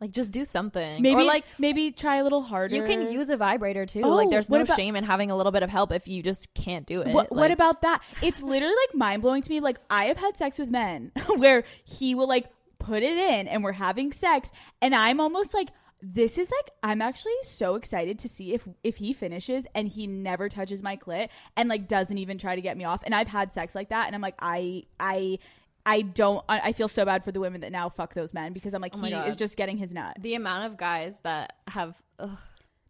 Like, 0.00 0.12
just 0.12 0.32
do 0.32 0.46
something. 0.46 1.02
Maybe 1.02 1.20
or 1.20 1.24
like, 1.24 1.44
maybe 1.58 1.90
try 1.90 2.16
a 2.16 2.22
little 2.24 2.40
harder. 2.40 2.74
you 2.74 2.84
can 2.84 3.12
use 3.12 3.28
a 3.28 3.36
vibrator 3.36 3.84
too. 3.84 4.00
Oh, 4.02 4.14
like, 4.14 4.30
there's 4.30 4.48
no 4.48 4.62
about- 4.62 4.76
shame 4.76 4.96
in 4.96 5.04
having 5.04 5.30
a 5.30 5.36
little 5.36 5.52
bit 5.52 5.62
of 5.62 5.68
help 5.68 5.92
if 5.92 6.08
you 6.08 6.22
just 6.22 6.54
can't 6.54 6.86
do 6.86 7.02
it. 7.02 7.08
What, 7.08 7.30
what 7.30 7.50
about 7.50 7.82
that? 7.82 8.02
It's 8.22 8.40
literally 8.40 8.74
like 8.88 8.94
mind 8.94 9.20
blowing 9.20 9.42
to 9.42 9.50
me. 9.50 9.60
Like 9.60 9.78
I 9.90 10.06
have 10.06 10.16
had 10.16 10.36
sex 10.38 10.58
with 10.58 10.70
men 10.70 11.12
where 11.36 11.64
he 11.84 12.14
will 12.14 12.28
like 12.28 12.46
put 12.78 13.02
it 13.02 13.18
in 13.18 13.46
and 13.46 13.62
we're 13.62 13.72
having 13.72 14.10
sex, 14.12 14.50
and 14.80 14.94
I'm 14.94 15.20
almost 15.20 15.52
like, 15.52 15.68
this 16.02 16.38
is 16.38 16.50
like 16.50 16.70
I'm 16.82 17.02
actually 17.02 17.32
so 17.42 17.74
excited 17.74 18.18
to 18.20 18.28
see 18.28 18.54
if 18.54 18.66
if 18.82 18.96
he 18.96 19.12
finishes 19.12 19.66
and 19.74 19.86
he 19.88 20.06
never 20.06 20.48
touches 20.48 20.82
my 20.82 20.96
clit 20.96 21.28
and 21.56 21.68
like 21.68 21.88
doesn't 21.88 22.16
even 22.18 22.38
try 22.38 22.54
to 22.54 22.60
get 22.62 22.76
me 22.76 22.84
off. 22.84 23.02
And 23.04 23.14
I've 23.14 23.28
had 23.28 23.52
sex 23.52 23.74
like 23.74 23.90
that, 23.90 24.06
and 24.06 24.14
I'm 24.14 24.22
like, 24.22 24.36
I 24.40 24.84
I. 24.98 25.38
I 25.86 26.02
don't. 26.02 26.44
I 26.46 26.60
I 26.60 26.72
feel 26.72 26.88
so 26.88 27.06
bad 27.06 27.24
for 27.24 27.32
the 27.32 27.40
women 27.40 27.62
that 27.62 27.72
now 27.72 27.88
fuck 27.88 28.12
those 28.12 28.34
men 28.34 28.52
because 28.52 28.74
I'm 28.74 28.82
like 28.82 28.92
Oh 28.94 28.98
my 28.98 29.06
he 29.08 29.14
God. 29.14 29.28
is 29.28 29.34
just 29.34 29.56
getting 29.56 29.78
his 29.78 29.94
nut. 29.94 30.14
the 30.20 30.34
amount 30.34 30.66
of 30.66 30.76
guys 30.76 31.20
that 31.20 31.54
have. 31.68 31.96
Ugh. 32.18 32.30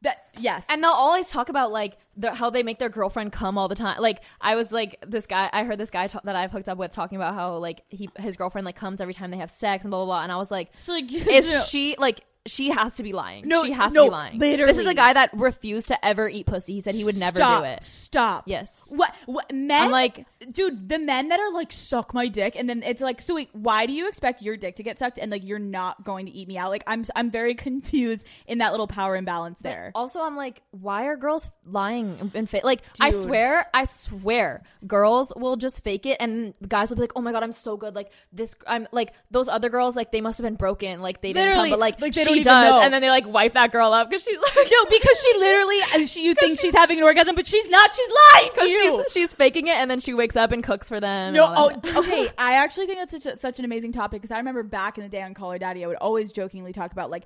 That 0.02 0.16
yes, 0.38 0.64
And 0.70 0.82
they'll 0.82 0.90
always 0.90 1.28
talk 1.28 1.50
about 1.50 1.70
like 1.70 1.98
the, 2.16 2.34
how 2.34 2.48
they 2.50 2.62
make 2.62 2.78
their 2.78 2.88
girlfriend 2.88 3.32
come 3.32 3.58
all 3.58 3.68
the 3.68 3.74
time. 3.74 4.00
Like 4.00 4.24
I 4.40 4.56
was 4.56 4.72
like 4.72 4.96
this 5.06 5.26
guy, 5.26 5.48
I 5.52 5.62
heard 5.64 5.78
this 5.78 5.90
guy 5.90 6.06
ta- 6.08 6.22
that 6.24 6.34
I've 6.34 6.50
hooked 6.50 6.68
up 6.70 6.78
with 6.78 6.90
talking 6.90 7.16
about 7.16 7.34
how 7.34 7.58
like 7.58 7.82
he 7.90 8.08
his 8.18 8.36
girlfriend 8.36 8.64
like 8.64 8.76
comes 8.76 9.00
every 9.02 9.12
time 9.14 9.30
they 9.30 9.36
have 9.36 9.50
sex 9.50 9.84
and 9.84 9.90
blah 9.90 9.98
blah 10.00 10.06
blah. 10.06 10.22
And 10.22 10.32
I 10.32 10.36
was 10.36 10.50
like, 10.50 10.72
so 10.78 10.92
like 10.92 11.12
is 11.12 11.68
she 11.70 11.94
like 11.98 12.22
she 12.46 12.70
has 12.70 12.96
to 12.96 13.02
be 13.02 13.12
lying. 13.12 13.46
No, 13.46 13.64
she 13.64 13.72
has 13.72 13.92
no, 13.92 14.04
to 14.04 14.10
be 14.10 14.12
lying. 14.12 14.38
Literally, 14.38 14.72
This 14.72 14.78
is 14.80 14.86
a 14.86 14.94
guy 14.94 15.12
that 15.12 15.30
refused 15.34 15.88
to 15.88 16.04
ever 16.04 16.28
eat 16.28 16.46
pussy. 16.46 16.74
He 16.74 16.80
said 16.80 16.94
he 16.94 17.04
would 17.04 17.18
never 17.18 17.36
Stop, 17.36 17.62
do 17.62 17.68
it. 17.68 17.84
Stop. 17.84 18.44
Yes. 18.46 18.90
What, 18.94 19.14
what 19.26 19.52
men 19.52 19.82
I'm 19.82 19.90
like- 19.90 20.26
dude, 20.52 20.88
the 20.88 20.98
men 20.98 21.28
that 21.28 21.38
are 21.38 21.52
like 21.52 21.70
suck 21.70 22.14
my 22.14 22.28
dick 22.28 22.56
and 22.56 22.68
then 22.68 22.82
it's 22.82 23.02
like 23.02 23.20
so 23.20 23.34
wait, 23.34 23.50
why 23.52 23.86
do 23.86 23.92
you 23.92 24.08
expect 24.08 24.40
your 24.42 24.56
dick 24.56 24.76
to 24.76 24.82
get 24.82 24.98
sucked 24.98 25.18
and 25.18 25.30
like 25.30 25.44
you're 25.44 25.58
not 25.58 26.02
going 26.04 26.26
to 26.26 26.32
eat 26.32 26.48
me 26.48 26.56
out? 26.56 26.70
Like 26.70 26.84
I'm 26.86 27.04
I'm 27.14 27.30
very 27.30 27.54
confused 27.66 28.26
in 28.46 28.58
that 28.58 28.70
little 28.72 28.86
power 28.86 29.16
imbalance 29.16 29.60
there. 29.60 29.92
Also, 29.94 30.20
I'm 30.22 30.36
like, 30.36 30.62
why 30.70 31.06
are 31.06 31.16
girls 31.16 31.50
lying 31.66 32.30
and 32.34 32.48
fake? 32.48 32.64
Like, 32.64 32.82
I 33.00 33.10
swear, 33.10 33.66
I 33.74 33.84
swear, 33.84 34.62
girls 34.86 35.32
will 35.36 35.56
just 35.56 35.84
fake 35.84 36.06
it, 36.06 36.16
and 36.20 36.54
guys 36.66 36.88
will 36.88 36.96
be 36.96 37.02
like, 37.02 37.12
"Oh 37.16 37.20
my 37.20 37.32
god, 37.32 37.42
I'm 37.42 37.52
so 37.52 37.76
good." 37.76 37.94
Like 37.94 38.12
this, 38.32 38.54
I'm 38.66 38.88
like 38.92 39.12
those 39.30 39.48
other 39.48 39.68
girls. 39.68 39.96
Like 39.96 40.12
they 40.12 40.20
must 40.20 40.38
have 40.38 40.44
been 40.44 40.54
broken. 40.54 41.00
Like 41.00 41.20
they 41.20 41.32
didn't 41.32 41.54
come, 41.54 41.70
but 41.70 41.78
like, 41.78 42.00
like, 42.00 42.14
she 42.14 42.39
does, 42.44 42.70
know. 42.70 42.82
and 42.82 42.92
then 42.92 43.02
they 43.02 43.10
like 43.10 43.26
wipe 43.26 43.52
that 43.54 43.72
girl 43.72 43.92
up 43.92 44.08
because 44.08 44.22
she's 44.22 44.38
like, 44.38 44.54
no, 44.56 44.84
because 44.90 45.22
she 45.22 45.38
literally 45.38 45.78
uh, 45.94 46.06
she, 46.06 46.24
you 46.24 46.34
think 46.34 46.58
she's 46.60 46.74
having 46.74 46.98
an 46.98 47.04
orgasm 47.04 47.34
but 47.34 47.46
she's 47.46 47.68
not. 47.68 47.92
She's 47.92 48.08
lying 48.34 48.48
to 48.48 48.54
because 48.54 48.70
you. 48.70 49.04
she's 49.04 49.12
she's 49.12 49.34
faking 49.34 49.66
it, 49.66 49.76
and 49.76 49.90
then 49.90 50.00
she 50.00 50.14
wakes 50.14 50.36
up 50.36 50.52
and 50.52 50.62
cooks 50.62 50.88
for 50.88 51.00
them. 51.00 51.34
No, 51.34 51.52
oh, 51.56 51.68
that 51.68 51.82
d- 51.82 51.90
stuff. 51.90 52.06
okay. 52.06 52.28
I 52.38 52.54
actually 52.54 52.86
think 52.86 52.98
that's 52.98 53.24
such, 53.24 53.34
a, 53.34 53.36
such 53.36 53.58
an 53.58 53.64
amazing 53.64 53.92
topic 53.92 54.20
because 54.22 54.32
I 54.32 54.38
remember 54.38 54.62
back 54.62 54.98
in 54.98 55.04
the 55.04 55.10
day 55.10 55.22
on 55.22 55.34
Call 55.34 55.50
Her 55.50 55.58
Daddy, 55.58 55.84
I 55.84 55.88
would 55.88 55.96
always 55.96 56.32
jokingly 56.32 56.72
talk 56.72 56.92
about 56.92 57.10
like 57.10 57.24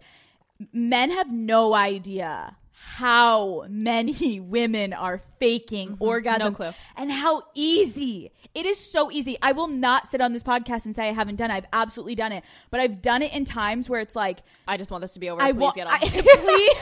men 0.72 1.10
have 1.10 1.32
no 1.32 1.74
idea 1.74 2.56
how 2.76 3.64
many 3.68 4.40
women 4.40 4.92
are 4.92 5.22
faking 5.40 5.96
orgasms 5.98 6.24
Mm-hmm. 6.24 6.38
No 6.44 6.50
clue. 6.52 6.70
and 6.96 7.10
how 7.10 7.42
easy 7.54 8.30
it 8.54 8.66
is 8.66 8.78
so 8.78 9.10
easy 9.10 9.36
i 9.42 9.52
will 9.52 9.68
not 9.68 10.06
sit 10.08 10.20
on 10.20 10.32
this 10.32 10.42
podcast 10.42 10.84
and 10.84 10.94
say 10.94 11.08
i 11.08 11.12
haven't 11.12 11.36
done 11.36 11.50
it 11.50 11.54
i've 11.54 11.66
absolutely 11.72 12.14
done 12.14 12.32
it 12.32 12.44
but 12.70 12.80
i've 12.80 13.00
done 13.02 13.22
it 13.22 13.32
in 13.32 13.44
times 13.44 13.88
where 13.88 14.00
it's 14.00 14.14
like 14.16 14.42
I 14.66 14.76
just 14.78 14.90
want 14.90 15.02
this 15.02 15.12
to 15.14 15.20
be 15.20 15.28
over. 15.28 15.42
I 15.42 15.52
Please 15.52 15.60
want. 15.60 15.74
get 15.76 15.86
I, 15.90 15.98
please, 15.98 16.74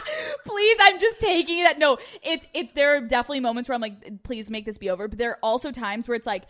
please, 0.46 0.76
I'm 0.80 0.98
just 0.98 1.20
taking 1.20 1.58
it. 1.58 1.78
No, 1.78 1.98
it's 2.22 2.46
it's. 2.54 2.72
There 2.72 2.96
are 2.96 3.00
definitely 3.02 3.40
moments 3.40 3.68
where 3.68 3.74
I'm 3.74 3.82
like, 3.82 4.22
please 4.22 4.48
make 4.48 4.64
this 4.64 4.78
be 4.78 4.88
over. 4.88 5.08
But 5.08 5.18
there 5.18 5.32
are 5.32 5.38
also 5.42 5.70
times 5.70 6.08
where 6.08 6.14
it's 6.14 6.26
like, 6.26 6.44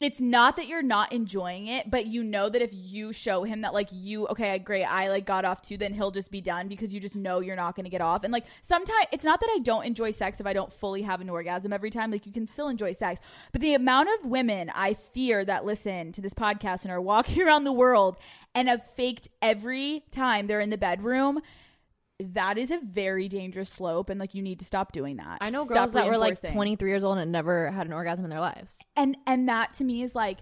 it's 0.00 0.18
not 0.18 0.56
that 0.56 0.66
you're 0.66 0.82
not 0.82 1.12
enjoying 1.12 1.66
it, 1.66 1.90
but 1.90 2.06
you 2.06 2.24
know 2.24 2.48
that 2.48 2.62
if 2.62 2.70
you 2.72 3.12
show 3.12 3.44
him 3.44 3.60
that 3.60 3.74
like 3.74 3.88
you, 3.92 4.26
okay, 4.28 4.58
great, 4.58 4.84
I 4.84 5.10
like 5.10 5.26
got 5.26 5.44
off 5.44 5.60
too, 5.60 5.76
then 5.76 5.92
he'll 5.92 6.10
just 6.10 6.30
be 6.30 6.40
done 6.40 6.68
because 6.68 6.94
you 6.94 7.00
just 7.00 7.16
know 7.16 7.40
you're 7.40 7.54
not 7.54 7.76
going 7.76 7.84
to 7.84 7.90
get 7.90 8.00
off. 8.00 8.24
And 8.24 8.32
like 8.32 8.46
sometimes 8.62 9.06
it's 9.12 9.24
not 9.24 9.40
that 9.40 9.50
I 9.54 9.58
don't 9.58 9.84
enjoy 9.84 10.10
sex 10.12 10.40
if 10.40 10.46
I 10.46 10.54
don't 10.54 10.72
fully 10.72 11.02
have 11.02 11.20
an 11.20 11.28
orgasm 11.28 11.70
every 11.70 11.90
time. 11.90 12.10
Like 12.10 12.24
you 12.24 12.32
can 12.32 12.48
still 12.48 12.68
enjoy 12.68 12.94
sex, 12.94 13.20
but 13.52 13.60
the 13.60 13.74
amount 13.74 14.08
of 14.18 14.30
women 14.30 14.70
I 14.74 14.94
fear 14.94 15.44
that 15.44 15.66
listen 15.66 16.12
to 16.12 16.22
this 16.22 16.32
podcast 16.32 16.84
and 16.84 16.92
are 16.92 17.00
walking 17.00 17.42
around 17.46 17.64
the 17.64 17.72
world 17.72 18.16
and 18.54 18.68
have 18.68 18.86
faked 18.86 19.28
every 19.42 20.04
time 20.10 20.46
they're 20.46 20.60
in 20.60 20.70
the 20.70 20.78
bedroom. 20.78 21.40
That 22.20 22.58
is 22.58 22.70
a 22.70 22.80
very 22.82 23.28
dangerous 23.28 23.70
slope, 23.70 24.10
and 24.10 24.20
like 24.20 24.34
you 24.34 24.42
need 24.42 24.58
to 24.58 24.64
stop 24.64 24.92
doing 24.92 25.16
that. 25.16 25.38
I 25.40 25.50
know 25.50 25.64
Stop 25.64 25.74
girls 25.74 25.92
that 25.94 26.06
were 26.06 26.18
like 26.18 26.40
23 26.40 26.90
years 26.90 27.04
old 27.04 27.18
and 27.18 27.32
never 27.32 27.70
had 27.70 27.86
an 27.86 27.92
orgasm 27.92 28.24
in 28.24 28.30
their 28.30 28.40
lives. 28.40 28.78
and 28.96 29.16
and 29.26 29.48
that 29.48 29.72
to 29.74 29.84
me 29.84 30.02
is 30.02 30.14
like 30.14 30.38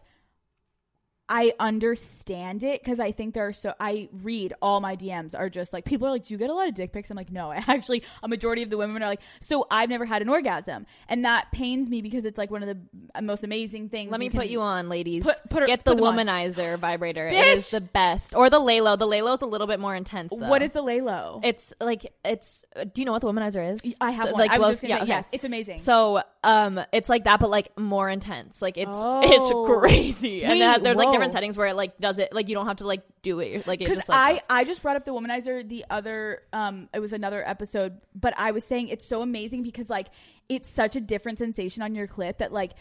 I 1.31 1.53
understand 1.59 2.63
it 2.63 2.83
because 2.83 3.01
I 3.01 3.11
think 3.13 3.35
there 3.35 3.47
are 3.49 3.53
so 3.53 3.75
I 3.79 4.09
read 4.23 4.55
all 4.63 4.81
my 4.81 4.97
DMs 4.97 5.39
are 5.39 5.49
just 5.51 5.73
like 5.73 5.85
people 5.85 6.07
are 6.07 6.11
like, 6.11 6.25
Do 6.25 6.35
you 6.35 6.39
get 6.39 6.51
a 6.51 6.55
lot 6.55 6.69
of 6.69 6.75
dick 6.75 6.93
pics? 6.93 7.11
I'm 7.11 7.17
like, 7.17 7.31
no, 7.33 7.51
I 7.51 7.57
actually 7.69 8.03
a 8.23 8.29
majority 8.29 8.63
of 8.63 8.71
the 8.71 8.77
women 8.77 9.03
are 9.03 9.09
like, 9.09 9.21
so 9.41 9.67
I've 9.71 9.89
never 9.91 10.05
had 10.05 10.23
an 10.23 10.29
orgasm. 10.29 10.87
And 11.09 11.25
that 11.25 11.51
pains 11.53 11.89
me 11.89 12.01
because 12.03 12.25
it's 12.25 12.39
like 12.39 12.51
one 12.51 12.63
of 12.63 12.69
the 12.69 13.23
most 13.23 13.45
amazing 13.45 13.89
things. 13.89 14.11
Let 14.11 14.21
me 14.21 14.31
put 14.31 14.47
you 14.49 14.61
on, 14.61 14.89
ladies. 14.89 15.25
Put- 15.25 15.51
put 15.51 15.61
her- 15.63 15.67
Get 15.67 15.85
the 15.85 15.93
put 15.95 15.99
them 16.05 16.07
on. 16.19 16.27
womanizer 16.27 16.79
vibrator. 16.79 17.27
It 17.29 17.35
Bitch! 17.35 17.57
is 17.57 17.71
the 17.71 17.81
best. 17.81 18.35
Or 18.35 18.49
the 18.51 18.61
Lelo. 18.61 18.99
The 18.99 19.07
Lelo 19.07 19.35
is 19.35 19.43
a 19.43 19.47
little 19.47 19.67
bit 19.67 19.81
more 19.81 19.95
intense. 19.95 20.33
Though. 20.37 20.49
What 20.49 20.63
is 20.63 20.73
the 20.73 20.83
Lelo? 20.83 21.41
It's 21.45 21.75
like 21.81 22.13
it's. 22.25 22.65
uh, 22.77 22.85
Do 22.85 23.03
you 23.03 23.05
know 23.07 23.13
what 23.13 23.21
the 23.23 23.29
womanizer 23.33 23.73
is? 23.75 23.97
I 24.01 24.11
have 24.13 24.27
So, 24.27 24.33
one. 24.33 24.41
Like 24.41 24.51
I 24.51 24.59
was 24.59 24.81
gonna 24.81 24.95
yeah, 24.95 24.97
say, 24.99 25.03
okay. 25.03 25.09
yes, 25.09 25.29
it's 25.33 25.45
amazing. 25.45 25.79
So 25.81 26.23
um, 26.45 26.81
it's 26.93 27.09
like 27.09 27.25
that, 27.25 27.41
but 27.41 27.51
like 27.51 27.79
more 27.79 28.09
intense. 28.09 28.63
Like 28.63 28.79
it's 28.79 28.91
Oh. 28.95 29.21
it's 29.23 29.71
crazy, 29.81 30.45
and 30.45 30.61
that, 30.61 30.83
there's 30.83 30.97
like. 30.97 31.18
Different 31.19 31.33
settings 31.33 31.59
where 31.59 31.69
it 31.69 31.77
like 31.77 31.99
does 31.99 32.19
it. 32.19 32.33
Like 32.33 32.49
you 32.49 32.55
don't 32.55 32.67
have 32.67 32.77
to 32.77 32.87
like 32.87 33.03
do 33.23 33.41
it. 33.41 33.67
Like 33.67 33.81
it 33.81 33.85
because 33.85 33.97
just 33.99 34.09
like 34.09 34.19
I 34.19 34.33
does. 34.35 34.47
I 34.51 34.65
just 34.65 34.83
brought 34.83 34.97
up 34.97 35.05
the 35.05 35.13
womanizer 35.13 35.69
the 35.69 35.85
other 35.91 36.43
um 36.53 36.89
it 36.95 37.01
was 37.01 37.13
another 37.13 37.47
episode, 37.47 38.01
but 38.15 38.35
I 38.37 38.51
was 38.53 38.65
saying 38.65 38.89
it's 38.89 39.07
so 39.07 39.23
amazing 39.23 39.63
because 39.63 39.91
like 39.91 40.09
it's 40.49 40.69
such 40.69 40.97
a 40.97 41.01
different 41.01 41.39
sensation 41.39 41.83
on 41.83 41.95
your 41.95 42.07
clit 42.07 42.39
that 42.39 42.53
like 42.53 42.73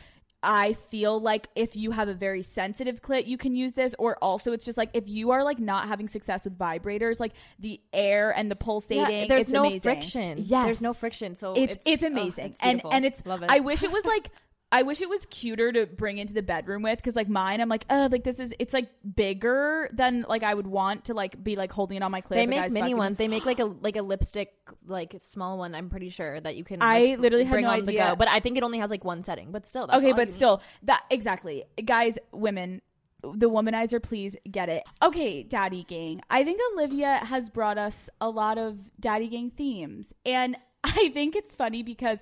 I 0.43 0.73
feel 0.73 1.19
like 1.19 1.47
if 1.55 1.75
you 1.75 1.91
have 1.91 2.09
a 2.09 2.13
very 2.13 2.43
sensitive 2.43 3.01
clit, 3.01 3.25
you 3.25 3.37
can 3.37 3.55
use 3.55 3.73
this, 3.73 3.95
or 3.97 4.17
also 4.21 4.51
it's 4.51 4.65
just 4.65 4.77
like 4.77 4.91
if 4.93 5.09
you 5.09 5.31
are 5.31 5.43
like 5.43 5.57
not 5.59 5.87
having 5.87 6.07
success 6.07 6.43
with 6.43 6.57
vibrators, 6.57 7.19
like 7.19 7.33
the 7.57 7.81
air 7.91 8.31
and 8.31 8.49
the 8.51 8.55
pulsating, 8.55 9.21
Yeah, 9.21 9.25
there's 9.27 9.45
it's 9.45 9.51
no 9.51 9.61
amazing. 9.61 9.81
friction. 9.81 10.37
Yeah, 10.37 10.65
there's 10.65 10.79
no 10.79 10.93
friction. 10.93 11.33
So 11.33 11.53
it's 11.55 11.79
it's, 11.85 12.03
oh, 12.03 12.07
amazing 12.07 12.51
it's 12.51 12.59
and 12.61 12.81
and 12.91 13.03
it's 13.03 13.25
love 13.25 13.41
it. 13.41 13.49
I 13.49 13.61
wish 13.61 13.83
it 13.83 13.91
was 13.91 14.05
like 14.05 14.29
I 14.69 14.83
wish 14.83 15.01
it 15.01 15.09
was 15.09 15.25
cuter 15.27 15.71
to 15.71 15.85
bring 15.85 16.17
into 16.17 16.33
the 16.33 16.41
bedroom 16.41 16.81
with 16.81 16.97
because 16.97 17.15
like 17.15 17.29
mine 17.29 17.61
I'm 17.61 17.69
like 17.69 17.85
oh 17.89 18.09
like 18.11 18.25
this 18.25 18.37
is 18.37 18.53
it's 18.59 18.73
like 18.73 18.89
bigger 19.15 19.89
than 19.93 20.25
like 20.27 20.43
I 20.43 20.53
would 20.53 20.67
want 20.67 21.05
to 21.05 21.13
like 21.13 21.41
be 21.41 21.55
like 21.55 21.71
holding 21.71 21.97
it 21.97 22.03
on 22.03 22.11
my 22.11 22.21
clit. 22.21 22.35
They 22.35 22.47
make 22.47 22.71
mini 22.71 22.81
fucking 22.81 22.97
ones. 22.97 23.17
They 23.17 23.29
make 23.29 23.45
like 23.45 23.59
a 23.59 23.65
like 23.81 23.95
a 23.95 24.01
lipstick 24.01 24.53
like 24.85 25.15
small 25.19 25.57
one. 25.57 25.73
I'm 25.73 25.89
pretty 25.89 26.09
sure 26.09 26.39
that 26.41 26.55
you 26.57 26.65
can. 26.65 26.81
I 26.81 26.99
like, 26.99 27.19
literally 27.19 27.45
had 27.45 27.61
no 27.61 27.69
on 27.69 27.83
the 27.85 27.91
idea. 27.91 28.09
go. 28.09 28.15
But 28.17 28.27
I 28.27 28.41
think 28.41 28.57
it 28.57 28.63
only 28.63 28.79
has 28.79 28.91
like 28.91 29.05
one 29.05 29.23
setting. 29.23 29.51
But 29.51 29.65
still, 29.65 29.87
that's 29.87 30.05
okay, 30.05 30.13
but 30.13 30.33
still 30.33 30.61
that 30.83 31.03
exactly 31.09 31.63
guys 31.83 32.17
women. 32.31 32.81
The 33.23 33.49
womanizer, 33.49 34.01
please 34.01 34.35
get 34.49 34.69
it. 34.69 34.83
Okay, 35.01 35.41
Daddy 35.41 35.83
Gang. 35.83 36.21
I 36.29 36.43
think 36.43 36.61
Olivia 36.73 37.17
has 37.23 37.49
brought 37.49 37.79
us 37.79 38.11
a 38.21 38.29
lot 38.29 38.59
of 38.59 38.91
Daddy 38.99 39.27
Gang 39.27 39.49
themes. 39.49 40.13
And 40.23 40.55
I 40.83 41.09
think 41.13 41.35
it's 41.35 41.55
funny 41.55 41.81
because 41.81 42.21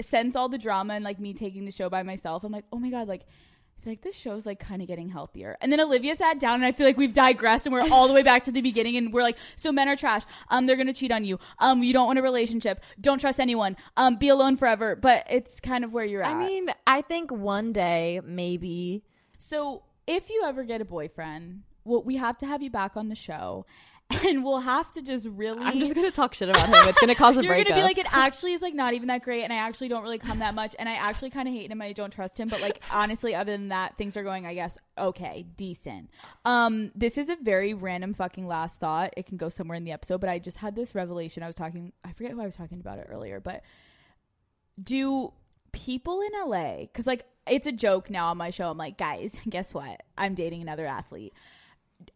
since 0.00 0.36
all 0.36 0.48
the 0.48 0.58
drama 0.58 0.94
and 0.94 1.04
like 1.04 1.18
me 1.18 1.34
taking 1.34 1.64
the 1.64 1.72
show 1.72 1.88
by 1.88 2.02
myself, 2.02 2.44
I'm 2.44 2.52
like, 2.52 2.64
oh 2.72 2.78
my 2.78 2.90
God, 2.90 3.08
like, 3.08 3.22
I 3.22 3.82
feel 3.82 3.92
like 3.92 4.02
this 4.02 4.16
show's 4.16 4.46
like 4.46 4.58
kind 4.58 4.82
of 4.82 4.88
getting 4.88 5.08
healthier. 5.08 5.56
And 5.60 5.70
then 5.70 5.80
Olivia 5.80 6.16
sat 6.16 6.40
down 6.40 6.54
and 6.54 6.64
I 6.64 6.72
feel 6.72 6.86
like 6.86 6.96
we've 6.96 7.12
digressed 7.12 7.66
and 7.66 7.72
we're 7.72 7.88
all 7.92 8.08
the 8.08 8.14
way 8.14 8.22
back 8.22 8.44
to 8.44 8.52
the 8.52 8.60
beginning 8.60 8.96
and 8.96 9.12
we're 9.12 9.22
like, 9.22 9.38
so 9.54 9.70
men 9.70 9.88
are 9.88 9.96
trash. 9.96 10.22
Um, 10.48 10.66
they're 10.66 10.76
gonna 10.76 10.94
cheat 10.94 11.12
on 11.12 11.24
you. 11.24 11.38
Um, 11.58 11.82
you 11.82 11.92
don't 11.92 12.06
want 12.06 12.18
a 12.18 12.22
relationship. 12.22 12.82
Don't 13.00 13.20
trust 13.20 13.38
anyone. 13.38 13.76
Um, 13.96 14.16
be 14.16 14.28
alone 14.28 14.56
forever. 14.56 14.96
But 14.96 15.26
it's 15.30 15.60
kind 15.60 15.84
of 15.84 15.92
where 15.92 16.04
you're 16.04 16.22
at. 16.22 16.34
I 16.34 16.38
mean, 16.38 16.68
I 16.86 17.02
think 17.02 17.30
one 17.30 17.72
day 17.72 18.20
maybe. 18.24 19.04
So 19.38 19.82
if 20.06 20.30
you 20.30 20.44
ever 20.46 20.64
get 20.64 20.80
a 20.80 20.84
boyfriend, 20.84 21.62
well, 21.84 22.02
we 22.02 22.16
have 22.16 22.38
to 22.38 22.46
have 22.46 22.62
you 22.62 22.70
back 22.70 22.96
on 22.96 23.08
the 23.08 23.14
show, 23.14 23.66
and 24.24 24.44
we'll 24.44 24.60
have 24.60 24.92
to 24.92 25.02
just 25.02 25.26
really. 25.26 25.64
I'm 25.64 25.80
just 25.80 25.94
gonna 25.94 26.12
talk 26.12 26.34
shit 26.34 26.48
about 26.48 26.68
him. 26.68 26.74
It's 26.88 27.00
gonna 27.00 27.14
cause 27.14 27.38
a 27.38 27.42
You're 27.42 27.54
breakup. 27.54 27.70
gonna 27.70 27.80
be 27.80 27.84
like, 27.84 27.98
it 27.98 28.06
actually 28.12 28.52
is 28.52 28.62
like 28.62 28.74
not 28.74 28.94
even 28.94 29.08
that 29.08 29.22
great, 29.22 29.42
and 29.42 29.52
I 29.52 29.56
actually 29.56 29.88
don't 29.88 30.02
really 30.02 30.18
come 30.18 30.38
that 30.38 30.54
much, 30.54 30.76
and 30.78 30.88
I 30.88 30.94
actually 30.94 31.30
kind 31.30 31.48
of 31.48 31.54
hate 31.54 31.72
him. 31.72 31.82
I 31.82 31.92
don't 31.92 32.12
trust 32.12 32.38
him, 32.38 32.48
but 32.48 32.60
like 32.60 32.80
honestly, 32.92 33.34
other 33.34 33.52
than 33.52 33.68
that, 33.68 33.96
things 33.96 34.16
are 34.16 34.22
going, 34.22 34.46
I 34.46 34.54
guess, 34.54 34.78
okay, 34.96 35.44
decent. 35.56 36.10
Um, 36.44 36.92
this 36.94 37.18
is 37.18 37.28
a 37.28 37.36
very 37.42 37.74
random 37.74 38.14
fucking 38.14 38.46
last 38.46 38.78
thought. 38.78 39.12
It 39.16 39.26
can 39.26 39.36
go 39.36 39.48
somewhere 39.48 39.76
in 39.76 39.84
the 39.84 39.92
episode, 39.92 40.20
but 40.20 40.30
I 40.30 40.38
just 40.38 40.58
had 40.58 40.76
this 40.76 40.94
revelation. 40.94 41.42
I 41.42 41.48
was 41.48 41.56
talking, 41.56 41.92
I 42.04 42.12
forget 42.12 42.32
who 42.32 42.40
I 42.40 42.46
was 42.46 42.56
talking 42.56 42.80
about 42.80 42.98
it 42.98 43.08
earlier, 43.10 43.40
but 43.40 43.62
do 44.80 45.32
people 45.72 46.20
in 46.20 46.48
LA 46.48 46.78
because 46.82 47.06
like 47.06 47.24
it's 47.46 47.66
a 47.66 47.72
joke 47.72 48.08
now 48.10 48.28
on 48.28 48.36
my 48.36 48.50
show. 48.50 48.70
I'm 48.70 48.78
like, 48.78 48.98
guys, 48.98 49.36
guess 49.48 49.74
what? 49.74 50.02
I'm 50.16 50.34
dating 50.34 50.62
another 50.62 50.86
athlete. 50.86 51.32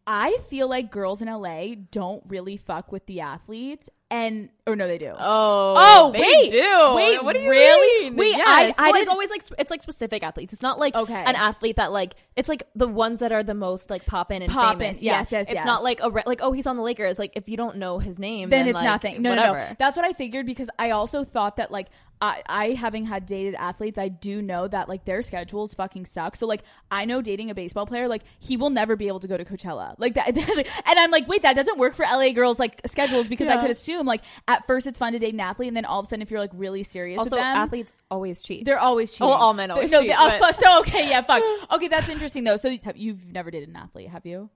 I 0.07 0.37
feel 0.49 0.67
like 0.67 0.89
girls 0.91 1.21
in 1.21 1.27
LA 1.27 1.75
don't 1.91 2.23
really 2.27 2.57
fuck 2.57 2.91
with 2.91 3.05
the 3.05 3.21
athletes, 3.21 3.87
and 4.09 4.49
or 4.65 4.75
no, 4.75 4.87
they 4.87 4.97
do. 4.97 5.13
Oh, 5.17 5.75
Oh, 5.77 6.11
they 6.11 6.19
wait. 6.19 6.51
do. 6.51 6.93
Wait, 6.95 7.23
what 7.23 7.33
do 7.35 7.39
you 7.41 7.49
really? 7.49 8.09
mean? 8.09 8.15
Wait, 8.17 8.35
yes. 8.35 8.77
I- 8.79 8.87
I 8.87 8.91
well, 8.91 8.99
it's 9.01 9.09
always 9.09 9.29
like 9.29 9.43
it's 9.59 9.69
like 9.71 9.83
specific 9.83 10.23
athletes. 10.23 10.53
It's 10.53 10.63
not 10.63 10.79
like 10.79 10.95
Okay. 10.95 11.13
an 11.23 11.35
athlete 11.35 11.75
that 11.75 11.91
like 11.91 12.15
it's 12.35 12.49
like 12.49 12.63
the 12.75 12.87
ones 12.87 13.19
that 13.19 13.31
are 13.31 13.43
the 13.43 13.53
most 13.53 13.89
like 13.91 14.05
poppin' 14.07 14.41
and 14.41 14.51
Poppin', 14.51 14.79
famous. 14.79 15.01
Yeah. 15.01 15.19
yes, 15.19 15.31
yes, 15.31 15.45
It's 15.45 15.53
yes. 15.53 15.65
not 15.65 15.83
like 15.83 16.01
a 16.01 16.09
re- 16.09 16.23
like 16.25 16.39
oh 16.41 16.51
he's 16.51 16.65
on 16.67 16.77
the 16.77 16.83
Lakers. 16.83 17.19
Like 17.19 17.33
if 17.35 17.47
you 17.47 17.55
don't 17.55 17.77
know 17.77 17.99
his 17.99 18.17
name, 18.19 18.49
then 18.49 18.61
then, 18.65 18.69
it's 18.69 18.75
like, 18.75 18.85
nothing. 18.85 19.21
No, 19.21 19.35
no, 19.35 19.53
no. 19.53 19.67
That's 19.77 19.95
what 19.95 20.05
I 20.05 20.13
figured 20.13 20.45
because 20.47 20.69
I 20.79 20.89
also 20.91 21.23
thought 21.23 21.57
that 21.57 21.71
like 21.71 21.87
I, 22.21 22.43
I 22.47 22.65
having 22.69 23.05
had 23.05 23.25
dated 23.25 23.55
athletes, 23.55 23.97
I 23.97 24.07
do 24.07 24.41
know 24.43 24.67
that 24.67 24.87
like 24.87 25.05
their 25.05 25.23
schedules 25.23 25.73
fucking 25.73 26.05
suck. 26.05 26.35
So 26.35 26.45
like 26.45 26.63
I 26.91 27.05
know 27.05 27.21
dating 27.21 27.49
a 27.49 27.55
baseball 27.55 27.87
player, 27.87 28.07
like 28.07 28.21
he 28.39 28.57
will 28.57 28.69
never 28.69 28.95
be 28.95 29.07
able 29.07 29.19
to 29.21 29.27
go 29.27 29.37
to 29.37 29.43
Coachella, 29.43 29.95
like 29.97 30.13
that. 30.13 30.27
and 30.87 30.99
I'm 30.99 31.09
like, 31.09 31.27
wait, 31.27 31.41
that 31.41 31.55
doesn't 31.55 31.79
work 31.79 31.95
for 31.95 32.03
LA 32.03 32.31
girls 32.31 32.59
like 32.59 32.79
schedules 32.85 33.27
because 33.27 33.49
I 33.49 33.59
could 33.59 33.71
assume 33.71 34.05
like 34.05 34.21
at 34.47 34.67
first 34.67 34.85
it's 34.85 34.99
fun 34.99 35.13
to 35.13 35.19
date 35.19 35.33
an 35.33 35.39
athlete, 35.39 35.69
and 35.69 35.75
then 35.77 35.85
all 35.85 35.99
of 35.99 36.05
a 36.05 36.09
sudden 36.09 36.21
if 36.21 36.29
you're 36.29 36.39
like 36.39 36.51
really 36.53 36.83
serious 36.83 37.17
Also, 37.17 37.37
with 37.37 37.43
them, 37.43 37.57
athletes 37.57 37.93
always 38.11 38.43
cheat. 38.43 38.65
They're 38.65 38.79
always 38.79 39.11
cheating. 39.11 39.27
Oh, 39.27 39.31
all 39.31 39.53
men 39.53 39.71
always 39.71 39.91
no, 39.91 40.01
cheat, 40.01 40.09
they- 40.09 40.15
oh, 40.17 40.37
but- 40.39 40.55
so 40.55 40.79
okay, 40.81 41.09
yeah, 41.09 41.21
fuck. 41.21 41.43
Okay, 41.71 41.87
that's 41.87 42.07
interesting 42.09 42.43
though. 42.43 42.57
So 42.57 42.77
you've 42.95 43.31
never 43.33 43.49
dated 43.49 43.69
an 43.69 43.75
athlete, 43.75 44.09
have 44.09 44.25
you? 44.25 44.49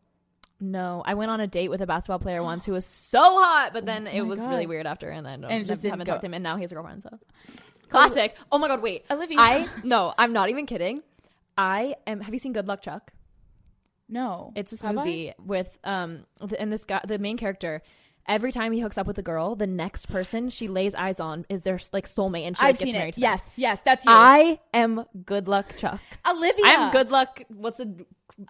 No, 0.60 1.04
I 1.06 1.16
went 1.16 1.32
on 1.32 1.42
a 1.42 1.48
date 1.48 1.70
with 1.70 1.82
a 1.82 1.88
basketball 1.88 2.20
player 2.20 2.42
once 2.42 2.64
who 2.66 2.72
was 2.72 2.86
so 2.86 3.20
hot, 3.20 3.72
but 3.74 3.86
then 3.86 4.08
it 4.08 4.22
my 4.22 4.28
was 4.28 4.40
God. 4.40 4.50
really 4.50 4.68
weird 4.68 4.88
after, 4.88 5.10
and 5.10 5.28
I 5.28 5.36
don't, 5.36 5.52
And 5.52 5.62
it 5.62 5.66
just 5.68 5.82
didn't 5.82 5.92
haven't 5.94 6.06
go. 6.08 6.14
talked 6.14 6.22
to 6.22 6.28
him, 6.28 6.34
and 6.34 6.44
now 6.44 6.56
he 6.56 6.62
has 6.64 6.72
a 6.72 6.76
girlfriend. 6.76 7.04
So 7.04 7.10
classic. 7.90 8.36
Oh 8.52 8.58
my 8.58 8.68
god, 8.70 8.82
wait, 8.82 9.04
Olivia. 9.12 9.38
I 9.40 9.68
no, 9.84 10.14
I'm 10.18 10.32
not 10.34 10.50
even 10.50 10.66
kidding. 10.66 11.04
I 11.58 11.96
am. 12.08 12.22
Have 12.22 12.34
you 12.34 12.40
seen 12.40 12.54
Good 12.54 12.68
Luck 12.68 12.82
Chuck? 12.82 13.12
No. 14.08 14.52
It's 14.56 14.72
this 14.72 14.82
Have 14.82 14.92
I? 14.98 15.04
movie 15.04 15.34
with 15.44 15.78
um 15.84 16.26
th- 16.40 16.54
and 16.60 16.72
this 16.72 16.84
guy 16.84 17.02
the 17.08 17.18
main 17.20 17.38
character 17.38 17.82
every 18.28 18.52
time 18.52 18.72
he 18.72 18.80
hooks 18.80 18.98
up 18.98 19.06
with 19.08 19.18
a 19.18 19.22
girl, 19.22 19.56
the 19.56 19.68
next 19.68 20.10
person 20.10 20.50
she 20.50 20.68
lays 20.68 20.96
eyes 20.96 21.20
on 21.20 21.46
is 21.50 21.62
their 21.64 21.80
like 21.94 22.08
soulmate 22.08 22.46
and 22.48 22.58
she 22.58 22.64
like, 22.64 22.70
I've 22.76 22.80
gets 22.80 22.92
seen 22.92 23.00
married 23.00 23.10
it. 23.10 23.14
to 23.16 23.20
them. 23.22 23.32
Yes, 23.32 23.50
yes, 23.56 23.80
that's 23.86 24.06
you. 24.06 24.12
I 24.12 24.60
am 24.74 25.06
good 25.26 25.48
luck 25.48 25.76
Chuck. 25.78 26.00
Olivia. 26.28 26.66
I'm 26.66 26.92
good 26.92 27.12
luck 27.12 27.42
what's 27.50 27.80
a 27.80 27.88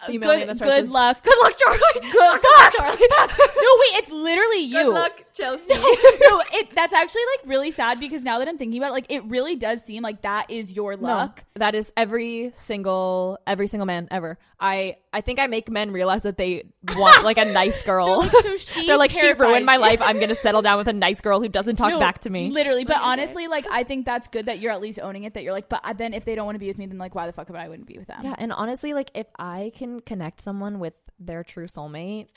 female 0.06 0.30
name 0.30 0.40
Good, 0.40 0.48
that 0.48 0.56
starts 0.56 0.74
good 0.74 0.82
with- 0.84 0.90
luck. 0.92 1.22
Good 1.22 1.38
luck 1.42 1.54
Charlie. 1.58 2.10
Good 2.12 2.14
luck, 2.20 2.72
Charlie. 2.76 2.98
no, 3.10 3.72
wait, 3.80 3.92
it's 4.02 4.10
literally 4.10 4.60
you. 4.60 4.72
Good 4.74 4.94
luck 4.94 5.24
Chelsea. 5.32 5.74
no, 5.74 6.42
it 6.52 6.74
that's 6.74 6.92
actually 6.94 7.22
like 7.38 7.48
really 7.48 7.70
sad 7.70 8.00
because 8.00 8.22
now 8.22 8.38
that 8.38 8.48
I'm 8.48 8.58
thinking 8.58 8.78
about 8.78 8.88
it, 8.88 8.92
like 8.94 9.06
it 9.10 9.24
really 9.24 9.54
does 9.56 9.84
seem 9.84 10.02
like 10.02 10.22
that 10.22 10.50
is 10.50 10.72
your 10.74 10.96
luck. 10.96 11.44
No, 11.54 11.60
that 11.60 11.74
is 11.74 11.92
every 11.96 12.50
single 12.54 13.38
every 13.46 13.66
single 13.66 13.86
man 13.86 14.08
ever. 14.10 14.38
I 14.58 14.96
I 15.12 15.20
think 15.20 15.38
I 15.38 15.46
make 15.46 15.70
men 15.70 15.90
realize 15.92 16.22
that 16.22 16.38
they 16.38 16.64
want 16.94 17.22
like 17.24 17.36
a 17.38 17.44
nice 17.44 17.82
girl. 17.82 18.22
They're 18.22 18.30
like, 18.32 18.42
so 18.42 18.56
she 18.56 18.86
They're 18.86 18.96
like 18.96 19.10
she 19.10 19.20
terrified- 19.20 19.48
ruined 19.48 19.66
my 19.66 19.76
life. 19.76 20.00
I'm 20.00 20.18
gonna 20.18 20.34
settle 20.34 20.62
down 20.62 20.78
with 20.78 20.88
a 20.88 20.92
nice 20.94 21.20
girl 21.20 21.40
who 21.40 21.48
doesn't 21.48 21.76
talk 21.76 21.90
No, 21.90 22.00
back 22.00 22.20
to 22.20 22.30
me. 22.30 22.50
Literally, 22.50 22.84
but 22.84 22.96
honestly, 23.00 23.46
like 23.46 23.66
I 23.70 23.82
think 23.84 24.06
that's 24.06 24.28
good 24.28 24.46
that 24.46 24.58
you're 24.60 24.72
at 24.72 24.80
least 24.80 24.98
owning 25.00 25.24
it. 25.24 25.34
That 25.34 25.42
you're 25.42 25.52
like, 25.52 25.68
but 25.68 25.80
uh, 25.84 25.92
then 25.92 26.14
if 26.14 26.24
they 26.24 26.34
don't 26.34 26.46
want 26.46 26.54
to 26.56 26.60
be 26.60 26.68
with 26.68 26.78
me, 26.78 26.86
then 26.86 26.96
like 26.98 27.14
why 27.14 27.26
the 27.26 27.32
fuck 27.32 27.48
would 27.50 27.58
I 27.58 27.68
wouldn't 27.68 27.86
be 27.86 27.98
with 27.98 28.08
them? 28.08 28.20
Yeah, 28.22 28.34
and 28.38 28.52
honestly, 28.52 28.94
like 28.94 29.10
if 29.14 29.26
I 29.38 29.72
can 29.76 30.00
connect 30.00 30.40
someone 30.40 30.78
with 30.78 30.94
their 31.18 31.44
true 31.44 31.66
soulmate, 31.66 32.28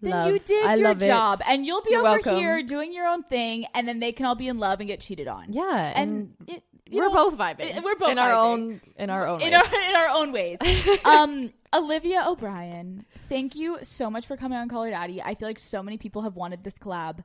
Then 0.00 0.12
love. 0.12 0.28
you 0.30 0.38
did 0.38 0.66
I 0.66 0.74
your 0.76 0.94
job, 0.94 1.40
and 1.48 1.66
you'll 1.66 1.82
be 1.82 1.90
You're 1.92 2.00
over 2.00 2.10
welcome. 2.16 2.36
here 2.36 2.62
doing 2.62 2.92
your 2.92 3.06
own 3.06 3.22
thing, 3.24 3.66
and 3.74 3.86
then 3.86 3.98
they 4.00 4.12
can 4.12 4.26
all 4.26 4.34
be 4.34 4.48
in 4.48 4.58
love 4.58 4.80
and 4.80 4.88
get 4.88 5.00
cheated 5.00 5.28
on. 5.28 5.52
Yeah, 5.52 5.92
and, 5.94 6.34
and, 6.40 6.48
it, 6.48 6.62
we're 6.90 7.08
know, 7.08 7.12
both 7.30 7.36
vibing. 7.38 7.76
it- 7.76 7.84
we're 7.84 7.96
both 7.96 8.10
in 8.12 8.18
our 8.18 8.30
vibing. 8.32 8.46
own 8.46 8.80
in 8.96 9.10
our 9.10 9.26
own 9.28 9.42
in 9.42 9.52
ways. 9.52 9.62
our 9.62 9.90
in 9.90 9.96
our 9.96 10.08
own 10.18 10.32
ways. 10.32 10.58
um, 11.04 11.52
Olivia 11.74 12.24
O'Brien, 12.26 13.04
thank 13.28 13.54
you 13.54 13.78
so 13.82 14.08
much 14.08 14.26
for 14.26 14.36
coming 14.38 14.56
on 14.58 14.70
Her 14.70 14.88
Daddy. 14.90 15.20
I 15.22 15.34
feel 15.34 15.48
like 15.48 15.58
so 15.58 15.82
many 15.82 15.98
people 15.98 16.22
have 16.22 16.34
wanted 16.34 16.64
this 16.64 16.78
collab. 16.78 17.22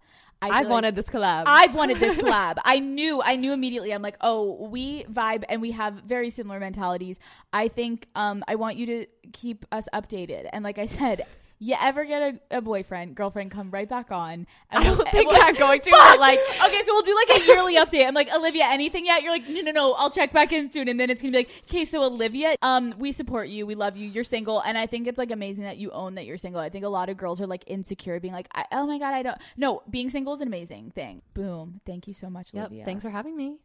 I 0.51 0.61
like- 0.61 0.69
wanted 0.69 0.95
this 0.95 1.09
collab. 1.09 1.43
I've 1.47 1.73
wanted 1.75 1.97
this 1.99 2.17
collab. 2.23 2.57
I 2.63 2.79
knew, 2.79 3.21
I 3.23 3.35
knew 3.35 3.53
immediately. 3.53 3.93
I'm 3.93 4.01
like, 4.01 4.17
oh, 4.21 4.67
we 4.69 5.03
vibe 5.05 5.43
and 5.49 5.61
we 5.61 5.71
have 5.71 5.95
very 6.05 6.29
similar 6.29 6.59
mentalities. 6.59 7.19
I 7.51 7.67
think, 7.67 8.07
um, 8.15 8.43
I 8.47 8.55
want 8.55 8.77
you 8.77 8.85
to 8.87 9.05
keep 9.31 9.65
us 9.71 9.87
updated. 9.93 10.47
And 10.53 10.63
like 10.63 10.77
I 10.79 10.85
said, 10.85 11.25
you 11.63 11.75
ever 11.79 12.03
get 12.03 12.21
a, 12.51 12.57
a 12.57 12.61
boyfriend, 12.61 13.15
girlfriend, 13.15 13.51
come 13.51 13.71
right 13.71 13.87
back 13.87 14.11
on. 14.11 14.33
And 14.33 14.47
I 14.71 14.83
don't 14.83 14.97
we'll- 14.97 15.07
think 15.07 15.29
I'm 15.31 15.55
going 15.55 15.79
to, 15.85 15.89
but, 15.91 16.19
like- 16.19 16.39
okay, 16.39 16.81
so 16.85 16.93
we'll 16.93 17.01
do 17.03 17.15
like 17.27 17.41
a 17.41 17.45
yearly 17.45 17.77
update. 17.77 18.05
I'm 18.07 18.13
like, 18.13 18.27
Olivia, 18.35 18.65
anything 18.67 19.05
yet? 19.05 19.23
You're 19.23 19.31
like, 19.31 19.47
no, 19.47 19.61
no, 19.61 19.71
no. 19.71 19.93
I'll 19.93 20.09
check 20.09 20.33
back 20.33 20.51
in 20.51 20.69
soon. 20.69 20.87
And 20.89 20.99
then 20.99 21.09
it's 21.09 21.21
gonna 21.21 21.31
be 21.31 21.37
like, 21.37 21.63
okay, 21.69 21.85
so 21.85 22.03
Olivia, 22.03 22.55
um, 22.61 22.93
we 22.97 23.11
support 23.11 23.47
you, 23.47 23.65
we 23.65 23.75
love 23.75 23.95
you, 23.95 24.09
you're 24.09 24.23
single, 24.23 24.61
and 24.61 24.77
I 24.77 24.85
think 24.87 25.07
it's 25.07 25.17
like 25.17 25.31
amazing 25.31 25.63
that 25.63 25.77
you 25.77 25.91
own 25.91 26.15
that 26.15 26.25
you're 26.25 26.37
single. 26.37 26.59
I 26.59 26.69
think 26.69 26.83
a 26.83 26.89
lot 26.89 27.07
of 27.09 27.15
girls 27.17 27.39
are 27.39 27.47
like 27.47 27.63
insecure, 27.67 28.19
being 28.19 28.33
like, 28.33 28.47
I, 28.53 28.65
oh 28.73 28.85
my 28.85 28.99
god, 28.99 29.13
I 29.13 29.23
don't. 29.23 29.37
No, 29.55 29.83
being 29.89 30.09
single 30.09 30.33
is 30.33 30.41
an 30.41 30.47
amazing 30.47 30.91
thing. 30.91 31.21
Boom. 31.33 31.79
Thank 31.85 32.07
you 32.07 32.13
so 32.13 32.29
much, 32.29 32.49
yep. 32.53 32.65
Olivia. 32.65 32.83
Thanks 32.85 33.03
for 33.03 33.09
having 33.09 33.37
me. 33.37 33.57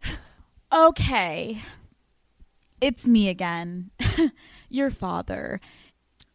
Okay. 0.72 1.60
It's 2.80 3.08
me 3.08 3.28
again. 3.28 3.90
Your 4.68 4.90
father. 4.90 5.60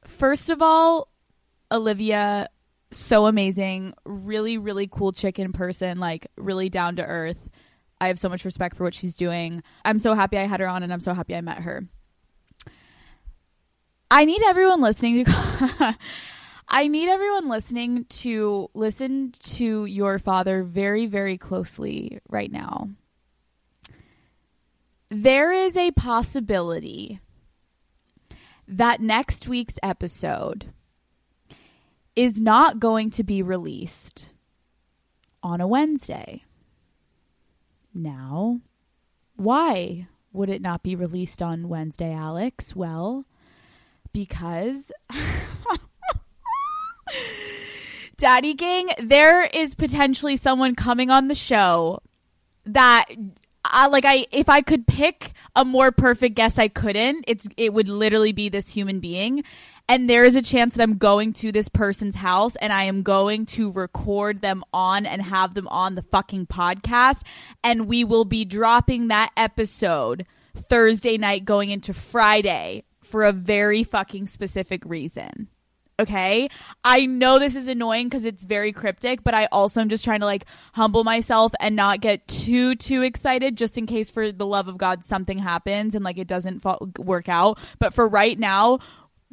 First 0.05 0.49
of 0.49 0.61
all, 0.61 1.07
Olivia, 1.73 2.47
so 2.91 3.25
amazing. 3.25 3.93
Really, 4.05 4.57
really 4.57 4.87
cool 4.87 5.11
chicken 5.11 5.51
person, 5.51 5.99
like 5.99 6.27
really 6.37 6.69
down 6.69 6.97
to 6.97 7.05
earth. 7.05 7.49
I 7.99 8.07
have 8.07 8.19
so 8.19 8.29
much 8.29 8.45
respect 8.45 8.77
for 8.77 8.83
what 8.83 8.93
she's 8.93 9.15
doing. 9.15 9.63
I'm 9.83 9.99
so 9.99 10.13
happy 10.13 10.37
I 10.37 10.45
had 10.45 10.59
her 10.59 10.67
on 10.67 10.83
and 10.83 10.93
I'm 10.93 11.01
so 11.01 11.13
happy 11.13 11.35
I 11.35 11.41
met 11.41 11.59
her. 11.59 11.87
I 14.11 14.25
need 14.25 14.43
everyone 14.43 14.81
listening 14.81 15.25
to 15.25 15.97
I 16.67 16.87
need 16.87 17.09
everyone 17.09 17.49
listening 17.49 18.05
to 18.05 18.69
listen 18.73 19.31
to 19.31 19.85
your 19.85 20.19
father 20.19 20.63
very 20.63 21.07
very 21.07 21.37
closely 21.37 22.19
right 22.29 22.51
now 22.51 22.89
there 25.09 25.51
is 25.51 25.77
a 25.77 25.91
possibility 25.91 27.19
that 28.67 29.01
next 29.01 29.47
week's 29.47 29.77
episode 29.83 30.73
is 32.15 32.39
not 32.39 32.79
going 32.79 33.09
to 33.11 33.23
be 33.23 33.41
released 33.41 34.31
on 35.41 35.59
a 35.61 35.67
Wednesday. 35.67 36.43
Now, 37.93 38.61
why 39.35 40.07
would 40.31 40.49
it 40.49 40.61
not 40.61 40.83
be 40.83 40.95
released 40.95 41.41
on 41.41 41.69
Wednesday, 41.69 42.13
Alex? 42.13 42.75
Well, 42.75 43.25
because 44.11 44.91
Daddy 48.17 48.53
Gang, 48.53 48.89
there 48.99 49.43
is 49.43 49.75
potentially 49.75 50.37
someone 50.37 50.75
coming 50.75 51.09
on 51.09 51.27
the 51.27 51.35
show 51.35 51.99
that 52.65 53.05
I 53.65 53.87
like 53.87 54.05
I 54.05 54.25
if 54.31 54.49
I 54.49 54.61
could 54.61 54.87
pick 54.87 55.31
a 55.55 55.63
more 55.63 55.91
perfect 55.91 56.35
guess 56.35 56.57
I 56.57 56.67
couldn't. 56.67 57.25
It's 57.27 57.47
it 57.57 57.73
would 57.73 57.87
literally 57.89 58.31
be 58.31 58.49
this 58.49 58.69
human 58.69 58.99
being. 58.99 59.43
And 59.93 60.09
there 60.09 60.23
is 60.23 60.35
a 60.35 60.41
chance 60.41 60.73
that 60.73 60.81
I'm 60.81 60.97
going 60.97 61.33
to 61.33 61.51
this 61.51 61.69
person's 61.69 62.15
house 62.15 62.55
and 62.55 62.73
I 62.73 62.85
am 62.85 63.03
going 63.03 63.45
to 63.45 63.71
record 63.71 64.41
them 64.41 64.63
on 64.73 65.05
and 65.05 65.21
have 65.21 65.53
them 65.53 65.67
on 65.67 65.93
the 65.93 66.01
fucking 66.01 66.47
podcast 66.47 67.21
and 67.63 67.85
we 67.85 68.03
will 68.03 68.25
be 68.25 68.43
dropping 68.43 69.09
that 69.09 69.29
episode 69.37 70.25
Thursday 70.57 71.19
night 71.19 71.45
going 71.45 71.69
into 71.69 71.93
Friday 71.93 72.85
for 73.03 73.23
a 73.23 73.31
very 73.31 73.83
fucking 73.83 74.25
specific 74.25 74.81
reason. 74.83 75.47
Okay. 75.99 76.49
I 76.83 77.05
know 77.05 77.37
this 77.37 77.55
is 77.55 77.67
annoying 77.67 78.07
because 78.09 78.25
it's 78.25 78.45
very 78.45 78.71
cryptic, 78.71 79.23
but 79.23 79.35
I 79.35 79.45
also 79.51 79.79
am 79.79 79.89
just 79.89 80.03
trying 80.03 80.21
to 80.21 80.25
like 80.25 80.45
humble 80.73 81.03
myself 81.03 81.53
and 81.59 81.75
not 81.75 82.01
get 82.01 82.27
too, 82.27 82.73
too 82.75 83.03
excited 83.03 83.57
just 83.57 83.77
in 83.77 83.85
case 83.85 84.09
for 84.09 84.31
the 84.31 84.47
love 84.47 84.67
of 84.67 84.79
God 84.79 85.05
something 85.05 85.37
happens 85.37 85.93
and 85.93 86.03
like 86.03 86.17
it 86.17 86.27
doesn't 86.27 86.61
fa- 86.61 86.79
work 86.97 87.29
out. 87.29 87.59
But 87.77 87.93
for 87.93 88.07
right 88.07 88.39
now, 88.39 88.79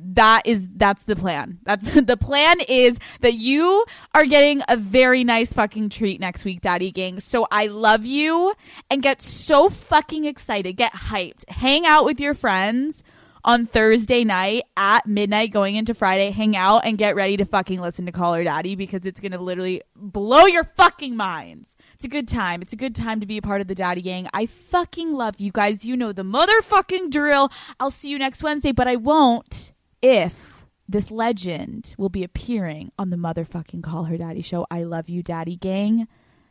that 0.02 0.43
is 0.44 0.66
that's 0.77 1.05
the 1.05 1.16
plan. 1.16 1.59
That's 1.64 1.89
the 2.02 2.16
plan 2.16 2.56
is 2.68 2.98
that 3.20 3.35
you 3.35 3.85
are 4.14 4.24
getting 4.24 4.62
a 4.68 4.77
very 4.77 5.24
nice 5.24 5.52
fucking 5.52 5.90
treat 5.90 6.20
next 6.20 6.44
week, 6.44 6.60
Daddy 6.60 6.90
Gang. 6.90 7.20
So 7.20 7.47
I 7.51 7.66
love 7.66 8.05
you 8.05 8.55
and 8.90 9.02
get 9.02 9.22
so 9.22 9.68
fucking 9.68 10.24
excited. 10.24 10.77
Get 10.77 10.93
hyped. 10.93 11.48
Hang 11.48 11.86
out 11.86 12.05
with 12.05 12.20
your 12.20 12.35
friends 12.35 13.02
on 13.44 13.66
Thursday 13.66 14.24
night 14.24 14.62
at 14.77 15.06
midnight 15.06 15.51
going 15.51 15.74
into 15.74 15.94
Friday. 15.94 16.31
Hang 16.31 16.56
out 16.56 16.82
and 16.85 16.98
get 16.98 17.16
ready 17.16 17.36
to 17.39 17.44
fucking 17.44 17.81
listen 17.81 18.06
to 18.06 18.12
Call 18.12 18.35
Her 18.35 18.44
Daddy 18.44 18.74
because 18.74 19.05
it's 19.05 19.20
gonna 19.20 19.40
literally 19.40 19.82
blow 19.97 20.47
your 20.47 20.64
fucking 20.64 21.16
minds. 21.16 21.77
It's 21.94 22.05
a 22.05 22.09
good 22.09 22.28
time. 22.28 22.62
It's 22.62 22.72
a 22.72 22.77
good 22.77 22.94
time 22.94 23.20
to 23.20 23.27
be 23.27 23.36
a 23.36 23.43
part 23.43 23.60
of 23.60 23.68
the 23.68 23.74
Daddy 23.74 24.01
Gang. 24.01 24.28
I 24.32 24.47
fucking 24.47 25.12
love 25.12 25.39
you 25.39 25.52
guys. 25.52 25.85
You 25.85 25.97
know 25.97 26.12
the 26.12 26.22
motherfucking 26.22 27.10
drill. 27.10 27.51
I'll 27.78 27.90
see 27.90 28.09
you 28.09 28.18
next 28.18 28.43
Wednesday, 28.43 28.72
but 28.72 28.89
I 28.89 28.97
won't 28.97 29.72
if 30.02 30.64
this 30.89 31.10
legend 31.10 31.94
will 31.98 32.09
be 32.09 32.24
appearing 32.24 32.90
on 32.98 33.10
the 33.10 33.16
motherfucking 33.16 33.82
Call 33.82 34.05
Her 34.05 34.16
Daddy 34.16 34.43
show. 34.43 34.66
I 34.70 34.82
love 34.82 35.09
you, 35.09 35.22
Daddy 35.22 35.56
Gang. 35.56 36.09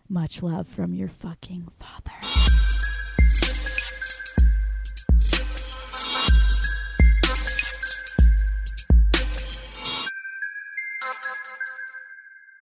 Much 0.08 0.42
love 0.42 0.68
from 0.68 0.94
your 0.94 1.10
fucking 1.10 1.68
father. 1.78 2.12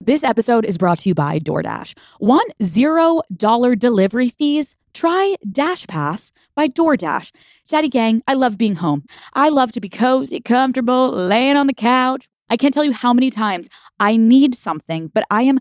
This 0.02 0.24
episode 0.24 0.64
is 0.64 0.78
brought 0.78 1.00
to 1.00 1.10
you 1.10 1.14
by 1.14 1.38
DoorDash. 1.38 1.96
Want 2.18 2.52
zero 2.62 3.20
dollar 3.36 3.76
delivery 3.76 4.30
fees? 4.30 4.74
Try 4.92 5.36
DashPass 5.46 6.32
by 6.54 6.68
DoorDash. 6.68 7.30
Daddy 7.68 7.88
Gang, 7.88 8.22
I 8.26 8.34
love 8.34 8.58
being 8.58 8.74
home. 8.74 9.04
I 9.34 9.48
love 9.48 9.72
to 9.72 9.80
be 9.80 9.88
cozy, 9.88 10.40
comfortable, 10.40 11.10
laying 11.10 11.56
on 11.56 11.68
the 11.68 11.74
couch. 11.74 12.28
I 12.48 12.56
can't 12.56 12.74
tell 12.74 12.84
you 12.84 12.92
how 12.92 13.12
many 13.12 13.30
times 13.30 13.68
I 14.00 14.16
need 14.16 14.54
something, 14.54 15.08
but 15.14 15.24
I 15.30 15.42
am 15.42 15.60